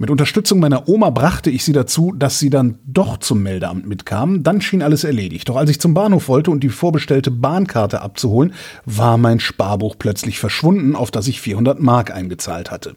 Mit 0.01 0.09
Unterstützung 0.09 0.57
meiner 0.57 0.89
Oma 0.89 1.11
brachte 1.11 1.51
ich 1.51 1.63
sie 1.63 1.73
dazu, 1.73 2.11
dass 2.11 2.39
sie 2.39 2.49
dann 2.49 2.79
doch 2.87 3.17
zum 3.17 3.43
Meldeamt 3.43 3.87
mitkam. 3.87 4.41
Dann 4.41 4.59
schien 4.59 4.81
alles 4.81 5.03
erledigt. 5.03 5.47
Doch 5.47 5.57
als 5.57 5.69
ich 5.69 5.79
zum 5.79 5.93
Bahnhof 5.93 6.27
wollte 6.27 6.49
und 6.49 6.63
die 6.63 6.69
vorbestellte 6.69 7.29
Bahnkarte 7.29 8.01
abzuholen, 8.01 8.55
war 8.83 9.19
mein 9.19 9.39
Sparbuch 9.39 9.95
plötzlich 9.99 10.39
verschwunden, 10.39 10.95
auf 10.95 11.11
das 11.11 11.27
ich 11.27 11.39
400 11.39 11.79
Mark 11.79 12.09
eingezahlt 12.09 12.71
hatte. 12.71 12.95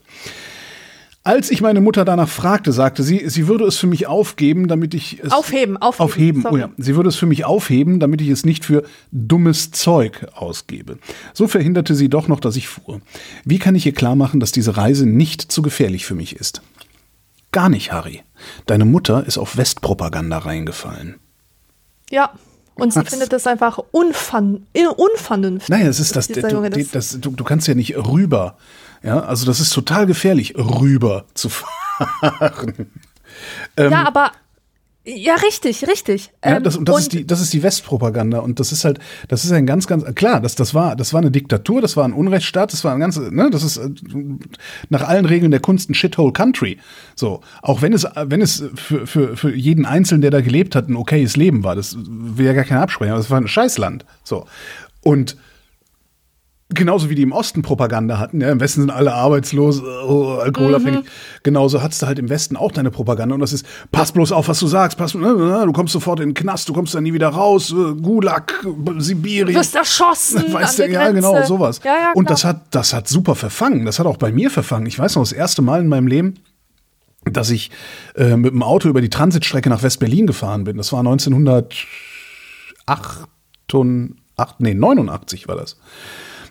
Als 1.25 1.51
ich 1.51 1.61
meine 1.61 1.83
Mutter 1.83 2.07
danach 2.07 2.29
fragte, 2.29 2.73
sagte 2.73 3.03
sie, 3.03 3.29
sie 3.29 3.49
würde 3.49 3.65
es 3.65 3.77
für 3.77 3.87
mich 3.87 4.07
aufgeben, 4.07 4.67
damit 4.67 4.95
ich 4.95 5.21
es 5.23 5.31
Aufheben, 5.31 5.77
aufheben. 5.77 6.43
aufheben. 6.43 6.47
Oh 6.51 6.57
ja. 6.57 6.71
Sie 6.79 6.97
würde 6.97 7.11
es 7.11 7.17
für 7.17 7.27
mich 7.27 7.45
aufheben, 7.45 8.01
damit 8.01 8.23
ich 8.23 8.29
es 8.29 8.47
nicht 8.47 8.65
für 8.65 8.83
dummes 9.13 9.73
Zeug 9.73 10.27
ausgebe. 10.35 10.99
So 11.35 11.49
verhinderte 11.49 11.95
sie 11.95 12.09
doch 12.09 12.29
noch, 12.29 12.41
dass 12.41 12.57
ich 12.57 12.69
fuhr. 12.69 13.03
Wie 13.45 13.59
kann 13.59 13.75
ich 13.75 13.85
ihr 13.85 13.93
klar 13.93 14.17
machen, 14.17 14.41
dass 14.41 14.53
diese 14.53 14.79
Reise 14.79 15.07
nicht 15.07 15.53
zu 15.53 15.61
gefährlich 15.61 16.07
für 16.07 16.15
mich 16.15 16.37
ist? 16.37 16.63
Gar 17.55 17.69
nicht, 17.69 17.93
Harry. 17.93 18.25
Deine 18.67 18.85
Mutter 18.85 19.25
ist 19.25 19.39
auf 19.39 19.57
Westpropaganda 19.57 20.39
reingefallen. 20.39 21.21
Ja. 22.11 22.33
Und 22.75 22.93
sie 22.93 22.99
Was? 22.99 23.11
findet 23.11 23.33
das 23.33 23.47
einfach 23.47 23.79
unfun, 23.93 24.67
unvernünftig. 24.97 25.69
Naja, 25.69 25.87
es 25.87 26.01
ist 26.01 26.17
das, 26.17 26.27
du, 26.27 26.41
Junge, 26.41 26.71
das, 26.71 27.21
du, 27.21 27.31
du 27.31 27.45
kannst 27.45 27.69
ja 27.69 27.75
nicht 27.75 27.97
rüber. 27.97 28.57
Ja, 29.05 29.21
also 29.21 29.47
das 29.47 29.61
ist 29.61 29.73
total 29.73 30.07
gefährlich, 30.07 30.57
rüber 30.57 31.27
zu 31.35 31.49
fahren. 32.11 32.91
ja, 33.79 34.05
aber 34.05 34.33
ja, 35.07 35.35
richtig, 35.35 35.87
richtig. 35.87 36.31
Ja, 36.43 36.57
Ähm, 36.57 36.63
das, 36.63 36.77
und 36.77 36.89
das, 36.89 36.95
und 36.97 37.03
ist 37.03 37.13
die, 37.13 37.27
das 37.27 37.41
ist 37.41 37.53
die 37.53 37.63
Westpropaganda 37.63 38.39
und 38.39 38.59
das 38.59 38.73
ist 38.73 38.85
halt, 38.85 38.99
das 39.29 39.45
ist 39.45 39.53
ein 39.53 39.67
ganz, 39.67 39.87
ganz 39.87 40.05
klar, 40.15 40.41
das, 40.41 40.55
das 40.55 40.73
war, 40.73 40.97
das 40.97 41.13
war 41.13 41.21
eine 41.21 41.31
Diktatur, 41.31 41.83
das 41.83 41.97
war 41.97 42.05
ein 42.05 42.15
Unrechtsstaat, 42.15 42.73
das 42.73 42.85
war 42.85 42.95
ein 42.95 43.01
ganz, 43.01 43.19
ne, 43.19 43.51
das 43.51 43.63
ist 43.63 43.77
äh, 43.77 43.91
nach 44.89 45.03
allen 45.07 45.27
Regeln 45.27 45.51
der 45.51 45.61
Kunst 45.61 45.91
ein 45.91 45.95
Shithole 45.95 46.33
Country. 46.33 46.79
So, 47.17 47.43
auch 47.61 47.83
wenn 47.83 47.93
es, 47.93 48.07
wenn 48.15 48.41
es 48.41 48.65
für, 48.75 49.07
für, 49.07 49.37
für 49.37 49.55
jeden 49.55 49.85
Einzelnen, 49.85 50.23
der 50.23 50.31
da 50.31 50.41
gelebt 50.41 50.75
hat, 50.75 50.89
ein 50.89 50.97
okayes 50.97 51.37
Leben 51.37 51.65
war, 51.65 51.77
das 51.77 51.97
will 51.99 52.47
ja 52.47 52.55
gar 52.55 52.65
keine 52.65 52.81
Absprechung, 52.81 53.13
aber 53.13 53.21
es 53.21 53.31
war 53.31 53.41
ein 53.41 53.49
Scheißland. 53.49 54.07
So 54.23 54.47
und 55.03 55.37
genauso 56.75 57.11
wie 57.11 57.15
die 57.15 57.23
im 57.23 57.33
Osten 57.33 57.63
Propaganda 57.63 58.19
hatten, 58.19 58.41
ja, 58.41 58.51
im 58.51 58.61
Westen 58.61 58.83
sind 58.83 58.91
alle 58.91 59.15
arbeitslos, 59.15 59.83
oh, 59.83 60.39
alkoholabhängig. 60.41 61.05
Mhm. 61.05 61.09
Genauso 61.43 61.83
hattest 61.83 62.03
du 62.03 62.07
halt 62.07 62.19
im 62.19 62.29
Westen 62.29 62.57
auch 62.57 62.73
deine 62.73 62.91
Propaganda 62.91 63.35
und 63.35 63.41
das 63.41 63.53
ist, 63.53 63.67
pass 63.93 64.13
bloß 64.13 64.33
auf, 64.33 64.49
was 64.49 64.59
du 64.61 64.67
sagst, 64.67 64.99
pass, 64.99 65.15
ne, 65.15 65.33
ne, 65.33 65.63
du 65.65 65.73
kommst 65.73 65.93
sofort 65.93 66.21
in 66.21 66.31
den 66.31 66.35
Knast, 66.35 66.69
du 66.69 66.73
kommst 66.73 66.95
da 66.95 67.01
nie 67.01 67.13
wieder 67.13 67.29
raus, 67.29 67.73
äh, 67.73 67.95
Gulag, 68.01 68.65
Sibirien. 68.99 69.49
Du 69.49 69.55
wirst 69.55 69.75
erschossen. 69.75 70.45
Weißt 70.53 70.79
du, 70.79 70.91
ja, 70.91 71.11
genau, 71.11 71.43
sowas. 71.45 71.81
Ja, 71.85 71.93
ja, 71.93 72.13
und 72.15 72.31
das 72.31 72.45
hat, 72.45 72.63
das 72.71 72.93
hat 72.93 73.09
super 73.09 73.35
verfangen. 73.35 73.85
Das 73.85 73.99
hat 73.99 74.07
auch 74.07 74.17
bei 74.17 74.33
mir 74.33 74.51
verfangen. 74.51 74.87
Ich 74.87 74.99
weiß 74.99 75.17
noch, 75.17 75.23
das 75.23 75.33
erste 75.33 75.63
Mal 75.63 75.81
in 75.81 75.89
meinem 75.89 76.07
Leben, 76.07 76.35
dass 77.25 77.51
ich 77.51 77.71
äh, 78.17 78.37
mit 78.37 78.53
dem 78.53 78.63
Auto 78.63 78.89
über 78.89 79.01
die 79.01 79.11
Transitstrecke 79.11 79.71
nach 79.71 79.83
West-Berlin 79.83 80.27
gefahren 80.27 80.65
bin. 80.65 80.77
Das 80.77 80.93
war 80.93 81.01
1908, 81.01 81.87
nee, 84.59 84.75
89 84.75 85.49
war 85.49 85.57
das. 85.57 85.79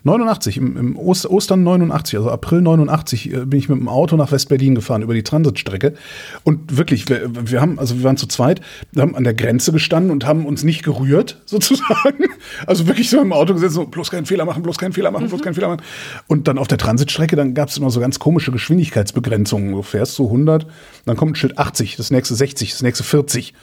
89, 0.04 0.58
im, 0.58 0.76
im 0.76 0.96
Ost, 0.96 1.26
Ostern 1.26 1.62
89, 1.62 2.18
also 2.18 2.30
April 2.30 2.60
89, 2.60 3.32
äh, 3.32 3.44
bin 3.46 3.58
ich 3.58 3.70
mit 3.70 3.78
dem 3.78 3.88
Auto 3.88 4.16
nach 4.16 4.30
West-Berlin 4.30 4.74
gefahren 4.74 5.00
über 5.02 5.14
die 5.14 5.22
Transitstrecke. 5.22 5.94
Und 6.44 6.76
wirklich, 6.76 7.08
wir, 7.08 7.30
wir 7.50 7.60
haben, 7.60 7.78
also 7.78 7.96
wir 7.96 8.04
waren 8.04 8.18
zu 8.18 8.26
zweit, 8.26 8.60
wir 8.92 9.02
haben 9.02 9.16
an 9.16 9.24
der 9.24 9.32
Grenze 9.32 9.72
gestanden 9.72 10.10
und 10.10 10.26
haben 10.26 10.44
uns 10.44 10.62
nicht 10.62 10.82
gerührt, 10.82 11.40
sozusagen. 11.46 12.24
Also 12.66 12.86
wirklich 12.86 13.08
so 13.08 13.20
im 13.20 13.32
Auto 13.32 13.54
gesessen, 13.54 13.74
so, 13.74 13.86
bloß 13.86 14.10
keinen 14.10 14.26
Fehler 14.26 14.44
machen, 14.44 14.62
bloß 14.62 14.76
keinen 14.76 14.92
Fehler 14.92 15.10
machen, 15.10 15.28
bloß 15.28 15.40
keinen 15.40 15.54
Fehler 15.54 15.68
machen. 15.68 15.82
Und 16.26 16.48
dann 16.48 16.58
auf 16.58 16.68
der 16.68 16.78
Transitstrecke, 16.78 17.34
dann 17.34 17.54
gab 17.54 17.70
es 17.70 17.78
immer 17.78 17.90
so 17.90 17.98
ganz 17.98 18.18
komische 18.18 18.52
Geschwindigkeitsbegrenzungen. 18.52 19.72
Du 19.72 19.82
fährst 19.82 20.16
so 20.16 20.26
100, 20.26 20.66
dann 21.06 21.16
kommt 21.16 21.32
ein 21.32 21.36
Schild 21.36 21.58
80, 21.58 21.96
das 21.96 22.10
nächste 22.10 22.34
60, 22.34 22.72
das 22.72 22.82
nächste 22.82 23.04
40. 23.04 23.54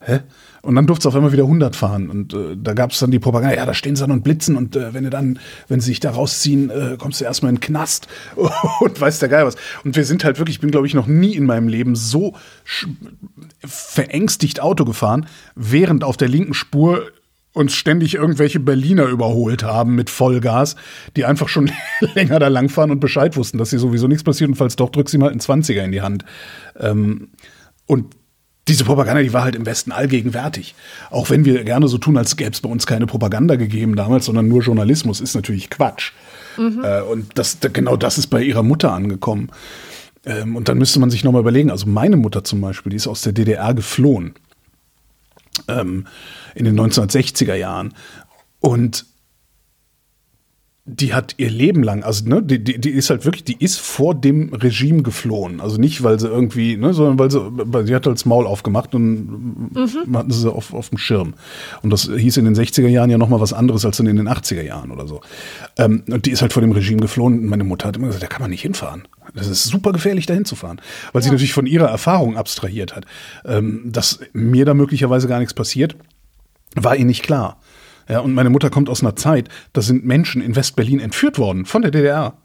Hä? 0.00 0.20
Und 0.68 0.74
dann 0.74 0.86
durfte 0.86 1.04
es 1.04 1.06
auf 1.06 1.14
einmal 1.16 1.32
wieder 1.32 1.44
100 1.44 1.74
fahren. 1.74 2.10
Und 2.10 2.34
äh, 2.34 2.54
da 2.54 2.74
gab 2.74 2.90
es 2.90 2.98
dann 2.98 3.10
die 3.10 3.18
Propaganda, 3.18 3.56
ja, 3.56 3.64
da 3.64 3.72
stehen 3.72 3.96
sie 3.96 4.02
dann 4.02 4.10
und 4.10 4.22
blitzen. 4.22 4.54
Und 4.54 4.76
äh, 4.76 4.92
wenn 4.92 5.04
du 5.04 5.08
dann, 5.08 5.38
wenn 5.66 5.80
sie 5.80 5.86
sich 5.86 6.00
da 6.00 6.10
rausziehen, 6.10 6.68
äh, 6.68 6.96
kommst 6.98 7.22
du 7.22 7.24
erstmal 7.24 7.48
in 7.48 7.56
den 7.56 7.60
Knast 7.62 8.06
und 8.80 9.00
weiß 9.00 9.18
der 9.18 9.30
Geil 9.30 9.46
was. 9.46 9.56
Und 9.82 9.96
wir 9.96 10.04
sind 10.04 10.24
halt 10.24 10.38
wirklich, 10.38 10.56
ich 10.56 10.60
bin, 10.60 10.70
glaube 10.70 10.86
ich, 10.86 10.92
noch 10.92 11.06
nie 11.06 11.34
in 11.34 11.46
meinem 11.46 11.68
Leben 11.68 11.96
so 11.96 12.34
verängstigt 13.64 14.60
Auto 14.60 14.84
gefahren, 14.84 15.24
während 15.54 16.04
auf 16.04 16.18
der 16.18 16.28
linken 16.28 16.52
Spur 16.52 17.12
uns 17.54 17.72
ständig 17.72 18.16
irgendwelche 18.16 18.60
Berliner 18.60 19.06
überholt 19.06 19.62
haben 19.62 19.94
mit 19.94 20.10
Vollgas, 20.10 20.76
die 21.16 21.24
einfach 21.24 21.48
schon 21.48 21.70
länger 22.14 22.40
da 22.40 22.48
langfahren 22.48 22.90
und 22.90 23.00
Bescheid 23.00 23.38
wussten, 23.38 23.56
dass 23.56 23.70
hier 23.70 23.78
sowieso 23.78 24.06
nichts 24.06 24.22
passiert 24.22 24.50
und 24.50 24.56
falls 24.56 24.76
doch, 24.76 24.90
drückst 24.90 25.12
sie 25.12 25.18
mal 25.18 25.30
einen 25.30 25.40
20er 25.40 25.82
in 25.82 25.92
die 25.92 26.02
Hand. 26.02 26.26
Ähm, 26.78 27.30
und 27.86 28.17
diese 28.68 28.84
Propaganda, 28.84 29.22
die 29.22 29.32
war 29.32 29.44
halt 29.44 29.56
im 29.56 29.66
Westen 29.66 29.92
allgegenwärtig. 29.92 30.74
Auch 31.10 31.30
wenn 31.30 31.44
wir 31.44 31.64
gerne 31.64 31.88
so 31.88 31.98
tun, 31.98 32.16
als 32.16 32.36
gäbe 32.36 32.50
es 32.50 32.60
bei 32.60 32.68
uns 32.68 32.86
keine 32.86 33.06
Propaganda 33.06 33.56
gegeben 33.56 33.96
damals, 33.96 34.26
sondern 34.26 34.48
nur 34.48 34.62
Journalismus, 34.62 35.20
ist 35.20 35.34
natürlich 35.34 35.70
Quatsch. 35.70 36.12
Mhm. 36.56 36.84
Äh, 36.84 37.00
und 37.02 37.38
das, 37.38 37.58
genau 37.72 37.96
das 37.96 38.18
ist 38.18 38.28
bei 38.28 38.42
ihrer 38.42 38.62
Mutter 38.62 38.92
angekommen. 38.92 39.50
Ähm, 40.24 40.56
und 40.56 40.68
dann 40.68 40.78
müsste 40.78 41.00
man 41.00 41.10
sich 41.10 41.24
nochmal 41.24 41.40
überlegen, 41.40 41.70
also 41.70 41.86
meine 41.86 42.16
Mutter 42.16 42.44
zum 42.44 42.60
Beispiel, 42.60 42.90
die 42.90 42.96
ist 42.96 43.06
aus 43.06 43.22
der 43.22 43.32
DDR 43.32 43.74
geflohen 43.74 44.34
ähm, 45.68 46.06
in 46.54 46.64
den 46.64 46.78
1960er 46.78 47.54
Jahren. 47.54 47.94
Und 48.60 49.06
die 50.90 51.12
hat 51.12 51.34
ihr 51.36 51.50
Leben 51.50 51.82
lang, 51.82 52.02
also 52.02 52.26
ne, 52.26 52.42
die, 52.42 52.64
die, 52.64 52.80
die 52.80 52.90
ist 52.90 53.10
halt 53.10 53.26
wirklich, 53.26 53.44
die 53.44 53.62
ist 53.62 53.78
vor 53.78 54.14
dem 54.14 54.54
Regime 54.54 55.02
geflohen. 55.02 55.60
Also 55.60 55.76
nicht, 55.76 56.02
weil 56.02 56.18
sie 56.18 56.28
irgendwie, 56.28 56.78
ne, 56.78 56.94
sondern 56.94 57.18
weil 57.18 57.30
sie, 57.30 57.40
weil 57.52 57.86
sie 57.86 57.94
hat 57.94 58.06
halt 58.06 58.16
das 58.16 58.24
Maul 58.24 58.46
aufgemacht 58.46 58.94
und 58.94 59.74
mhm. 59.74 60.16
hatten 60.16 60.30
sie 60.30 60.50
auf, 60.50 60.72
auf 60.72 60.88
dem 60.88 60.96
Schirm. 60.96 61.34
Und 61.82 61.90
das 61.90 62.04
hieß 62.04 62.38
in 62.38 62.46
den 62.46 62.54
60er 62.54 62.88
Jahren 62.88 63.10
ja 63.10 63.18
nochmal 63.18 63.40
was 63.40 63.52
anderes 63.52 63.84
als 63.84 64.00
in 64.00 64.06
den 64.06 64.28
80er 64.28 64.62
Jahren 64.62 64.90
oder 64.90 65.06
so. 65.06 65.20
Ähm, 65.76 66.04
und 66.08 66.24
die 66.24 66.30
ist 66.30 66.40
halt 66.40 66.54
vor 66.54 66.62
dem 66.62 66.72
Regime 66.72 67.00
geflohen. 67.00 67.40
Und 67.40 67.46
meine 67.46 67.64
Mutter 67.64 67.88
hat 67.88 67.96
immer 67.96 68.06
gesagt, 68.06 68.22
da 68.22 68.28
kann 68.28 68.40
man 68.40 68.50
nicht 68.50 68.62
hinfahren. 68.62 69.06
Das 69.34 69.46
ist 69.46 69.64
super 69.64 69.92
gefährlich, 69.92 70.24
da 70.24 70.32
hinzufahren. 70.32 70.80
Weil 71.12 71.20
ja. 71.20 71.24
sie 71.24 71.30
natürlich 71.30 71.52
von 71.52 71.66
ihrer 71.66 71.88
Erfahrung 71.88 72.38
abstrahiert 72.38 72.96
hat. 72.96 73.04
Ähm, 73.44 73.82
dass 73.84 74.20
mir 74.32 74.64
da 74.64 74.72
möglicherweise 74.72 75.28
gar 75.28 75.38
nichts 75.38 75.54
passiert, 75.54 75.96
war 76.74 76.96
ihr 76.96 77.04
nicht 77.04 77.22
klar. 77.22 77.60
Ja, 78.08 78.20
und 78.20 78.32
meine 78.32 78.50
Mutter 78.50 78.70
kommt 78.70 78.88
aus 78.88 79.02
einer 79.02 79.16
Zeit, 79.16 79.48
da 79.72 79.82
sind 79.82 80.04
Menschen 80.04 80.40
in 80.40 80.56
Westberlin 80.56 81.00
entführt 81.00 81.38
worden 81.38 81.66
von 81.66 81.82
der 81.82 81.90
DDR. 81.90 82.38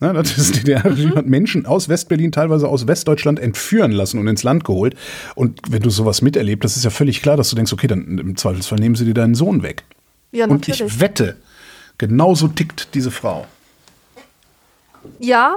Ja, 0.00 0.14
das 0.14 0.52
DDR-Regime 0.52 1.14
hat 1.14 1.26
Menschen 1.26 1.66
aus 1.66 1.90
Westberlin, 1.90 2.32
teilweise 2.32 2.66
aus 2.66 2.86
Westdeutschland 2.86 3.38
entführen 3.38 3.92
lassen 3.92 4.18
und 4.18 4.26
ins 4.28 4.42
Land 4.42 4.64
geholt. 4.64 4.96
Und 5.34 5.60
wenn 5.68 5.82
du 5.82 5.90
sowas 5.90 6.22
miterlebst, 6.22 6.64
das 6.64 6.78
ist 6.78 6.84
ja 6.84 6.90
völlig 6.90 7.20
klar, 7.20 7.36
dass 7.36 7.50
du 7.50 7.56
denkst, 7.56 7.72
okay, 7.74 7.86
dann 7.86 8.16
im 8.18 8.36
Zweifelsfall 8.36 8.78
nehmen 8.78 8.94
sie 8.94 9.04
dir 9.04 9.12
deinen 9.12 9.34
Sohn 9.34 9.62
weg. 9.62 9.84
Ja, 10.32 10.46
natürlich. 10.46 10.80
Und 10.80 10.86
ich 10.88 11.00
wette, 11.00 11.36
genauso 11.98 12.48
tickt 12.48 12.94
diese 12.94 13.10
Frau. 13.10 13.46
Ja, 15.18 15.56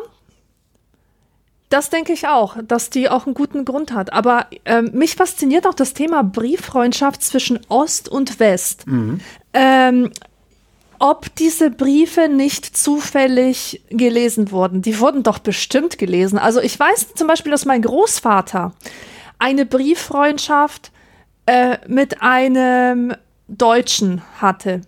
das 1.74 1.90
denke 1.90 2.14
ich 2.14 2.28
auch, 2.28 2.56
dass 2.68 2.92
die 2.92 3.10
auch 3.10 3.26
einen 3.26 3.34
guten 3.34 3.66
Grund 3.66 3.94
hat. 3.94 4.14
Aber 4.14 4.46
ähm, 4.66 4.92
mich 4.94 5.16
fasziniert 5.16 5.66
auch 5.66 5.74
das 5.74 5.96
Thema 5.96 6.22
Brieffreundschaft 6.24 7.24
zwischen 7.24 7.60
Ost 7.68 8.08
und 8.08 8.40
West. 8.40 8.86
Mhm. 8.86 9.20
Ähm, 9.54 10.12
ob 11.00 11.34
diese 11.36 11.72
Briefe 11.72 12.30
nicht 12.30 12.78
zufällig 12.78 13.82
gelesen 13.90 14.52
wurden. 14.52 14.84
Die 14.84 15.00
wurden 15.00 15.24
doch 15.24 15.40
bestimmt 15.40 15.98
gelesen. 15.98 16.38
Also 16.38 16.62
ich 16.62 16.80
weiß 16.80 17.16
zum 17.16 17.28
Beispiel, 17.28 17.52
dass 17.52 17.66
mein 17.66 17.82
Großvater 17.82 18.74
eine 19.40 19.66
Brieffreundschaft 19.66 20.92
äh, 21.48 21.80
mit 21.88 22.22
einem 22.22 23.16
Deutschen 23.48 24.22
hatte. 24.40 24.82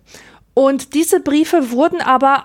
Und 0.54 0.94
diese 0.94 1.18
Briefe 1.18 1.72
wurden 1.72 2.00
aber 2.00 2.44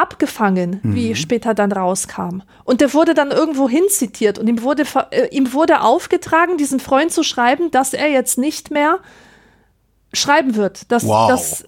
abgefangen, 0.00 0.80
mhm. 0.82 0.94
wie 0.94 1.14
später 1.14 1.54
dann 1.54 1.72
rauskam. 1.72 2.42
Und 2.64 2.80
der 2.80 2.94
wurde 2.94 3.14
dann 3.14 3.30
irgendwo 3.30 3.68
hin 3.68 3.84
zitiert 3.88 4.38
und 4.38 4.46
ihm 4.48 4.62
wurde, 4.62 4.84
äh, 5.10 5.28
ihm 5.28 5.52
wurde 5.52 5.80
aufgetragen, 5.80 6.56
diesem 6.56 6.80
Freund 6.80 7.12
zu 7.12 7.22
schreiben, 7.22 7.70
dass 7.70 7.92
er 7.92 8.08
jetzt 8.08 8.38
nicht 8.38 8.70
mehr 8.70 9.00
schreiben 10.12 10.54
wird. 10.54 10.90
Dass, 10.90 11.06
wow. 11.06 11.28
dass, 11.28 11.64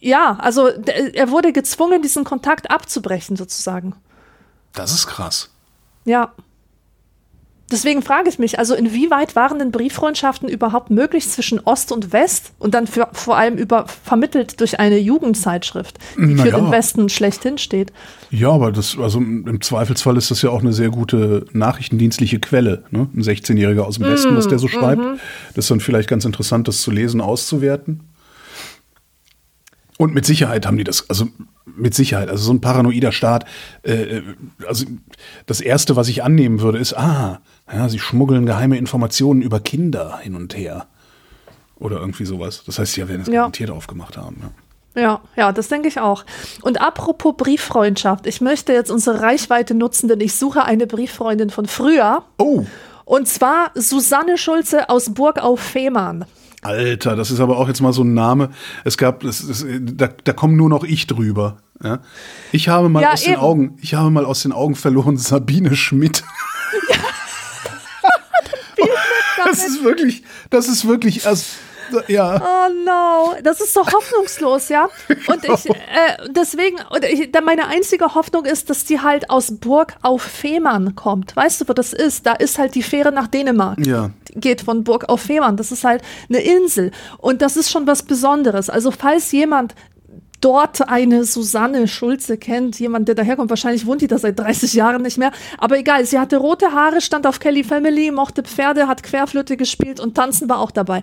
ja, 0.00 0.36
also 0.40 0.68
er 0.68 1.30
wurde 1.30 1.52
gezwungen, 1.52 2.02
diesen 2.02 2.24
Kontakt 2.24 2.70
abzubrechen, 2.70 3.36
sozusagen. 3.36 3.94
Das 4.72 4.92
ist 4.92 5.06
krass. 5.06 5.50
Ja. 6.04 6.32
Deswegen 7.72 8.02
frage 8.02 8.28
ich 8.28 8.38
mich, 8.38 8.58
also 8.58 8.74
inwieweit 8.74 9.36
waren 9.36 9.58
denn 9.58 9.70
Brieffreundschaften 9.70 10.48
überhaupt 10.48 10.90
möglich 10.90 11.28
zwischen 11.28 11.60
Ost 11.60 11.92
und 11.92 12.12
West 12.12 12.52
und 12.58 12.74
dann 12.74 12.86
für, 12.86 13.08
vor 13.12 13.38
allem 13.38 13.56
über, 13.56 13.86
vermittelt 13.88 14.60
durch 14.60 14.78
eine 14.78 14.98
Jugendzeitschrift, 14.98 15.98
die 16.16 16.34
naja. 16.34 16.44
für 16.44 16.60
den 16.60 16.70
Westen 16.70 17.08
schlechthin 17.08 17.56
steht? 17.56 17.90
Ja, 18.30 18.50
aber 18.50 18.70
das, 18.70 18.98
also 18.98 19.18
im 19.18 19.60
Zweifelsfall 19.62 20.16
ist 20.18 20.30
das 20.30 20.42
ja 20.42 20.50
auch 20.50 20.60
eine 20.60 20.74
sehr 20.74 20.90
gute 20.90 21.46
nachrichtendienstliche 21.52 22.38
Quelle. 22.38 22.84
Ne? 22.90 23.08
Ein 23.14 23.22
16-Jähriger 23.22 23.80
aus 23.80 23.96
dem 23.96 24.04
Westen, 24.04 24.34
mm, 24.34 24.36
was 24.36 24.48
der 24.48 24.58
so 24.58 24.68
schreibt. 24.68 25.00
Mm 25.00 25.06
-hmm. 25.06 25.18
Das 25.54 25.64
ist 25.64 25.70
dann 25.70 25.80
vielleicht 25.80 26.08
ganz 26.08 26.26
interessant, 26.26 26.68
das 26.68 26.82
zu 26.82 26.90
lesen, 26.90 27.22
auszuwerten. 27.22 28.00
Und 29.96 30.12
mit 30.12 30.26
Sicherheit 30.26 30.66
haben 30.66 30.76
die 30.76 30.84
das, 30.84 31.08
also 31.08 31.28
mit 31.64 31.94
Sicherheit, 31.94 32.28
also 32.28 32.44
so 32.44 32.52
ein 32.52 32.60
paranoider 32.60 33.12
Staat. 33.12 33.46
Äh, 33.82 34.22
also 34.66 34.84
das 35.46 35.60
Erste, 35.60 35.96
was 35.96 36.08
ich 36.08 36.22
annehmen 36.22 36.60
würde, 36.60 36.78
ist, 36.78 36.94
ah, 36.94 37.40
ja, 37.72 37.88
sie 37.88 37.98
schmuggeln 37.98 38.46
geheime 38.46 38.76
Informationen 38.76 39.42
über 39.42 39.60
Kinder 39.60 40.18
hin 40.18 40.34
und 40.34 40.56
her. 40.56 40.86
Oder 41.76 41.98
irgendwie 41.98 42.24
sowas. 42.24 42.62
Das 42.66 42.78
heißt, 42.78 42.92
sie 42.92 43.08
werden 43.08 43.22
es 43.22 43.28
ja. 43.28 43.34
garantiert 43.34 43.70
aufgemacht 43.70 44.16
haben. 44.16 44.36
Ja. 44.40 44.50
Ja, 44.96 45.20
ja, 45.34 45.50
das 45.50 45.66
denke 45.66 45.88
ich 45.88 45.98
auch. 45.98 46.24
Und 46.62 46.80
apropos 46.80 47.34
Brieffreundschaft, 47.36 48.28
ich 48.28 48.40
möchte 48.40 48.72
jetzt 48.72 48.92
unsere 48.92 49.22
Reichweite 49.22 49.74
nutzen, 49.74 50.06
denn 50.08 50.20
ich 50.20 50.36
suche 50.36 50.64
eine 50.64 50.86
Brieffreundin 50.86 51.50
von 51.50 51.66
früher. 51.66 52.22
Oh. 52.38 52.64
Und 53.04 53.26
zwar 53.26 53.72
Susanne 53.74 54.38
Schulze 54.38 54.88
aus 54.88 55.12
Burg 55.12 55.42
auf 55.42 55.58
Fehmarn. 55.58 56.26
Alter, 56.64 57.14
das 57.14 57.30
ist 57.30 57.40
aber 57.40 57.58
auch 57.58 57.68
jetzt 57.68 57.80
mal 57.80 57.92
so 57.92 58.02
ein 58.02 58.14
Name. 58.14 58.50
Es 58.84 58.96
gab, 58.96 59.20
das, 59.20 59.46
das, 59.46 59.64
da, 59.80 60.08
da 60.08 60.32
komme 60.32 60.54
nur 60.54 60.68
noch 60.68 60.82
ich 60.82 61.06
drüber. 61.06 61.58
Ja? 61.82 62.00
Ich 62.52 62.68
habe 62.68 62.88
mal 62.88 63.02
ja, 63.02 63.12
aus 63.12 63.22
eben. 63.22 63.32
den 63.32 63.40
Augen, 63.40 63.78
ich 63.80 63.94
habe 63.94 64.10
mal 64.10 64.24
aus 64.24 64.42
den 64.42 64.52
Augen 64.52 64.74
verloren 64.74 65.16
Sabine 65.18 65.76
Schmidt. 65.76 66.24
Ja. 66.90 66.96
das 69.44 69.58
ist 69.66 69.84
wirklich, 69.84 70.22
das 70.50 70.68
ist 70.68 70.86
wirklich, 70.86 71.26
also, 71.26 71.44
ja. 72.08 72.36
Oh 72.36 72.72
no, 72.84 73.34
das 73.42 73.60
ist 73.60 73.74
so 73.74 73.86
hoffnungslos, 73.86 74.68
ja. 74.68 74.88
Und 75.28 75.44
ich, 75.44 75.70
äh, 75.70 76.28
deswegen, 76.30 76.76
und 76.90 77.04
ich, 77.04 77.30
meine 77.44 77.66
einzige 77.68 78.14
Hoffnung 78.14 78.44
ist, 78.44 78.70
dass 78.70 78.84
die 78.84 79.00
halt 79.00 79.30
aus 79.30 79.58
Burg 79.58 79.94
auf 80.02 80.22
Fehmarn 80.22 80.94
kommt. 80.94 81.34
Weißt 81.36 81.60
du, 81.60 81.68
wo 81.68 81.72
das 81.72 81.92
ist? 81.92 82.26
Da 82.26 82.32
ist 82.32 82.58
halt 82.58 82.74
die 82.74 82.82
Fähre 82.82 83.12
nach 83.12 83.28
Dänemark. 83.28 83.84
Ja. 83.84 84.10
geht 84.34 84.62
von 84.62 84.84
Burg 84.84 85.08
auf 85.08 85.20
Fehmarn. 85.20 85.56
Das 85.56 85.72
ist 85.72 85.84
halt 85.84 86.02
eine 86.28 86.40
Insel. 86.40 86.90
Und 87.18 87.42
das 87.42 87.56
ist 87.56 87.70
schon 87.70 87.86
was 87.86 88.02
Besonderes. 88.02 88.70
Also, 88.70 88.90
falls 88.90 89.32
jemand 89.32 89.74
dort 90.44 90.88
eine 90.88 91.24
Susanne 91.24 91.88
Schulze 91.88 92.36
kennt, 92.36 92.78
jemand, 92.78 93.08
der 93.08 93.14
daherkommt. 93.14 93.48
Wahrscheinlich 93.50 93.86
wohnt 93.86 94.02
die 94.02 94.06
da 94.08 94.18
seit 94.18 94.38
30 94.38 94.74
Jahren 94.74 95.02
nicht 95.02 95.16
mehr. 95.16 95.32
Aber 95.58 95.78
egal, 95.78 96.04
sie 96.04 96.18
hatte 96.18 96.36
rote 96.36 96.72
Haare, 96.72 97.00
stand 97.00 97.26
auf 97.26 97.40
Kelly 97.40 97.64
Family, 97.64 98.10
mochte 98.10 98.42
Pferde, 98.42 98.86
hat 98.86 99.02
Querflöte 99.02 99.56
gespielt 99.56 100.00
und 100.00 100.14
tanzen 100.14 100.48
war 100.48 100.58
auch 100.58 100.70
dabei. 100.70 101.02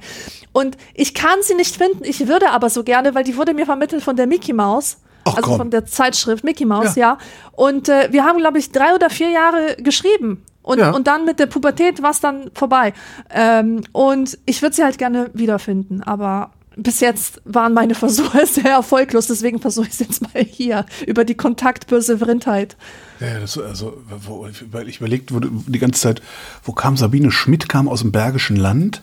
Und 0.52 0.78
ich 0.94 1.14
kann 1.14 1.40
sie 1.42 1.56
nicht 1.56 1.76
finden, 1.76 2.04
ich 2.04 2.28
würde 2.28 2.52
aber 2.52 2.70
so 2.70 2.84
gerne, 2.84 3.16
weil 3.16 3.24
die 3.24 3.36
wurde 3.38 3.54
mir 3.54 3.66
vermittelt 3.66 4.04
von 4.04 4.16
der 4.16 4.28
Mickey 4.28 4.54
Mouse. 4.54 4.98
Ach, 5.24 5.36
also 5.38 5.50
komm. 5.50 5.58
von 5.58 5.70
der 5.72 5.86
Zeitschrift 5.86 6.44
Mickey 6.44 6.66
Mouse, 6.66 6.96
Ja. 6.96 7.14
ja. 7.14 7.18
Und 7.54 7.90
äh, 7.90 8.10
wir 8.12 8.26
haben, 8.26 8.40
glaube 8.40 8.58
ich, 8.60 8.72
drei 8.72 8.94
oder 8.96 9.10
vier 9.10 9.30
Jahre 9.30 9.76
geschrieben. 9.78 10.44
Und, 10.64 10.80
Ja. 10.80 10.92
und 10.92 11.08
dann 11.08 11.26
mit 11.26 11.40
der 11.40 11.48
Pubertät 11.48 12.02
war 12.04 12.12
es 12.12 12.20
dann 12.20 12.52
vorbei. 12.54 12.94
Ähm, 13.34 13.82
und 13.92 14.38
ich 14.46 14.62
würde 14.62 14.76
sie 14.76 14.84
halt 14.84 14.98
gerne 15.00 15.30
wiederfinden, 15.34 16.04
aber 16.04 16.52
bis 16.76 17.00
jetzt 17.00 17.42
waren 17.46 17.74
meine 17.74 17.96
Versuche 17.96 18.46
sehr 18.46 18.72
erfolglos, 18.72 19.28
deswegen 19.28 19.60
versuche 19.60 19.88
ich 19.88 19.94
es 19.94 20.00
jetzt 20.00 20.22
mal 20.22 20.44
hier 20.44 20.86
über 21.06 21.26
die 21.26 21.36
kontaktböse 21.36 22.18
Vrindheit. 22.18 22.78
Ja, 23.20 23.40
das, 23.40 23.58
also, 23.58 24.02
wo, 24.26 24.48
weil 24.72 24.88
ich 24.90 25.00
überlegt 25.00 25.32
wurde 25.32 25.50
die 25.52 25.80
ganze 25.80 26.00
Zeit, 26.02 26.22
wo 26.64 26.72
kam 26.72 26.98
Sabine 26.98 27.32
Schmidt, 27.32 27.70
kam 27.70 27.88
aus 27.88 28.02
dem 28.02 28.12
Bergischen 28.12 28.56
Land? 28.56 29.02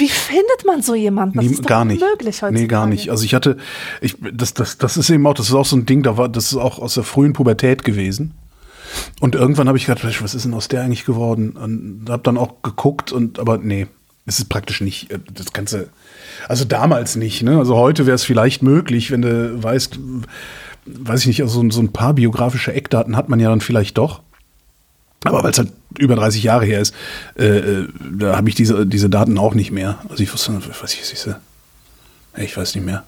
Wie 0.00 0.08
findet 0.08 0.64
man 0.64 0.80
so 0.80 0.94
jemanden? 0.94 1.38
Das 1.38 1.46
Nie- 1.46 1.52
ist 1.54 1.66
gar 1.66 1.84
nicht. 1.84 2.00
unmöglich 2.00 2.36
heutzutage. 2.36 2.54
Nee, 2.54 2.66
gar 2.68 2.86
nicht. 2.86 3.10
Also 3.10 3.24
ich 3.24 3.34
hatte, 3.34 3.56
ich, 4.00 4.16
das, 4.32 4.54
das, 4.54 4.78
das 4.78 4.96
ist 4.96 5.10
eben 5.10 5.26
auch, 5.26 5.34
das 5.34 5.48
ist 5.48 5.54
auch 5.54 5.64
so 5.66 5.76
ein 5.76 5.86
Ding, 5.86 6.04
da 6.04 6.16
war, 6.16 6.28
das 6.28 6.52
ist 6.52 6.56
auch 6.56 6.78
aus 6.78 6.94
der 6.94 7.02
frühen 7.02 7.32
Pubertät 7.32 7.82
gewesen. 7.82 8.34
Und 9.20 9.34
irgendwann 9.34 9.66
habe 9.66 9.76
ich 9.76 9.86
gedacht, 9.86 10.04
was 10.22 10.34
ist 10.34 10.44
denn 10.44 10.54
aus 10.54 10.68
der 10.68 10.82
eigentlich 10.82 11.04
geworden? 11.04 11.50
Und 11.50 12.06
habe 12.08 12.22
dann 12.22 12.38
auch 12.38 12.62
geguckt 12.62 13.10
und, 13.10 13.40
aber 13.40 13.58
nee, 13.58 13.88
es 14.24 14.38
ist 14.38 14.48
praktisch 14.48 14.80
nicht, 14.80 15.10
äh, 15.10 15.18
das 15.34 15.52
Ganze, 15.52 15.88
also 16.46 16.64
damals 16.64 17.16
nicht, 17.16 17.42
ne? 17.42 17.58
Also 17.58 17.76
heute 17.76 18.06
wäre 18.06 18.14
es 18.14 18.24
vielleicht 18.24 18.62
möglich, 18.62 19.10
wenn 19.10 19.22
du 19.22 19.62
weißt, 19.62 19.98
weiß 20.86 21.20
ich 21.20 21.26
nicht, 21.26 21.42
also 21.42 21.68
so, 21.70 21.80
ein 21.80 21.92
paar 21.92 22.14
biografische 22.14 22.72
Eckdaten 22.72 23.16
hat 23.16 23.28
man 23.28 23.40
ja 23.40 23.50
dann 23.50 23.60
vielleicht 23.60 23.98
doch. 23.98 24.22
Aber 25.24 25.42
weil 25.42 25.50
es 25.50 25.58
halt 25.58 25.72
über 25.98 26.14
30 26.14 26.42
Jahre 26.44 26.64
her 26.64 26.80
ist, 26.80 26.94
äh, 27.36 27.46
äh, 27.46 27.88
da 28.18 28.36
habe 28.36 28.48
ich 28.48 28.54
diese, 28.54 28.86
diese 28.86 29.10
Daten 29.10 29.36
auch 29.36 29.54
nicht 29.54 29.72
mehr. 29.72 29.98
Also 30.08 30.22
ich 30.22 30.32
wusste, 30.32 30.60
was 30.80 30.94
ich, 30.94 31.00
ich, 31.00 31.26
ich 32.36 32.56
weiß 32.56 32.74
nicht 32.76 32.84
mehr. 32.84 33.04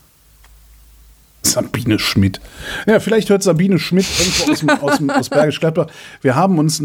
Sabine 1.42 1.98
Schmidt. 1.98 2.40
Ja, 2.86 3.00
vielleicht 3.00 3.30
hört 3.30 3.42
Sabine 3.42 3.78
Schmidt 3.78 4.06
irgendwo 4.18 4.52
aus, 4.52 4.58
dem, 4.60 4.70
aus, 4.70 4.96
dem, 4.98 5.10
aus 5.10 5.28
Bergisch 5.30 5.60
Gladbach. 5.60 5.86
Wir 6.20 6.34
haben 6.34 6.58
uns 6.58 6.80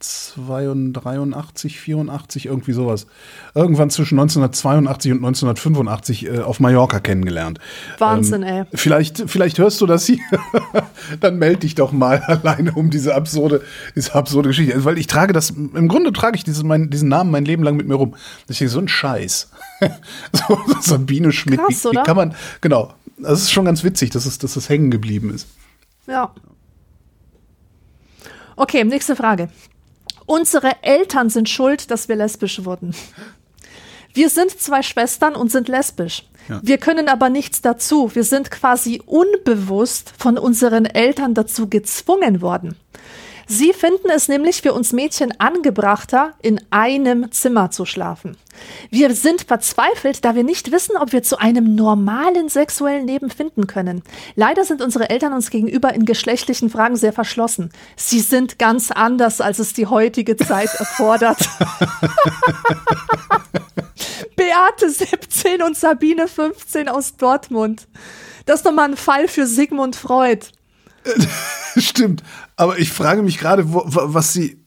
1983, 0.00 1.80
84, 1.80 2.46
irgendwie 2.46 2.72
sowas. 2.72 3.06
Irgendwann 3.54 3.90
zwischen 3.90 4.18
1982 4.18 5.10
und 5.10 5.18
1985 5.18 6.26
äh, 6.26 6.38
auf 6.38 6.60
Mallorca 6.60 7.00
kennengelernt. 7.00 7.58
Wahnsinn, 7.98 8.44
ey. 8.44 8.64
Vielleicht, 8.74 9.24
vielleicht 9.26 9.58
hörst 9.58 9.80
du 9.80 9.86
das 9.86 10.06
hier. 10.06 10.20
Dann 11.20 11.38
melde 11.38 11.60
dich 11.60 11.74
doch 11.74 11.90
mal 11.90 12.18
alleine 12.26 12.72
um 12.72 12.90
diese 12.90 13.16
absurde, 13.16 13.62
diese 13.96 14.14
absurde 14.14 14.50
Geschichte. 14.50 14.84
Weil 14.84 14.98
ich 14.98 15.08
trage 15.08 15.32
das, 15.32 15.50
im 15.50 15.88
Grunde 15.88 16.12
trage 16.12 16.36
ich 16.36 16.44
diesen, 16.44 16.68
mein, 16.68 16.90
diesen 16.90 17.08
Namen 17.08 17.32
mein 17.32 17.44
Leben 17.44 17.64
lang 17.64 17.76
mit 17.76 17.88
mir 17.88 17.96
rum. 17.96 18.14
Das 18.46 18.60
ist 18.60 18.70
so 18.70 18.78
ein 18.78 18.88
Scheiß. 18.88 19.50
so, 20.32 20.60
Sabine 20.80 21.32
Schmidt. 21.32 21.58
Krass, 21.58 21.84
wie, 21.84 21.96
wie 21.96 22.02
kann 22.04 22.16
man, 22.16 22.34
genau. 22.60 22.94
Das 23.20 23.42
ist 23.42 23.50
schon 23.50 23.64
ganz 23.64 23.82
witzig, 23.82 24.10
dass 24.10 24.26
es, 24.26 24.38
dass 24.38 24.54
es 24.54 24.68
hängen 24.68 24.92
geblieben 24.92 25.34
ist. 25.34 25.48
Ja. 26.06 26.32
Okay, 28.54 28.84
nächste 28.84 29.16
Frage. 29.16 29.48
Unsere 30.28 30.82
Eltern 30.82 31.30
sind 31.30 31.48
schuld, 31.48 31.90
dass 31.90 32.10
wir 32.10 32.14
lesbisch 32.14 32.62
wurden. 32.66 32.94
Wir 34.12 34.28
sind 34.28 34.50
zwei 34.50 34.82
Schwestern 34.82 35.34
und 35.34 35.50
sind 35.50 35.68
lesbisch. 35.68 36.28
Ja. 36.50 36.60
Wir 36.62 36.76
können 36.76 37.08
aber 37.08 37.30
nichts 37.30 37.62
dazu. 37.62 38.14
Wir 38.14 38.24
sind 38.24 38.50
quasi 38.50 39.00
unbewusst 39.06 40.12
von 40.18 40.36
unseren 40.36 40.84
Eltern 40.84 41.32
dazu 41.32 41.70
gezwungen 41.70 42.42
worden. 42.42 42.76
Sie 43.50 43.72
finden 43.72 44.10
es 44.14 44.28
nämlich 44.28 44.60
für 44.60 44.74
uns 44.74 44.92
Mädchen 44.92 45.32
angebrachter, 45.40 46.34
in 46.42 46.60
einem 46.68 47.32
Zimmer 47.32 47.70
zu 47.70 47.86
schlafen. 47.86 48.36
Wir 48.90 49.14
sind 49.14 49.40
verzweifelt, 49.40 50.22
da 50.22 50.34
wir 50.34 50.44
nicht 50.44 50.70
wissen, 50.70 50.98
ob 50.98 51.12
wir 51.12 51.22
zu 51.22 51.38
einem 51.38 51.74
normalen 51.74 52.50
sexuellen 52.50 53.06
Leben 53.06 53.30
finden 53.30 53.66
können. 53.66 54.02
Leider 54.34 54.64
sind 54.64 54.82
unsere 54.82 55.08
Eltern 55.08 55.32
uns 55.32 55.48
gegenüber 55.48 55.94
in 55.94 56.04
geschlechtlichen 56.04 56.68
Fragen 56.68 56.96
sehr 56.96 57.14
verschlossen. 57.14 57.70
Sie 57.96 58.20
sind 58.20 58.58
ganz 58.58 58.90
anders, 58.90 59.40
als 59.40 59.58
es 59.60 59.72
die 59.72 59.86
heutige 59.86 60.36
Zeit 60.36 60.74
erfordert. 60.78 61.38
Beate 64.36 64.90
17 64.90 65.62
und 65.62 65.74
Sabine 65.74 66.28
15 66.28 66.90
aus 66.90 67.16
Dortmund. 67.16 67.88
Das 68.44 68.60
ist 68.60 68.66
doch 68.66 68.72
mal 68.72 68.90
ein 68.90 68.96
Fall 68.96 69.26
für 69.26 69.46
Sigmund 69.46 69.96
Freud. 69.96 70.44
Stimmt. 71.76 72.22
Aber 72.56 72.78
ich 72.78 72.90
frage 72.90 73.22
mich 73.22 73.38
gerade, 73.38 73.72
wo, 73.72 73.82
was 73.86 74.32
sie. 74.32 74.58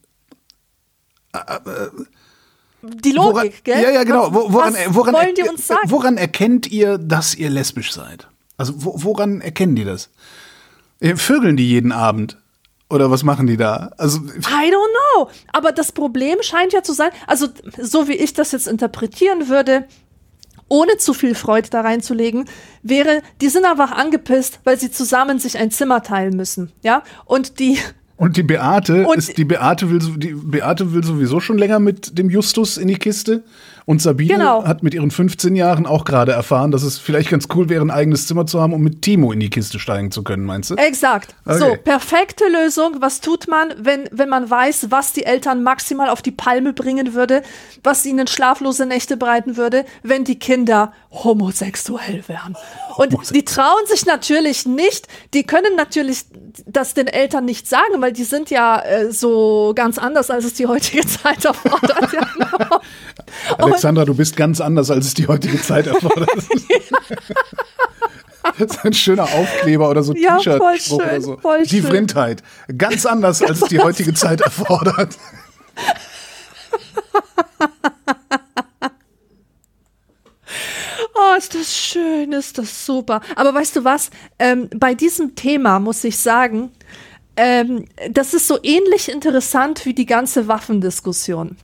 Die 2.84 3.15
Woran, 3.15 3.45
Logik, 3.45 3.63
gell? 3.63 3.81
Ja, 3.81 3.89
ja, 3.91 4.03
genau. 4.03 4.34
Wo- 4.34 4.51
Woran, 4.53 4.73
woran, 4.89 5.13
wollen 5.13 5.35
die 5.35 5.43
uns 5.47 5.68
sagen? 5.68 5.89
woran 5.91 6.18
erkennt 6.18 6.72
ihr, 6.72 6.97
dass 6.97 7.35
ihr 7.35 7.49
lesbisch 7.49 7.91
seid? 7.93 8.27
Also, 8.57 8.73
wo, 8.84 8.93
woran 9.03 9.39
erkennen 9.41 9.76
die 9.76 9.84
das? 9.85 10.09
Vögeln 11.15 11.57
die 11.57 11.68
jeden 11.69 11.91
Abend? 11.91 12.38
Oder 12.89 13.09
was 13.09 13.23
machen 13.23 13.47
die 13.47 13.55
da? 13.55 13.91
Also, 13.97 14.18
I 14.19 14.72
don't 14.72 15.15
know. 15.15 15.30
Aber 15.53 15.72
das 15.72 15.91
Problem 15.91 16.39
scheint 16.41 16.73
ja 16.73 16.84
zu 16.84 16.93
sein, 16.93 17.11
also 17.27 17.47
so 17.77 18.07
wie 18.07 18.13
ich 18.15 18.34
das 18.34 18.51
jetzt 18.51 18.68
interpretieren 18.68 19.47
würde, 19.47 19.88
ohne 20.72 20.95
zu 20.98 21.14
viel 21.14 21.35
Freud 21.35 21.68
da 21.69 21.81
reinzulegen, 21.81 22.45
wäre, 22.81 23.22
die 23.41 23.49
sind 23.49 23.65
einfach 23.65 23.91
angepisst, 23.91 24.61
weil 24.64 24.80
sie 24.80 24.89
zusammen 24.89 25.38
sich 25.38 25.57
ein 25.57 25.69
Zimmer 25.69 26.02
teilen 26.02 26.38
müssen. 26.38 26.72
Ja? 26.81 27.03
Und 27.26 27.60
die, 27.60 27.77
und 28.15 28.38
die 28.38 28.43
Beate 28.43 29.06
Und- 29.06 29.18
ist, 29.18 29.38
die 29.38 29.43
Beate 29.43 29.89
will, 29.89 29.99
die 30.18 30.34
Beate 30.34 30.93
will 30.93 31.03
sowieso 31.03 31.41
schon 31.41 31.57
länger 31.57 31.80
mit 31.80 32.18
dem 32.18 32.30
Justus 32.30 32.77
in 32.77 32.88
die 32.88 32.95
Kiste. 32.98 33.43
Und 33.85 34.01
Sabine 34.01 34.33
Genau. 34.33 34.63
hat 34.65 34.83
mit 34.83 34.93
ihren 34.93 35.11
15 35.11 35.55
Jahren 35.55 35.85
auch 35.85 36.05
gerade 36.05 36.31
erfahren, 36.31 36.71
dass 36.71 36.83
es 36.83 36.97
vielleicht 36.97 37.29
ganz 37.29 37.47
cool 37.55 37.69
wäre, 37.69 37.83
ein 37.83 37.91
eigenes 37.91 38.27
Zimmer 38.27 38.45
zu 38.45 38.61
haben, 38.61 38.73
um 38.73 38.81
mit 38.81 39.01
Timo 39.01 39.31
in 39.31 39.39
die 39.39 39.49
Kiste 39.49 39.79
steigen 39.79 40.11
zu 40.11 40.23
können, 40.23 40.45
meinst 40.45 40.69
du? 40.69 40.75
exakt. 40.75 41.35
Okay. 41.45 41.57
So, 41.57 41.75
perfekte 41.83 42.43
Lösung. 42.47 42.97
Was 42.99 43.21
tut 43.21 43.47
man, 43.47 43.73
wenn, 43.79 44.09
wenn 44.11 44.29
man 44.29 44.49
weiß, 44.49 44.87
was 44.91 45.13
die 45.13 45.23
Eltern 45.25 45.63
maximal 45.63 46.09
auf 46.09 46.21
die 46.21 46.31
Palme 46.31 46.73
bringen 46.73 47.13
würde, 47.13 47.41
was 47.83 48.05
ihnen 48.05 48.27
schlaflose 48.27 48.85
Nächte 48.85 49.17
bereiten 49.17 49.57
würde, 49.57 49.85
wenn 50.03 50.23
die 50.23 50.37
Kinder 50.39 50.93
homosexuell 51.11 52.23
wären? 52.27 52.55
Und 52.97 53.35
die 53.35 53.45
trauen 53.45 53.85
sich 53.88 54.05
natürlich 54.05 54.65
nicht, 54.65 55.07
die 55.33 55.43
können 55.43 55.75
natürlich 55.75 56.25
das 56.65 56.93
den 56.93 57.07
Eltern 57.07 57.45
nicht 57.45 57.67
sagen, 57.67 58.01
weil 58.01 58.13
die 58.13 58.23
sind 58.23 58.49
ja 58.49 58.79
äh, 58.81 59.11
so 59.11 59.73
ganz 59.75 59.97
anders, 59.97 60.29
als 60.29 60.45
es 60.45 60.53
die 60.53 60.67
heutige 60.67 61.05
Zeit 61.07 61.45
erfordert. 61.45 62.13
ja, 62.13 62.27
genau. 62.33 62.81
Alexandra, 63.57 64.05
du 64.05 64.13
bist 64.13 64.35
ganz 64.35 64.61
anders, 64.61 64.91
als 64.91 65.07
es 65.07 65.13
die 65.13 65.27
heutige 65.27 65.61
Zeit 65.61 65.88
erfordert. 65.88 66.29
Das 68.57 68.71
ist 68.71 68.83
ein 68.85 68.93
schöner 68.93 69.23
Aufkleber 69.23 69.88
oder 69.88 70.01
so 70.01 70.13
Ja, 70.15 70.39
voll 70.39 70.73
T-Shirt-Spruch 70.73 71.01
schön, 71.01 71.09
oder 71.09 71.21
so. 71.21 71.38
Die 71.63 71.69
schön. 71.69 71.83
Vrindheit. 71.83 72.43
Ganz 72.75 73.05
anders, 73.05 73.41
als 73.43 73.61
es 73.61 73.69
die 73.69 73.79
heutige 73.79 74.15
Zeit 74.15 74.41
erfordert. 74.41 75.15
Oh, 81.15 81.37
ist 81.37 81.55
das 81.55 81.75
schön, 81.75 82.31
ist 82.33 82.57
das 82.57 82.85
super. 82.85 83.21
Aber 83.35 83.53
weißt 83.53 83.75
du 83.75 83.83
was? 83.83 84.09
Ähm, 84.39 84.69
bei 84.75 84.93
diesem 84.93 85.35
Thema 85.35 85.79
muss 85.79 86.03
ich 86.03 86.17
sagen, 86.17 86.71
ähm, 87.37 87.85
das 88.09 88.33
ist 88.33 88.47
so 88.47 88.59
ähnlich 88.61 89.09
interessant 89.09 89.85
wie 89.85 89.93
die 89.93 90.05
ganze 90.05 90.47
Waffendiskussion. 90.47 91.57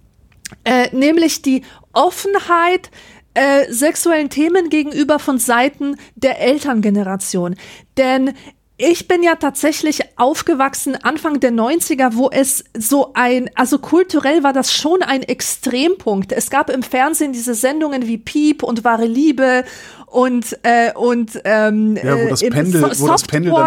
Äh, 0.64 0.96
nämlich 0.96 1.42
die 1.42 1.64
Offenheit 1.94 2.90
äh, 3.34 3.72
sexuellen 3.72 4.30
Themen 4.30 4.70
gegenüber 4.70 5.20
von 5.20 5.40
Seiten 5.40 5.98
der 6.16 6.40
Elterngeneration. 6.40 7.56
Denn 7.98 8.34
ich 8.78 9.08
bin 9.08 9.24
ja 9.24 9.36
tatsächlich 9.36 10.02
aufgewachsen 10.18 10.96
Anfang 10.96 11.40
der 11.40 11.52
90er, 11.52 12.12
wo 12.14 12.30
es 12.30 12.64
so 12.78 13.12
ein, 13.16 13.50
also 13.56 13.80
kulturell 13.80 14.44
war 14.44 14.54
das 14.54 14.72
schon 14.72 15.02
ein 15.02 15.24
Extrempunkt. 15.24 16.32
Es 16.32 16.50
gab 16.50 16.70
im 16.70 16.84
Fernsehen 16.84 17.34
diese 17.34 17.56
Sendungen 17.56 18.06
wie 18.08 18.18
Piep 18.20 18.62
und 18.64 18.84
Wahre 18.84 19.06
Liebe 19.06 19.64
und, 20.06 20.58
äh, 20.64 20.94
und 20.94 21.42
ähm, 21.44 21.98
Ja, 22.02 22.16
wo 22.24 22.30
das 22.30 22.42
äh, 22.44 22.50
Pendel- 22.52 22.94
So- 22.94 23.02
wo 23.04 23.08
das 23.08 23.24
Pendel 23.24 23.52
dann- 23.52 23.64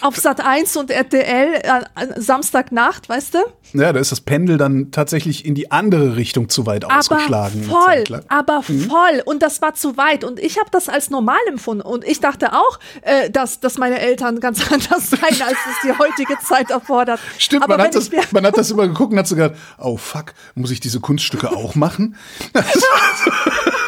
auf 0.00 0.16
Sat 0.16 0.40
1 0.44 0.76
und 0.76 0.90
RTL 0.90 1.54
äh, 1.54 2.20
Samstagnacht, 2.20 3.08
weißt 3.08 3.34
du? 3.34 3.38
Ja, 3.72 3.92
da 3.92 4.00
ist 4.00 4.12
das 4.12 4.20
Pendel 4.20 4.58
dann 4.58 4.90
tatsächlich 4.90 5.44
in 5.44 5.54
die 5.54 5.70
andere 5.70 6.16
Richtung 6.16 6.48
zu 6.48 6.66
weit 6.66 6.84
aber 6.84 6.98
ausgeschlagen. 6.98 7.64
voll, 7.64 8.04
aber 8.28 8.62
voll. 8.62 9.22
Und 9.24 9.42
das 9.42 9.60
war 9.62 9.74
zu 9.74 9.96
weit. 9.96 10.24
Und 10.24 10.38
ich 10.38 10.58
habe 10.58 10.70
das 10.70 10.88
als 10.88 11.10
normal 11.10 11.38
empfunden. 11.48 11.82
Und 11.82 12.04
ich 12.04 12.20
dachte 12.20 12.52
auch, 12.52 12.78
äh, 13.02 13.30
dass, 13.30 13.60
dass 13.60 13.78
meine 13.78 13.98
Eltern 13.98 14.40
ganz 14.40 14.60
anders 14.72 15.10
seien, 15.10 15.42
als 15.42 15.58
es 15.70 15.76
die 15.84 15.98
heutige 15.98 16.38
Zeit 16.40 16.70
erfordert. 16.70 17.20
Stimmt, 17.38 17.64
aber 17.64 17.76
man 17.76 17.86
hat, 17.86 17.94
das, 17.94 18.10
man 18.32 18.46
hat 18.46 18.56
das 18.56 18.70
immer 18.70 18.86
geguckt 18.86 19.12
und 19.12 19.18
hat 19.18 19.26
so 19.26 19.36
gedacht, 19.36 19.54
oh 19.78 19.96
fuck, 19.96 20.34
muss 20.54 20.70
ich 20.70 20.80
diese 20.80 21.00
Kunststücke 21.00 21.50
auch 21.50 21.74
machen? 21.74 22.16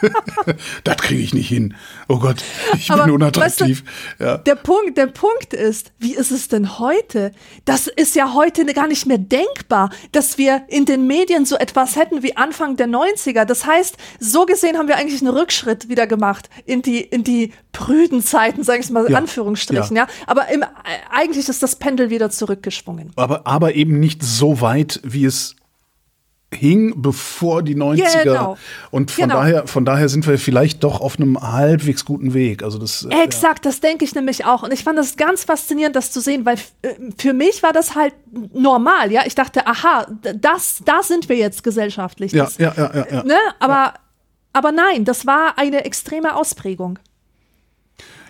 das 0.84 0.96
kriege 0.98 1.22
ich 1.22 1.34
nicht 1.34 1.48
hin. 1.48 1.74
Oh 2.08 2.18
Gott, 2.18 2.42
ich 2.76 2.90
Aber, 2.90 3.04
bin 3.04 3.14
unattraktiv. 3.14 3.84
weißt 3.84 4.20
du, 4.20 4.24
ja. 4.24 4.36
Der 4.38 4.54
Punkt, 4.54 4.96
der 4.98 5.06
Punkt 5.06 5.54
ist, 5.54 5.92
wie 5.98 6.14
ist 6.14 6.30
es 6.30 6.48
denn 6.48 6.78
heute? 6.78 7.32
Das 7.64 7.86
ist 7.86 8.14
ja 8.14 8.34
heute 8.34 8.64
gar 8.66 8.86
nicht 8.88 9.06
mehr 9.06 9.18
denkbar, 9.18 9.90
dass 10.12 10.38
wir 10.38 10.62
in 10.68 10.84
den 10.84 11.06
Medien 11.06 11.44
so 11.46 11.56
etwas 11.56 11.96
hätten 11.96 12.22
wie 12.22 12.36
Anfang 12.36 12.76
der 12.76 12.88
90er. 12.88 13.44
Das 13.44 13.66
heißt, 13.66 13.96
so 14.20 14.46
gesehen 14.46 14.78
haben 14.78 14.88
wir 14.88 14.96
eigentlich 14.96 15.20
einen 15.22 15.34
Rückschritt 15.36 15.88
wieder 15.88 16.06
gemacht 16.06 16.48
in 16.64 16.82
die, 16.82 17.00
in 17.00 17.24
die 17.24 17.52
prüden 17.72 18.22
Zeiten, 18.22 18.62
sage 18.62 18.80
ich 18.80 18.90
mal, 18.90 19.04
in 19.06 19.12
Ja, 19.12 19.18
Anführungsstrichen, 19.18 19.96
ja. 19.96 20.04
ja. 20.04 20.08
Aber 20.26 20.48
im, 20.48 20.64
eigentlich 21.10 21.48
ist 21.48 21.62
das 21.62 21.76
Pendel 21.76 22.10
wieder 22.10 22.30
zurückgeschwungen. 22.30 23.12
aber, 23.16 23.46
aber 23.46 23.74
eben 23.74 24.00
nicht 24.00 24.22
so 24.22 24.60
weit, 24.60 25.00
wie 25.02 25.24
es 25.24 25.56
hing, 26.54 26.94
bevor 26.96 27.62
die 27.62 27.74
90er. 27.76 28.22
Genau. 28.24 28.56
Und 28.90 29.10
von, 29.10 29.24
Genau. 29.24 29.36
daher, 29.36 29.66
von 29.66 29.84
daher 29.84 30.08
sind 30.08 30.26
wir 30.26 30.38
vielleicht 30.38 30.82
doch 30.84 31.00
auf 31.00 31.18
einem 31.18 31.40
halbwegs 31.40 32.04
guten 32.04 32.34
Weg. 32.34 32.62
Also 32.62 32.78
das, 32.78 33.06
äh, 33.10 33.22
Exakt, 33.24 33.66
das 33.66 33.80
denke 33.80 34.04
ich 34.04 34.14
nämlich 34.14 34.44
auch. 34.44 34.62
Und 34.62 34.72
ich 34.72 34.84
fand 34.84 34.98
das 34.98 35.16
ganz 35.16 35.44
faszinierend, 35.44 35.96
das 35.96 36.10
zu 36.12 36.20
sehen, 36.20 36.44
weil 36.46 36.56
äh, 36.82 36.94
für 37.18 37.32
mich 37.32 37.62
war 37.62 37.72
das 37.72 37.94
halt 37.94 38.14
normal, 38.52 39.12
ja. 39.12 39.22
Ich 39.26 39.34
dachte, 39.34 39.66
aha, 39.66 40.06
das, 40.36 40.80
da 40.84 41.02
sind 41.02 41.28
wir 41.28 41.36
jetzt 41.36 41.62
gesellschaftlich. 41.62 42.32
ja, 42.32 42.44
Das, 42.44 42.58
ja, 42.58 42.72
ja, 42.76 42.90
ja, 42.94 43.06
ja. 43.10 43.24
Ne? 43.24 43.36
Aber, 43.60 43.94
aber 44.52 44.72
nein, 44.72 45.04
das 45.04 45.26
war 45.26 45.58
eine 45.58 45.84
extreme 45.84 46.36
Ausprägung. 46.36 46.98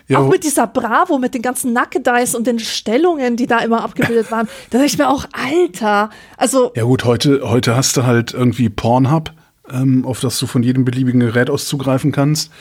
Ja. 0.07 0.19
Auch 0.19 0.29
mit 0.29 0.43
dieser 0.43 0.67
Bravo, 0.67 1.17
mit 1.17 1.33
den 1.33 1.41
ganzen 1.41 1.73
Nackedeis 1.73 2.35
und 2.35 2.45
den 2.45 2.59
Stellungen, 2.59 3.37
die 3.37 3.47
da 3.47 3.59
immer 3.59 3.83
abgebildet 3.83 4.31
waren. 4.31 4.47
Da 4.69 4.77
dachte 4.77 4.85
ich 4.85 4.97
mir 4.97 5.09
auch, 5.09 5.25
Alter, 5.31 6.09
also 6.37 6.71
Ja 6.75 6.83
gut, 6.83 7.05
heute, 7.05 7.41
heute 7.43 7.75
hast 7.75 7.97
du 7.97 8.03
halt 8.03 8.33
irgendwie 8.33 8.69
Pornhub, 8.69 9.31
ähm, 9.69 10.05
auf 10.05 10.19
das 10.19 10.37
du 10.39 10.47
von 10.47 10.63
jedem 10.63 10.85
beliebigen 10.85 11.19
Gerät 11.19 11.49
aus 11.49 11.65
zugreifen 11.67 12.11
kannst. 12.11 12.51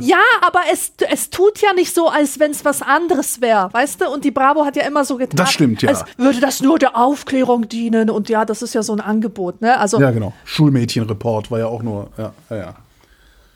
ja, 0.00 0.22
aber 0.46 0.60
es, 0.72 0.92
es 1.10 1.30
tut 1.30 1.60
ja 1.60 1.72
nicht 1.72 1.94
so, 1.94 2.08
als 2.08 2.38
wenn 2.38 2.50
es 2.50 2.64
was 2.64 2.82
anderes 2.82 3.40
wäre, 3.40 3.72
weißt 3.72 4.00
du? 4.00 4.10
Und 4.10 4.24
die 4.24 4.30
Bravo 4.30 4.64
hat 4.64 4.76
ja 4.76 4.84
immer 4.84 5.04
so 5.04 5.16
getan, 5.16 5.36
Das 5.36 5.52
stimmt, 5.52 5.82
ja. 5.82 5.90
als 5.90 6.04
würde 6.16 6.40
das 6.40 6.60
nur 6.60 6.78
der 6.78 6.96
Aufklärung 6.96 7.68
dienen. 7.68 8.10
Und 8.10 8.28
ja, 8.28 8.44
das 8.44 8.62
ist 8.62 8.74
ja 8.74 8.82
so 8.82 8.92
ein 8.92 9.00
Angebot, 9.00 9.60
ne? 9.60 9.78
Also 9.78 10.00
Ja, 10.00 10.10
genau. 10.10 10.32
Schulmädchenreport 10.44 11.50
war 11.50 11.58
ja 11.58 11.66
auch 11.66 11.82
nur, 11.82 12.10
ja, 12.18 12.32
ja, 12.50 12.56
ja. 12.56 12.74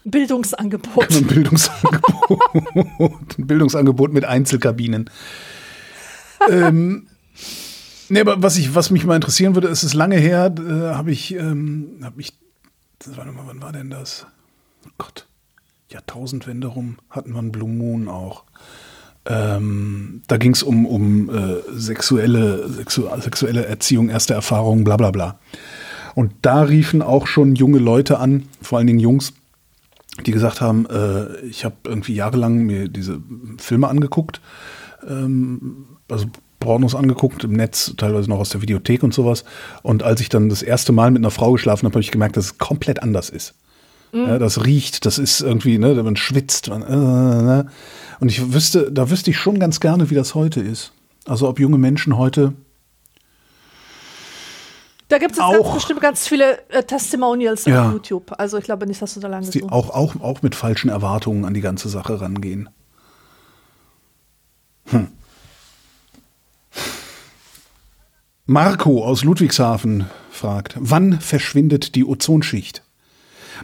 Bildungsangebot. 0.04 1.14
Ein 1.14 1.26
Bildungsangebot. 1.26 3.38
Ein 3.38 3.46
Bildungsangebot 3.46 4.12
mit 4.12 4.24
Einzelkabinen. 4.24 5.10
ähm, 6.50 7.06
nee, 8.08 8.20
aber 8.20 8.42
was, 8.42 8.58
ich, 8.58 8.74
was 8.74 8.90
mich 8.90 9.04
mal 9.04 9.16
interessieren 9.16 9.54
würde, 9.54 9.68
es 9.68 9.84
ist 9.84 9.94
lange 9.94 10.16
her, 10.16 10.52
äh, 10.58 10.94
habe 10.94 11.12
ich, 11.12 11.34
ähm, 11.34 12.00
habe 12.02 12.20
ich, 12.20 12.32
warte 13.14 13.32
mal, 13.32 13.44
wann 13.46 13.62
war 13.62 13.72
denn 13.72 13.90
das? 13.90 14.26
Oh 14.86 14.90
Gott, 14.98 15.26
Jahrtausendwende 15.88 16.66
rum 16.66 16.98
hatten 17.10 17.32
wir 17.32 17.38
einen 17.38 17.52
Blue 17.52 17.68
Moon 17.68 18.08
auch. 18.08 18.44
Ähm, 19.24 20.22
da 20.26 20.36
ging 20.36 20.52
es 20.52 20.64
um, 20.64 20.84
um 20.84 21.30
äh, 21.30 21.62
sexuelle, 21.72 22.68
sexu 22.68 23.08
sexuelle 23.20 23.66
Erziehung, 23.66 24.08
erste 24.08 24.34
Erfahrungen, 24.34 24.82
bla 24.82 24.96
bla 24.96 25.12
bla. 25.12 25.38
Und 26.14 26.32
da 26.42 26.62
riefen 26.62 27.02
auch 27.02 27.26
schon 27.26 27.54
junge 27.54 27.78
Leute 27.78 28.18
an, 28.18 28.48
vor 28.60 28.78
allen 28.78 28.88
Dingen 28.88 28.98
Jungs, 28.98 29.32
die 30.26 30.32
gesagt 30.32 30.60
haben, 30.60 30.86
äh, 30.86 31.38
ich 31.46 31.64
habe 31.64 31.76
irgendwie 31.84 32.14
jahrelang 32.14 32.58
mir 32.58 32.88
diese 32.88 33.20
Filme 33.58 33.88
angeguckt, 33.88 34.40
ähm, 35.08 35.86
also 36.10 36.26
Pornos 36.60 36.94
angeguckt 36.94 37.42
im 37.44 37.52
Netz, 37.52 37.94
teilweise 37.96 38.28
noch 38.28 38.38
aus 38.38 38.50
der 38.50 38.62
Videothek 38.62 39.02
und 39.02 39.12
sowas. 39.12 39.44
Und 39.82 40.02
als 40.02 40.20
ich 40.20 40.28
dann 40.28 40.48
das 40.48 40.62
erste 40.62 40.92
Mal 40.92 41.10
mit 41.10 41.20
einer 41.20 41.30
Frau 41.30 41.52
geschlafen 41.52 41.86
habe, 41.86 41.94
habe 41.94 42.02
ich 42.02 42.12
gemerkt, 42.12 42.36
dass 42.36 42.44
es 42.44 42.58
komplett 42.58 43.02
anders 43.02 43.30
ist. 43.30 43.54
Ja, 44.14 44.38
das 44.38 44.66
riecht, 44.66 45.06
das 45.06 45.18
ist 45.18 45.40
irgendwie, 45.40 45.78
ne, 45.78 46.00
man 46.02 46.16
schwitzt. 46.16 46.68
Man, 46.68 46.82
äh, 46.82 46.94
ne. 46.94 47.66
Und 48.20 48.28
ich 48.28 48.52
wüsste, 48.52 48.92
da 48.92 49.08
wüsste 49.10 49.30
ich 49.30 49.38
schon 49.38 49.58
ganz 49.58 49.80
gerne, 49.80 50.10
wie 50.10 50.14
das 50.14 50.34
heute 50.34 50.60
ist. 50.60 50.92
Also 51.24 51.48
ob 51.48 51.58
junge 51.58 51.78
Menschen 51.78 52.18
heute 52.18 52.52
Da 55.12 55.18
gibt 55.18 55.32
es 55.32 55.40
Auch. 55.40 55.52
ganz 55.52 55.74
bestimmt 55.74 56.00
ganz 56.00 56.26
viele 56.26 56.66
äh, 56.70 56.84
Testimonials 56.84 57.66
Ja. 57.66 57.88
auf 57.88 57.92
YouTube. 57.92 58.32
Also 58.38 58.56
ich 58.56 58.64
glaube 58.64 58.86
nicht, 58.86 59.02
dass 59.02 59.12
du 59.12 59.20
da 59.20 59.28
lange 59.28 59.46
die 59.50 59.62
auch, 59.62 59.90
auch, 59.90 60.18
auch 60.22 60.40
mit 60.40 60.54
falschen 60.54 60.88
Erwartungen 60.88 61.44
an 61.44 61.52
die 61.52 61.60
ganze 61.60 61.90
Sache 61.90 62.22
rangehen. 62.22 62.70
Hm. 64.86 65.08
Marco 68.46 69.04
aus 69.04 69.22
Ludwigshafen 69.22 70.06
fragt, 70.30 70.76
wann 70.78 71.20
verschwindet 71.20 71.94
die 71.94 72.06
Ozonschicht? 72.06 72.82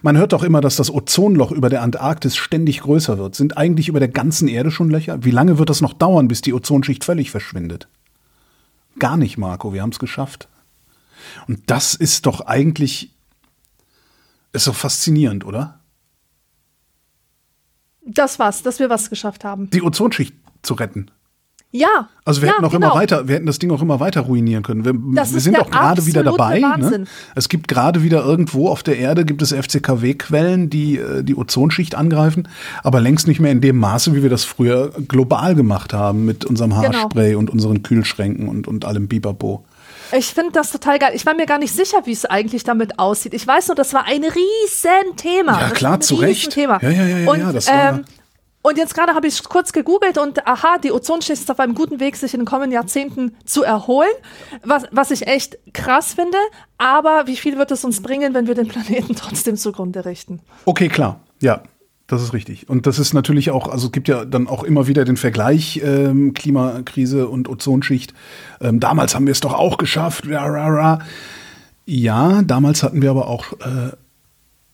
Man 0.03 0.19
hört 0.19 0.35
doch 0.35 0.43
immer, 0.43 0.61
dass 0.61 0.77
das 0.77 0.93
Ozonloch 0.93 1.51
über 1.51 1.71
der 1.71 1.81
Antarktis 1.81 2.37
ständig 2.37 2.83
größer 2.83 3.17
wird. 3.17 3.37
Sind 3.37 3.57
eigentlich 3.57 3.89
über 3.89 4.01
der 4.01 4.09
ganzen 4.09 4.49
Erde 4.49 4.71
schon 4.71 4.91
Löcher? 4.91 5.25
Wie 5.25 5.31
lange 5.31 5.59
wird 5.59 5.71
das 5.71 5.81
noch 5.81 5.95
dauern, 5.95 6.29
bis 6.29 6.43
die 6.43 6.53
Ozonschicht 6.53 7.05
völlig 7.05 7.31
verschwindet? 7.31 7.89
Gar 8.99 9.17
nicht, 9.17 9.39
Marco, 9.39 9.73
wir 9.73 9.81
haben 9.81 9.93
es 9.93 9.99
geschafft. 9.99 10.47
Und 11.47 11.71
das 11.71 11.95
ist 11.95 12.27
doch 12.27 12.43
eigentlich, 12.43 13.15
ist 14.53 14.67
doch 14.67 14.75
faszinierend, 14.75 15.45
oder? 15.45 15.81
Das 18.05 18.39
war's, 18.39 18.63
dass 18.63 18.79
wir 18.79 18.89
was 18.89 19.11
geschafft 19.11 19.45
haben. 19.45 19.69
Die 19.71 19.83
Ozonschicht 19.83 20.35
zu 20.63 20.75
retten. 20.75 21.11
Ja. 21.71 22.09
Also 22.25 22.41
wir 22.41 22.49
ja, 22.49 22.55
hätten 22.55 22.65
auch 22.65 22.73
genau. 22.73 22.89
immer 22.89 22.97
weiter, 22.97 23.29
wir 23.29 23.35
hätten 23.35 23.47
das 23.47 23.59
Ding 23.59 23.71
auch 23.71 23.83
immer 23.83 24.01
weiter 24.01 24.23
ruinieren 24.23 24.63
können. 24.63 24.87
Wir, 24.87 24.95
wir 24.95 25.25
sind 25.41 25.59
auch 25.59 25.71
gerade 25.71 26.07
wieder 26.07 26.23
dabei. 26.23 26.61
Ne? 26.61 27.05
Es 27.35 27.51
gibt 27.51 27.69
gerade 27.69 28.03
wieder 28.03 28.25
irgendwo 28.25 28.69
auf 28.69 28.83
der 28.83 28.99
Erde 28.99 29.27
gibt 29.27 29.43
es 29.43 29.53
FCKW-Quellen, 29.53 30.71
die 30.71 30.97
äh, 30.97 31.23
die 31.23 31.37
Ozonschicht 31.37 31.95
angreifen, 31.95 32.49
aber 32.83 33.01
längst 33.01 33.29
nicht 33.29 33.41
mehr 33.41 33.53
in 33.53 33.61
dem 33.61 33.77
Maße, 33.77 34.15
wie 34.15 34.23
wir 34.23 34.31
das 34.31 34.45
früher 34.45 34.93
global 35.09 35.55
gemacht 35.55 35.93
haben 35.93 36.25
mit 36.25 36.47
unserem 36.47 36.71
Genau. 36.71 36.83
Haarspray 36.85 37.35
und 37.35 37.51
unseren 37.51 37.83
Kühlschränken 37.83 38.49
und, 38.49 38.67
und 38.67 38.87
allem 38.87 39.07
Bipapo. 39.09 39.65
Ich 40.13 40.27
finde 40.35 40.53
das 40.53 40.71
total 40.73 40.99
geil. 40.99 41.13
Ich 41.15 41.27
war 41.27 41.35
mir 41.35 41.47
gar 41.47 41.59
nicht 41.59 41.75
sicher, 41.75 41.99
wie 42.05 42.13
es 42.13 42.25
eigentlich 42.25 42.65
damit 42.65 42.99
aussieht. 42.99 43.35
Ich 43.35 43.47
weiß 43.47 43.69
nur, 43.69 43.75
das 43.75 43.93
war 43.95 44.05
ein 44.07 44.25
riesen 44.25 45.17
Thema. 45.17 45.61
Ja, 45.61 45.71
klar, 45.71 46.01
zu 46.01 46.15
Recht. 46.17 46.41
Riesenthema. 46.47 46.79
Ja, 46.83 46.91
ja, 46.91 47.05
ja, 47.07 47.19
ja, 47.19 47.31
und, 47.31 47.39
ja, 47.41 47.53
das 47.53 47.69
war- 47.69 47.89
ähm, 47.91 48.05
und 48.63 48.77
jetzt 48.77 48.95
gerade 48.95 49.15
habe 49.15 49.27
ich 49.27 49.43
kurz 49.45 49.73
gegoogelt 49.73 50.19
und 50.19 50.47
aha, 50.47 50.79
die 50.79 50.93
Ozonschicht 50.93 51.41
ist 51.41 51.51
auf 51.51 51.61
einem 51.61 51.75
guten 51.75 52.01
Weg, 52.01 52.17
sich 52.17 52.35
in 52.35 52.41
den 52.41 52.47
kommenden 52.47 52.73
Jahrzehnten 52.73 53.37
zu 53.47 53.63
erholen, 53.63 54.11
was, 54.65 54.83
was 54.91 55.11
ich 55.11 55.27
echt 55.27 55.59
krass 55.73 56.15
finde. 56.15 56.37
Aber 56.77 57.27
wie 57.27 57.37
viel 57.37 57.57
wird 57.57 57.71
es 57.71 57.85
uns 57.85 58.03
bringen, 58.03 58.35
wenn 58.35 58.47
wir 58.47 58.55
den 58.55 58.69
Planeten 58.69 59.15
trotzdem 59.17 59.57
zugrunde 59.57 60.05
richten? 60.05 60.41
Okay, 60.65 60.89
klar. 60.89 61.21
Ja, 61.41 61.63
das 62.09 62.23
ist 62.23 62.33
richtig. 62.33 62.69
Und 62.69 62.87
das 62.87 62.99
ist 62.99 63.13
natürlich 63.13 63.51
auch, 63.51 63.69
also 63.69 63.87
es 63.87 63.93
gibt 63.93 64.09
ja 64.09 64.25
dann 64.25 64.49
auch 64.49 64.65
immer 64.65 64.87
wieder 64.89 65.05
den 65.05 65.17
Vergleich 65.19 65.81
ähm, 65.85 66.35
Klimakrise 66.35 67.29
und 67.29 67.49
Ozonschicht. 67.49 68.15
Ähm, 68.61 68.81
damals 68.81 69.15
haben 69.15 69.27
wir 69.27 69.33
es 69.33 69.41
doch 69.41 69.53
auch 69.55 69.77
geschafft. 69.79 70.27
Ja, 70.27 70.45
ra, 70.45 70.67
ra. 70.69 70.99
ja 71.85 72.43
damals 72.43 72.83
hatten 72.83 73.03
wir 73.03 73.11
aber 73.11 73.29
auch 73.29 73.53
äh, 73.61 73.93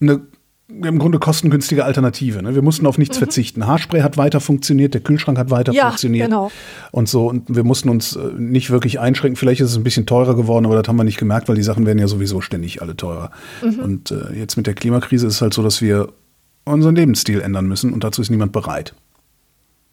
eine 0.00 0.20
im 0.68 0.98
Grunde 0.98 1.18
kostengünstige 1.18 1.84
Alternative. 1.84 2.42
Ne? 2.42 2.54
Wir 2.54 2.62
mussten 2.62 2.86
auf 2.86 2.98
nichts 2.98 3.18
verzichten. 3.18 3.66
Haarspray 3.66 4.00
hat 4.00 4.16
weiter 4.16 4.40
funktioniert, 4.40 4.94
der 4.94 5.02
Kühlschrank 5.02 5.36
hat 5.38 5.50
weiter 5.50 5.72
Mhm. 5.72 5.76
Ja, 5.76 5.88
funktioniert. 5.88 6.28
genau. 6.28 6.50
Und 6.90 7.08
so. 7.08 7.28
Und 7.28 7.54
wir 7.54 7.64
mussten 7.64 7.90
uns 7.90 8.16
äh, 8.16 8.20
nicht 8.38 8.70
wirklich 8.70 8.98
einschränken. 8.98 9.36
Vielleicht 9.36 9.60
ist 9.60 9.70
es 9.70 9.76
ein 9.76 9.84
bisschen 9.84 10.06
teurer 10.06 10.34
geworden, 10.34 10.66
aber 10.66 10.80
das 10.80 10.88
haben 10.88 10.96
wir 10.96 11.04
nicht 11.04 11.18
gemerkt, 11.18 11.48
weil 11.48 11.56
die 11.56 11.62
Sachen 11.62 11.84
werden 11.84 11.98
ja 11.98 12.08
sowieso 12.08 12.40
ständig 12.40 12.80
alle 12.80 12.96
teurer. 12.96 13.30
Mhm. 13.62 13.78
Und 13.80 14.10
äh, 14.10 14.38
jetzt 14.38 14.56
mit 14.56 14.66
der 14.66 14.74
Klimakrise 14.74 15.26
ist 15.26 15.34
es 15.34 15.42
halt 15.42 15.52
so, 15.52 15.62
dass 15.62 15.82
wir 15.82 16.08
unseren 16.64 16.96
Lebensstil 16.96 17.40
ändern 17.40 17.66
müssen 17.66 17.92
und 17.92 18.04
dazu 18.04 18.22
ist 18.22 18.30
niemand 18.30 18.52
bereit. 18.52 18.94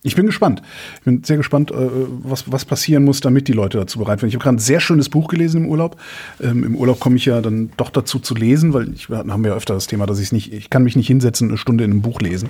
Ich 0.04 0.16
bin 0.16 0.26
gespannt. 0.26 0.64
Ich 0.96 1.02
bin 1.02 1.24
sehr 1.24 1.38
gespannt, 1.38 1.70
äh, 1.70 1.76
was, 1.76 2.52
was 2.52 2.66
passieren 2.66 3.04
muss, 3.04 3.20
damit 3.20 3.48
die 3.48 3.54
Leute 3.54 3.78
dazu 3.78 4.00
bereit 4.00 4.22
werden. 4.22 4.30
Ich 4.30 4.36
habe 4.36 4.44
gerade 4.44 4.56
ein 4.56 4.60
sehr 4.60 4.80
schönes 4.80 5.10
Buch 5.10 5.28
gelesen 5.28 5.66
im 5.66 5.70
Urlaub. 5.70 5.96
Ähm, 6.42 6.64
Im 6.64 6.76
Urlaub 6.76 7.00
komme 7.00 7.18
ich 7.18 7.26
ja 7.26 7.40
dann 7.40 7.70
doch 7.78 7.92
dazu 7.92 8.18
zu 8.18 8.34
lesen, 8.34 8.74
weil 8.74 8.92
ich 8.94 9.12
wir 9.12 9.20
haben 9.20 9.46
ja 9.46 9.54
öfter 9.54 9.76
das 9.76 9.86
Thema, 9.86 10.08
dass 10.08 10.18
ich 10.18 10.32
nicht, 10.32 10.52
ich 10.54 10.72
kann 10.72 10.84
mich 10.84 10.96
nicht 10.96 11.06
hinsetzen 11.06 11.48
und 11.48 11.52
eine 11.52 11.58
Stunde 11.60 11.84
in 11.84 11.92
einem 11.92 12.02
Buch 12.02 12.20
lesen. 12.20 12.50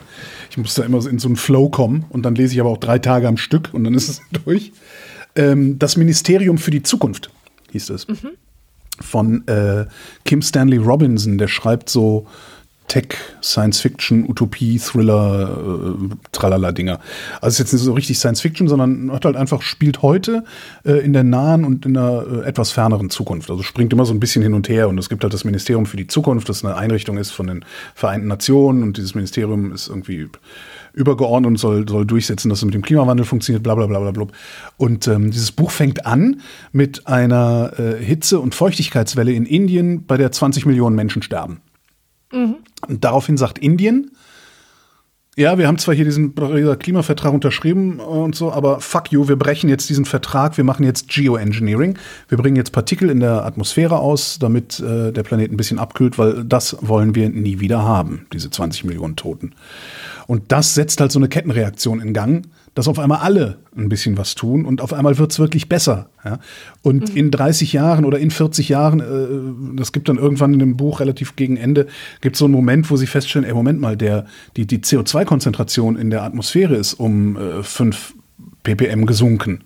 Ich 0.49 0.57
muss 0.57 0.75
da 0.75 0.83
immer 0.83 1.05
in 1.05 1.19
so 1.19 1.27
einen 1.27 1.35
Flow 1.35 1.69
kommen 1.69 2.05
und 2.07 2.23
dann 2.23 2.35
lese 2.35 2.53
ich 2.53 2.61
aber 2.61 2.69
auch 2.69 2.77
drei 2.77 2.99
Tage 2.99 3.27
am 3.27 3.35
Stück 3.35 3.69
und 3.73 3.83
dann 3.83 3.95
ist 3.95 4.07
es 4.07 4.21
durch. 4.45 4.71
Ähm, 5.35 5.77
das 5.77 5.97
Ministerium 5.97 6.57
für 6.57 6.71
die 6.71 6.83
Zukunft 6.83 7.31
hieß 7.71 7.89
es. 7.89 8.07
Von 9.01 9.45
äh, 9.47 9.87
Kim 10.23 10.41
Stanley 10.41 10.77
Robinson, 10.77 11.37
der 11.37 11.49
schreibt 11.49 11.89
so 11.89 12.27
Tech, 12.91 13.15
Science 13.41 13.79
Fiction, 13.79 14.29
Utopie, 14.29 14.77
Thriller, 14.77 15.49
äh, 15.49 16.15
Tralala-Dinger. 16.33 16.99
Also 17.39 17.47
es 17.47 17.53
ist 17.53 17.59
jetzt 17.59 17.73
nicht 17.73 17.83
so 17.83 17.93
richtig 17.93 18.19
Science 18.19 18.41
Fiction, 18.41 18.67
sondern 18.67 19.09
hat 19.13 19.23
halt 19.23 19.37
einfach 19.37 19.61
spielt 19.61 20.01
heute 20.01 20.43
äh, 20.83 20.95
in 20.95 21.13
der 21.13 21.23
nahen 21.23 21.63
und 21.63 21.85
in 21.85 21.93
der 21.93 22.25
äh, 22.29 22.45
etwas 22.45 22.71
ferneren 22.71 23.09
Zukunft. 23.09 23.49
Also 23.49 23.63
springt 23.63 23.93
immer 23.93 24.03
so 24.03 24.13
ein 24.13 24.19
bisschen 24.19 24.41
hin 24.43 24.53
und 24.53 24.67
her 24.67 24.89
und 24.89 24.97
es 24.97 25.07
gibt 25.07 25.23
halt 25.23 25.33
das 25.33 25.45
Ministerium 25.45 25.85
für 25.85 25.95
die 25.95 26.07
Zukunft, 26.07 26.49
das 26.49 26.65
eine 26.65 26.75
Einrichtung 26.75 27.17
ist 27.17 27.31
von 27.31 27.47
den 27.47 27.63
Vereinten 27.95 28.27
Nationen 28.27 28.83
und 28.83 28.97
dieses 28.97 29.15
Ministerium 29.15 29.71
ist 29.71 29.87
irgendwie 29.87 30.27
übergeordnet 30.91 31.47
und 31.47 31.57
soll, 31.59 31.87
soll 31.87 32.05
durchsetzen, 32.05 32.49
dass 32.49 32.57
es 32.57 32.65
mit 32.65 32.73
dem 32.73 32.81
Klimawandel 32.81 33.25
funktioniert, 33.25 33.63
bla 33.63 33.73
bla 33.73 33.85
bla 33.85 34.01
bla 34.01 34.11
bla. 34.11 34.27
Und 34.75 35.07
ähm, 35.07 35.31
dieses 35.31 35.53
Buch 35.53 35.71
fängt 35.71 36.05
an 36.05 36.41
mit 36.73 37.07
einer 37.07 37.71
äh, 37.79 38.03
Hitze- 38.03 38.41
und 38.41 38.53
Feuchtigkeitswelle 38.53 39.31
in 39.31 39.45
Indien, 39.45 40.05
bei 40.05 40.17
der 40.17 40.33
20 40.33 40.65
Millionen 40.65 40.97
Menschen 40.97 41.21
sterben. 41.21 41.61
Und 42.87 43.03
daraufhin 43.03 43.37
sagt 43.37 43.59
Indien, 43.59 44.11
ja, 45.37 45.57
wir 45.57 45.67
haben 45.67 45.77
zwar 45.77 45.95
hier 45.95 46.03
diesen 46.03 46.35
Klimavertrag 46.35 47.33
unterschrieben 47.33 48.01
und 48.01 48.35
so, 48.35 48.51
aber 48.51 48.81
fuck 48.81 49.13
you, 49.13 49.29
wir 49.29 49.37
brechen 49.37 49.69
jetzt 49.69 49.89
diesen 49.89 50.03
Vertrag, 50.03 50.57
wir 50.57 50.65
machen 50.65 50.83
jetzt 50.83 51.07
Geoengineering. 51.07 51.97
Wir 52.27 52.37
bringen 52.37 52.57
jetzt 52.57 52.73
Partikel 52.73 53.09
in 53.09 53.21
der 53.21 53.45
Atmosphäre 53.45 53.99
aus, 53.99 54.39
damit 54.39 54.81
äh, 54.81 55.13
der 55.13 55.23
Planet 55.23 55.51
ein 55.51 55.57
bisschen 55.57 55.79
abkühlt, 55.79 56.17
weil 56.17 56.43
das 56.43 56.75
wollen 56.81 57.15
wir 57.15 57.29
nie 57.29 57.61
wieder 57.61 57.81
haben, 57.81 58.25
diese 58.33 58.49
20 58.49 58.83
Millionen 58.83 59.15
Toten. 59.15 59.53
Und 60.31 60.53
das 60.53 60.75
setzt 60.75 61.01
halt 61.01 61.11
so 61.11 61.19
eine 61.19 61.27
Kettenreaktion 61.27 61.99
in 61.99 62.13
Gang, 62.13 62.47
dass 62.73 62.87
auf 62.87 62.99
einmal 62.99 63.17
alle 63.17 63.57
ein 63.75 63.89
bisschen 63.89 64.17
was 64.17 64.33
tun 64.33 64.63
und 64.63 64.79
auf 64.79 64.93
einmal 64.93 65.17
wird's 65.17 65.39
wirklich 65.39 65.67
besser. 65.67 66.09
Ja? 66.23 66.39
Und 66.83 67.17
in 67.17 67.31
30 67.31 67.73
Jahren 67.73 68.05
oder 68.05 68.17
in 68.17 68.31
40 68.31 68.69
Jahren, 68.69 69.01
äh, 69.01 69.75
das 69.77 69.91
gibt 69.91 70.07
dann 70.07 70.17
irgendwann 70.17 70.53
in 70.53 70.59
dem 70.59 70.77
Buch 70.77 71.01
relativ 71.01 71.35
gegen 71.35 71.57
Ende, 71.57 71.87
gibt 72.21 72.37
so 72.37 72.45
einen 72.45 72.53
Moment, 72.53 72.89
wo 72.89 72.95
sie 72.95 73.07
feststellen, 73.07 73.45
ey, 73.45 73.53
Moment 73.53 73.81
mal, 73.81 73.97
der, 73.97 74.25
die, 74.55 74.65
die 74.65 74.77
CO2-Konzentration 74.77 75.97
in 75.97 76.09
der 76.09 76.23
Atmosphäre 76.23 76.77
ist 76.77 76.93
um 76.93 77.35
äh, 77.35 77.61
5 77.61 78.13
ppm 78.63 79.05
gesunken. 79.05 79.65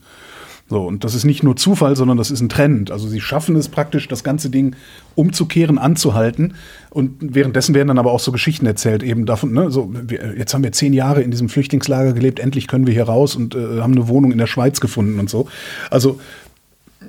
So, 0.67 0.83
und 0.87 1.03
das 1.03 1.13
ist 1.13 1.25
nicht 1.25 1.43
nur 1.43 1.55
Zufall, 1.55 1.95
sondern 1.95 2.17
das 2.17 2.31
ist 2.31 2.41
ein 2.41 2.49
Trend. 2.49 2.89
Also 2.89 3.07
sie 3.07 3.21
schaffen 3.21 3.55
es 3.55 3.69
praktisch, 3.69 4.07
das 4.07 4.23
ganze 4.23 4.49
Ding 4.49 4.75
umzukehren, 5.13 5.77
anzuhalten. 5.77 6.55
Und 6.89 7.17
währenddessen 7.19 7.75
werden 7.75 7.89
dann 7.89 7.99
aber 7.99 8.11
auch 8.11 8.19
so 8.19 8.31
Geschichten 8.31 8.65
erzählt, 8.65 9.03
eben 9.03 9.27
davon, 9.27 9.53
ne, 9.53 9.69
so, 9.69 9.91
wir, 9.93 10.35
jetzt 10.35 10.55
haben 10.55 10.63
wir 10.63 10.71
zehn 10.71 10.93
Jahre 10.93 11.21
in 11.21 11.29
diesem 11.29 11.49
Flüchtlingslager 11.49 12.13
gelebt, 12.13 12.39
endlich 12.39 12.67
können 12.67 12.87
wir 12.87 12.95
hier 12.95 13.03
raus 13.03 13.35
und 13.35 13.53
äh, 13.53 13.81
haben 13.81 13.93
eine 13.93 14.07
Wohnung 14.07 14.31
in 14.31 14.39
der 14.39 14.47
Schweiz 14.47 14.79
gefunden 14.79 15.19
und 15.19 15.29
so. 15.29 15.47
Also, 15.91 16.19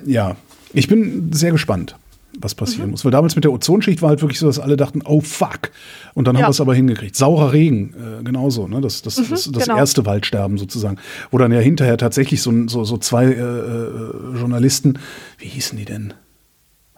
ja, 0.05 0.35
ich 0.71 0.87
bin 0.87 1.31
sehr 1.33 1.51
gespannt, 1.51 1.95
was 2.39 2.55
passieren 2.55 2.91
muss. 2.91 3.03
Weil 3.03 3.11
damals 3.11 3.35
mit 3.35 3.43
der 3.43 3.51
Ozonschicht 3.51 4.01
war 4.01 4.09
halt 4.09 4.21
wirklich 4.21 4.39
so, 4.39 4.47
dass 4.47 4.59
alle 4.59 4.77
dachten, 4.77 5.01
oh 5.05 5.21
fuck. 5.21 5.71
Und 6.13 6.27
dann 6.27 6.35
haben 6.35 6.41
Ja. 6.41 6.47
wir 6.47 6.51
es 6.51 6.61
aber 6.61 6.75
hingekriegt. 6.75 7.15
Saurer 7.15 7.53
Regen, 7.53 7.93
äh, 7.93 8.23
genauso, 8.23 8.67
ne? 8.67 8.81
Das, 8.81 9.01
das, 9.01 9.15
das, 9.15 9.29
das 9.51 9.65
genau. 9.65 9.77
erste 9.77 10.05
Waldsterben 10.05 10.57
sozusagen. 10.57 10.97
Wo 11.31 11.37
dann 11.37 11.51
ja 11.51 11.59
hinterher 11.59 11.97
tatsächlich 11.97 12.41
so, 12.41 12.67
so, 12.67 12.83
so 12.83 12.97
zwei 12.97 13.25
äh, 13.25 13.29
äh, 13.31 14.37
Journalisten, 14.37 14.99
wie 15.37 15.47
hießen 15.47 15.77
die 15.77 15.85
denn? 15.85 16.13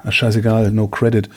Ah, 0.02 0.12
scheißegal, 0.12 0.72
no 0.72 0.88
credit. 0.88 1.30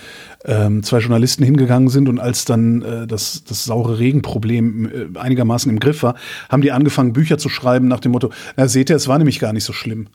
Ähm, 0.44 0.84
zwei 0.84 0.98
Journalisten 0.98 1.42
hingegangen 1.42 1.88
sind 1.88 2.08
und 2.08 2.20
als 2.20 2.44
dann 2.44 2.82
äh, 2.82 3.06
das, 3.08 3.42
das 3.44 3.64
saure 3.64 3.98
Regenproblem 3.98 5.12
äh, 5.14 5.18
einigermaßen 5.18 5.70
im 5.70 5.80
Griff 5.80 6.04
war, 6.04 6.14
haben 6.48 6.62
die 6.62 6.70
angefangen, 6.70 7.12
Bücher 7.12 7.38
zu 7.38 7.48
schreiben 7.48 7.88
nach 7.88 7.98
dem 7.98 8.12
Motto, 8.12 8.30
na 8.56 8.68
seht 8.68 8.88
ihr, 8.90 8.96
es 8.96 9.08
war 9.08 9.18
nämlich 9.18 9.40
gar 9.40 9.52
nicht 9.52 9.64
so 9.64 9.72
schlimm. 9.72 10.06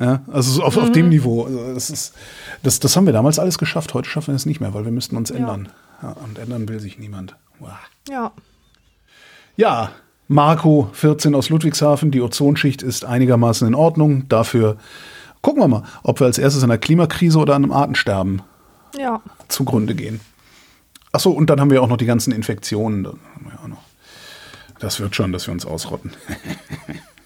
Ja, 0.00 0.22
also 0.32 0.50
so 0.50 0.62
auf, 0.62 0.76
auf 0.76 0.90
dem 0.90 1.08
Niveau. 1.08 1.44
Also 1.44 1.74
das, 1.74 1.90
ist, 1.90 2.14
das, 2.62 2.80
das 2.80 2.96
haben 2.96 3.06
wir 3.06 3.12
damals 3.12 3.38
alles 3.38 3.58
geschafft. 3.58 3.94
Heute 3.94 4.08
schaffen 4.08 4.28
wir 4.28 4.34
es 4.36 4.46
nicht 4.46 4.60
mehr, 4.60 4.74
weil 4.74 4.84
wir 4.84 4.92
müssten 4.92 5.16
uns 5.16 5.30
ändern. 5.30 5.68
Ja, 6.02 6.10
und 6.10 6.38
ändern 6.38 6.68
will 6.68 6.80
sich 6.80 6.98
niemand. 6.98 7.36
Wow. 7.58 7.70
Ja. 8.08 8.32
Ja, 9.56 9.90
Marco 10.28 10.90
14 10.92 11.34
aus 11.34 11.48
Ludwigshafen. 11.48 12.10
Die 12.10 12.20
Ozonschicht 12.20 12.82
ist 12.82 13.04
einigermaßen 13.04 13.66
in 13.66 13.74
Ordnung. 13.74 14.28
Dafür 14.28 14.76
gucken 15.40 15.62
wir 15.62 15.68
mal, 15.68 15.82
ob 16.02 16.20
wir 16.20 16.26
als 16.26 16.38
erstes 16.38 16.62
an 16.62 16.68
der 16.68 16.78
Klimakrise 16.78 17.38
oder 17.38 17.54
an 17.54 17.64
einem 17.64 17.72
Artensterben 17.72 18.42
Ja. 18.98 19.22
zugrunde 19.48 19.94
gehen. 19.94 20.20
Achso, 21.12 21.30
und 21.30 21.48
dann 21.48 21.60
haben 21.60 21.70
wir 21.70 21.82
auch 21.82 21.88
noch 21.88 21.96
die 21.96 22.04
ganzen 22.06 22.32
Infektionen. 22.32 23.04
Wir. 23.04 23.16
Das 24.78 25.00
wird 25.00 25.16
schon, 25.16 25.32
dass 25.32 25.46
wir 25.46 25.52
uns 25.52 25.64
ausrotten. 25.64 26.12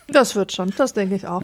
Das 0.07 0.37
wird 0.37 0.53
schon, 0.53 0.73
das 0.77 0.93
denke 0.93 1.17
ich 1.17 1.27
auch. 1.27 1.43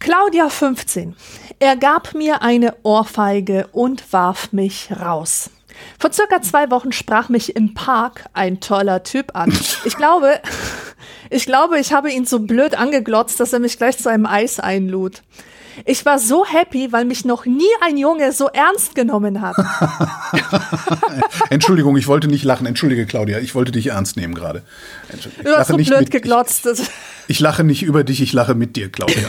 Claudia 0.00 0.48
15. 0.48 1.16
Er 1.58 1.76
gab 1.76 2.14
mir 2.14 2.42
eine 2.42 2.74
Ohrfeige 2.82 3.68
und 3.72 4.12
warf 4.12 4.52
mich 4.52 4.90
raus. 5.00 5.50
Vor 5.98 6.12
circa 6.12 6.42
zwei 6.42 6.70
Wochen 6.70 6.92
sprach 6.92 7.28
mich 7.28 7.56
im 7.56 7.74
Park 7.74 8.24
ein 8.32 8.60
toller 8.60 9.02
Typ 9.02 9.34
an. 9.34 9.56
Ich 9.84 9.96
glaube, 9.96 10.40
ich 11.30 11.46
glaube, 11.46 11.78
ich 11.78 11.92
habe 11.92 12.10
ihn 12.10 12.26
so 12.26 12.40
blöd 12.40 12.76
angeglotzt, 12.76 13.40
dass 13.40 13.52
er 13.52 13.60
mich 13.60 13.78
gleich 13.78 13.98
zu 13.98 14.08
einem 14.10 14.26
Eis 14.26 14.60
einlud. 14.60 15.22
Ich 15.84 16.04
war 16.06 16.18
so 16.18 16.44
happy, 16.46 16.92
weil 16.92 17.04
mich 17.04 17.24
noch 17.24 17.46
nie 17.46 17.62
ein 17.80 17.96
Junge 17.96 18.32
so 18.32 18.48
ernst 18.48 18.94
genommen 18.94 19.40
hat. 19.40 19.56
Entschuldigung, 21.50 21.96
ich 21.96 22.06
wollte 22.06 22.28
nicht 22.28 22.44
lachen. 22.44 22.66
Entschuldige, 22.66 23.06
Claudia, 23.06 23.38
ich 23.38 23.54
wollte 23.54 23.72
dich 23.72 23.88
ernst 23.88 24.16
nehmen 24.16 24.34
gerade. 24.34 24.62
Du 25.42 25.50
hast 25.56 25.68
so 25.68 25.76
blöd 25.76 26.00
mit- 26.00 26.10
geglotzt. 26.10 26.66
Ich, 26.66 26.82
ich 27.28 27.40
lache 27.40 27.64
nicht 27.64 27.82
über 27.82 28.04
dich, 28.04 28.20
ich 28.20 28.32
lache 28.32 28.54
mit 28.54 28.76
dir, 28.76 28.90
Claudia. 28.90 29.28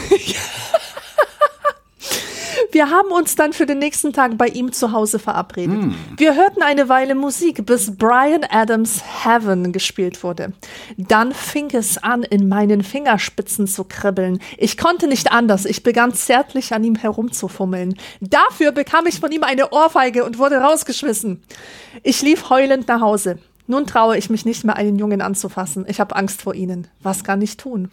Wir 2.72 2.90
haben 2.90 3.10
uns 3.10 3.36
dann 3.36 3.52
für 3.52 3.66
den 3.66 3.78
nächsten 3.78 4.12
Tag 4.12 4.36
bei 4.36 4.46
ihm 4.48 4.72
zu 4.72 4.92
Hause 4.92 5.18
verabredet. 5.18 5.76
Hm. 5.76 5.94
Wir 6.16 6.34
hörten 6.34 6.62
eine 6.62 6.88
Weile 6.88 7.14
Musik, 7.14 7.64
bis 7.66 7.96
Brian 7.96 8.44
Adams 8.50 9.02
Heaven 9.24 9.72
gespielt 9.72 10.22
wurde. 10.22 10.52
Dann 10.96 11.32
fing 11.32 11.70
es 11.72 11.98
an, 11.98 12.22
in 12.22 12.48
meinen 12.48 12.82
Fingerspitzen 12.82 13.66
zu 13.66 13.84
kribbeln. 13.84 14.40
Ich 14.58 14.76
konnte 14.76 15.06
nicht 15.06 15.32
anders. 15.32 15.64
Ich 15.64 15.82
begann 15.82 16.14
zärtlich 16.14 16.74
an 16.74 16.84
ihm 16.84 16.96
herumzufummeln. 16.96 17.96
Dafür 18.20 18.72
bekam 18.72 19.06
ich 19.06 19.20
von 19.20 19.32
ihm 19.32 19.42
eine 19.42 19.70
Ohrfeige 19.70 20.24
und 20.24 20.38
wurde 20.38 20.56
rausgeschmissen. 20.56 21.42
Ich 22.02 22.22
lief 22.22 22.50
heulend 22.50 22.88
nach 22.88 23.00
Hause. 23.00 23.38
Nun 23.66 23.86
traue 23.86 24.16
ich 24.16 24.30
mich 24.30 24.44
nicht 24.44 24.64
mehr, 24.64 24.76
einen 24.76 24.98
Jungen 24.98 25.20
anzufassen. 25.20 25.86
Ich 25.88 26.00
habe 26.00 26.14
Angst 26.14 26.42
vor 26.42 26.54
ihnen. 26.54 26.86
Was 27.02 27.24
kann 27.24 27.42
ich 27.42 27.56
tun? 27.56 27.90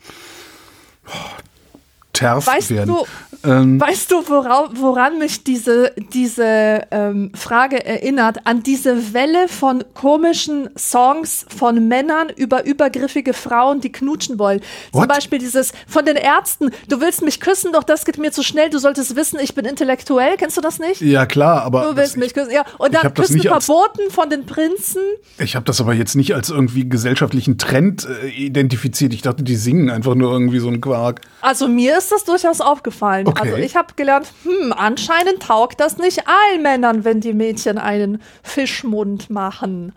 Terft 2.13 2.47
Weißt 2.47 2.69
werden. 2.69 2.95
du, 2.95 3.05
Ähm, 3.49 3.81
weißt 3.81 4.09
du, 4.11 4.17
wora, 4.29 4.69
woran 4.75 5.17
mich 5.19 5.43
diese, 5.43 5.91
diese 6.13 6.83
ähm, 6.91 7.31
Frage 7.35 7.83
erinnert? 7.83 8.37
An 8.45 8.61
diese 8.63 9.13
Welle 9.13 9.47
von 9.49 9.83
komischen 9.95 10.69
Songs 10.77 11.45
von 11.57 11.87
Männern 11.89 12.27
über 12.35 12.65
übergriffige 12.65 13.33
Frauen, 13.33 13.81
die 13.81 13.91
knutschen 13.91 14.37
wollen. 14.39 14.61
Zum 14.91 15.01
What? 15.01 15.09
Beispiel 15.09 15.39
dieses 15.39 15.73
von 15.87 16.05
den 16.05 16.15
Ärzten, 16.15 16.69
du 16.87 17.01
willst 17.01 17.21
mich 17.23 17.39
küssen, 17.41 17.73
doch 17.73 17.83
das 17.83 18.05
geht 18.05 18.17
mir 18.19 18.31
zu 18.31 18.43
schnell, 18.43 18.69
du 18.69 18.77
solltest 18.77 19.15
wissen, 19.17 19.39
ich 19.41 19.55
bin 19.55 19.65
intellektuell. 19.65 20.37
Kennst 20.37 20.55
du 20.55 20.61
das 20.61 20.77
nicht? 20.79 21.01
ja, 21.01 21.25
klar, 21.25 21.63
aber 21.63 21.89
Du 21.89 21.95
willst 21.97 22.15
mich 22.15 22.33
küssen. 22.33 22.51
Ja, 22.51 22.63
und 22.77 22.93
dann 22.93 23.13
Küssen 23.13 23.37
nicht 23.37 23.51
als- 23.51 23.65
verboten 23.65 24.09
von 24.11 24.29
den 24.29 24.45
Prinzen. 24.45 25.01
ich 25.39 25.55
habe 25.55 25.65
das 25.65 25.81
aber 25.81 25.93
jetzt 25.93 26.15
nicht 26.15 26.33
als 26.35 26.49
irgendwie 26.49 26.87
gesellschaftlichen 26.87 27.57
Trend 27.57 28.07
äh, 28.23 28.29
identifiziert. 28.29 29.13
Ich 29.13 29.23
dachte, 29.23 29.43
die 29.43 29.55
singen 29.55 29.89
einfach 29.89 30.13
nur 30.15 30.31
irgendwie 30.31 30.59
so 30.59 30.67
einen 30.67 30.79
Quark. 30.79 31.21
Also 31.41 31.67
mir 31.67 31.97
ist 31.97 32.02
das 32.09 32.23
durchaus 32.23 32.61
aufgefallen. 32.61 33.27
Okay. 33.27 33.39
Also 33.51 33.57
ich 33.57 33.75
habe 33.75 33.93
gelernt, 33.95 34.31
hm, 34.43 34.73
anscheinend 34.73 35.41
taugt 35.43 35.79
das 35.79 35.97
nicht 35.97 36.23
allen 36.27 36.61
Männern, 36.61 37.03
wenn 37.03 37.21
die 37.21 37.33
Mädchen 37.33 37.77
einen 37.77 38.21
Fischmund 38.43 39.29
machen. 39.29 39.93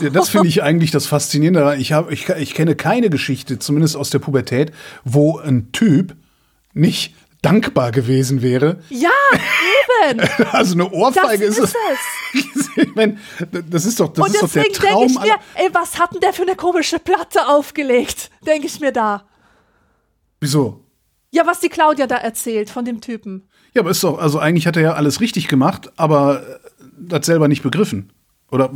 Ja, 0.00 0.10
das 0.10 0.28
finde 0.30 0.48
ich 0.48 0.62
eigentlich 0.62 0.90
das 0.90 1.06
Faszinierende. 1.06 1.76
Ich, 1.78 1.92
hab, 1.92 2.10
ich, 2.10 2.28
ich 2.28 2.54
kenne 2.54 2.74
keine 2.74 3.10
Geschichte, 3.10 3.58
zumindest 3.58 3.96
aus 3.96 4.10
der 4.10 4.18
Pubertät, 4.18 4.72
wo 5.04 5.38
ein 5.38 5.72
Typ 5.72 6.14
nicht 6.74 7.14
dankbar 7.42 7.92
gewesen 7.92 8.42
wäre. 8.42 8.80
Ja, 8.88 9.10
eben. 10.10 10.20
Also 10.52 10.74
eine 10.74 10.84
Das 10.84 10.92
Ohrfeige 10.92 11.44
ist 11.44 11.58
ist, 11.58 11.74
es. 12.34 12.68
ich 12.76 12.94
mein, 12.94 13.18
das 13.70 13.84
ist 13.84 14.00
doch, 14.00 14.12
das 14.12 14.26
Und 14.26 14.34
ist 14.34 14.42
doch 14.42 14.52
der 14.52 14.62
deswegen 14.64 14.80
denke 14.80 14.94
Traum. 14.94 15.06
ich 15.06 15.20
mir, 15.20 15.36
ey, 15.54 15.68
was 15.72 15.98
hat 15.98 16.12
denn 16.14 16.20
der 16.20 16.32
für 16.32 16.42
eine 16.42 16.56
komische 16.56 16.98
Platte 16.98 17.46
aufgelegt? 17.48 18.30
Denke 18.46 18.66
ich 18.66 18.80
mir 18.80 18.92
da. 18.92 19.24
Wieso? 20.40 20.84
Ja, 21.30 21.46
was 21.46 21.60
die 21.60 21.68
Claudia 21.68 22.06
da 22.06 22.16
erzählt 22.16 22.70
von 22.70 22.84
dem 22.84 23.00
Typen. 23.00 23.48
Ja, 23.74 23.82
aber 23.82 23.90
ist 23.90 24.02
doch, 24.02 24.18
also 24.18 24.38
eigentlich 24.38 24.66
hat 24.66 24.76
er 24.76 24.82
ja 24.82 24.92
alles 24.94 25.20
richtig 25.20 25.48
gemacht, 25.48 25.92
aber 25.96 26.42
äh, 26.42 27.12
hat 27.12 27.24
selber 27.24 27.48
nicht 27.48 27.62
begriffen. 27.62 28.12
Oder. 28.50 28.70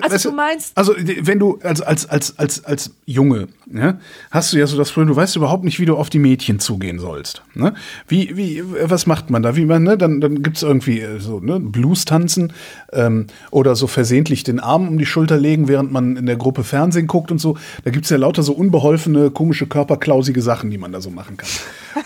Also 0.00 0.30
du 0.30 0.36
meinst- 0.36 0.76
Also 0.76 0.94
wenn 0.96 1.38
du 1.38 1.58
als 1.62 1.80
als 1.82 2.08
als 2.08 2.38
als 2.38 2.64
als 2.64 2.90
Junge, 3.06 3.48
ne, 3.66 3.98
hast 4.30 4.52
du 4.52 4.58
ja 4.58 4.66
so 4.66 4.76
das 4.76 4.90
Problem, 4.90 5.08
du 5.08 5.16
weißt 5.16 5.36
überhaupt 5.36 5.64
nicht, 5.64 5.78
wie 5.80 5.84
du 5.84 5.96
auf 5.96 6.08
die 6.10 6.18
Mädchen 6.18 6.58
zugehen 6.60 6.98
sollst. 6.98 7.42
Ne? 7.54 7.74
Wie 8.08 8.36
wie 8.36 8.62
was 8.84 9.06
macht 9.06 9.30
man 9.30 9.42
da? 9.42 9.56
Wie 9.56 9.64
man 9.66 9.82
ne, 9.82 9.98
dann 9.98 10.20
dann 10.20 10.42
gibt's 10.42 10.62
irgendwie 10.62 11.00
äh, 11.00 11.18
so 11.20 11.40
ne 11.40 11.60
Blues 11.60 12.04
tanzen 12.04 12.52
ähm, 12.92 13.26
oder 13.50 13.74
so 13.76 13.86
versehentlich 13.86 14.44
den 14.44 14.60
Arm 14.60 14.88
um 14.88 14.98
die 14.98 15.06
Schulter 15.06 15.36
legen, 15.38 15.68
während 15.68 15.92
man 15.92 16.16
in 16.16 16.26
der 16.26 16.36
Gruppe 16.36 16.64
Fernsehen 16.64 17.06
guckt 17.06 17.30
und 17.30 17.38
so. 17.38 17.56
Da 17.84 17.90
gibt's 17.90 18.10
ja 18.10 18.16
lauter 18.16 18.42
so 18.42 18.52
unbeholfene, 18.52 19.30
komische 19.30 19.66
körperklausige 19.66 20.42
Sachen, 20.42 20.70
die 20.70 20.78
man 20.78 20.92
da 20.92 21.00
so 21.00 21.10
machen 21.10 21.36
kann. 21.36 21.48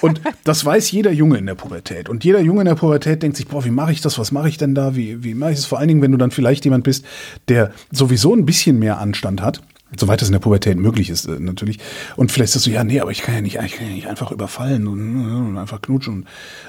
Und 0.01 0.21
das 0.45 0.65
weiß 0.65 0.91
jeder 0.91 1.13
Junge 1.13 1.39
in 1.39 1.47
der 1.47 1.55
Pubertät. 1.55 2.09
Und 2.09 2.25
jeder 2.25 2.41
Junge 2.41 2.63
in 2.63 2.67
der 2.67 2.75
Pubertät 2.75 3.23
denkt 3.23 3.37
sich, 3.37 3.47
boah, 3.47 3.65
wie 3.65 3.71
mache 3.71 3.93
ich 3.93 4.01
das? 4.01 4.19
Was 4.19 4.33
mache 4.33 4.49
ich 4.49 4.57
denn 4.59 4.75
da? 4.75 4.97
Wie, 4.97 5.23
wie 5.23 5.35
mache 5.35 5.53
ich 5.53 5.59
es? 5.59 5.65
Vor 5.67 5.79
allen 5.79 5.89
Dingen, 5.89 6.03
wenn 6.03 6.13
du 6.13 6.19
dann 6.19 6.31
vielleicht 6.31 6.65
jemand 6.65 6.85
bist, 6.85 7.05
der 7.49 7.73
sowieso 7.90 8.35
ein 8.35 8.47
bisschen 8.47 8.78
mehr 8.78 8.98
Anstand 8.98 9.43
hat. 9.43 9.62
Soweit 9.98 10.20
das 10.20 10.28
in 10.28 10.32
der 10.32 10.40
Pubertät 10.40 10.77
möglich 10.77 11.11
ist, 11.11 11.27
äh, 11.27 11.39
natürlich. 11.39 11.78
Und 12.16 12.32
vielleicht 12.32 12.53
sagst 12.53 12.66
du, 12.66 12.70
ja, 12.70 12.82
nee, 12.82 13.01
aber 13.01 13.12
ich 13.12 13.23
kann 13.23 13.36
ja 13.36 13.40
nicht, 13.40 13.59
ich 13.65 13.73
kann 13.73 13.86
ja 13.86 13.94
nicht 13.94 14.09
einfach 14.09 14.32
überfallen 14.32 14.86
und, 14.89 15.27
und 15.32 15.59
einfach 15.59 15.81
knutschen. 15.81 16.15
Und, 16.15 16.27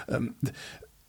ähm, 0.07 0.35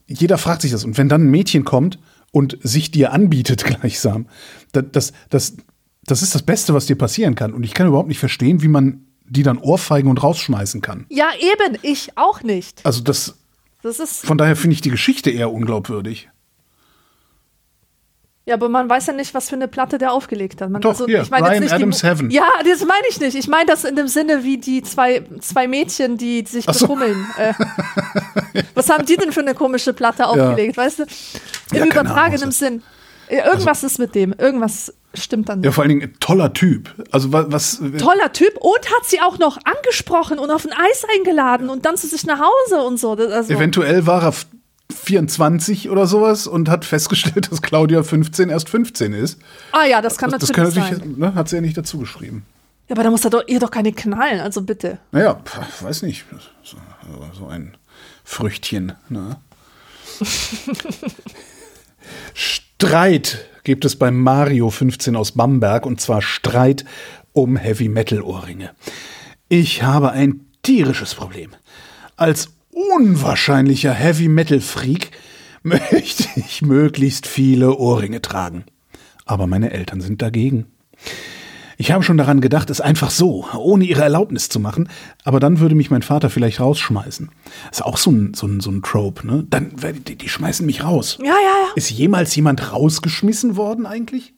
jeder 0.06 0.38
fragt 0.38 0.62
sich 0.62 0.70
das. 0.70 0.84
Und 0.84 0.96
wenn 0.96 1.08
dann 1.08 1.26
ein 1.26 1.30
Mädchen 1.30 1.64
kommt 1.64 1.98
und 2.32 2.58
sich 2.62 2.90
dir 2.90 3.12
anbietet 3.12 3.64
gleichsam, 3.82 4.26
das, 4.72 4.84
das, 4.92 5.12
das, 5.28 5.56
das 6.04 6.22
ist 6.22 6.34
das 6.34 6.42
Beste, 6.42 6.72
was 6.72 6.86
dir 6.86 6.96
passieren 6.96 7.34
kann. 7.34 7.52
Und 7.52 7.62
ich 7.62 7.74
kann 7.74 7.86
überhaupt 7.86 8.08
nicht 8.08 8.18
verstehen, 8.18 8.62
wie 8.62 8.68
man 8.68 9.04
die 9.30 9.42
dann 9.42 9.58
ohrfeigen 9.58 10.10
und 10.10 10.22
rausschmeißen 10.22 10.80
kann. 10.80 11.04
Ja, 11.10 11.28
eben, 11.38 11.76
ich 11.82 12.16
auch 12.16 12.42
nicht. 12.42 12.84
Also 12.84 13.02
das, 13.02 13.36
Das 13.82 14.00
ist, 14.00 14.24
Von 14.24 14.38
daher 14.38 14.56
finde 14.56 14.74
ich 14.74 14.80
die 14.80 14.90
Geschichte 14.90 15.30
eher 15.30 15.52
unglaubwürdig. 15.52 16.30
Ja, 18.48 18.54
aber 18.54 18.68
man 18.68 18.88
weiß 18.88 19.06
ja 19.06 19.12
nicht, 19.12 19.34
was 19.34 19.48
für 19.50 19.56
eine 19.56 19.68
Platte 19.68 19.98
der 19.98 20.12
aufgelegt 20.12 20.60
hat. 20.60 20.70
Man, 20.70 20.80
Doch, 20.80 20.96
hier, 21.04 21.22
ich 21.22 21.30
meine 21.30 21.42
jetzt 21.46 21.50
Bryan 21.50 21.60
nicht 21.62 21.70
die 21.70 21.74
Adams 21.76 22.02
Mu- 22.02 22.08
Heaven. 22.08 22.30
Ja, 22.30 22.48
das 22.64 22.80
meine 22.80 23.06
ich 23.10 23.20
nicht. 23.20 23.36
Ich 23.36 23.46
meine 23.46 23.66
das 23.66 23.84
in 23.84 23.94
dem 23.94 24.08
Sinne 24.08 24.42
wie 24.42 24.56
die 24.58 24.82
zwei, 24.82 25.22
zwei 25.40 25.68
Mädchen, 25.68 26.16
die 26.16 26.44
sich 26.46 26.66
Ach 26.68 26.74
so. 26.74 26.86
befummeln. 26.86 27.26
Äh, 27.36 27.52
was 28.74 28.88
haben 28.90 29.04
die 29.06 29.16
denn 29.16 29.32
für 29.32 29.40
eine 29.40 29.54
komische 29.54 29.92
Platte 29.92 30.26
aufgelegt, 30.26 30.76
weißt 30.76 31.00
du? 31.00 31.02
Im 31.72 31.78
Ja, 31.78 31.84
übertragenen. 31.84 32.50
Sinn. 32.52 32.82
Ja, 33.30 33.44
Irgendwas 33.46 33.84
ist 33.84 33.98
mit 33.98 34.14
dem. 34.14 34.32
Irgendwas 34.38 34.94
stimmt 35.14 35.48
dann 35.50 35.62
Ja, 35.62 35.68
nicht. 35.68 35.74
vor 35.74 35.82
allen 35.84 35.90
Dingen 35.90 36.14
toller 36.20 36.52
Typ. 36.54 36.94
Also 37.10 37.32
wa- 37.32 37.46
was, 37.48 37.80
Toller 37.98 38.32
Typ 38.32 38.56
und 38.58 38.78
hat 38.96 39.04
sie 39.04 39.20
auch 39.20 39.38
noch 39.38 39.58
angesprochen 39.64 40.38
und 40.38 40.50
auf 40.50 40.64
ein 40.64 40.72
Eis 40.72 41.04
eingeladen 41.16 41.68
und 41.68 41.84
dann 41.84 41.96
zu 41.96 42.06
sich 42.06 42.24
nach 42.24 42.40
Hause 42.40 42.82
und 42.82 42.98
so. 42.98 43.12
Also, 43.12 43.52
eventuell 43.52 44.06
war 44.06 44.22
er 44.22 44.32
24 44.92 45.90
oder 45.90 46.06
sowas 46.06 46.46
und 46.46 46.68
hat 46.68 46.84
festgestellt, 46.84 47.50
dass 47.50 47.62
Claudia 47.62 48.02
15 48.02 48.48
erst 48.48 48.68
15 48.68 49.12
ist. 49.12 49.38
ah 49.72 49.84
ja, 49.84 50.00
das 50.00 50.16
kann 50.18 50.30
Das, 50.30 50.40
das 50.40 50.48
natürlich 50.50 50.74
kann 50.74 50.84
sein. 50.84 50.98
natürlich, 50.98 51.18
ne, 51.18 51.34
hat 51.34 51.48
sie 51.48 51.56
ja 51.56 51.62
nicht 51.62 51.76
dazu 51.76 51.98
geschrieben. 51.98 52.44
Ja, 52.88 52.94
aber 52.96 53.02
da 53.02 53.10
muss 53.10 53.24
er 53.24 53.30
doch, 53.30 53.42
ihr 53.46 53.60
doch 53.60 53.70
keine 53.70 53.92
knallen, 53.92 54.40
also 54.40 54.62
bitte. 54.62 54.98
Naja, 55.12 55.34
pf, 55.44 55.82
weiß 55.82 56.02
nicht. 56.02 56.24
So, 56.62 56.78
so 57.38 57.46
ein 57.48 57.76
Früchtchen. 58.24 58.92
Ne? 59.10 59.36
Streit 62.34 63.46
gibt 63.64 63.84
es 63.84 63.96
beim 63.96 64.18
Mario 64.20 64.70
15 64.70 65.16
aus 65.16 65.32
Bamberg 65.32 65.84
und 65.86 66.00
zwar 66.00 66.22
Streit 66.22 66.84
um 67.32 67.56
Heavy 67.56 67.88
Metal 67.88 68.22
Ohrringe. 68.22 68.70
Ich 69.48 69.82
habe 69.82 70.12
ein 70.12 70.46
tierisches 70.62 71.14
Problem. 71.14 71.50
Als 72.16 72.48
unwahrscheinlicher 72.78 73.92
Heavy 73.92 74.28
Metal 74.28 74.60
Freak 74.60 75.10
möchte 75.62 76.28
ich 76.36 76.62
möglichst 76.62 77.26
viele 77.26 77.76
Ohrringe 77.76 78.22
tragen. 78.22 78.64
Aber 79.24 79.46
meine 79.46 79.70
Eltern 79.72 80.00
sind 80.00 80.22
dagegen. 80.22 80.66
Ich 81.80 81.92
habe 81.92 82.02
schon 82.02 82.18
daran 82.18 82.40
gedacht, 82.40 82.70
es 82.70 82.80
einfach 82.80 83.10
so, 83.10 83.46
ohne 83.56 83.84
ihre 83.84 84.02
Erlaubnis 84.02 84.48
zu 84.48 84.58
machen, 84.58 84.88
aber 85.22 85.38
dann 85.38 85.60
würde 85.60 85.76
mich 85.76 85.90
mein 85.90 86.02
Vater 86.02 86.28
vielleicht 86.28 86.58
rausschmeißen. 86.58 87.30
ist 87.70 87.84
auch 87.84 87.98
so 87.98 88.10
ein, 88.10 88.34
so 88.34 88.48
ein, 88.48 88.58
so 88.58 88.70
ein 88.70 88.82
Trope, 88.82 89.24
ne? 89.24 89.46
Dann, 89.48 89.70
die, 90.06 90.16
die 90.16 90.28
schmeißen 90.28 90.66
mich 90.66 90.82
raus. 90.82 91.18
Ja, 91.20 91.26
ja, 91.26 91.32
ja. 91.34 91.72
Ist 91.76 91.90
jemals 91.90 92.34
jemand 92.34 92.72
rausgeschmissen 92.72 93.54
worden 93.54 93.86
eigentlich? 93.86 94.34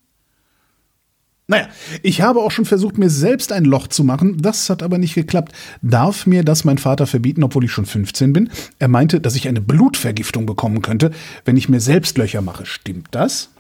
Naja, 1.51 1.67
ich 2.05 2.21
habe 2.21 2.43
auch 2.43 2.53
schon 2.53 2.65
versucht, 2.65 2.97
mir 2.97 3.11
selbst 3.11 3.51
ein 3.51 3.65
Loch 3.65 3.89
zu 3.89 4.05
machen. 4.05 4.41
Das 4.41 4.71
hat 4.71 4.85
aber 4.85 4.99
nicht 4.99 5.17
geklappt. 5.17 5.51
Darf 5.83 6.25
mir 6.25 6.45
das 6.45 6.63
mein 6.63 6.79
Vater 6.79 7.09
verbieten, 7.09 7.43
obwohl 7.43 7.65
ich 7.65 7.73
schon 7.73 7.87
15 7.87 8.33
bin? 8.33 8.51
Er 8.79 8.87
meinte, 8.87 9.21
dass 9.21 9.35
ich 9.35 9.49
eine 9.49 9.61
Blutvergiftung 9.61 10.47
bekommen 10.47 10.81
könnte, 10.81 11.11
wenn 11.45 11.57
ich 11.57 11.69
mir 11.69 11.81
selbst 11.81 12.17
Löcher 12.19 12.41
mache. 12.41 12.67
Stimmt 12.67 13.09
das? 13.11 13.51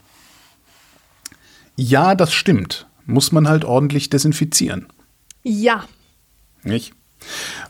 Ja, 1.75 2.15
das 2.15 2.33
stimmt. 2.33 2.87
Muss 3.07 3.33
man 3.33 3.49
halt 3.49 3.65
ordentlich 3.65 4.09
desinfizieren. 4.09 4.87
Ja. 5.43 5.85
Nicht? 6.63 6.93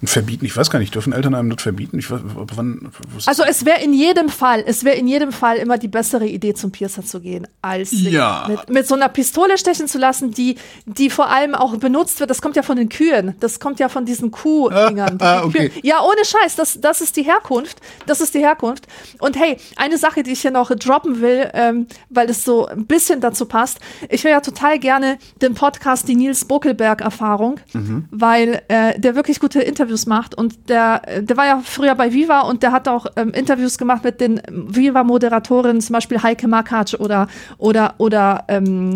Und 0.01 0.09
verbieten, 0.09 0.45
ich 0.45 0.57
weiß 0.57 0.71
gar 0.71 0.79
nicht, 0.79 0.95
dürfen 0.95 1.13
Eltern 1.13 1.35
einem 1.35 1.51
das 1.51 1.63
verbieten? 1.63 1.99
Ich 1.99 2.11
weiß, 2.11 2.21
wann, 2.25 2.91
Also 3.27 3.43
es 3.45 3.65
wäre 3.65 3.83
in 3.83 3.93
jedem 3.93 4.29
Fall, 4.29 4.63
es 4.67 4.85
wäre 4.85 4.97
in 4.97 5.07
jedem 5.09 5.33
Fall 5.33 5.57
immer 5.57 5.79
die 5.79 5.89
bessere 5.89 6.27
Idee, 6.27 6.55
zum 6.55 6.71
Piercer 6.71 7.05
zu 7.05 7.21
gehen, 7.21 7.47
als 7.63 7.91
Ja. 7.93 8.47
mit, 8.49 8.71
mit 8.71 8.87
so 8.89 8.95
einer 8.95 9.09
Pistole 9.09 9.59
stechen 9.59 9.87
zu 9.89 9.99
lassen, 9.99 10.31
die, 10.31 10.57
die 10.87 11.11
vor 11.11 11.29
allem 11.31 11.55
auch 11.55 11.77
benutzt 11.77 12.21
wird. 12.21 12.31
Das 12.31 12.41
kommt 12.43 12.57
ja 12.57 12.63
von 12.63 12.77
den 12.77 12.89
Kühen. 12.89 13.35
Das 13.41 13.61
kommt 13.61 13.81
ja 13.81 13.89
von 13.89 14.05
diesen 14.05 14.31
Kuhdingern. 14.31 15.19
Ah, 15.21 15.41
die 15.43 15.47
okay. 15.47 15.73
Ja, 15.83 16.01
ohne 16.03 16.25
Scheiß, 16.25 16.57
das, 16.57 16.81
das 16.81 17.01
ist 17.01 17.17
die 17.17 17.23
Herkunft. 17.23 17.79
Das 18.07 18.21
ist 18.21 18.35
die 18.35 18.39
Herkunft. 18.41 18.87
Und 19.19 19.37
hey, 19.39 19.57
eine 19.77 19.99
Sache, 19.99 20.23
die 20.23 20.33
ich 20.33 20.41
hier 20.41 20.51
noch 20.51 20.71
droppen 20.71 21.21
will, 21.21 21.51
ähm, 21.55 21.87
weil 22.09 22.31
es 22.31 22.45
so 22.45 22.67
ein 22.67 22.87
bisschen 22.87 23.21
dazu 23.21 23.45
passt. 23.47 23.79
Ich 24.09 24.25
höre 24.25 24.31
ja 24.31 24.41
total 24.41 24.79
gerne 24.79 25.19
den 25.43 25.55
Podcast 25.55 26.09
Die 26.09 26.15
Nils 26.17 26.45
Buckelberg-Erfahrung, 26.45 27.61
Mhm. 27.73 28.07
weil 28.11 28.63
äh, 28.69 28.99
der 28.99 29.15
wirklich 29.15 29.40
gute 29.41 29.61
Interviews 29.61 30.07
macht. 30.07 30.35
Und 30.35 30.69
der, 30.69 31.03
der 31.21 31.37
war 31.37 31.47
ja 31.47 31.61
früher 31.65 31.95
bei 31.95 32.13
Viva 32.13 32.41
und 32.41 32.63
der 32.63 32.73
hat 32.73 32.87
auch 32.89 33.07
ähm, 33.17 33.33
Interviews 33.33 33.79
gemacht 33.79 34.05
mit 34.05 34.21
den 34.21 34.41
Viva-Moderatorinnen, 34.49 35.81
zum 35.81 35.95
Beispiel 35.95 36.23
Heike 36.23 36.47
Makatsch 36.47 36.95
oder, 36.95 37.29
oder, 37.59 37.95
oder 37.99 38.45
ähm, 38.49 38.93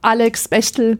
Alex 0.00 0.48
Bechtel. 0.48 0.98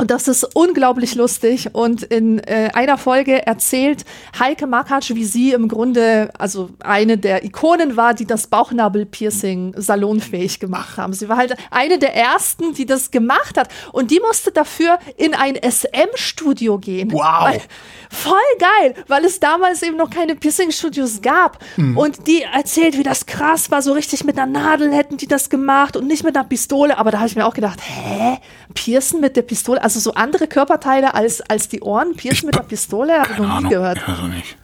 Und 0.00 0.12
das 0.12 0.28
ist 0.28 0.54
unglaublich 0.54 1.16
lustig. 1.16 1.70
Und 1.74 2.04
in 2.04 2.38
äh, 2.38 2.70
einer 2.72 2.98
Folge 2.98 3.44
erzählt 3.44 4.04
Heike 4.38 4.68
Makatsch, 4.68 5.12
wie 5.14 5.24
sie 5.24 5.50
im 5.50 5.66
Grunde 5.66 6.30
also 6.38 6.70
eine 6.78 7.18
der 7.18 7.44
Ikonen 7.44 7.96
war, 7.96 8.14
die 8.14 8.24
das 8.24 8.46
Bauchnabel-Piercing 8.46 9.74
salonfähig 9.76 10.60
gemacht 10.60 10.96
haben. 10.98 11.12
Sie 11.14 11.28
war 11.28 11.36
halt 11.36 11.56
eine 11.72 11.98
der 11.98 12.14
ersten, 12.14 12.74
die 12.74 12.86
das 12.86 13.10
gemacht 13.10 13.58
hat. 13.58 13.70
Und 13.92 14.12
die 14.12 14.20
musste 14.20 14.52
dafür 14.52 15.00
in 15.16 15.34
ein 15.34 15.56
SM-Studio 15.56 16.78
gehen. 16.78 17.10
Wow. 17.12 17.42
Weil, 17.42 17.60
voll 18.08 18.34
geil, 18.60 18.94
weil 19.08 19.24
es 19.24 19.40
damals 19.40 19.82
eben 19.82 19.96
noch 19.96 20.10
keine 20.10 20.36
Piercing-Studios 20.36 21.22
gab. 21.22 21.58
Und 21.96 22.28
die 22.28 22.42
erzählt, 22.42 22.96
wie 22.96 23.02
das 23.02 23.26
krass 23.26 23.72
war, 23.72 23.82
so 23.82 23.94
richtig 23.94 24.22
mit 24.22 24.38
einer 24.38 24.46
Nadel 24.46 24.92
hätten 24.94 25.16
die 25.16 25.26
das 25.26 25.50
gemacht 25.50 25.96
und 25.96 26.06
nicht 26.06 26.22
mit 26.22 26.36
einer 26.36 26.46
Pistole. 26.46 26.96
Aber 26.98 27.10
da 27.10 27.18
habe 27.18 27.28
ich 27.28 27.34
mir 27.34 27.46
auch 27.46 27.54
gedacht, 27.54 27.80
hä? 27.82 28.38
Piercen 28.74 29.20
mit 29.20 29.36
der 29.36 29.42
Pistole? 29.42 29.82
Also 29.82 30.00
so 30.00 30.14
andere 30.14 30.46
Körperteile 30.46 31.14
als, 31.14 31.40
als 31.42 31.68
die 31.68 31.80
Ohren? 31.80 32.14
Piercen 32.14 32.46
mit 32.46 32.54
der 32.54 32.62
Pistole? 32.62 33.18
Habe 33.20 33.32
ich 33.32 33.38
noch 33.38 33.60
nie 33.60 33.68
gehört. 33.68 33.98
Auch 34.08 34.22
nicht. 34.28 34.56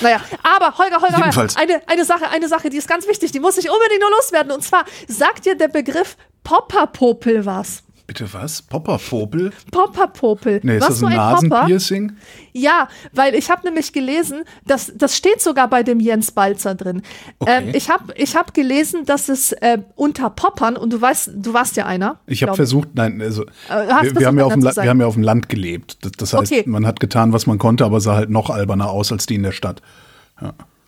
Naja, 0.00 0.20
aber 0.42 0.76
Holger, 0.76 0.96
Holger, 0.96 1.02
Holger, 1.02 1.18
Jedenfalls. 1.18 1.56
eine, 1.56 1.80
eine 1.86 2.04
Sache, 2.04 2.28
eine 2.28 2.48
Sache, 2.48 2.68
die 2.68 2.76
ist 2.76 2.88
ganz 2.88 3.08
wichtig, 3.08 3.32
die 3.32 3.40
muss 3.40 3.56
ich 3.56 3.70
unbedingt 3.70 4.00
nur 4.00 4.10
loswerden. 4.10 4.52
Und 4.52 4.62
zwar, 4.62 4.84
sagt 5.08 5.46
dir 5.46 5.56
der 5.56 5.68
Begriff 5.68 6.16
Popperpopel 6.44 7.46
was? 7.46 7.82
Bitte 8.06 8.32
was? 8.32 8.62
Popperpopel? 8.62 9.50
Popperpopel. 9.72 10.60
Nee, 10.62 10.76
ist 10.76 10.82
was 10.82 11.00
das 11.00 11.02
ein 11.02 11.16
Popper? 11.16 11.48
Nasenpiercing? 11.48 12.12
Ja, 12.52 12.86
weil 13.12 13.34
ich 13.34 13.50
habe 13.50 13.66
nämlich 13.66 13.92
gelesen, 13.92 14.44
dass 14.64 14.92
das 14.94 15.16
steht 15.16 15.40
sogar 15.40 15.68
bei 15.68 15.82
dem 15.82 15.98
Jens 15.98 16.30
Balzer 16.30 16.76
drin. 16.76 17.02
Okay. 17.40 17.68
Ähm, 17.68 17.74
ich 17.74 17.90
habe 17.90 18.14
ich 18.16 18.36
hab 18.36 18.54
gelesen, 18.54 19.04
dass 19.06 19.28
es 19.28 19.50
äh, 19.52 19.78
unter 19.96 20.30
Poppern 20.30 20.76
und 20.76 20.92
du 20.92 21.00
weißt, 21.00 21.30
du 21.34 21.52
warst 21.52 21.76
ja 21.76 21.86
einer. 21.86 22.20
Ich 22.26 22.44
habe 22.44 22.54
versucht, 22.54 22.90
nein, 22.94 23.20
also 23.20 23.44
hast 23.68 24.04
wir, 24.14 24.20
wir, 24.20 24.26
haben 24.28 24.38
ja 24.38 24.44
auf 24.44 24.52
dem, 24.52 24.62
La- 24.62 24.76
wir 24.76 24.88
haben 24.88 25.00
ja 25.00 25.06
auf 25.06 25.14
dem 25.14 25.24
Land 25.24 25.48
gelebt. 25.48 25.98
Das, 26.04 26.12
das 26.12 26.32
heißt, 26.32 26.52
Okay. 26.52 26.62
man 26.66 26.86
hat 26.86 27.00
getan, 27.00 27.32
was 27.32 27.46
man 27.48 27.58
konnte, 27.58 27.84
aber 27.84 28.00
sah 28.00 28.14
halt 28.14 28.30
noch 28.30 28.50
alberner 28.50 28.88
aus 28.88 29.10
als 29.10 29.26
die 29.26 29.34
in 29.34 29.42
der 29.42 29.52
Stadt. 29.52 29.82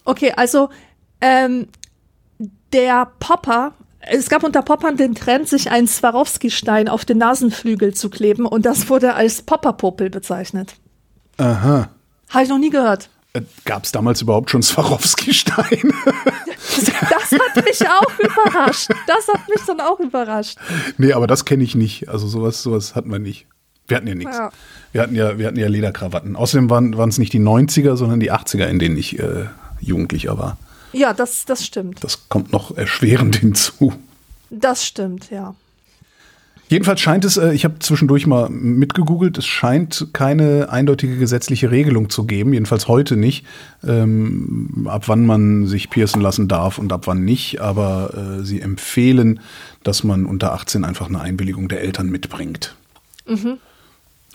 Okay, 0.04 0.32
also 0.36 0.68
ähm, 1.20 1.66
der 2.72 3.08
Popper. 3.18 3.72
Es 4.00 4.28
gab 4.28 4.44
unter 4.44 4.62
Poppern 4.62 4.96
den 4.96 5.14
Trend, 5.14 5.48
sich 5.48 5.70
einen 5.70 5.88
Swarovski-Stein 5.88 6.88
auf 6.88 7.04
den 7.04 7.18
Nasenflügel 7.18 7.94
zu 7.94 8.10
kleben 8.10 8.46
und 8.46 8.64
das 8.64 8.88
wurde 8.88 9.14
als 9.14 9.42
Popperpopel 9.42 10.10
bezeichnet. 10.10 10.74
Aha. 11.36 11.88
Habe 12.30 12.44
ich 12.44 12.48
noch 12.48 12.58
nie 12.58 12.70
gehört. 12.70 13.10
Gab 13.64 13.84
es 13.84 13.92
damals 13.92 14.22
überhaupt 14.22 14.50
schon 14.50 14.62
Swarovski-Steine? 14.62 15.92
Das 16.80 17.32
hat 17.32 17.64
mich 17.64 17.88
auch 17.88 18.18
überrascht. 18.18 18.90
Das 19.06 19.28
hat 19.28 19.48
mich 19.48 19.64
dann 19.66 19.80
auch 19.80 19.98
überrascht. 20.00 20.58
nee, 20.96 21.12
aber 21.12 21.26
das 21.26 21.44
kenne 21.44 21.64
ich 21.64 21.74
nicht. 21.74 22.08
Also 22.08 22.26
sowas, 22.26 22.62
sowas 22.62 22.94
hatten 22.94 23.10
wir 23.10 23.18
nicht. 23.18 23.46
Wir 23.86 23.96
hatten 23.96 24.06
ja 24.06 24.14
nichts. 24.14 24.36
Ja. 24.36 24.50
Wir 24.92 25.02
hatten 25.02 25.14
ja, 25.14 25.38
wir 25.38 25.46
hatten 25.46 25.58
ja 25.58 25.68
Lederkrawatten. 25.68 26.36
Außerdem 26.36 26.70
waren 26.70 26.96
waren 26.96 27.08
es 27.08 27.18
nicht 27.18 27.32
die 27.32 27.40
90er, 27.40 27.96
sondern 27.96 28.20
die 28.20 28.32
80er, 28.32 28.66
in 28.66 28.78
denen 28.78 28.96
ich 28.96 29.18
äh, 29.18 29.46
Jugendlicher 29.80 30.38
war. 30.38 30.56
Ja, 30.92 31.12
das, 31.12 31.44
das 31.44 31.64
stimmt. 31.64 32.02
Das 32.02 32.28
kommt 32.28 32.52
noch 32.52 32.76
erschwerend 32.76 33.36
hinzu. 33.40 33.92
Das 34.50 34.86
stimmt, 34.86 35.30
ja. 35.30 35.54
Jedenfalls 36.70 37.00
scheint 37.00 37.24
es, 37.24 37.38
äh, 37.38 37.52
ich 37.52 37.64
habe 37.64 37.78
zwischendurch 37.78 38.26
mal 38.26 38.50
mitgegoogelt, 38.50 39.38
es 39.38 39.46
scheint 39.46 40.08
keine 40.12 40.68
eindeutige 40.70 41.16
gesetzliche 41.16 41.70
Regelung 41.70 42.10
zu 42.10 42.24
geben, 42.24 42.52
jedenfalls 42.52 42.88
heute 42.88 43.16
nicht, 43.16 43.46
ähm, 43.86 44.86
ab 44.86 45.04
wann 45.08 45.24
man 45.24 45.66
sich 45.66 45.88
piercen 45.88 46.20
lassen 46.20 46.46
darf 46.46 46.78
und 46.78 46.92
ab 46.92 47.06
wann 47.06 47.24
nicht. 47.24 47.60
Aber 47.60 48.38
äh, 48.40 48.44
sie 48.44 48.60
empfehlen, 48.60 49.40
dass 49.82 50.04
man 50.04 50.26
unter 50.26 50.52
18 50.52 50.84
einfach 50.84 51.08
eine 51.08 51.20
Einwilligung 51.20 51.68
der 51.68 51.80
Eltern 51.80 52.10
mitbringt. 52.10 52.76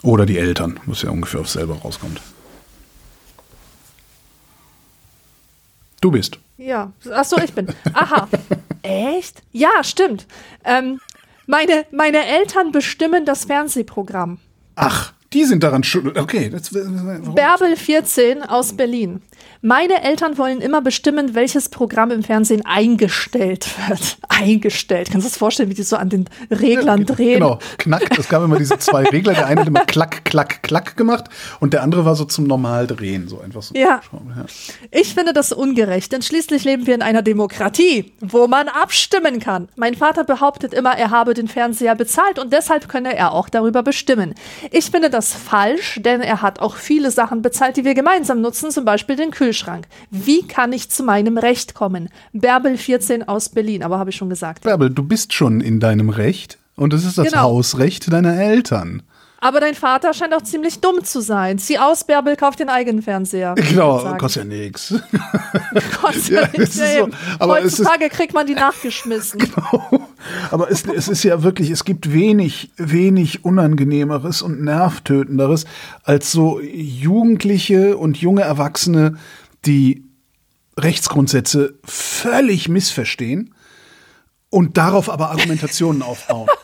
Oder 0.02 0.26
die 0.26 0.38
Eltern, 0.38 0.78
was 0.86 1.02
ja 1.02 1.10
ungefähr 1.10 1.40
aufs 1.40 1.54
selber 1.54 1.74
rauskommt. 1.76 2.20
Du 6.00 6.10
bist. 6.10 6.38
Ja, 6.56 6.92
ach 7.12 7.24
so, 7.24 7.36
ich 7.38 7.52
bin. 7.52 7.66
Aha. 7.94 8.28
Echt? 8.82 9.42
Ja, 9.50 9.82
stimmt. 9.82 10.26
Ähm, 10.64 11.00
meine, 11.46 11.86
meine 11.90 12.24
Eltern 12.24 12.70
bestimmen 12.70 13.24
das 13.24 13.44
Fernsehprogramm. 13.44 14.38
Ach, 14.76 15.13
die 15.34 15.44
sind 15.44 15.62
daran 15.62 15.82
schuld. 15.82 16.16
Okay. 16.16 16.48
Das, 16.48 16.70
Bärbel 16.70 17.76
14 17.76 18.42
aus 18.42 18.74
Berlin. 18.74 19.20
Meine 19.60 20.02
Eltern 20.02 20.38
wollen 20.38 20.60
immer 20.60 20.80
bestimmen, 20.80 21.34
welches 21.34 21.68
Programm 21.68 22.10
im 22.10 22.22
Fernsehen 22.22 22.64
eingestellt 22.64 23.68
wird. 23.88 24.18
Eingestellt. 24.28 25.08
Kannst 25.10 25.26
du 25.26 25.30
das 25.30 25.38
vorstellen, 25.38 25.70
wie 25.70 25.74
die 25.74 25.82
so 25.82 25.96
an 25.96 26.08
den 26.08 26.28
Reglern 26.50 27.00
Ja, 27.00 27.14
drehen? 27.14 27.34
Genau, 27.34 27.58
knack. 27.78 28.18
Es 28.18 28.28
gab 28.28 28.42
immer 28.42 28.58
diese 28.58 28.78
zwei 28.78 29.04
Regler. 29.04 29.34
Der 29.34 29.46
eine 29.46 29.62
hat 29.62 29.68
immer 29.68 29.84
klack, 29.86 30.24
klack, 30.24 30.62
klack 30.62 30.96
gemacht 30.96 31.24
und 31.60 31.72
der 31.72 31.82
andere 31.82 32.04
war 32.04 32.14
so 32.14 32.24
zum 32.24 32.46
Normaldrehen. 32.46 33.28
So 33.28 33.40
einfach 33.40 33.62
so. 33.62 33.74
Ja. 33.74 34.02
ja. 34.12 34.44
Ich 34.90 35.14
finde 35.14 35.32
das 35.32 35.52
ungerecht, 35.52 36.12
denn 36.12 36.22
schließlich 36.22 36.64
leben 36.64 36.86
wir 36.86 36.94
in 36.94 37.02
einer 37.02 37.22
Demokratie, 37.22 38.12
wo 38.20 38.46
man 38.46 38.68
abstimmen 38.68 39.40
kann. 39.40 39.68
Mein 39.76 39.94
Vater 39.94 40.24
behauptet 40.24 40.74
immer, 40.74 40.96
er 40.96 41.10
habe 41.10 41.34
den 41.34 41.48
Fernseher 41.48 41.94
bezahlt 41.94 42.38
und 42.38 42.52
deshalb 42.52 42.88
könne 42.88 43.16
er 43.16 43.32
auch 43.32 43.48
darüber 43.48 43.82
bestimmen. 43.82 44.34
Ich 44.70 44.90
finde 44.90 45.10
das 45.10 45.23
falsch, 45.32 46.00
denn 46.04 46.20
er 46.20 46.42
hat 46.42 46.60
auch 46.60 46.76
viele 46.76 47.10
Sachen 47.10 47.40
bezahlt, 47.40 47.76
die 47.76 47.84
wir 47.84 47.94
gemeinsam 47.94 48.40
nutzen, 48.40 48.70
zum 48.70 48.84
Beispiel 48.84 49.16
den 49.16 49.30
Kühlschrank. 49.30 49.86
Wie 50.10 50.46
kann 50.46 50.72
ich 50.72 50.90
zu 50.90 51.02
meinem 51.02 51.38
Recht 51.38 51.74
kommen? 51.74 52.10
Bärbel 52.32 52.76
14 52.76 53.26
aus 53.26 53.48
Berlin, 53.48 53.82
aber 53.82 53.98
habe 53.98 54.10
ich 54.10 54.16
schon 54.16 54.28
gesagt. 54.28 54.64
Bärbel, 54.64 54.90
du 54.90 55.02
bist 55.04 55.32
schon 55.32 55.60
in 55.60 55.80
deinem 55.80 56.10
Recht 56.10 56.58
und 56.76 56.92
es 56.92 57.04
ist 57.04 57.16
das 57.18 57.28
Genau. 57.28 57.42
Hausrecht 57.42 58.12
deiner 58.12 58.36
Eltern. 58.36 59.02
Aber 59.44 59.60
dein 59.60 59.74
Vater 59.74 60.14
scheint 60.14 60.32
auch 60.32 60.42
ziemlich 60.42 60.80
dumm 60.80 61.04
zu 61.04 61.20
sein. 61.20 61.58
Zieh 61.58 61.78
aus, 61.78 62.04
Bärbel, 62.04 62.34
kauf 62.34 62.56
den 62.56 62.70
eigenen 62.70 63.02
Fernseher. 63.02 63.54
Genau, 63.56 64.16
kostet 64.16 64.44
ja 64.50 64.56
nichts. 64.56 64.94
Kostet 66.00 66.30
Ja, 66.30 66.48
nichts. 66.58 66.76
so. 66.76 67.08
Aber 67.38 67.58
es 67.58 67.66
ist- 67.74 67.78
Heutzutage 67.80 68.08
kriegt 68.08 68.32
man 68.32 68.46
die 68.46 68.54
nachgeschmissen. 68.54 69.42
Aber 70.50 70.70
es, 70.70 70.84
es 70.86 71.08
ist 71.08 71.22
ja 71.24 71.42
wirklich, 71.42 71.68
es 71.70 71.84
gibt 71.84 72.12
wenig, 72.12 72.70
wenig 72.78 73.44
Unangenehmeres 73.44 74.40
und 74.40 74.62
Nervtötenderes 74.62 75.66
als 76.04 76.32
so 76.32 76.58
Jugendliche 76.60 77.96
und 77.98 78.16
junge 78.16 78.42
Erwachsene, 78.42 79.18
die 79.66 80.04
Rechtsgrundsätze 80.78 81.74
völlig 81.84 82.68
missverstehen 82.68 83.54
und 84.48 84.76
darauf 84.78 85.10
aber 85.10 85.30
Argumentationen 85.30 86.02
aufbauen. 86.02 86.48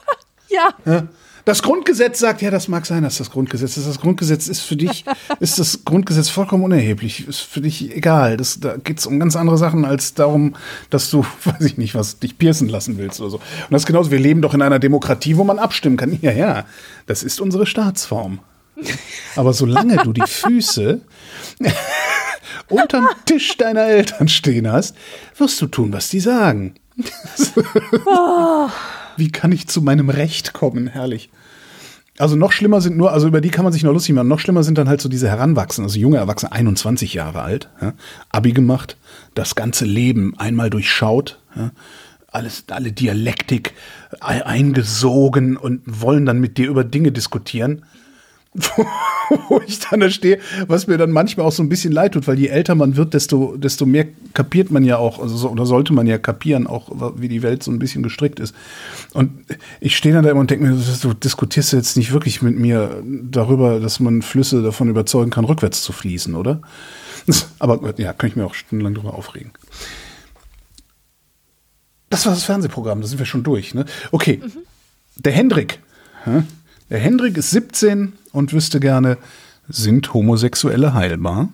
Ja. 0.52 0.70
Ja? 0.84 1.02
Das 1.44 1.62
Grundgesetz 1.62 2.18
sagt, 2.18 2.42
ja, 2.42 2.50
das 2.50 2.68
mag 2.68 2.86
sein, 2.86 3.02
dass 3.02 3.18
das 3.18 3.30
Grundgesetz 3.30 3.76
ist. 3.76 3.86
Das 3.86 4.00
Grundgesetz 4.00 4.48
ist 4.48 4.60
für 4.60 4.76
dich, 4.76 5.04
ist 5.40 5.58
das 5.58 5.84
Grundgesetz 5.84 6.28
vollkommen 6.28 6.64
unerheblich, 6.64 7.26
ist 7.26 7.40
für 7.40 7.60
dich 7.60 7.94
egal. 7.96 8.36
Das, 8.36 8.60
da 8.60 8.76
geht 8.76 8.98
es 8.98 9.06
um 9.06 9.18
ganz 9.18 9.36
andere 9.36 9.58
Sachen 9.58 9.84
als 9.84 10.14
darum, 10.14 10.54
dass 10.90 11.10
du, 11.10 11.24
weiß 11.44 11.62
ich 11.62 11.78
nicht, 11.78 11.94
was 11.94 12.18
dich 12.18 12.38
piercen 12.38 12.68
lassen 12.68 12.98
willst 12.98 13.20
oder 13.20 13.30
so. 13.30 13.36
Und 13.36 13.70
das 13.70 13.82
ist 13.82 13.86
genauso, 13.86 14.10
wir 14.10 14.18
leben 14.18 14.42
doch 14.42 14.54
in 14.54 14.62
einer 14.62 14.78
Demokratie, 14.78 15.36
wo 15.36 15.44
man 15.44 15.58
abstimmen 15.58 15.96
kann. 15.96 16.10
Ja, 16.20 16.32
ja, 16.32 16.64
das 17.06 17.22
ist 17.22 17.40
unsere 17.40 17.66
Staatsform. 17.66 18.40
Aber 19.36 19.52
solange 19.54 19.96
du 19.98 20.12
die 20.12 20.26
Füße 20.26 21.00
unterm 22.68 23.08
Tisch 23.24 23.56
deiner 23.56 23.86
Eltern 23.86 24.28
stehen 24.28 24.70
hast, 24.70 24.96
wirst 25.38 25.60
du 25.62 25.66
tun, 25.66 25.92
was 25.92 26.08
die 26.08 26.20
sagen. 26.20 26.74
Wie 29.20 29.30
kann 29.30 29.52
ich 29.52 29.68
zu 29.68 29.82
meinem 29.82 30.10
Recht 30.10 30.52
kommen? 30.52 30.88
Herrlich. 30.88 31.30
Also 32.18 32.36
noch 32.36 32.52
schlimmer 32.52 32.80
sind 32.80 32.96
nur, 32.96 33.12
also 33.12 33.28
über 33.28 33.40
die 33.40 33.50
kann 33.50 33.64
man 33.64 33.72
sich 33.72 33.82
noch 33.82 33.92
lustig 33.92 34.14
machen. 34.14 34.28
Noch 34.28 34.40
schlimmer 34.40 34.62
sind 34.62 34.76
dann 34.76 34.88
halt 34.88 35.00
so 35.00 35.08
diese 35.08 35.28
Heranwachsenden, 35.28 35.88
also 35.88 35.98
junge 35.98 36.18
Erwachsene, 36.18 36.52
21 36.52 37.14
Jahre 37.14 37.42
alt, 37.42 37.70
ja, 37.80 37.94
Abi 38.30 38.52
gemacht, 38.52 38.96
das 39.34 39.54
ganze 39.54 39.84
Leben 39.84 40.34
einmal 40.38 40.68
durchschaut, 40.68 41.38
ja, 41.56 41.70
alles, 42.28 42.64
alle 42.68 42.92
Dialektik 42.92 43.72
eingesogen 44.20 45.56
und 45.56 45.82
wollen 45.86 46.26
dann 46.26 46.40
mit 46.40 46.58
dir 46.58 46.68
über 46.68 46.84
Dinge 46.84 47.12
diskutieren 47.12 47.84
wo, 48.52 49.60
ich 49.64 49.78
dann 49.78 50.00
da 50.00 50.10
stehe, 50.10 50.40
was 50.66 50.88
mir 50.88 50.98
dann 50.98 51.12
manchmal 51.12 51.46
auch 51.46 51.52
so 51.52 51.62
ein 51.62 51.68
bisschen 51.68 51.92
leid 51.92 52.12
tut, 52.12 52.26
weil 52.26 52.38
je 52.38 52.48
älter 52.48 52.74
man 52.74 52.96
wird, 52.96 53.14
desto, 53.14 53.56
desto 53.56 53.86
mehr 53.86 54.08
kapiert 54.34 54.72
man 54.72 54.82
ja 54.82 54.96
auch, 54.96 55.20
also 55.20 55.36
so, 55.36 55.50
oder 55.50 55.66
sollte 55.66 55.92
man 55.92 56.08
ja 56.08 56.18
kapieren, 56.18 56.66
auch 56.66 56.90
wie 57.16 57.28
die 57.28 57.42
Welt 57.42 57.62
so 57.62 57.70
ein 57.70 57.78
bisschen 57.78 58.02
gestrickt 58.02 58.40
ist. 58.40 58.54
Und 59.12 59.44
ich 59.80 59.96
stehe 59.96 60.12
dann 60.12 60.24
da 60.24 60.30
immer 60.30 60.40
und 60.40 60.50
denke 60.50 60.66
mir, 60.66 60.82
du 61.00 61.14
diskutierst 61.14 61.72
jetzt 61.72 61.96
nicht 61.96 62.12
wirklich 62.12 62.42
mit 62.42 62.58
mir 62.58 63.02
darüber, 63.04 63.78
dass 63.78 64.00
man 64.00 64.20
Flüsse 64.20 64.62
davon 64.62 64.88
überzeugen 64.88 65.30
kann, 65.30 65.44
rückwärts 65.44 65.82
zu 65.82 65.92
fließen, 65.92 66.34
oder? 66.34 66.60
Aber 67.60 67.94
ja, 67.98 68.12
kann 68.12 68.30
ich 68.30 68.36
mir 68.36 68.46
auch 68.46 68.54
stundenlang 68.54 68.94
darüber 68.94 69.14
aufregen. 69.14 69.52
Das 72.08 72.26
war 72.26 72.32
das 72.32 72.42
Fernsehprogramm, 72.42 73.00
da 73.00 73.06
sind 73.06 73.20
wir 73.20 73.26
schon 73.26 73.44
durch. 73.44 73.74
Ne? 73.74 73.84
Okay, 74.10 74.40
der 75.14 75.32
Hendrik. 75.32 75.78
hä? 76.24 76.42
Der 76.90 76.98
Hendrik 76.98 77.36
ist 77.36 77.50
17 77.50 78.14
und 78.32 78.52
wüsste 78.52 78.80
gerne, 78.80 79.16
sind 79.68 80.12
Homosexuelle 80.12 80.92
heilbar? 80.92 81.48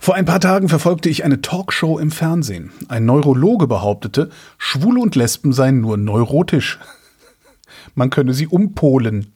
Vor 0.00 0.16
ein 0.16 0.24
paar 0.24 0.40
Tagen 0.40 0.68
verfolgte 0.68 1.08
ich 1.08 1.22
eine 1.22 1.42
Talkshow 1.42 2.00
im 2.00 2.10
Fernsehen. 2.10 2.72
Ein 2.88 3.04
Neurologe 3.04 3.68
behauptete, 3.68 4.30
Schwule 4.58 5.00
und 5.00 5.14
Lesben 5.14 5.52
seien 5.52 5.80
nur 5.80 5.96
neurotisch. 5.96 6.80
Man 7.94 8.10
könne 8.10 8.34
sie 8.34 8.48
umpolen. 8.48 9.28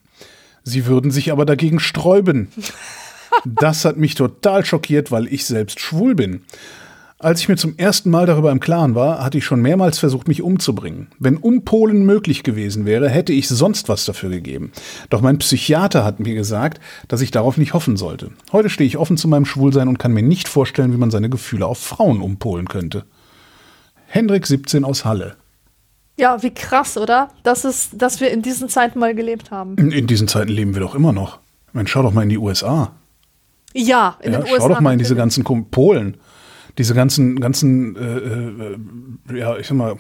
Sie 0.65 0.87
würden 0.87 1.13
sich 1.13 1.31
aber 1.31 1.47
dagegen 1.47 1.81
sträuben. 1.81 2.49
Das 3.45 3.85
hat 3.85 3.99
mich 3.99 4.15
total 4.15 4.65
schockiert, 4.65 5.13
weil 5.13 5.27
ich 5.27 5.45
selbst 5.45 5.79
schwul 5.79 6.15
bin. 6.15 6.43
Als 7.19 7.41
ich 7.41 7.49
mir 7.49 7.57
zum 7.57 7.79
ersten 7.79 8.11
Mal 8.11 8.27
darüber 8.27 8.53
im 8.53 8.61
Klaren 8.61 8.95
war, 8.95 9.25
hatte 9.25 9.39
ich 9.39 9.45
schon 9.47 9.63
mehrmals 9.63 9.99
versucht, 9.99 10.29
mich 10.29 10.43
umzubringen. 10.43 11.09
Wenn 11.19 11.39
Umpolen 11.39 12.05
möglich 12.05 12.43
gewesen 12.43 12.85
wäre, 12.85 13.09
hätte 13.09 13.33
ich 13.33 13.49
sonst 13.49 13.89
was 13.89 14.05
dafür 14.05 14.29
gegeben. 14.29 14.71
Doch 15.09 15.23
mein 15.23 15.39
Psychiater 15.39 16.05
hat 16.05 16.21
mir 16.21 16.35
gesagt, 16.35 16.79
dass 17.09 17.23
ich 17.23 17.31
darauf 17.31 17.57
nicht 17.57 17.73
hoffen 17.73 17.97
sollte. 17.97 18.33
Heute 18.53 18.69
stehe 18.69 18.87
ich 18.87 18.99
offen 18.99 19.17
zu 19.17 19.29
meinem 19.29 19.47
Schwulsein 19.47 19.89
und 19.89 19.99
kann 19.99 20.13
mir 20.13 20.23
nicht 20.23 20.47
vorstellen, 20.47 20.93
wie 20.93 20.99
man 20.99 21.11
seine 21.11 21.31
Gefühle 21.31 21.65
auf 21.67 21.79
Frauen 21.79 22.21
umpolen 22.21 22.69
könnte. 22.69 23.07
Hendrik 24.07 24.47
17 24.47 24.85
aus 24.85 25.07
Halle. 25.07 25.37
Ja, 26.19 26.43
wie 26.43 26.53
krass, 26.53 26.99
oder? 26.99 27.31
Das 27.43 27.65
ist, 27.65 27.93
dass 28.01 28.21
wir 28.21 28.31
in 28.31 28.43
diesen 28.43 28.69
Zeiten 28.69 28.99
mal 28.99 29.15
gelebt 29.15 29.51
haben. 29.51 29.77
In, 29.79 29.91
in 29.91 30.07
diesen 30.07 30.29
Zeiten 30.29 30.51
leben 30.51 30.75
wir 30.75 30.81
doch 30.81 30.95
immer 30.95 31.13
noch. 31.15 31.39
Mensch, 31.73 31.91
schau 31.93 32.03
doch 32.03 32.13
mal 32.13 32.23
in 32.23 32.29
die 32.29 32.39
USA. 32.39 32.93
Ja, 33.75 34.17
in 34.23 34.33
Ja, 34.33 34.41
den 34.41 34.47
schau 34.49 34.55
USA. 34.55 34.69
doch 34.69 34.81
mal 34.81 34.93
in 34.93 34.99
diese 34.99 35.17
ganzen 35.17 35.45
Polen. 35.45 36.19
Diese 36.79 36.95
ganzen, 36.95 37.41
ganzen, 37.41 37.97
äh, 37.97 39.35
äh, 39.35 39.39
ja, 39.39 39.57
ich 39.57 39.67
sag 39.67 39.77
mal, 39.77 39.97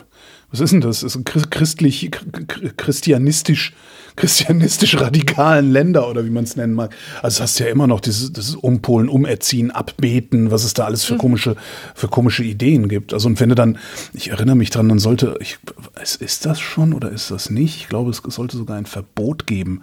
was 0.50 0.60
ist 0.60 0.72
denn 0.72 0.80
das? 0.82 1.00
Das 1.00 1.18
chri- 1.18 1.48
christlich, 1.50 2.10
chri- 2.10 2.72
christianistisch, 2.76 3.74
christianistisch 4.16 4.98
radikalen 5.00 5.70
Länder 5.72 6.08
oder 6.08 6.24
wie 6.24 6.30
man 6.30 6.44
es 6.44 6.56
nennen 6.56 6.74
mag. 6.74 6.94
Also 7.22 7.42
hast 7.42 7.58
ja 7.58 7.66
immer 7.66 7.86
noch 7.86 8.00
dieses, 8.00 8.32
dieses 8.32 8.54
Umpolen, 8.56 9.08
Umerziehen, 9.08 9.70
Abbeten, 9.70 10.50
was 10.50 10.64
es 10.64 10.74
da 10.74 10.84
alles 10.84 11.04
für 11.04 11.14
Mhm. 11.14 11.18
komische, 11.18 11.56
für 11.94 12.08
komische 12.08 12.44
Ideen 12.44 12.88
gibt. 12.88 13.12
Also 13.14 13.28
und 13.28 13.40
wenn 13.40 13.48
du 13.48 13.54
dann, 13.54 13.78
ich 14.12 14.28
erinnere 14.30 14.56
mich 14.56 14.70
dran, 14.70 14.88
dann 14.88 14.98
sollte, 14.98 15.36
ich, 15.40 15.58
ist, 16.02 16.20
ist 16.22 16.46
das 16.46 16.60
schon 16.60 16.92
oder 16.92 17.10
ist 17.10 17.30
das 17.30 17.50
nicht? 17.50 17.76
Ich 17.76 17.88
glaube, 17.88 18.10
es 18.10 18.18
sollte 18.18 18.56
sogar 18.56 18.76
ein 18.76 18.86
Verbot 18.86 19.46
geben 19.46 19.82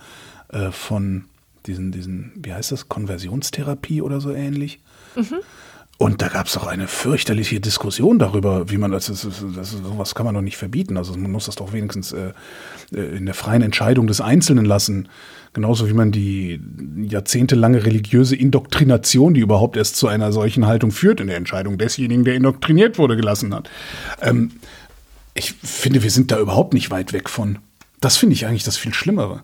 äh, 0.50 0.72
von 0.72 1.26
diesen, 1.68 1.92
diesen, 1.92 2.32
wie 2.36 2.54
heißt 2.54 2.72
das, 2.72 2.88
Konversionstherapie 2.90 4.02
oder 4.02 4.20
so 4.22 4.32
ähnlich. 4.32 4.80
Und 6.00 6.22
da 6.22 6.28
gab 6.28 6.48
es 6.48 6.58
auch 6.58 6.66
eine 6.66 6.88
fürchterliche 6.88 7.60
Diskussion 7.60 8.20
darüber, 8.20 8.70
wie 8.70 8.78
man 8.78 8.92
das, 8.92 9.06
das, 9.06 9.28
das, 9.56 9.72
sowas 9.72 10.16
kann 10.16 10.26
man 10.26 10.36
doch 10.36 10.42
nicht 10.42 10.58
verbieten. 10.58 10.98
Also 10.98 11.16
man 11.16 11.32
muss 11.32 11.46
das 11.46 11.56
doch 11.56 11.72
wenigstens 11.72 12.12
äh, 12.12 12.34
äh, 12.92 13.18
in 13.18 13.26
der 13.26 13.36
freien 13.36 13.62
Entscheidung 13.62 14.08
des 14.08 14.20
Einzelnen 14.20 14.66
lassen. 14.66 15.08
Genauso 15.54 15.88
wie 15.88 15.94
man 15.94 16.12
die 16.12 16.60
jahrzehntelange 16.98 17.86
religiöse 17.86 18.36
Indoktrination, 18.36 19.36
die 19.36 19.42
überhaupt 19.42 19.78
erst 19.78 19.96
zu 19.96 20.08
einer 20.08 20.32
solchen 20.32 20.66
Haltung 20.66 20.92
führt, 20.92 21.22
in 21.22 21.28
der 21.28 21.38
Entscheidung 21.38 21.78
desjenigen, 21.78 22.24
der 22.24 22.36
indoktriniert 22.36 22.98
wurde, 22.98 23.16
gelassen 23.16 23.54
hat. 23.54 23.70
Ähm, 24.22 24.52
ich 25.36 25.54
finde, 25.54 26.02
wir 26.02 26.10
sind 26.10 26.32
da 26.32 26.40
überhaupt 26.40 26.74
nicht 26.74 26.90
weit 26.90 27.14
weg 27.14 27.30
von. 27.30 27.60
Das 28.02 28.18
finde 28.18 28.34
ich 28.34 28.48
eigentlich 28.48 28.64
das 28.64 28.78
viel 28.78 28.94
Schlimmere. 28.94 29.44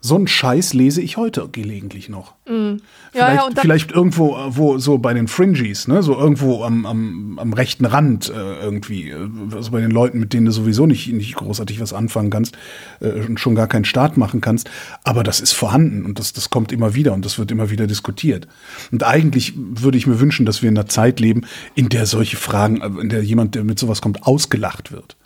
So 0.00 0.14
einen 0.14 0.28
Scheiß 0.28 0.74
lese 0.74 1.02
ich 1.02 1.16
heute 1.16 1.48
gelegentlich 1.50 2.08
noch. 2.08 2.34
Vielleicht, 2.44 2.80
Ja, 3.14 3.34
ja, 3.34 3.42
und 3.46 3.56
dann- 3.56 3.62
vielleicht 3.62 3.90
irgendwo, 3.90 4.36
äh, 4.36 4.56
wo 4.56 4.78
so 4.78 4.96
bei 4.98 5.12
den 5.12 5.26
Fringies, 5.26 5.88
ne, 5.88 6.04
so 6.04 6.16
irgendwo 6.16 6.62
am, 6.62 6.86
am, 6.86 7.38
am 7.40 7.52
rechten 7.52 7.84
Rand 7.84 8.28
äh, 8.30 8.60
irgendwie, 8.60 9.10
äh, 9.10 9.28
also 9.52 9.72
bei 9.72 9.80
den 9.80 9.90
Leuten, 9.90 10.20
mit 10.20 10.32
denen 10.32 10.46
du 10.46 10.52
sowieso 10.52 10.86
nicht, 10.86 11.12
nicht 11.12 11.34
großartig 11.34 11.80
was 11.80 11.92
anfangen 11.92 12.30
kannst 12.30 12.56
äh, 13.00 13.08
und 13.08 13.40
schon 13.40 13.56
gar 13.56 13.66
keinen 13.66 13.84
Start 13.84 14.16
machen 14.16 14.40
kannst. 14.40 14.70
Aber 15.02 15.24
das 15.24 15.40
ist 15.40 15.52
vorhanden 15.52 16.04
und 16.06 16.20
das, 16.20 16.32
das 16.32 16.48
kommt 16.48 16.70
immer 16.70 16.94
wieder 16.94 17.12
und 17.12 17.24
das 17.24 17.36
wird 17.38 17.50
immer 17.50 17.68
wieder 17.70 17.88
diskutiert. 17.88 18.46
Und 18.92 19.02
eigentlich 19.02 19.54
würde 19.56 19.98
ich 19.98 20.06
mir 20.06 20.20
wünschen, 20.20 20.46
dass 20.46 20.62
wir 20.62 20.68
in 20.68 20.78
einer 20.78 20.86
Zeit 20.86 21.18
leben, 21.18 21.42
in 21.74 21.88
der 21.88 22.06
solche 22.06 22.36
Fragen, 22.36 22.80
äh, 22.80 23.00
in 23.02 23.08
der 23.08 23.24
jemand, 23.24 23.56
der 23.56 23.64
mit 23.64 23.80
sowas 23.80 24.00
kommt, 24.00 24.22
ausgelacht 24.22 24.92
wird. 24.92 25.16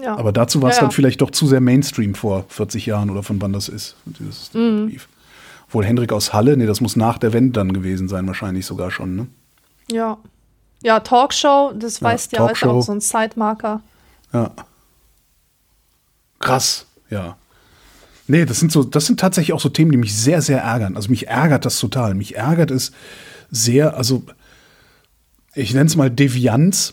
Ja. 0.00 0.16
Aber 0.16 0.32
dazu 0.32 0.62
war 0.62 0.70
es 0.70 0.76
Ja, 0.76 0.82
dann 0.82 0.92
vielleicht 0.92 1.20
doch 1.20 1.30
zu 1.30 1.46
sehr 1.46 1.60
Mainstream 1.60 2.14
vor 2.14 2.44
40 2.48 2.86
Jahren 2.86 3.10
oder 3.10 3.22
von 3.22 3.42
wann 3.42 3.52
das 3.52 3.68
ist. 3.68 3.96
Dieses 4.04 4.54
Mhm. 4.54 4.96
Wohl 5.70 5.84
Hendrik 5.84 6.12
aus 6.12 6.32
Halle, 6.32 6.56
nee, 6.56 6.66
das 6.66 6.80
muss 6.80 6.96
nach 6.96 7.18
der 7.18 7.32
Wende 7.32 7.52
dann 7.52 7.72
gewesen 7.72 8.08
sein, 8.08 8.26
wahrscheinlich 8.26 8.64
sogar 8.64 8.90
schon, 8.90 9.16
ne? 9.16 9.26
Ja. 9.90 10.16
Ja, 10.82 11.00
Talkshow, 11.00 11.72
das 11.76 12.00
weißt 12.00 12.32
ja 12.32 12.40
heute 12.40 12.70
auch 12.70 12.82
so 12.82 12.92
ein 12.92 13.00
Zeitmarker. 13.00 13.82
Ja. 14.32 14.52
Krass, 16.38 16.86
ja. 17.10 17.36
Nee, 18.28 18.44
das 18.44 18.60
sind 18.60 18.70
so, 18.70 18.84
das 18.84 19.06
sind 19.06 19.18
tatsächlich 19.18 19.52
auch 19.52 19.60
so 19.60 19.68
Themen, 19.70 19.90
die 19.90 19.96
mich 19.98 20.16
sehr, 20.16 20.40
sehr 20.40 20.60
ärgern. 20.60 20.96
Also 20.96 21.10
mich 21.10 21.26
ärgert 21.28 21.64
das 21.64 21.80
total. 21.80 22.14
Mich 22.14 22.36
ärgert 22.36 22.70
es 22.70 22.92
sehr, 23.50 23.96
also 23.96 24.22
ich 25.54 25.74
nenne 25.74 25.86
es 25.86 25.96
mal 25.96 26.10
Devianz, 26.10 26.92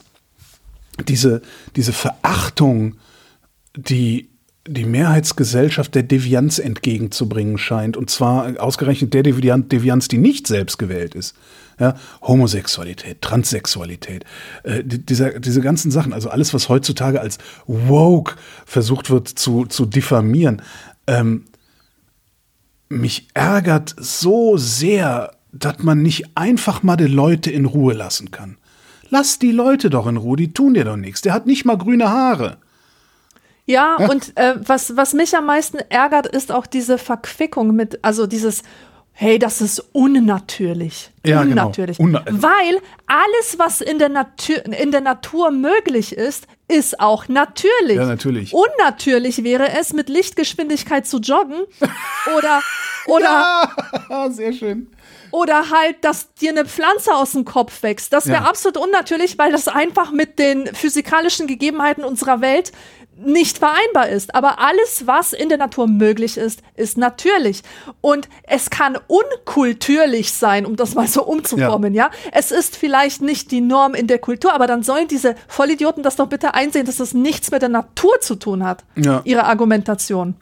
diese, 1.07 1.41
diese 1.75 1.93
Verachtung, 1.93 2.95
die 3.75 4.29
die 4.67 4.85
Mehrheitsgesellschaft 4.85 5.93
der 5.93 6.03
Devianz 6.03 6.57
entgegenzubringen 6.57 7.57
scheint. 7.57 7.97
Und 7.97 8.09
zwar 8.09 8.59
ausgerechnet 8.59 9.13
der 9.13 9.23
Devianz, 9.23 10.07
die 10.07 10.17
nicht 10.17 10.47
selbst 10.47 10.77
gewählt 10.77 11.13
ist. 11.13 11.35
Ja, 11.79 11.95
Homosexualität, 12.21 13.21
Transsexualität, 13.21 14.23
äh, 14.63 14.81
die, 14.83 15.05
dieser, 15.05 15.39
diese 15.41 15.59
ganzen 15.59 15.91
Sachen, 15.91 16.13
also 16.13 16.29
alles, 16.29 16.53
was 16.53 16.69
heutzutage 16.69 17.19
als 17.19 17.37
woke 17.67 18.35
versucht 18.65 19.09
wird 19.09 19.27
zu, 19.27 19.65
zu 19.65 19.85
diffamieren. 19.85 20.61
Ähm, 21.05 21.43
mich 22.87 23.27
ärgert 23.33 23.93
so 23.97 24.55
sehr, 24.55 25.33
dass 25.51 25.79
man 25.79 26.01
nicht 26.01 26.37
einfach 26.37 26.81
mal 26.81 26.95
die 26.95 27.07
Leute 27.07 27.51
in 27.51 27.65
Ruhe 27.65 27.93
lassen 27.93 28.31
kann. 28.31 28.57
Lass 29.17 29.39
die 29.39 29.53
Leute 29.53 29.89
doch 29.89 30.07
in 30.07 30.17
Ruhe, 30.17 30.35
die 30.35 30.51
tun 30.51 30.73
dir 30.73 30.83
doch 30.83 30.97
nichts. 30.97 31.21
Der 31.21 31.31
hat 31.31 31.45
nicht 31.45 31.63
mal 31.63 31.77
grüne 31.77 32.09
Haare. 32.09 32.57
Ja, 33.65 33.95
ja. 33.97 34.09
und 34.09 34.35
äh, 34.35 34.55
was, 34.57 34.97
was 34.97 35.13
mich 35.13 35.37
am 35.37 35.45
meisten 35.45 35.77
ärgert, 35.77 36.27
ist 36.27 36.51
auch 36.51 36.67
diese 36.67 36.97
Verquickung 36.97 37.73
mit, 37.73 38.03
also 38.03 38.27
dieses, 38.27 38.63
hey, 39.13 39.39
das 39.39 39.61
ist 39.61 39.79
unnatürlich. 39.93 41.11
Ja, 41.25 41.43
genau. 41.43 41.67
unnatürlich. 41.67 41.97
Genau. 41.97 42.19
Unna 42.19 42.25
Weil 42.29 42.81
alles, 43.07 43.57
was 43.57 43.79
in 43.79 43.99
der, 43.99 44.09
Natur, 44.09 44.65
in 44.65 44.91
der 44.91 44.99
Natur 44.99 45.49
möglich 45.49 46.11
ist, 46.11 46.47
ist 46.67 46.99
auch 46.99 47.29
natürlich. 47.29 47.95
Ja, 47.95 48.07
natürlich. 48.07 48.53
Unnatürlich 48.53 49.45
wäre 49.45 49.69
es, 49.79 49.93
mit 49.93 50.09
Lichtgeschwindigkeit 50.09 51.07
zu 51.07 51.19
joggen 51.19 51.61
oder, 52.37 52.61
oder. 53.05 53.69
ja, 54.09 54.29
sehr 54.29 54.51
schön. 54.51 54.87
Oder 55.35 55.69
halt, 55.69 55.97
dass 56.05 56.33
dir 56.35 56.51
eine 56.51 56.63
Pflanze 56.63 57.13
aus 57.13 57.33
dem 57.33 57.43
Kopf 57.43 57.83
wächst. 57.83 58.13
Das 58.13 58.27
wäre 58.27 58.43
ja. 58.43 58.49
absolut 58.49 58.77
unnatürlich, 58.77 59.37
weil 59.37 59.51
das 59.51 59.67
einfach 59.67 60.11
mit 60.11 60.39
den 60.39 60.73
physikalischen 60.73 61.45
Gegebenheiten 61.45 62.05
unserer 62.05 62.39
Welt 62.39 62.71
nicht 63.17 63.57
vereinbar 63.57 64.07
ist. 64.07 64.33
Aber 64.33 64.59
alles, 64.59 65.07
was 65.07 65.33
in 65.33 65.49
der 65.49 65.57
Natur 65.57 65.87
möglich 65.87 66.37
ist, 66.37 66.61
ist 66.75 66.97
natürlich. 66.97 67.63
Und 67.99 68.29
es 68.43 68.69
kann 68.69 68.97
unkulturlich 69.07 70.31
sein, 70.31 70.65
um 70.65 70.77
das 70.77 70.95
mal 70.95 71.07
so 71.09 71.25
umzuformen, 71.25 71.93
ja. 71.93 72.05
ja. 72.05 72.29
Es 72.31 72.51
ist 72.51 72.77
vielleicht 72.77 73.21
nicht 73.21 73.51
die 73.51 73.59
Norm 73.59 73.93
in 73.93 74.07
der 74.07 74.19
Kultur, 74.19 74.53
aber 74.53 74.67
dann 74.67 74.83
sollen 74.83 75.09
diese 75.09 75.35
Vollidioten 75.49 76.01
das 76.01 76.15
doch 76.15 76.27
bitte 76.27 76.53
einsehen, 76.53 76.85
dass 76.85 76.95
das 76.95 77.13
nichts 77.13 77.51
mit 77.51 77.61
der 77.61 77.69
Natur 77.69 78.21
zu 78.21 78.35
tun 78.35 78.63
hat. 78.63 78.85
Ja. 78.95 79.19
Ihre 79.25 79.43
Argumentation. 79.43 80.35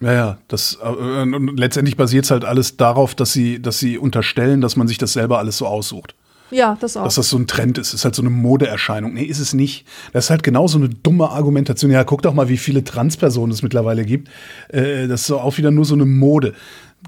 Ja, 0.00 0.12
ja, 0.12 0.38
das 0.46 0.78
äh, 0.82 1.24
letztendlich 1.24 1.96
basiert 1.96 2.24
es 2.24 2.30
halt 2.30 2.44
alles 2.44 2.76
darauf, 2.76 3.14
dass 3.14 3.32
sie, 3.32 3.60
dass 3.60 3.78
sie 3.78 3.98
unterstellen, 3.98 4.60
dass 4.60 4.76
man 4.76 4.86
sich 4.86 4.98
das 4.98 5.12
selber 5.12 5.38
alles 5.38 5.58
so 5.58 5.66
aussucht. 5.66 6.14
Ja, 6.50 6.78
das 6.80 6.96
auch. 6.96 7.04
Dass 7.04 7.16
das 7.16 7.28
so 7.28 7.36
ein 7.36 7.46
Trend 7.46 7.78
ist. 7.78 7.92
Ist 7.92 8.04
halt 8.04 8.14
so 8.14 8.22
eine 8.22 8.30
Modeerscheinung. 8.30 9.12
Nee, 9.14 9.24
ist 9.24 9.38
es 9.38 9.52
nicht. 9.52 9.86
Das 10.12 10.26
ist 10.26 10.30
halt 10.30 10.42
genau 10.42 10.66
so 10.66 10.78
eine 10.78 10.88
dumme 10.88 11.30
Argumentation. 11.30 11.90
Ja, 11.90 12.04
guck 12.04 12.22
doch 12.22 12.32
mal, 12.32 12.48
wie 12.48 12.56
viele 12.56 12.84
Transpersonen 12.84 13.52
es 13.52 13.62
mittlerweile 13.62 14.04
gibt. 14.04 14.28
Äh, 14.68 15.08
das 15.08 15.22
ist 15.22 15.30
auch 15.30 15.58
wieder 15.58 15.70
nur 15.70 15.84
so 15.84 15.94
eine 15.94 16.06
Mode. 16.06 16.54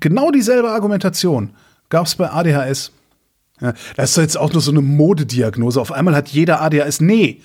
Genau 0.00 0.30
dieselbe 0.30 0.70
Argumentation 0.70 1.50
gab 1.88 2.06
es 2.06 2.14
bei 2.14 2.30
ADHS. 2.30 2.92
Ja, 3.60 3.74
das 3.96 4.10
ist 4.10 4.16
jetzt 4.16 4.38
auch 4.38 4.52
nur 4.52 4.62
so 4.62 4.70
eine 4.70 4.82
Modediagnose. 4.82 5.80
Auf 5.80 5.92
einmal 5.92 6.14
hat 6.14 6.28
jeder 6.28 6.60
ADHS. 6.60 7.00
Nee, 7.00 7.40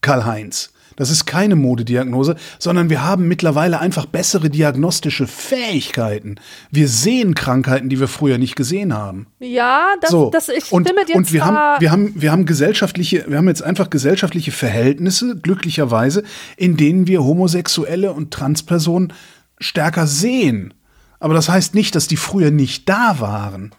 Karl-Heinz. 0.00 0.72
Das 0.96 1.10
ist 1.10 1.26
keine 1.26 1.56
Modediagnose, 1.56 2.36
sondern 2.58 2.90
wir 2.90 3.04
haben 3.04 3.28
mittlerweile 3.28 3.80
einfach 3.80 4.06
bessere 4.06 4.50
diagnostische 4.50 5.26
Fähigkeiten. 5.26 6.36
Wir 6.70 6.88
sehen 6.88 7.34
Krankheiten, 7.34 7.88
die 7.88 8.00
wir 8.00 8.08
früher 8.08 8.38
nicht 8.38 8.56
gesehen 8.56 8.94
haben. 8.94 9.26
Ja, 9.38 9.94
das, 10.00 10.10
so. 10.10 10.30
das 10.30 10.48
ich 10.48 10.70
und, 10.72 10.86
stimme 10.86 11.04
dir 11.04 11.16
Und 11.16 11.32
wir 11.32 11.44
haben, 11.44 11.80
wir 11.80 11.90
haben, 11.90 12.12
wir 12.16 12.32
haben 12.32 12.46
gesellschaftliche, 12.46 13.24
wir 13.28 13.38
haben 13.38 13.48
jetzt 13.48 13.62
einfach 13.62 13.90
gesellschaftliche 13.90 14.52
Verhältnisse, 14.52 15.36
glücklicherweise, 15.36 16.22
in 16.56 16.76
denen 16.76 17.06
wir 17.06 17.24
Homosexuelle 17.24 18.12
und 18.12 18.30
Transpersonen 18.32 19.12
stärker 19.58 20.06
sehen. 20.06 20.74
Aber 21.18 21.34
das 21.34 21.48
heißt 21.48 21.74
nicht, 21.74 21.94
dass 21.94 22.08
die 22.08 22.16
früher 22.16 22.50
nicht 22.50 22.88
da 22.88 23.16
waren. 23.20 23.72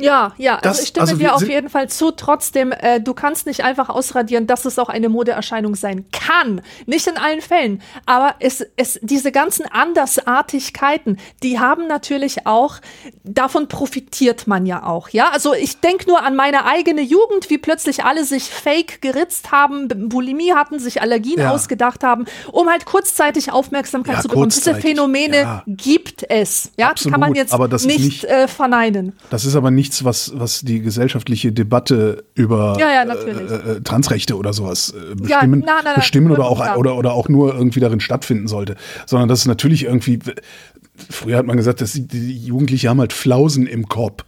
Ja, 0.00 0.32
ja, 0.38 0.58
das, 0.60 0.72
also 0.72 0.82
ich 0.82 0.88
stimme 0.88 1.06
also 1.06 1.16
dir 1.16 1.34
auf 1.34 1.48
jeden 1.48 1.68
Fall 1.68 1.88
zu. 1.88 2.10
Trotzdem, 2.10 2.72
äh, 2.72 3.00
du 3.00 3.14
kannst 3.14 3.46
nicht 3.46 3.62
einfach 3.62 3.88
ausradieren, 3.88 4.46
dass 4.48 4.64
es 4.64 4.78
auch 4.78 4.88
eine 4.88 5.08
Modeerscheinung 5.08 5.76
sein 5.76 6.06
kann. 6.10 6.62
Nicht 6.86 7.06
in 7.06 7.16
allen 7.16 7.40
Fällen, 7.40 7.80
aber 8.04 8.34
es, 8.40 8.66
es, 8.76 8.98
diese 9.02 9.30
ganzen 9.30 9.66
Andersartigkeiten, 9.66 11.18
die 11.44 11.60
haben 11.60 11.86
natürlich 11.86 12.44
auch, 12.46 12.80
davon 13.22 13.68
profitiert 13.68 14.48
man 14.48 14.66
ja 14.66 14.84
auch, 14.84 15.10
ja. 15.10 15.30
Also 15.30 15.54
ich 15.54 15.78
denke 15.80 16.08
nur 16.08 16.24
an 16.24 16.34
meine 16.34 16.64
eigene 16.66 17.02
Jugend, 17.02 17.50
wie 17.50 17.58
plötzlich 17.58 18.04
alle 18.04 18.24
sich 18.24 18.50
fake 18.50 19.00
geritzt 19.00 19.52
haben, 19.52 19.88
Bulimie 20.08 20.54
hatten, 20.54 20.80
sich 20.80 21.02
Allergien 21.02 21.38
ja. 21.38 21.50
ausgedacht 21.50 22.02
haben, 22.02 22.24
um 22.50 22.68
halt 22.68 22.84
kurzzeitig 22.84 23.52
Aufmerksamkeit 23.52 24.16
ja, 24.16 24.22
zu 24.22 24.28
bekommen. 24.28 24.48
Diese 24.48 24.74
Phänomene 24.74 25.36
ja. 25.36 25.62
gibt 25.68 26.24
es, 26.28 26.72
ja, 26.76 26.90
Absolut, 26.90 27.12
kann 27.12 27.20
man 27.20 27.34
jetzt 27.34 27.56
nicht, 27.86 28.00
nicht 28.00 28.24
äh, 28.24 28.48
verneinen. 28.48 29.12
Das 29.30 29.44
ist 29.44 29.54
aber 29.54 29.70
nicht 29.70 29.83
nichts, 29.84 30.02
was, 30.02 30.32
was 30.34 30.62
die 30.62 30.80
gesellschaftliche 30.80 31.52
Debatte 31.52 32.24
über 32.34 32.76
ja, 32.80 32.90
ja, 32.90 33.14
äh, 33.14 33.76
äh, 33.76 33.80
Transrechte 33.82 34.36
oder 34.36 34.54
sowas 34.54 34.94
äh, 34.96 35.14
bestimmen, 35.14 35.60
ja, 35.60 35.66
na, 35.66 35.80
na, 35.84 35.90
na, 35.90 35.94
bestimmen 35.94 36.30
oder, 36.30 36.46
auch, 36.46 36.76
oder, 36.76 36.96
oder 36.96 37.12
auch 37.12 37.28
nur 37.28 37.54
irgendwie 37.54 37.80
darin 37.80 38.00
stattfinden 38.00 38.48
sollte. 38.48 38.76
Sondern 39.04 39.28
das 39.28 39.40
ist 39.40 39.46
natürlich 39.46 39.84
irgendwie, 39.84 40.20
früher 41.10 41.36
hat 41.36 41.46
man 41.46 41.58
gesagt, 41.58 41.82
dass 41.82 41.92
die, 41.92 42.06
die 42.08 42.46
Jugendlichen 42.46 42.88
haben 42.88 43.00
halt 43.00 43.12
Flausen 43.12 43.66
im 43.66 43.88
Kopf. 43.88 44.24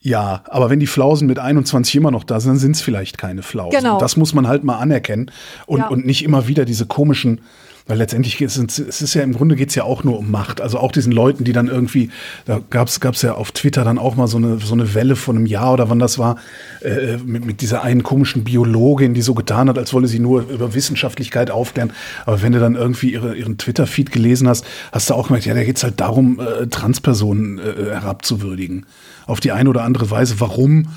Ja, 0.00 0.42
aber 0.48 0.70
wenn 0.70 0.80
die 0.80 0.86
Flausen 0.86 1.26
mit 1.26 1.38
21 1.38 1.96
immer 1.96 2.10
noch 2.10 2.24
da 2.24 2.38
sind, 2.38 2.52
dann 2.52 2.58
sind 2.58 2.76
es 2.76 2.82
vielleicht 2.82 3.16
keine 3.16 3.42
Flausen. 3.42 3.80
Genau. 3.80 3.94
Und 3.94 4.02
das 4.02 4.16
muss 4.16 4.34
man 4.34 4.46
halt 4.46 4.64
mal 4.64 4.78
anerkennen 4.78 5.30
und, 5.66 5.80
ja. 5.80 5.88
und 5.88 6.04
nicht 6.04 6.24
immer 6.24 6.46
wieder 6.46 6.66
diese 6.66 6.86
komischen 6.86 7.40
weil 7.88 7.96
letztendlich 7.96 8.40
ist 8.40 8.56
es, 8.58 9.00
ist 9.00 9.14
ja 9.14 9.22
im 9.22 9.32
Grunde 9.32 9.56
geht 9.56 9.70
es 9.70 9.74
ja 9.74 9.82
auch 9.82 10.04
nur 10.04 10.18
um 10.18 10.30
Macht. 10.30 10.60
Also 10.60 10.78
auch 10.78 10.92
diesen 10.92 11.10
Leuten, 11.10 11.44
die 11.44 11.52
dann 11.52 11.68
irgendwie, 11.68 12.10
da 12.44 12.60
gab 12.70 12.88
es 12.88 13.22
ja 13.22 13.34
auf 13.34 13.50
Twitter 13.50 13.82
dann 13.82 13.98
auch 13.98 14.14
mal 14.14 14.28
so 14.28 14.36
eine, 14.36 14.58
so 14.58 14.74
eine 14.74 14.94
Welle 14.94 15.16
von 15.16 15.36
einem 15.36 15.46
Jahr 15.46 15.72
oder 15.72 15.88
wann 15.88 15.98
das 15.98 16.18
war, 16.18 16.36
äh, 16.82 17.16
mit, 17.16 17.46
mit 17.46 17.62
dieser 17.62 17.82
einen 17.82 18.02
komischen 18.02 18.44
Biologin, 18.44 19.14
die 19.14 19.22
so 19.22 19.34
getan 19.34 19.70
hat, 19.70 19.78
als 19.78 19.94
wolle 19.94 20.06
sie 20.06 20.18
nur 20.18 20.48
über 20.50 20.74
Wissenschaftlichkeit 20.74 21.50
aufklären. 21.50 21.92
Aber 22.26 22.42
wenn 22.42 22.52
du 22.52 22.60
dann 22.60 22.74
irgendwie 22.74 23.12
ihre, 23.12 23.34
ihren 23.34 23.56
Twitter-Feed 23.56 24.12
gelesen 24.12 24.48
hast, 24.48 24.66
hast 24.92 25.08
du 25.08 25.14
auch 25.14 25.28
gemerkt, 25.28 25.46
ja, 25.46 25.54
da 25.54 25.64
geht 25.64 25.78
es 25.78 25.82
halt 25.82 25.98
darum, 25.98 26.40
äh, 26.40 26.66
Transpersonen 26.66 27.58
äh, 27.58 27.90
herabzuwürdigen. 27.90 28.84
Auf 29.26 29.40
die 29.40 29.52
eine 29.52 29.70
oder 29.70 29.84
andere 29.84 30.10
Weise. 30.10 30.40
Warum? 30.40 30.88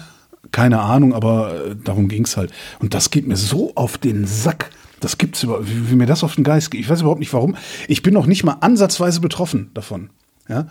Keine 0.51 0.81
Ahnung, 0.81 1.13
aber 1.13 1.53
äh, 1.68 1.76
darum 1.81 2.09
ging 2.09 2.26
es 2.26 2.35
halt. 2.35 2.51
Und 2.80 2.93
das 2.93 3.11
geht 3.11 3.27
mir 3.27 3.38
so 3.38 3.72
auf 3.76 3.97
den 3.97 4.26
Sack 4.27 4.72
das 5.02 5.18
gibt's 5.18 5.44
überhaupt, 5.44 5.68
wie, 5.69 5.91
wie 5.91 5.95
mir 5.95 6.06
das 6.06 6.23
auf 6.23 6.36
den 6.36 6.44
Geist 6.44 6.72
geht. 6.72 6.80
Ich 6.80 6.90
weiß 6.90 7.02
überhaupt 7.02 7.19
nicht 7.19 7.34
warum. 7.34 7.57
Ich 7.88 8.02
bin 8.02 8.14
noch 8.14 8.26
nicht 8.26 8.44
mal 8.44 8.57
ansatzweise 8.61 9.19
betroffen 9.19 9.72
davon. 9.73 10.10
Ja? 10.48 10.68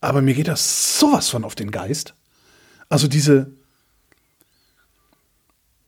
Aber 0.00 0.22
mir 0.22 0.34
geht 0.34 0.48
das 0.48 0.98
sowas 0.98 1.28
von 1.28 1.44
auf 1.44 1.54
den 1.54 1.70
Geist. 1.70 2.14
Also 2.88 3.06
diese, 3.06 3.52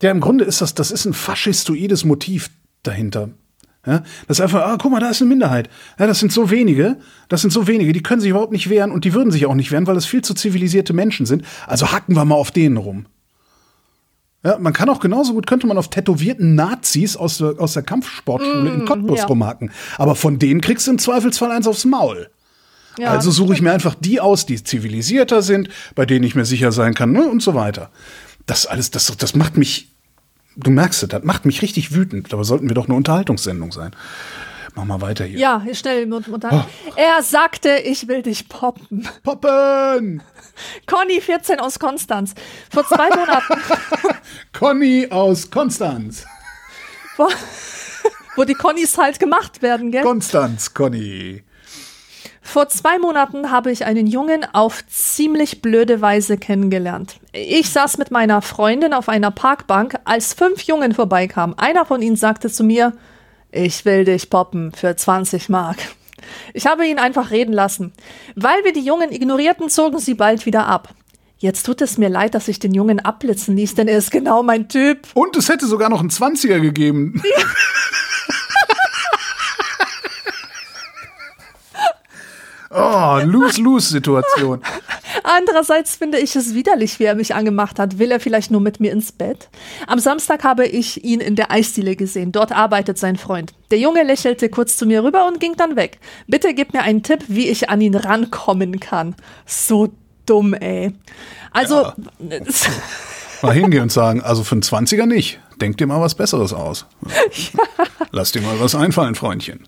ja, 0.02 0.10
im 0.10 0.20
Grunde 0.20 0.44
ist 0.44 0.60
das, 0.60 0.74
das 0.74 0.90
ist 0.90 1.04
ein 1.04 1.14
faschistoides 1.14 2.04
Motiv 2.04 2.50
dahinter. 2.82 3.30
Ja, 3.86 4.02
das 4.28 4.38
ist 4.38 4.40
einfach, 4.42 4.60
ah, 4.60 4.76
guck 4.78 4.92
mal, 4.92 5.00
da 5.00 5.08
ist 5.08 5.22
eine 5.22 5.30
Minderheit. 5.30 5.70
Ja, 5.98 6.06
das 6.06 6.18
sind 6.20 6.32
so 6.32 6.50
wenige, 6.50 6.98
das 7.30 7.40
sind 7.40 7.50
so 7.50 7.66
wenige, 7.66 7.94
die 7.94 8.02
können 8.02 8.20
sich 8.20 8.28
überhaupt 8.28 8.52
nicht 8.52 8.68
wehren 8.68 8.92
und 8.92 9.06
die 9.06 9.14
würden 9.14 9.30
sich 9.30 9.46
auch 9.46 9.54
nicht 9.54 9.72
wehren, 9.72 9.86
weil 9.86 9.96
es 9.96 10.04
viel 10.04 10.22
zu 10.22 10.34
zivilisierte 10.34 10.92
Menschen 10.92 11.24
sind. 11.24 11.44
Also 11.66 11.90
hacken 11.90 12.14
wir 12.14 12.26
mal 12.26 12.34
auf 12.34 12.50
denen 12.50 12.76
rum. 12.76 13.06
Ja, 14.42 14.58
man 14.58 14.72
kann 14.72 14.88
auch 14.88 15.00
genauso 15.00 15.34
gut, 15.34 15.46
könnte 15.46 15.66
man 15.66 15.76
auf 15.76 15.88
tätowierten 15.88 16.54
Nazis 16.54 17.16
aus 17.16 17.38
der, 17.38 17.56
aus 17.58 17.74
der 17.74 17.82
Kampfsportschule 17.82 18.70
mm, 18.70 18.80
in 18.80 18.86
Cottbus 18.86 19.18
ja. 19.18 19.26
rumhaken. 19.26 19.70
Aber 19.98 20.14
von 20.14 20.38
denen 20.38 20.62
kriegst 20.62 20.86
du 20.86 20.92
im 20.92 20.98
Zweifelsfall 20.98 21.50
eins 21.50 21.66
aufs 21.66 21.84
Maul. 21.84 22.30
Ja, 22.98 23.10
also 23.10 23.30
suche 23.30 23.52
ich 23.52 23.62
mir 23.62 23.72
einfach 23.72 23.94
die 23.94 24.20
aus, 24.20 24.46
die 24.46 24.62
zivilisierter 24.62 25.42
sind, 25.42 25.68
bei 25.94 26.06
denen 26.06 26.24
ich 26.24 26.34
mir 26.34 26.44
sicher 26.44 26.72
sein 26.72 26.94
kann 26.94 27.12
ne, 27.12 27.28
und 27.28 27.42
so 27.42 27.54
weiter. 27.54 27.90
Das 28.46 28.66
alles, 28.66 28.90
das, 28.90 29.14
das 29.16 29.34
macht 29.34 29.56
mich, 29.56 29.92
du 30.56 30.70
merkst 30.70 31.02
es, 31.02 31.08
das 31.08 31.22
macht 31.22 31.44
mich 31.44 31.60
richtig 31.60 31.94
wütend. 31.94 32.32
Dabei 32.32 32.42
sollten 32.42 32.68
wir 32.68 32.74
doch 32.74 32.86
eine 32.86 32.96
Unterhaltungssendung 32.96 33.72
sein. 33.72 33.92
Mach 34.74 34.84
mal 34.84 35.00
weiter 35.00 35.24
hier. 35.24 35.38
Ja, 35.38 35.62
schnell. 35.72 36.12
Und, 36.12 36.28
und 36.28 36.44
oh. 36.44 36.64
Er 36.96 37.22
sagte, 37.22 37.70
ich 37.84 38.08
will 38.08 38.22
dich 38.22 38.48
poppen. 38.48 39.08
Poppen! 39.22 40.22
Conny, 40.86 41.20
14 41.20 41.60
aus 41.60 41.78
Konstanz. 41.78 42.34
Vor 42.70 42.86
zwei 42.86 43.08
Monaten. 43.08 43.60
Conny 44.52 45.08
aus 45.10 45.50
Konstanz. 45.50 46.24
Wo, 47.16 47.28
wo 48.36 48.44
die 48.44 48.54
Connys 48.54 48.96
halt 48.96 49.18
gemacht 49.18 49.62
werden, 49.62 49.90
gell? 49.90 50.02
Konstanz, 50.02 50.72
Conny. 50.72 51.42
Vor 52.42 52.68
zwei 52.68 52.98
Monaten 52.98 53.52
habe 53.52 53.70
ich 53.70 53.84
einen 53.84 54.08
Jungen 54.08 54.44
auf 54.52 54.84
ziemlich 54.88 55.62
blöde 55.62 56.00
Weise 56.00 56.36
kennengelernt. 56.36 57.20
Ich 57.32 57.70
saß 57.70 57.96
mit 57.98 58.10
meiner 58.10 58.42
Freundin 58.42 58.92
auf 58.92 59.08
einer 59.08 59.30
Parkbank, 59.30 60.00
als 60.04 60.34
fünf 60.34 60.62
Jungen 60.62 60.92
vorbeikamen. 60.92 61.56
Einer 61.56 61.84
von 61.84 62.02
ihnen 62.02 62.16
sagte 62.16 62.50
zu 62.50 62.64
mir, 62.64 62.92
ich 63.52 63.84
will 63.84 64.04
dich 64.04 64.30
poppen 64.30 64.72
für 64.72 64.94
20 64.96 65.48
Mark. 65.48 65.78
Ich 66.54 66.66
habe 66.66 66.86
ihn 66.86 66.98
einfach 66.98 67.30
reden 67.30 67.52
lassen. 67.52 67.92
Weil 68.36 68.64
wir 68.64 68.72
die 68.72 68.84
Jungen 68.84 69.12
ignorierten, 69.12 69.68
zogen 69.68 69.98
sie 69.98 70.14
bald 70.14 70.46
wieder 70.46 70.66
ab. 70.66 70.94
Jetzt 71.38 71.64
tut 71.64 71.80
es 71.80 71.96
mir 71.96 72.10
leid, 72.10 72.34
dass 72.34 72.48
ich 72.48 72.58
den 72.58 72.74
Jungen 72.74 73.00
abblitzen 73.00 73.56
ließ, 73.56 73.74
denn 73.74 73.88
er 73.88 73.96
ist 73.96 74.10
genau 74.10 74.42
mein 74.42 74.68
Typ. 74.68 75.08
Und 75.14 75.36
es 75.36 75.48
hätte 75.48 75.66
sogar 75.66 75.88
noch 75.88 76.00
einen 76.00 76.10
20er 76.10 76.60
gegeben. 76.60 77.22
oh, 82.70 83.20
Lose-Lose-Situation. 83.24 84.62
Andererseits 85.24 85.96
finde 85.96 86.18
ich 86.18 86.36
es 86.36 86.54
widerlich, 86.54 86.98
wie 86.98 87.04
er 87.04 87.14
mich 87.14 87.34
angemacht 87.34 87.78
hat. 87.78 87.98
Will 87.98 88.10
er 88.10 88.20
vielleicht 88.20 88.50
nur 88.50 88.60
mit 88.60 88.80
mir 88.80 88.92
ins 88.92 89.12
Bett? 89.12 89.48
Am 89.86 89.98
Samstag 89.98 90.44
habe 90.44 90.66
ich 90.66 91.04
ihn 91.04 91.20
in 91.20 91.36
der 91.36 91.50
Eisdiele 91.50 91.96
gesehen. 91.96 92.32
Dort 92.32 92.52
arbeitet 92.52 92.98
sein 92.98 93.16
Freund. 93.16 93.52
Der 93.70 93.78
Junge 93.78 94.02
lächelte 94.02 94.48
kurz 94.48 94.76
zu 94.76 94.86
mir 94.86 95.04
rüber 95.04 95.26
und 95.26 95.40
ging 95.40 95.56
dann 95.56 95.76
weg. 95.76 95.98
Bitte 96.26 96.54
gib 96.54 96.72
mir 96.72 96.82
einen 96.82 97.02
Tipp, 97.02 97.24
wie 97.28 97.48
ich 97.48 97.70
an 97.70 97.80
ihn 97.80 97.94
rankommen 97.94 98.80
kann. 98.80 99.14
So 99.46 99.92
dumm, 100.26 100.54
ey. 100.54 100.92
Also. 101.52 101.82
Ja. 101.82 101.94
Mal 103.42 103.54
hingehen 103.54 103.84
und 103.84 103.92
sagen, 103.92 104.20
also 104.20 104.44
für 104.44 104.54
einen 104.54 104.62
20er 104.62 105.06
nicht. 105.06 105.40
Denk 105.62 105.78
dir 105.78 105.86
mal 105.86 106.00
was 106.00 106.14
Besseres 106.14 106.52
aus. 106.52 106.86
Ja. 107.32 107.84
Lass 108.12 108.32
dir 108.32 108.42
mal 108.42 108.58
was 108.60 108.74
einfallen, 108.74 109.14
Freundchen. 109.14 109.60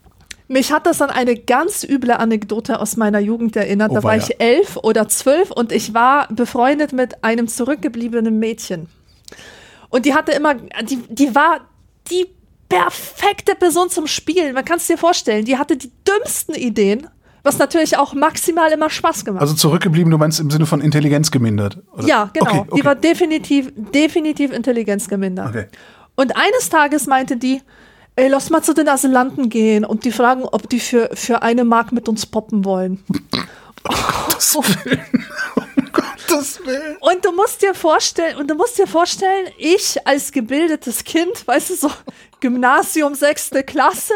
Mich 0.49 0.73
hat 0.73 0.87
das 0.87 1.01
an 1.01 1.11
eine 1.11 1.37
ganz 1.37 1.85
üble 1.85 2.13
Anekdote 2.13 2.81
aus 2.81 2.97
meiner 2.97 3.21
Jugend 3.21 3.57
erinnert. 3.57 3.91
Oh, 3.91 3.95
da 3.95 4.03
war 4.03 4.17
ja. 4.17 4.23
ich 4.23 4.41
elf 4.41 4.77
oder 4.77 5.09
zwölf 5.09 5.51
und 5.51 5.73
ich 5.73 5.95
war 5.95 6.29
befreundet 6.29 6.93
mit 6.93 7.25
einem 7.25 7.49
zurückgebliebenen 7.49 8.39
Mädchen. 8.39 8.89
Und 9.89 10.07
die 10.07 10.15
hatte 10.15 10.33
immer, 10.33 10.55
die, 10.55 10.99
die 11.09 11.35
war 11.35 11.61
die 12.11 12.27
perfekte 12.69 13.55
Person 13.55 13.91
zum 13.91 14.07
Spielen. 14.07 14.55
Man 14.55 14.65
kann 14.65 14.79
es 14.79 14.87
dir 14.87 14.97
vorstellen. 14.97 15.45
Die 15.45 15.59
hatte 15.59 15.77
die 15.77 15.91
dümmsten 16.09 16.55
Ideen, 16.55 17.07
was 17.43 17.59
natürlich 17.59 17.99
auch 17.99 18.15
maximal 18.15 18.71
immer 18.73 18.89
Spaß 18.89 19.25
gemacht. 19.25 19.43
Also 19.43 19.55
zurückgeblieben, 19.55 20.11
du 20.11 20.17
meinst 20.17 20.41
im 20.41 20.51
Sinne 20.51 20.65
von 20.65 20.81
Intelligenz 20.81 21.31
gemindert? 21.31 21.79
Oder? 21.93 22.07
Ja, 22.07 22.31
genau. 22.33 22.47
Okay, 22.47 22.59
okay. 22.61 22.77
Die 22.77 22.85
war 22.85 22.95
definitiv, 22.95 23.73
definitiv 23.77 24.53
Intelligenz 24.53 25.09
gemindert. 25.09 25.49
Okay. 25.51 25.67
Und 26.15 26.37
eines 26.37 26.71
Tages 26.71 27.07
meinte 27.07 27.37
die, 27.37 27.61
ey, 28.17 28.29
lass 28.29 28.51
mal 28.51 28.63
zu 28.63 28.75
den 28.75 28.89
Asylanten 28.89 29.49
gehen 29.49 29.85
und 29.85 30.05
die 30.05 30.13
fragen, 30.13 30.45
ob 30.45 30.69
die 30.69 30.81
für, 30.81 31.11
für 31.15 31.43
eine 31.43 31.65
Mark 31.65 31.93
mit 31.93 32.09
uns 32.09 32.27
poppen 32.27 32.65
wollen. 32.65 33.03
Oh. 33.89 33.93
Oh 34.55 34.63
Gottes 35.93 36.65
Willen. 36.65 36.97
Und 37.01 37.25
du 37.25 37.33
musst 37.33 37.63
dir 37.63 37.75
vorstellen, 37.75 38.37
und 38.37 38.51
du 38.51 38.55
musst 38.55 38.79
dir 38.79 38.87
vorstellen, 38.87 39.49
ich 39.59 40.07
als 40.07 40.33
gebildetes 40.33 41.05
Kind, 41.05 41.47
weißt 41.47 41.71
du, 41.71 41.75
so 41.75 41.91
Gymnasium, 42.41 43.15
sechste 43.15 43.63
Klasse, 43.63 44.15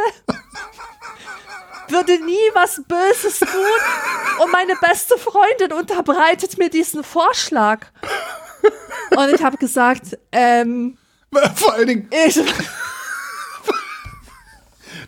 würde 1.89 2.25
nie 2.25 2.35
was 2.55 2.83
Böses 2.87 3.39
tun 3.39 4.43
und 4.43 4.53
meine 4.53 4.75
beste 4.81 5.17
Freundin 5.19 5.73
unterbreitet 5.73 6.59
mir 6.59 6.69
diesen 6.69 7.05
Vorschlag. 7.05 7.87
Und 9.17 9.33
ich 9.33 9.43
habe 9.43 9.57
gesagt, 9.57 10.19
ähm, 10.33 10.99
vor 11.55 11.75
allen 11.75 11.87
Dingen, 11.87 12.11
ich, 12.27 12.41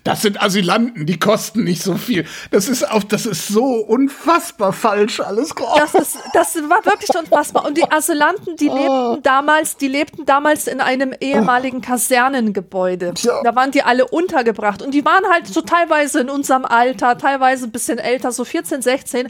das 0.08 0.22
sind 0.22 0.42
Asylanten, 0.42 1.04
die 1.04 1.18
kosten 1.18 1.64
nicht 1.64 1.82
so 1.82 1.96
viel. 1.96 2.24
Das 2.50 2.68
ist 2.68 2.90
auch, 2.90 3.02
das 3.02 3.26
ist 3.26 3.48
so 3.48 3.76
unfassbar 3.76 4.72
falsch 4.72 5.20
alles. 5.20 5.54
Das 5.76 5.94
ist, 5.94 6.18
das 6.32 6.56
war 6.56 6.84
wirklich 6.86 7.10
unfassbar. 7.14 7.66
Und 7.66 7.76
die 7.76 7.90
Asylanten, 7.90 8.56
die 8.56 8.70
oh. 8.70 8.74
lebten 8.74 9.22
damals, 9.22 9.76
die 9.76 9.88
lebten 9.88 10.24
damals 10.24 10.66
in 10.66 10.80
einem 10.80 11.14
ehemaligen 11.20 11.82
Kasernengebäude. 11.82 13.12
Ja. 13.18 13.42
Da 13.42 13.54
waren 13.54 13.70
die 13.70 13.82
alle 13.82 14.08
untergebracht 14.08 14.80
und 14.80 14.94
die 14.94 15.04
waren 15.04 15.24
halt 15.30 15.46
so 15.46 15.60
teilweise 15.60 16.20
in 16.20 16.30
unserem 16.30 16.64
Alter, 16.64 17.18
teilweise 17.18 17.66
ein 17.66 17.70
bisschen 17.70 17.98
älter, 17.98 18.32
so 18.32 18.44
14, 18.44 18.80
16. 18.80 19.28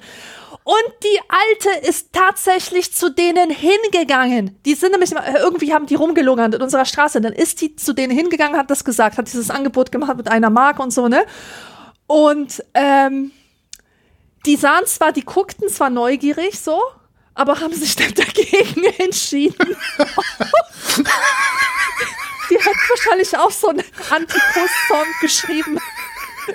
Und 0.69 0.93
die 1.03 1.19
Alte 1.29 1.89
ist 1.89 2.13
tatsächlich 2.13 2.93
zu 2.93 3.09
denen 3.11 3.49
hingegangen. 3.49 4.61
Die 4.67 4.75
sind 4.75 4.91
nämlich, 4.91 5.13
irgendwie 5.13 5.73
haben 5.73 5.87
die 5.87 5.95
rumgelungert 5.95 6.57
in 6.57 6.61
unserer 6.61 6.85
Straße. 6.85 7.23
Dann 7.23 7.33
ist 7.33 7.63
die 7.63 7.75
zu 7.75 7.95
denen 7.95 8.15
hingegangen, 8.15 8.59
hat 8.59 8.71
das 8.71 8.85
gesagt, 8.85 9.17
hat 9.17 9.29
dieses 9.29 9.49
Angebot 9.49 9.91
gemacht 9.91 10.19
mit 10.19 10.29
einer 10.31 10.51
Mark 10.51 10.79
und 10.79 10.91
so, 10.91 11.09
ne? 11.09 11.25
Und 12.07 12.63
ähm, 12.75 13.31
die 14.45 14.57
sahen 14.57 14.85
zwar, 14.85 15.13
die 15.13 15.25
guckten 15.25 15.71
zwar 15.71 15.89
neugierig 15.89 16.61
so, 16.61 16.83
aber 17.33 17.61
haben 17.61 17.73
sich 17.73 17.97
dann 17.97 18.13
dagegen 18.15 18.85
entschieden. 18.99 19.57
die 22.51 22.59
hat 22.59 22.77
wahrscheinlich 22.91 23.39
auch 23.39 23.53
so 23.53 23.69
einen 23.69 23.85
Antikus-Song 24.11 25.07
geschrieben 25.23 25.79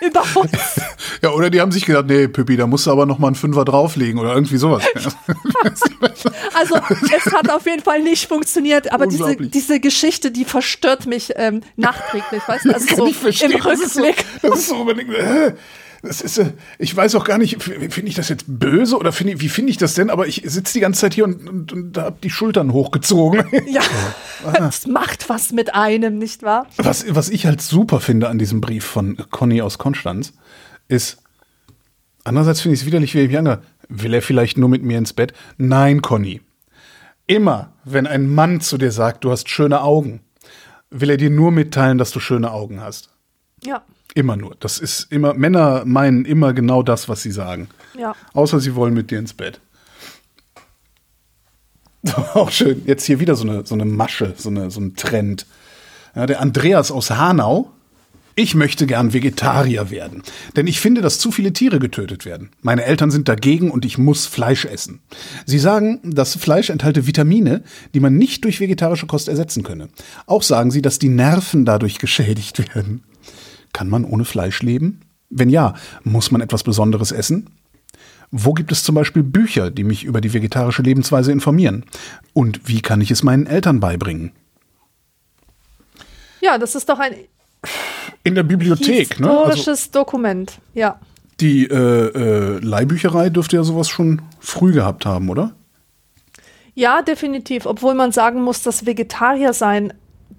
über 0.02 0.24
uns. 0.36 0.52
Ja, 1.22 1.30
oder 1.30 1.49
die 1.49 1.61
haben 1.61 1.72
sich 1.72 1.86
gedacht, 1.86 2.07
nee, 2.07 2.28
Pippi, 2.28 2.57
da 2.57 2.68
musst 2.68 2.86
du 2.86 2.91
aber 2.91 3.06
noch 3.06 3.18
mal 3.18 3.28
einen 3.28 3.36
Fünfer 3.36 3.64
drauflegen 3.64 4.20
oder 4.20 4.34
irgendwie 4.34 4.57
sowas. 4.57 4.84
also 6.53 6.76
es 7.15 7.34
hat 7.34 7.49
auf 7.49 7.65
jeden 7.65 7.82
Fall 7.82 8.02
nicht 8.02 8.28
funktioniert, 8.28 8.91
aber 8.91 9.07
diese, 9.07 9.38
diese 9.38 9.80
Geschichte, 9.80 10.32
die 10.32 10.44
verstört 10.44 11.06
mich 11.06 11.32
ähm, 11.38 11.61
nachträglich, 11.78 12.41
weißt 12.45 12.65
du? 12.65 12.74
Also 12.74 12.95
so 12.95 13.06
im 13.06 13.14
Rückblick. 13.14 13.64
Das 13.64 13.80
ist 13.80 13.94
so, 13.94 14.06
das 14.41 14.60
ist 14.60 14.68
so 14.68 14.76
unbedingt, 14.76 15.14
äh, 15.14 15.53
das 16.04 16.20
ist, 16.20 16.38
äh, 16.38 16.52
ich 16.80 16.96
weiß 16.96 17.16
auch 17.16 17.24
gar 17.24 17.38
nicht, 17.38 17.64
finde 17.64 18.04
ich 18.04 18.16
das 18.16 18.28
jetzt 18.28 18.44
böse 18.48 18.98
oder 18.98 19.14
find 19.14 19.30
ich, 19.30 19.40
wie 19.40 19.48
finde 19.48 19.72
ich 19.72 19.78
das 19.78 19.94
denn? 19.94 20.10
Aber 20.10 20.28
ich 20.28 20.44
sitze 20.46 20.74
die 20.74 20.82
ganze 20.82 21.00
Zeit 21.02 21.14
hier 21.14 21.24
und, 21.24 21.48
und, 21.50 21.72
und 21.72 21.98
habe 21.98 22.18
die 22.22 22.30
Schultern 22.30 22.74
hochgezogen. 22.74 23.46
Ja, 23.66 23.82
das 24.58 24.86
macht 24.88 25.30
was 25.30 25.54
mit 25.54 25.74
einem, 25.74 26.18
nicht 26.18 26.44
wahr? 26.44 26.68
Was, 26.78 27.06
was 27.08 27.30
ich 27.30 27.46
halt 27.46 27.62
super 27.62 28.02
finde 28.02 28.28
an 28.28 28.38
diesem 28.38 28.60
Brief 28.60 28.84
von 28.84 29.18
Conny 29.32 29.62
aus 29.62 29.78
Konstanz, 29.78 30.34
ist, 30.90 31.18
andererseits 32.26 32.62
finde 32.62 32.74
ich 32.76 32.82
es 32.82 32.86
widerlich, 32.86 33.16
wie 33.16 33.28
mich 33.28 33.58
Will 33.88 34.14
er 34.14 34.22
vielleicht 34.22 34.58
nur 34.58 34.70
mit 34.70 34.84
mir 34.84 34.98
ins 34.98 35.14
Bett? 35.14 35.34
Nein, 35.58 36.02
Conny. 36.02 36.42
Immer, 37.26 37.74
wenn 37.86 38.06
ein 38.06 38.28
Mann 38.28 38.60
zu 38.60 38.78
dir 38.78 38.92
sagt, 38.92 39.24
du 39.24 39.32
hast 39.32 39.50
schöne 39.50 39.82
Augen, 39.82 40.22
will 40.90 41.10
er 41.10 41.18
dir 41.18 41.30
nur 41.30 41.52
mitteilen, 41.52 41.98
dass 41.98 42.12
du 42.12 42.20
schöne 42.20 42.52
Augen 42.52 42.82
hast. 42.82 43.10
Ja. 43.64 43.84
Immer 44.15 44.38
nur. 44.38 44.56
Das 44.60 44.80
ist 44.80 45.11
immer, 45.11 45.34
Männer 45.34 45.84
meinen 45.85 46.26
immer 46.26 46.53
genau 46.53 46.84
das, 46.84 47.10
was 47.10 47.23
sie 47.23 47.31
sagen. 47.31 47.68
Ja. 47.98 48.15
Außer 48.34 48.60
sie 48.60 48.76
wollen 48.76 48.94
mit 48.94 49.10
dir 49.11 49.19
ins 49.19 49.34
Bett. 49.34 49.60
Auch 52.34 52.52
schön. 52.52 52.84
Jetzt 52.85 53.06
hier 53.06 53.19
wieder 53.19 53.35
so 53.35 53.48
eine, 53.48 53.65
so 53.65 53.76
eine 53.76 53.85
Masche, 53.85 54.34
so, 54.38 54.49
eine, 54.49 54.69
so 54.69 54.81
ein 54.81 54.95
Trend. 54.95 55.45
Ja, 56.15 56.26
der 56.26 56.41
Andreas 56.41 56.91
aus 56.91 57.10
Hanau. 57.10 57.72
Ich 58.35 58.56
möchte 58.56 58.88
gern 58.88 59.14
Vegetarier 59.14 59.91
werden, 59.91 60.23
denn 60.56 60.65
ich 60.65 60.80
finde, 60.80 61.02
dass 61.02 61.19
zu 61.19 61.31
viele 61.31 61.53
Tiere 61.53 61.77
getötet 61.77 62.26
werden. 62.26 62.49
Meine 62.64 62.84
Eltern 62.84 63.11
sind 63.11 63.30
dagegen 63.30 63.69
und 63.69 63.85
ich 63.85 63.99
muss 63.99 64.26
Fleisch 64.26 64.65
essen. 64.65 65.02
Sie 65.45 65.60
sagen, 65.60 65.99
dass 66.03 66.35
Fleisch 66.35 66.72
enthalte 66.72 67.06
Vitamine, 67.06 67.61
die 67.94 67.99
man 67.99 68.18
nicht 68.18 68.44
durch 68.44 68.60
vegetarische 68.60 69.06
Kost 69.06 69.27
ersetzen 69.27 69.61
könne. 69.61 69.90
Auch 70.26 70.41
sagen 70.41 70.72
sie, 70.72 70.81
dass 70.81 70.98
die 70.98 71.10
Nerven 71.10 71.64
dadurch 71.64 71.99
geschädigt 71.99 72.57
werden. 72.76 73.03
Kann 73.74 73.90
man 73.90 74.06
ohne 74.06 74.26
Fleisch 74.26 74.62
leben? 74.62 75.02
Wenn 75.30 75.50
ja, 75.50 75.74
muss 76.04 76.32
man 76.32 76.41
etwas 76.41 76.64
Besonderes 76.64 77.12
essen? 77.12 77.50
Wo 78.32 78.54
gibt 78.54 78.72
es 78.72 78.84
zum 78.84 78.95
Beispiel 78.95 79.24
Bücher, 79.24 79.70
die 79.70 79.84
mich 79.84 80.04
über 80.04 80.22
die 80.22 80.34
vegetarische 80.34 80.82
Lebensweise 80.82 81.32
informieren? 81.32 81.86
Und 82.34 82.68
wie 82.68 82.82
kann 82.82 83.02
ich 83.02 83.12
es 83.12 83.24
meinen 83.24 83.45
Eltern 83.45 83.80
beibringen? 83.80 84.32
Ja, 86.41 86.58
das 86.58 86.76
ist 86.76 86.90
doch 86.90 87.00
ein 87.00 87.14
in 88.24 88.36
der 88.36 88.44
Bibliothek, 88.44 89.20
ne? 89.20 89.28
Historisches 89.28 89.68
also, 89.68 89.91
Dokument, 89.91 90.60
ja. 90.74 91.00
Die 91.40 91.66
äh, 91.66 91.76
äh, 91.76 92.60
Leihbücherei 92.60 93.30
dürfte 93.30 93.58
ja 93.58 93.64
sowas 93.64 93.90
schon 93.90 94.22
früh 94.40 94.72
gehabt 94.72 95.06
haben, 95.06 95.30
oder? 95.30 95.54
Ja, 96.74 97.02
definitiv. 97.02 97.66
Obwohl 97.66 97.94
man 97.95 98.12
sagen 98.12 98.41
muss, 98.41 98.64
dass 98.64 98.86
Vegetarier 98.86 99.54
sein 99.54 99.94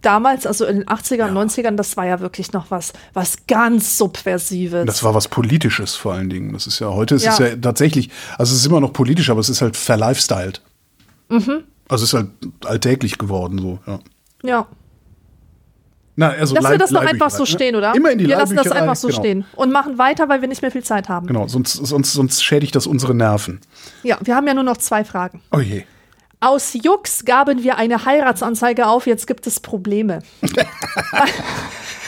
damals, 0.05 0.47
also 0.47 0.65
in 0.67 0.79
den 0.79 0.87
80ern, 0.87 1.17
ja. 1.17 1.29
90ern, 1.29 1.77
das 1.77 1.97
war 1.97 2.07
ja 2.07 2.21
wirklich 2.21 2.53
noch 2.53 2.71
was, 2.71 2.93
was 3.13 3.47
ganz 3.47 3.99
Subversives. 3.99 4.87
Das 4.87 5.03
war 5.03 5.15
was 5.15 5.29
Politisches 5.29 5.95
vor 5.95 6.15
allen 6.15 6.31
Dingen. 6.31 6.53
Das 6.53 6.67
ist 6.67 6.79
ja, 6.79 6.91
heute 6.91 7.15
ist 7.15 7.25
ja. 7.25 7.33
es 7.33 7.39
ja 7.39 7.57
tatsächlich, 7.57 8.11
also 8.39 8.53
es 8.53 8.61
ist 8.61 8.67
immer 8.67 8.81
noch 8.81 8.93
politisch, 8.93 9.31
aber 9.31 9.41
es 9.41 9.49
ist 9.49 9.63
halt 9.63 9.77
verlifestyled. 9.77 10.63
Mhm. 11.29 11.65
Also 11.89 12.05
es 12.05 12.13
ist 12.13 12.15
halt 12.15 12.29
alltäglich 12.65 13.19
geworden, 13.19 13.59
so, 13.59 13.79
ja. 13.87 13.99
Ja. 14.43 14.67
Na, 16.17 16.29
also 16.29 16.55
Lassen 16.55 16.71
wir 16.71 16.79
das 16.79 16.91
noch 16.93 17.05
einfach 17.05 17.31
so 17.31 17.43
ne? 17.43 17.47
stehen, 17.47 17.75
oder? 17.75 17.95
Immer 17.95 18.13
in 18.13 18.19
die 18.19 18.29
Wir 18.29 18.37
lassen 18.37 18.55
das 18.55 18.71
einfach 18.71 18.95
so 18.95 19.09
genau. 19.09 19.21
stehen 19.21 19.45
und 19.57 19.73
machen 19.73 19.99
weiter, 19.99 20.29
weil 20.29 20.41
wir 20.43 20.49
nicht 20.49 20.63
mehr 20.63 20.71
viel 20.71 20.85
Zeit 20.85 21.09
haben. 21.09 21.27
Genau, 21.27 21.49
sonst, 21.49 21.73
sonst, 21.73 22.13
sonst 22.13 22.45
schädigt 22.45 22.77
das 22.77 22.87
unsere 22.87 23.15
Nerven. 23.15 23.61
Ja, 24.05 24.19
wir 24.23 24.37
haben 24.37 24.47
ja 24.47 24.55
nur 24.55 24.63
noch 24.63 24.77
zwei 24.77 25.05
Fragen. 25.05 25.43
Oh 25.51 25.59
je. 25.59 25.85
Aus 26.45 26.75
Jux 26.75 27.25
gaben 27.25 27.63
wir 27.63 27.79
eine 27.79 28.05
Heiratsanzeige 28.05 28.87
auf, 28.87 29.07
jetzt 29.07 29.27
gibt 29.27 29.47
es 29.47 29.61
Probleme. 29.61 30.19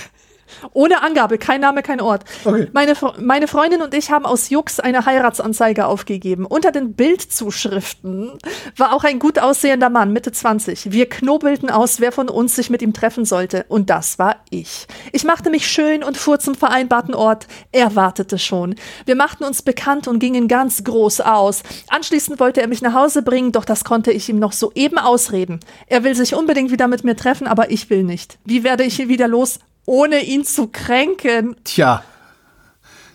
Ohne 0.72 1.02
Angabe, 1.02 1.38
kein 1.38 1.60
Name, 1.60 1.82
kein 1.82 2.00
Ort. 2.00 2.24
Okay. 2.44 2.68
Meine, 2.72 2.94
meine 3.18 3.48
Freundin 3.48 3.82
und 3.82 3.94
ich 3.94 4.10
haben 4.10 4.26
aus 4.26 4.50
Jux 4.50 4.80
eine 4.80 5.06
Heiratsanzeige 5.06 5.86
aufgegeben. 5.86 6.46
Unter 6.46 6.72
den 6.72 6.94
Bildzuschriften 6.94 8.32
war 8.76 8.92
auch 8.92 9.04
ein 9.04 9.18
gut 9.18 9.38
aussehender 9.38 9.90
Mann, 9.90 10.12
Mitte 10.12 10.32
20. 10.32 10.92
Wir 10.92 11.08
knobelten 11.08 11.70
aus, 11.70 12.00
wer 12.00 12.12
von 12.12 12.28
uns 12.28 12.56
sich 12.56 12.70
mit 12.70 12.82
ihm 12.82 12.92
treffen 12.92 13.24
sollte. 13.24 13.64
Und 13.68 13.90
das 13.90 14.18
war 14.18 14.36
ich. 14.50 14.86
Ich 15.12 15.24
machte 15.24 15.50
mich 15.50 15.66
schön 15.66 16.02
und 16.02 16.16
fuhr 16.16 16.38
zum 16.38 16.54
vereinbarten 16.54 17.14
Ort. 17.14 17.46
Er 17.72 17.96
wartete 17.96 18.38
schon. 18.38 18.74
Wir 19.04 19.16
machten 19.16 19.44
uns 19.44 19.62
bekannt 19.62 20.08
und 20.08 20.18
gingen 20.18 20.48
ganz 20.48 20.84
groß 20.84 21.20
aus. 21.20 21.62
Anschließend 21.88 22.40
wollte 22.40 22.60
er 22.60 22.68
mich 22.68 22.82
nach 22.82 22.94
Hause 22.94 23.22
bringen, 23.22 23.52
doch 23.52 23.64
das 23.64 23.84
konnte 23.84 24.12
ich 24.12 24.28
ihm 24.28 24.38
noch 24.38 24.52
soeben 24.52 24.98
ausreden. 24.98 25.60
Er 25.86 26.04
will 26.04 26.14
sich 26.14 26.34
unbedingt 26.34 26.70
wieder 26.70 26.88
mit 26.88 27.04
mir 27.04 27.16
treffen, 27.16 27.46
aber 27.46 27.70
ich 27.70 27.90
will 27.90 28.02
nicht. 28.02 28.38
Wie 28.44 28.64
werde 28.64 28.84
ich 28.84 28.98
ihn 28.98 29.08
wieder 29.08 29.28
los, 29.28 29.58
ohne 29.86 30.22
ihn 30.22 30.44
zu 30.44 30.68
kränken? 30.68 31.56
Tja. 31.64 32.04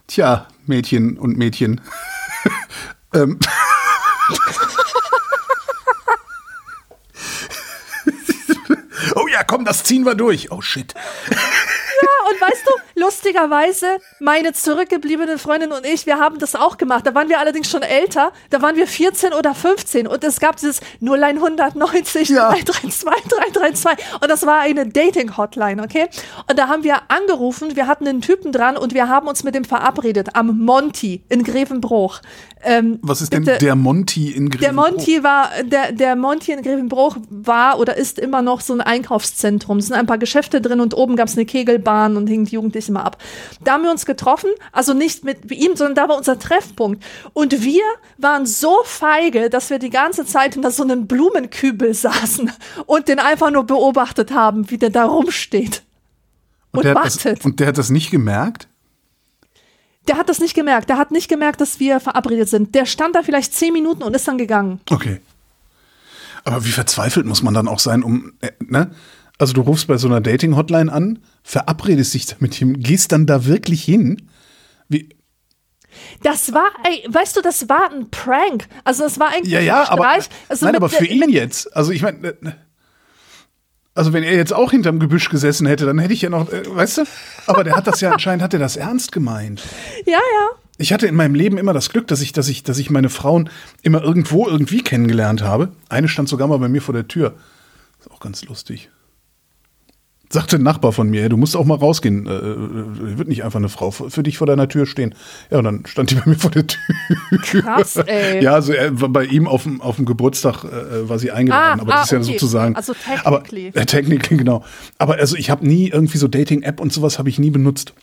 Tja, 0.08 0.48
Mädchen 0.66 1.18
und 1.18 1.38
Mädchen. 1.38 1.80
ähm. 3.14 3.40
oh 9.16 9.28
ja, 9.28 9.44
komm, 9.44 9.66
das 9.66 9.84
ziehen 9.84 10.06
wir 10.06 10.16
durch. 10.16 10.52
Oh 10.52 10.62
shit. 10.62 10.94
Ja, 12.02 12.30
und 12.32 12.42
weißt 12.42 12.64
du, 12.66 13.02
lustigerweise, 13.02 13.86
meine 14.20 14.54
zurückgebliebene 14.54 15.38
Freundin 15.38 15.72
und 15.72 15.86
ich, 15.86 16.06
wir 16.06 16.18
haben 16.20 16.40
das 16.40 16.56
auch 16.56 16.78
gemacht. 16.78 17.06
Da 17.06 17.14
waren 17.16 17.30
wir 17.30 17.40
allerdings 17.40 17.70
schon 17.70 17.82
älter. 17.82 18.32
Da 18.50 18.62
waren 18.62 18.76
wir 18.76 18.88
14 18.88 19.34
oder 19.34 19.54
15 19.54 20.08
und 20.08 20.24
es 20.24 20.40
gab 20.40 20.56
dieses 20.58 20.80
0190 21.02 22.30
Ja. 22.30 22.50
332 22.50 23.02
332 23.54 24.06
und 24.22 24.30
das 24.30 24.46
war 24.46 24.60
eine 24.60 24.88
Dating-Hotline, 24.88 25.82
okay? 25.84 26.08
Und 26.50 26.58
da 26.58 26.68
haben 26.68 26.84
wir 26.84 27.02
angerufen, 27.10 27.76
wir 27.76 27.88
hatten 27.88 28.08
einen 28.08 28.22
Typen 28.22 28.52
dran 28.52 28.78
und 28.78 28.94
wir 28.94 29.10
haben 29.10 29.28
uns 29.28 29.44
mit 29.44 29.56
dem 29.56 29.66
verabredet 29.66 30.30
am 30.36 30.60
Monty 30.60 31.22
in 31.30 31.44
Grevenbruch. 31.44 32.22
Ähm, 32.64 33.00
Was 33.02 33.22
ist 33.22 33.34
denn 33.34 33.44
bitte- 33.44 33.58
der 33.58 33.76
Monty 33.76 34.32
in 34.32 34.50
der 34.50 34.60
Grevenbruch? 34.60 34.90
Monty 34.92 35.24
war, 35.24 35.50
der, 35.64 35.92
der 35.92 36.16
Monty 36.16 36.52
in 36.52 36.62
Grevenbruch 36.62 37.18
war 37.30 37.80
oder 37.80 37.98
ist 37.98 38.20
immer 38.20 38.42
noch 38.44 38.62
so 38.62 38.74
ein 38.74 38.82
Einkaufszentrum. 38.82 39.78
Es 39.80 39.88
sind 39.88 39.96
ein 39.96 40.06
paar 40.06 40.20
Geschäfte 40.20 40.62
drin 40.62 40.80
und 40.80 40.94
oben 40.96 41.16
gab 41.16 41.28
es 41.28 41.34
eine 41.36 41.46
Kegelbahn 41.46 41.91
und 42.00 42.28
hingen 42.28 42.46
die 42.46 42.56
Jugendlichen 42.56 42.94
mal 42.94 43.04
ab. 43.04 43.18
Da 43.64 43.74
haben 43.74 43.84
wir 43.84 43.92
uns 43.92 44.06
getroffen, 44.06 44.50
also 44.72 44.94
nicht 44.94 45.24
mit 45.24 45.52
ihm, 45.52 45.76
sondern 45.76 45.96
da 45.96 46.10
war 46.10 46.18
unser 46.18 46.40
Treffpunkt. 46.40 47.04
Und 47.34 47.64
wir 47.64 47.84
waren 48.18 48.46
so 48.46 48.78
feige, 48.86 49.50
dass 49.50 49.70
wir 49.70 49.80
die 49.80 49.90
ganze 49.90 50.26
Zeit 50.26 50.54
hinter 50.54 50.72
so 50.72 50.84
einem 50.84 51.08
Blumenkübel 51.08 51.94
saßen 51.94 52.52
und 52.86 53.08
den 53.08 53.20
einfach 53.20 53.52
nur 53.52 53.66
beobachtet 53.66 54.32
haben, 54.32 54.70
wie 54.70 54.78
der 54.78 54.90
da 54.90 55.06
rumsteht. 55.06 55.84
Und, 56.72 56.86
der 56.86 56.96
hat 56.96 57.06
das, 57.06 57.26
wartet. 57.26 57.46
und 57.46 57.60
der 57.60 57.68
hat 57.68 57.78
das 57.78 57.90
nicht 57.90 58.12
gemerkt? 58.12 58.68
Der 60.08 60.18
hat 60.18 60.30
das 60.30 60.40
nicht 60.40 60.56
gemerkt. 60.56 60.90
Der 60.90 60.98
hat 60.98 61.12
nicht 61.12 61.28
gemerkt, 61.28 61.62
dass 61.62 61.80
wir 61.80 62.00
verabredet 62.00 62.50
sind. 62.50 62.74
Der 62.74 62.86
stand 62.86 63.16
da 63.16 63.24
vielleicht 63.24 63.54
zehn 63.54 63.74
Minuten 63.74 64.04
und 64.04 64.16
ist 64.16 64.28
dann 64.28 64.38
gegangen. 64.38 64.82
Okay. 64.90 65.22
Aber 66.44 66.66
wie 66.66 66.72
verzweifelt 66.72 67.26
muss 67.26 67.44
man 67.44 67.54
dann 67.54 67.68
auch 67.68 67.80
sein, 67.80 68.04
um, 68.04 68.34
äh, 68.42 68.52
ne? 68.60 68.92
Also 69.42 69.54
du 69.54 69.62
rufst 69.62 69.88
bei 69.88 69.98
so 69.98 70.08
einer 70.08 70.22
Dating-Hotline 70.22 70.94
an, 70.94 71.18
verabredest 71.42 72.14
dich 72.14 72.28
mit 72.40 72.62
ihm, 72.62 72.78
gehst 72.80 73.12
dann 73.12 73.26
da 73.26 73.46
wirklich 73.46 73.84
hin? 73.84 74.22
Wie, 74.88 75.10
Das 76.22 76.54
war, 76.54 76.68
ey, 76.84 77.04
weißt 77.12 77.36
du, 77.38 77.42
das 77.42 77.68
war 77.68 77.90
ein 77.92 78.12
Prank. 78.12 78.68
Also 78.84 79.04
es 79.04 79.20
war 79.20 79.30
eigentlich 79.30 79.52
ja, 79.52 79.60
ja, 79.60 79.82
ein 79.82 79.88
aber, 79.90 80.04
Streich. 80.12 80.30
Also 80.48 80.66
nein, 80.66 80.74
mit- 80.74 80.80
aber 80.82 80.90
für 80.90 81.06
ihn 81.06 81.30
jetzt. 81.30 81.76
Also 81.76 81.92
ich 81.92 82.04
meine, 82.04 82.28
äh, 82.28 82.34
also 83.96 84.14
wenn 84.14 84.22
er 84.24 84.36
jetzt 84.36 84.54
auch 84.54 84.70
hinterm 84.72 85.00
Gebüsch 85.00 85.30
gesessen 85.30 85.66
hätte, 85.66 85.88
dann 85.88 85.98
hätte 85.98 86.14
ich 86.14 86.22
ja 86.22 86.30
noch, 86.30 86.52
äh, 86.52 86.64
weißt 86.68 87.00
du? 87.00 87.04
Aber 87.48 87.64
der 87.64 87.76
hat 87.76 87.88
das 87.88 88.00
ja 88.00 88.12
anscheinend, 88.14 88.44
hat 88.44 88.54
er 88.54 88.60
das 88.60 88.76
ernst 88.78 89.12
gemeint. 89.12 89.64
Ja, 90.06 90.20
ja. 90.20 90.50
Ich 90.78 90.94
hatte 90.94 91.08
in 91.08 91.16
meinem 91.16 91.34
Leben 91.34 91.58
immer 91.58 91.74
das 91.74 91.90
Glück, 91.90 92.08
dass 92.08 92.22
ich, 92.22 92.32
dass 92.32 92.48
ich, 92.48 92.62
dass 92.62 92.78
ich 92.78 92.92
meine 92.92 93.10
Frauen 93.10 93.50
immer 93.82 94.04
irgendwo 94.04 94.48
irgendwie 94.48 94.84
kennengelernt 94.84 95.42
habe. 95.42 95.72
Eine 95.90 96.08
stand 96.10 96.30
sogar 96.30 96.48
mal 96.48 96.60
bei 96.60 96.70
mir 96.70 96.82
vor 96.84 96.94
der 96.94 97.08
Tür. 97.08 97.34
Ist 98.00 98.12
auch 98.12 98.20
ganz 98.20 98.44
lustig. 98.46 98.90
Sagte 100.32 100.56
ein 100.56 100.64
Nachbar 100.64 100.92
von 100.94 101.10
mir, 101.10 101.28
du 101.30 101.36
musst 101.38 101.56
auch 101.58 101.66
mal 101.66 101.76
rausgehen. 101.76 102.26
Äh, 102.26 102.32
äh, 102.32 103.18
wird 103.18 103.28
nicht 103.28 103.44
einfach 103.44 103.60
eine 103.60 103.68
Frau 103.70 103.92
für 103.92 104.24
dich 104.24 104.38
vor 104.38 104.48
deiner 104.48 104.68
Tür 104.70 104.86
stehen. 104.86 105.14
Ja, 105.50 105.58
und 105.58 105.66
dann 105.66 105.86
stand 105.86 106.10
die 106.12 106.16
bei 106.16 106.24
mir 106.26 106.36
vor 106.36 106.52
der 106.52 106.66
Tür. 106.68 106.80
Krass, 107.42 107.96
ey. 108.08 108.42
Ja, 108.44 108.54
also 108.54 108.72
er 108.72 108.92
bei 108.92 109.26
ihm 109.26 109.48
auf 109.48 109.64
dem, 109.64 109.82
auf 109.82 109.98
dem 109.98 110.06
Geburtstag 110.06 110.64
äh, 110.64 111.10
war 111.10 111.20
sie 111.20 111.32
eingeladen, 111.32 111.80
Ah, 111.80 111.82
aber 111.84 111.92
das 111.92 112.00
ah, 112.00 112.04
ist 112.04 112.12
ja 112.12 112.18
okay. 112.20 112.32
sozusagen. 112.34 112.76
Also 112.76 112.94
aber, 113.24 113.44
technically. 113.44 113.68
äh, 113.82 113.86
technically, 113.86 114.38
genau. 114.38 114.64
Aber 114.98 115.16
also 115.16 115.36
ich 115.36 115.50
habe 115.50 115.68
nie 115.68 115.90
irgendwie 115.90 116.18
so 116.18 116.28
Dating-App 116.28 116.80
und 116.80 116.94
sowas 116.94 117.20
habe 117.20 117.28
ich 117.30 117.38
nie 117.38 117.52
benutzt. 117.52 117.94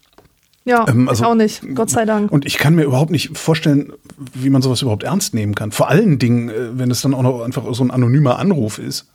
Ja, 0.65 0.87
Ähm, 0.87 1.09
also- 1.09 1.25
ich 1.25 1.31
auch 1.31 1.35
nicht. 1.35 1.63
Gott 1.75 1.89
sei 1.89 2.05
Dank. 2.05 2.31
Und 2.31 2.45
ich 2.45 2.59
kann 2.59 2.75
mir 2.75 2.83
überhaupt 2.85 3.11
nicht 3.11 3.39
vorstellen, 3.39 3.91
wie 4.35 4.51
man 4.51 4.61
sowas 4.61 4.83
überhaupt 4.83 5.03
ernst 5.03 5.33
nehmen 5.33 5.55
kann. 5.55 5.73
Vor 5.73 5.89
allen 5.89 6.19
Dingen, 6.19 6.51
äh, 6.51 6.79
wenn 6.79 6.91
es 6.91 7.01
dann 7.01 7.15
auch 7.15 7.23
noch 7.23 7.41
einfach 7.41 7.63
so 7.73 7.83
ein 7.83 7.91
anonymer 7.91 8.39
Anruf 8.39 8.79
ist. 8.79 9.07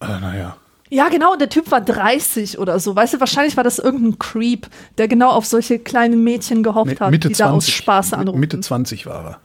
Äh, 0.00 0.06
naja. 0.20 0.56
Ja, 0.88 1.08
genau, 1.08 1.34
der 1.36 1.48
Typ 1.48 1.70
war 1.70 1.80
30 1.80 2.58
oder 2.58 2.78
so. 2.78 2.94
Weißt 2.94 3.14
du, 3.14 3.20
wahrscheinlich 3.20 3.56
war 3.56 3.64
das 3.64 3.78
irgendein 3.78 4.18
Creep, 4.18 4.68
der 4.98 5.08
genau 5.08 5.30
auf 5.30 5.44
solche 5.44 5.78
kleinen 5.78 6.22
Mädchen 6.22 6.62
gehofft 6.62 6.92
Nee, 6.92 6.96
hat, 7.00 7.10
Mitte 7.10 7.28
die 7.28 7.34
da 7.34 7.50
aus 7.50 7.64
20. 7.64 7.74
Spaß 7.76 8.12
anrufen. 8.12 8.38
Mitte 8.40 8.60
20 8.60 9.06
war 9.06 9.24
er. 9.24 9.40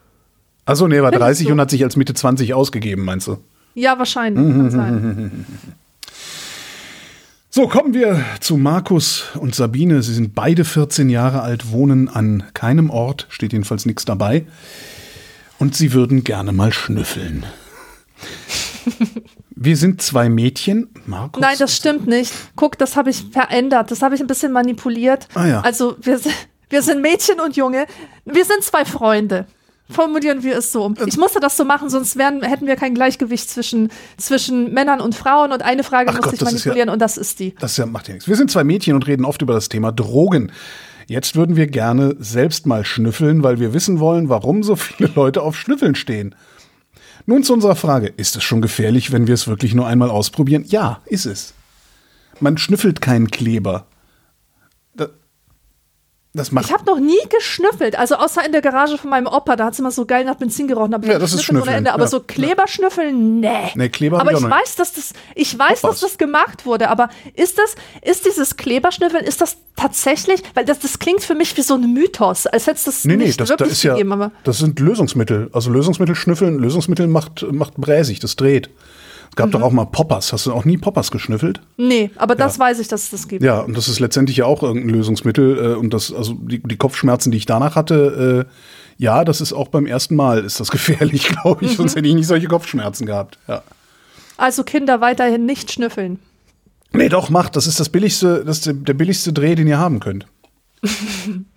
Achso, 0.65 0.87
nee, 0.87 0.97
er 0.97 1.03
war 1.03 1.09
Findest 1.11 1.25
30 1.27 1.47
du? 1.47 1.53
und 1.53 1.59
hat 1.61 1.71
sich 1.71 1.83
als 1.83 1.95
Mitte 1.95 2.13
20 2.13 2.53
ausgegeben, 2.53 3.03
meinst 3.03 3.27
du? 3.27 3.37
Ja, 3.73 3.97
wahrscheinlich. 3.97 4.43
Mhm, 4.45 4.61
Kann 4.61 4.71
sein. 4.71 5.45
So, 7.49 7.67
kommen 7.67 7.93
wir 7.93 8.23
zu 8.39 8.55
Markus 8.57 9.25
und 9.35 9.55
Sabine. 9.55 10.03
Sie 10.03 10.13
sind 10.13 10.35
beide 10.35 10.63
14 10.63 11.09
Jahre 11.09 11.41
alt, 11.41 11.71
wohnen 11.71 12.07
an 12.07 12.43
keinem 12.53 12.89
Ort, 12.89 13.25
steht 13.29 13.51
jedenfalls 13.51 13.85
nichts 13.85 14.05
dabei. 14.05 14.45
Und 15.59 15.75
sie 15.75 15.91
würden 15.93 16.23
gerne 16.23 16.53
mal 16.53 16.71
schnüffeln. 16.71 17.45
Wir 19.63 19.77
sind 19.77 20.01
zwei 20.01 20.27
Mädchen. 20.27 20.89
Markus? 21.05 21.39
Nein, 21.39 21.55
das 21.59 21.75
stimmt 21.75 22.07
nicht. 22.07 22.33
Guck, 22.55 22.77
das 22.79 22.95
habe 22.95 23.11
ich 23.11 23.25
verändert. 23.31 23.91
Das 23.91 24.01
habe 24.01 24.15
ich 24.15 24.21
ein 24.21 24.25
bisschen 24.27 24.51
manipuliert. 24.51 25.27
Ah, 25.35 25.45
ja. 25.45 25.61
Also, 25.61 25.95
wir, 26.01 26.17
sind- 26.17 26.33
wir 26.69 26.81
sind 26.81 27.01
Mädchen 27.01 27.39
und 27.39 27.55
Junge. 27.55 27.85
Wir 28.25 28.43
sind 28.45 28.63
zwei 28.63 28.85
Freunde. 28.85 29.45
Formulieren 29.87 30.41
wir 30.41 30.57
es 30.57 30.71
so. 30.71 30.85
Ähm. 30.87 30.95
Ich 31.05 31.17
musste 31.17 31.39
das 31.39 31.57
so 31.57 31.63
machen, 31.65 31.89
sonst 31.89 32.17
wären, 32.17 32.41
hätten 32.41 32.65
wir 32.65 32.75
kein 32.75 32.95
Gleichgewicht 32.95 33.49
zwischen, 33.49 33.89
zwischen 34.17 34.73
Männern 34.73 34.99
und 35.01 35.13
Frauen. 35.15 35.51
Und 35.51 35.61
eine 35.61 35.83
Frage 35.83 36.09
Ach 36.09 36.15
musste 36.15 36.29
Gott, 36.29 36.33
ich 36.33 36.41
ist 36.41 36.41
ja- 36.65 36.69
manipulieren 36.71 36.89
und 36.89 36.99
das 36.99 37.17
ist 37.17 37.39
die. 37.39 37.53
Das 37.59 37.77
ja, 37.77 37.85
macht 37.85 38.07
ja 38.07 38.13
nichts. 38.15 38.27
Wir 38.27 38.37
sind 38.37 38.49
zwei 38.49 38.63
Mädchen 38.63 38.95
und 38.95 39.05
reden 39.05 39.25
oft 39.25 39.41
über 39.43 39.53
das 39.53 39.69
Thema 39.69 39.91
Drogen. 39.91 40.51
Jetzt 41.07 41.35
würden 41.35 41.55
wir 41.55 41.67
gerne 41.67 42.15
selbst 42.19 42.65
mal 42.65 42.85
schnüffeln, 42.85 43.43
weil 43.43 43.59
wir 43.59 43.73
wissen 43.73 43.99
wollen, 43.99 44.27
warum 44.29 44.63
so 44.63 44.75
viele 44.75 45.11
Leute 45.13 45.41
auf 45.43 45.55
Schnüffeln 45.57 45.93
stehen. 45.93 46.33
Nun 47.25 47.43
zu 47.43 47.53
unserer 47.53 47.75
Frage. 47.75 48.07
Ist 48.07 48.35
es 48.35 48.43
schon 48.43 48.61
gefährlich, 48.61 49.11
wenn 49.11 49.27
wir 49.27 49.33
es 49.33 49.47
wirklich 49.47 49.73
nur 49.73 49.87
einmal 49.87 50.09
ausprobieren? 50.09 50.65
Ja, 50.67 51.01
ist 51.05 51.25
es. 51.25 51.53
Man 52.39 52.57
schnüffelt 52.57 53.01
keinen 53.01 53.29
Kleber. 53.29 53.85
Das, 56.33 56.49
macht 56.53 56.67
Ich 56.67 56.71
habe 56.71 56.85
noch 56.85 56.97
nie 56.97 57.19
geschnüffelt, 57.29 57.99
also 57.99 58.15
außer 58.15 58.45
in 58.45 58.53
der 58.53 58.61
Garage 58.61 58.97
von 58.97 59.09
meinem 59.09 59.27
Opa, 59.27 59.57
da 59.57 59.65
hat 59.65 59.73
es 59.73 59.79
immer 59.79 59.91
so 59.91 60.05
geil 60.05 60.23
nach 60.23 60.35
Benzin 60.35 60.65
gerochen. 60.65 60.95
ich 61.01 61.09
Ja, 61.09 61.19
das 61.19 61.33
ist 61.33 61.43
Schnüffeln, 61.43 61.75
Ende. 61.75 61.91
Aber 61.91 62.03
ja. 62.03 62.09
so 62.09 62.21
Kleberschnüffeln, 62.21 63.41
nee. 63.41 63.71
Nee, 63.75 63.89
Kleber 63.89 64.21
aber 64.21 64.31
ich 64.31 64.41
weiß, 64.41 64.77
dass 64.77 64.93
das, 64.93 65.11
ich 65.35 65.59
weiß, 65.59 65.83
Opas. 65.83 65.99
dass 65.99 66.11
das 66.11 66.17
gemacht 66.17 66.65
wurde. 66.65 66.89
Aber 66.89 67.09
ist 67.33 67.57
das, 67.57 67.75
ist 68.01 68.25
dieses 68.25 68.55
Kleberschnüffeln, 68.55 69.25
ist 69.25 69.41
das 69.41 69.57
tatsächlich, 69.75 70.41
weil 70.53 70.63
das, 70.63 70.79
das 70.79 70.99
klingt 70.99 71.21
für 71.21 71.35
mich 71.35 71.57
wie 71.57 71.63
so 71.63 71.73
ein 71.73 71.91
Mythos, 71.93 72.47
als 72.47 72.65
hätte 72.65 72.77
es 72.77 72.83
das 72.85 73.03
Nee, 73.03 73.17
nee, 73.17 73.25
nicht 73.25 73.41
das, 73.41 73.49
da 73.49 73.53
wirklich 73.53 73.73
ist 73.73 73.83
ja, 73.83 73.93
gegeben. 73.93 74.13
Aber 74.13 74.31
das 74.45 74.59
sind 74.59 74.79
Lösungsmittel. 74.79 75.49
Also 75.51 75.69
Lösungsmittel 75.69 76.15
schnüffeln, 76.15 76.59
Lösungsmittel 76.59 77.07
macht, 77.07 77.45
macht 77.51 77.75
bräsig, 77.75 78.21
das 78.21 78.37
dreht. 78.37 78.69
Es 79.31 79.35
gab 79.37 79.47
Mhm. 79.47 79.51
doch 79.53 79.61
auch 79.61 79.71
mal 79.71 79.85
Poppers. 79.85 80.33
Hast 80.33 80.45
du 80.45 80.51
auch 80.53 80.65
nie 80.65 80.77
Poppers 80.77 81.09
geschnüffelt? 81.09 81.61
nee, 81.77 82.11
aber 82.17 82.35
das 82.35 82.59
weiß 82.59 82.79
ich, 82.79 82.87
dass 82.89 83.03
es 83.03 83.09
das 83.11 83.27
gibt. 83.29 83.43
Ja, 83.43 83.61
und 83.61 83.75
das 83.77 83.87
ist 83.87 83.99
letztendlich 83.99 84.37
ja 84.37 84.45
auch 84.45 84.61
irgendein 84.61 84.89
Lösungsmittel. 84.93 85.57
Äh, 85.57 85.75
und 85.75 85.93
das, 85.93 86.13
also 86.13 86.33
die, 86.33 86.61
die 86.61 86.75
Kopfschmerzen, 86.77 87.31
die 87.31 87.37
ich 87.37 87.45
danach 87.45 87.75
hatte, 87.75 88.45
äh, 88.47 88.51
ja, 89.01 89.23
das 89.23 89.39
ist 89.41 89.53
auch 89.53 89.69
beim 89.69 89.85
ersten 89.87 90.15
Mal 90.15 90.43
ist 90.43 90.59
das 90.59 90.69
gefährlich, 90.71 91.29
glaube 91.29 91.63
ich. 91.65 91.71
Mhm. 91.71 91.75
Sonst 91.77 91.95
hätte 91.95 92.07
ich 92.07 92.13
nicht 92.13 92.27
solche 92.27 92.47
Kopfschmerzen 92.47 93.05
gehabt. 93.05 93.39
Ja. 93.47 93.63
Also 94.37 94.63
Kinder 94.63 94.99
weiterhin 95.01 95.45
nicht 95.45 95.71
schnüffeln. 95.71 96.19
Nee, 96.93 97.07
doch, 97.07 97.29
macht. 97.29 97.55
Das 97.55 97.67
ist 97.67 97.79
das 97.79 97.87
billigste, 97.87 98.43
das 98.45 98.57
ist 98.57 98.65
der 98.73 98.93
billigste 98.93 99.31
Dreh, 99.31 99.55
den 99.55 99.65
ihr 99.67 99.77
haben 99.77 100.01
könnt. 100.01 100.25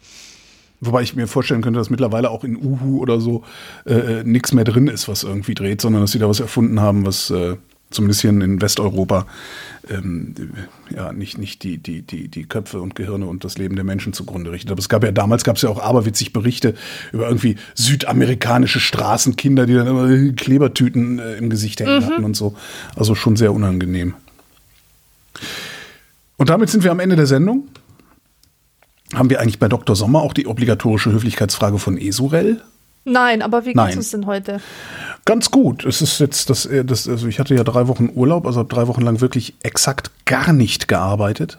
Wobei 0.80 1.02
ich 1.02 1.16
mir 1.16 1.26
vorstellen 1.26 1.62
könnte, 1.62 1.78
dass 1.78 1.90
mittlerweile 1.90 2.30
auch 2.30 2.44
in 2.44 2.56
Uhu 2.56 3.00
oder 3.00 3.20
so 3.20 3.42
äh, 3.86 4.22
nichts 4.24 4.52
mehr 4.52 4.64
drin 4.64 4.88
ist, 4.88 5.08
was 5.08 5.22
irgendwie 5.22 5.54
dreht, 5.54 5.80
sondern 5.80 6.02
dass 6.02 6.12
sie 6.12 6.18
da 6.18 6.28
was 6.28 6.40
erfunden 6.40 6.80
haben, 6.80 7.06
was 7.06 7.30
äh, 7.30 7.56
zumindest 7.94 8.20
hier 8.20 8.30
in 8.30 8.60
Westeuropa 8.60 9.26
ähm, 9.88 10.34
ja 10.94 11.12
nicht, 11.12 11.38
nicht 11.38 11.62
die, 11.62 11.78
die, 11.78 12.02
die, 12.02 12.28
die 12.28 12.44
Köpfe 12.44 12.80
und 12.80 12.94
Gehirne 12.94 13.26
und 13.26 13.44
das 13.44 13.56
Leben 13.56 13.76
der 13.76 13.84
Menschen 13.84 14.12
zugrunde 14.12 14.50
richtet. 14.52 14.70
Aber 14.72 14.80
es 14.80 14.88
gab 14.88 15.04
ja 15.04 15.12
damals 15.12 15.44
gab 15.44 15.56
es 15.56 15.62
ja 15.62 15.68
auch 15.68 15.80
aberwitzig 15.80 16.32
Berichte 16.32 16.74
über 17.12 17.28
irgendwie 17.28 17.56
südamerikanische 17.74 18.80
Straßenkinder, 18.80 19.66
die 19.66 19.74
dann 19.74 19.86
immer 19.86 20.32
Klebertüten 20.32 21.18
äh, 21.18 21.36
im 21.36 21.50
Gesicht 21.50 21.80
hängen 21.80 22.04
hatten 22.04 22.24
und 22.24 22.36
so. 22.36 22.56
Also 22.96 23.14
schon 23.14 23.36
sehr 23.36 23.52
unangenehm. 23.52 24.14
Und 26.36 26.50
damit 26.50 26.68
sind 26.68 26.84
wir 26.84 26.90
am 26.90 27.00
Ende 27.00 27.16
der 27.16 27.26
Sendung. 27.26 27.68
Haben 29.14 29.30
wir 29.30 29.40
eigentlich 29.40 29.58
bei 29.58 29.68
Dr. 29.68 29.96
Sommer 29.96 30.22
auch 30.22 30.32
die 30.32 30.46
obligatorische 30.46 31.12
Höflichkeitsfrage 31.12 31.78
von 31.78 31.98
Esurel? 31.98 32.60
Nein, 33.04 33.42
aber 33.42 33.66
wie 33.66 33.74
geht 33.74 33.96
es 33.96 34.10
denn 34.10 34.26
heute? 34.26 34.60
Ganz 35.26 35.50
gut. 35.50 35.84
Es 35.84 36.00
ist 36.02 36.20
jetzt 36.20 36.50
das, 36.50 36.68
das, 36.84 37.08
also 37.08 37.26
ich 37.28 37.38
hatte 37.38 37.54
ja 37.54 37.64
drei 37.64 37.86
Wochen 37.88 38.10
Urlaub, 38.14 38.46
also 38.46 38.60
habe 38.60 38.74
drei 38.74 38.88
Wochen 38.88 39.02
lang 39.02 39.20
wirklich 39.20 39.54
exakt 39.62 40.10
gar 40.24 40.52
nicht 40.52 40.88
gearbeitet. 40.88 41.58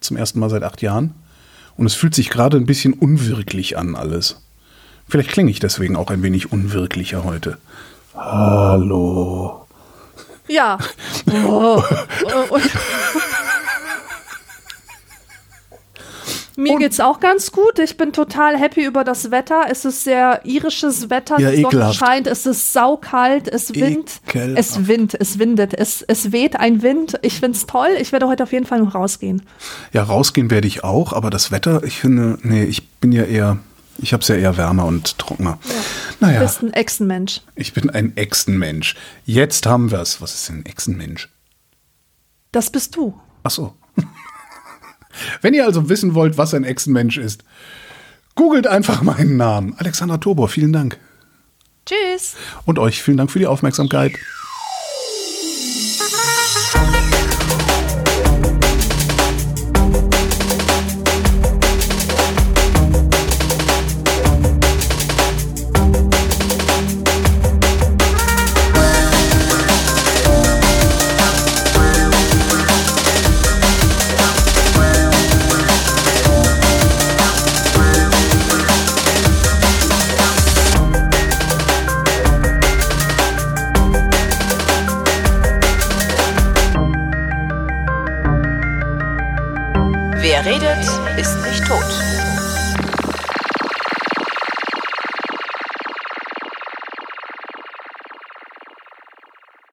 Zum 0.00 0.16
ersten 0.16 0.38
Mal 0.38 0.50
seit 0.50 0.62
acht 0.62 0.82
Jahren. 0.82 1.14
Und 1.76 1.86
es 1.86 1.94
fühlt 1.94 2.14
sich 2.14 2.30
gerade 2.30 2.56
ein 2.56 2.66
bisschen 2.66 2.92
unwirklich 2.92 3.76
an, 3.76 3.96
alles. 3.96 4.40
Vielleicht 5.08 5.30
klinge 5.30 5.50
ich 5.50 5.58
deswegen 5.58 5.96
auch 5.96 6.10
ein 6.10 6.22
wenig 6.22 6.52
unwirklicher 6.52 7.24
heute. 7.24 7.58
Hallo. 8.14 9.66
Ja. 10.48 10.78
Oh. 11.46 11.82
Oh, 11.82 12.54
und 12.54 12.62
Mir 16.56 16.74
Und- 16.74 16.78
geht's 16.80 17.00
auch 17.00 17.18
ganz 17.20 17.50
gut. 17.50 17.78
Ich 17.80 17.96
bin 17.96 18.12
total 18.12 18.56
happy 18.56 18.84
über 18.84 19.02
das 19.02 19.30
Wetter. 19.32 19.64
Es 19.68 19.84
ist 19.84 20.04
sehr 20.04 20.40
irisches 20.44 21.10
Wetter. 21.10 21.40
Ja, 21.40 21.50
die 21.50 21.56
Sonne 21.62 21.68
ekelhaft. 21.68 21.98
scheint. 21.98 22.26
Es 22.28 22.46
ist 22.46 22.72
saukalt. 22.72 23.48
Es 23.48 23.74
windet. 23.74 24.20
Ekelhaft. 24.28 24.58
Es 24.58 24.86
windet. 24.86 25.20
Es 25.20 25.38
windet. 25.38 25.74
Es, 25.74 26.02
es 26.02 26.30
weht 26.32 26.56
ein 26.56 26.82
Wind. 26.82 27.18
Ich 27.22 27.40
find's 27.40 27.66
toll. 27.66 27.88
Ich 28.00 28.12
werde 28.12 28.28
heute 28.28 28.44
auf 28.44 28.52
jeden 28.52 28.66
Fall 28.66 28.80
noch 28.80 28.94
rausgehen. 28.94 29.42
Ja, 29.92 30.04
rausgehen 30.04 30.50
werde 30.50 30.68
ich 30.68 30.84
auch, 30.84 31.12
aber 31.12 31.30
das 31.30 31.50
Wetter, 31.50 31.82
ich 31.82 31.98
finde, 31.98 32.38
nee, 32.42 32.62
ich 32.64 32.88
bin 33.00 33.10
ja 33.10 33.24
eher, 33.24 33.58
ich 33.98 34.12
habe 34.12 34.20
es 34.22 34.28
ja 34.28 34.36
eher 34.36 34.56
wärmer 34.56 34.84
und 34.86 35.18
trockener. 35.18 35.58
Du 36.20 36.26
Naja, 36.26 36.40
bist 36.40 36.62
ein 36.62 36.72
Echsenmensch. 36.72 37.40
ich 37.56 37.72
bin 37.72 37.90
ein 37.90 38.16
Echsenmensch. 38.16 38.94
Jetzt 39.24 39.66
haben 39.66 39.90
wir 39.90 39.98
es. 40.00 40.20
Was 40.22 40.34
ist 40.34 40.48
denn 40.48 40.58
ein 40.60 40.66
Echsenmensch? 40.66 41.30
Das 42.52 42.70
bist 42.70 42.94
du. 42.94 43.18
Ach 43.42 43.50
so. 43.50 43.74
Wenn 45.40 45.54
ihr 45.54 45.64
also 45.64 45.88
wissen 45.88 46.14
wollt, 46.14 46.38
was 46.38 46.54
ein 46.54 46.64
Echsenmensch 46.64 47.18
ist, 47.18 47.44
googelt 48.34 48.66
einfach 48.66 49.02
meinen 49.02 49.36
Namen. 49.36 49.74
Alexandra 49.78 50.18
Tobor, 50.18 50.48
vielen 50.48 50.72
Dank. 50.72 50.98
Tschüss. 51.86 52.36
Und 52.64 52.78
euch 52.78 53.02
vielen 53.02 53.18
Dank 53.18 53.30
für 53.30 53.38
die 53.38 53.46
Aufmerksamkeit. 53.46 54.12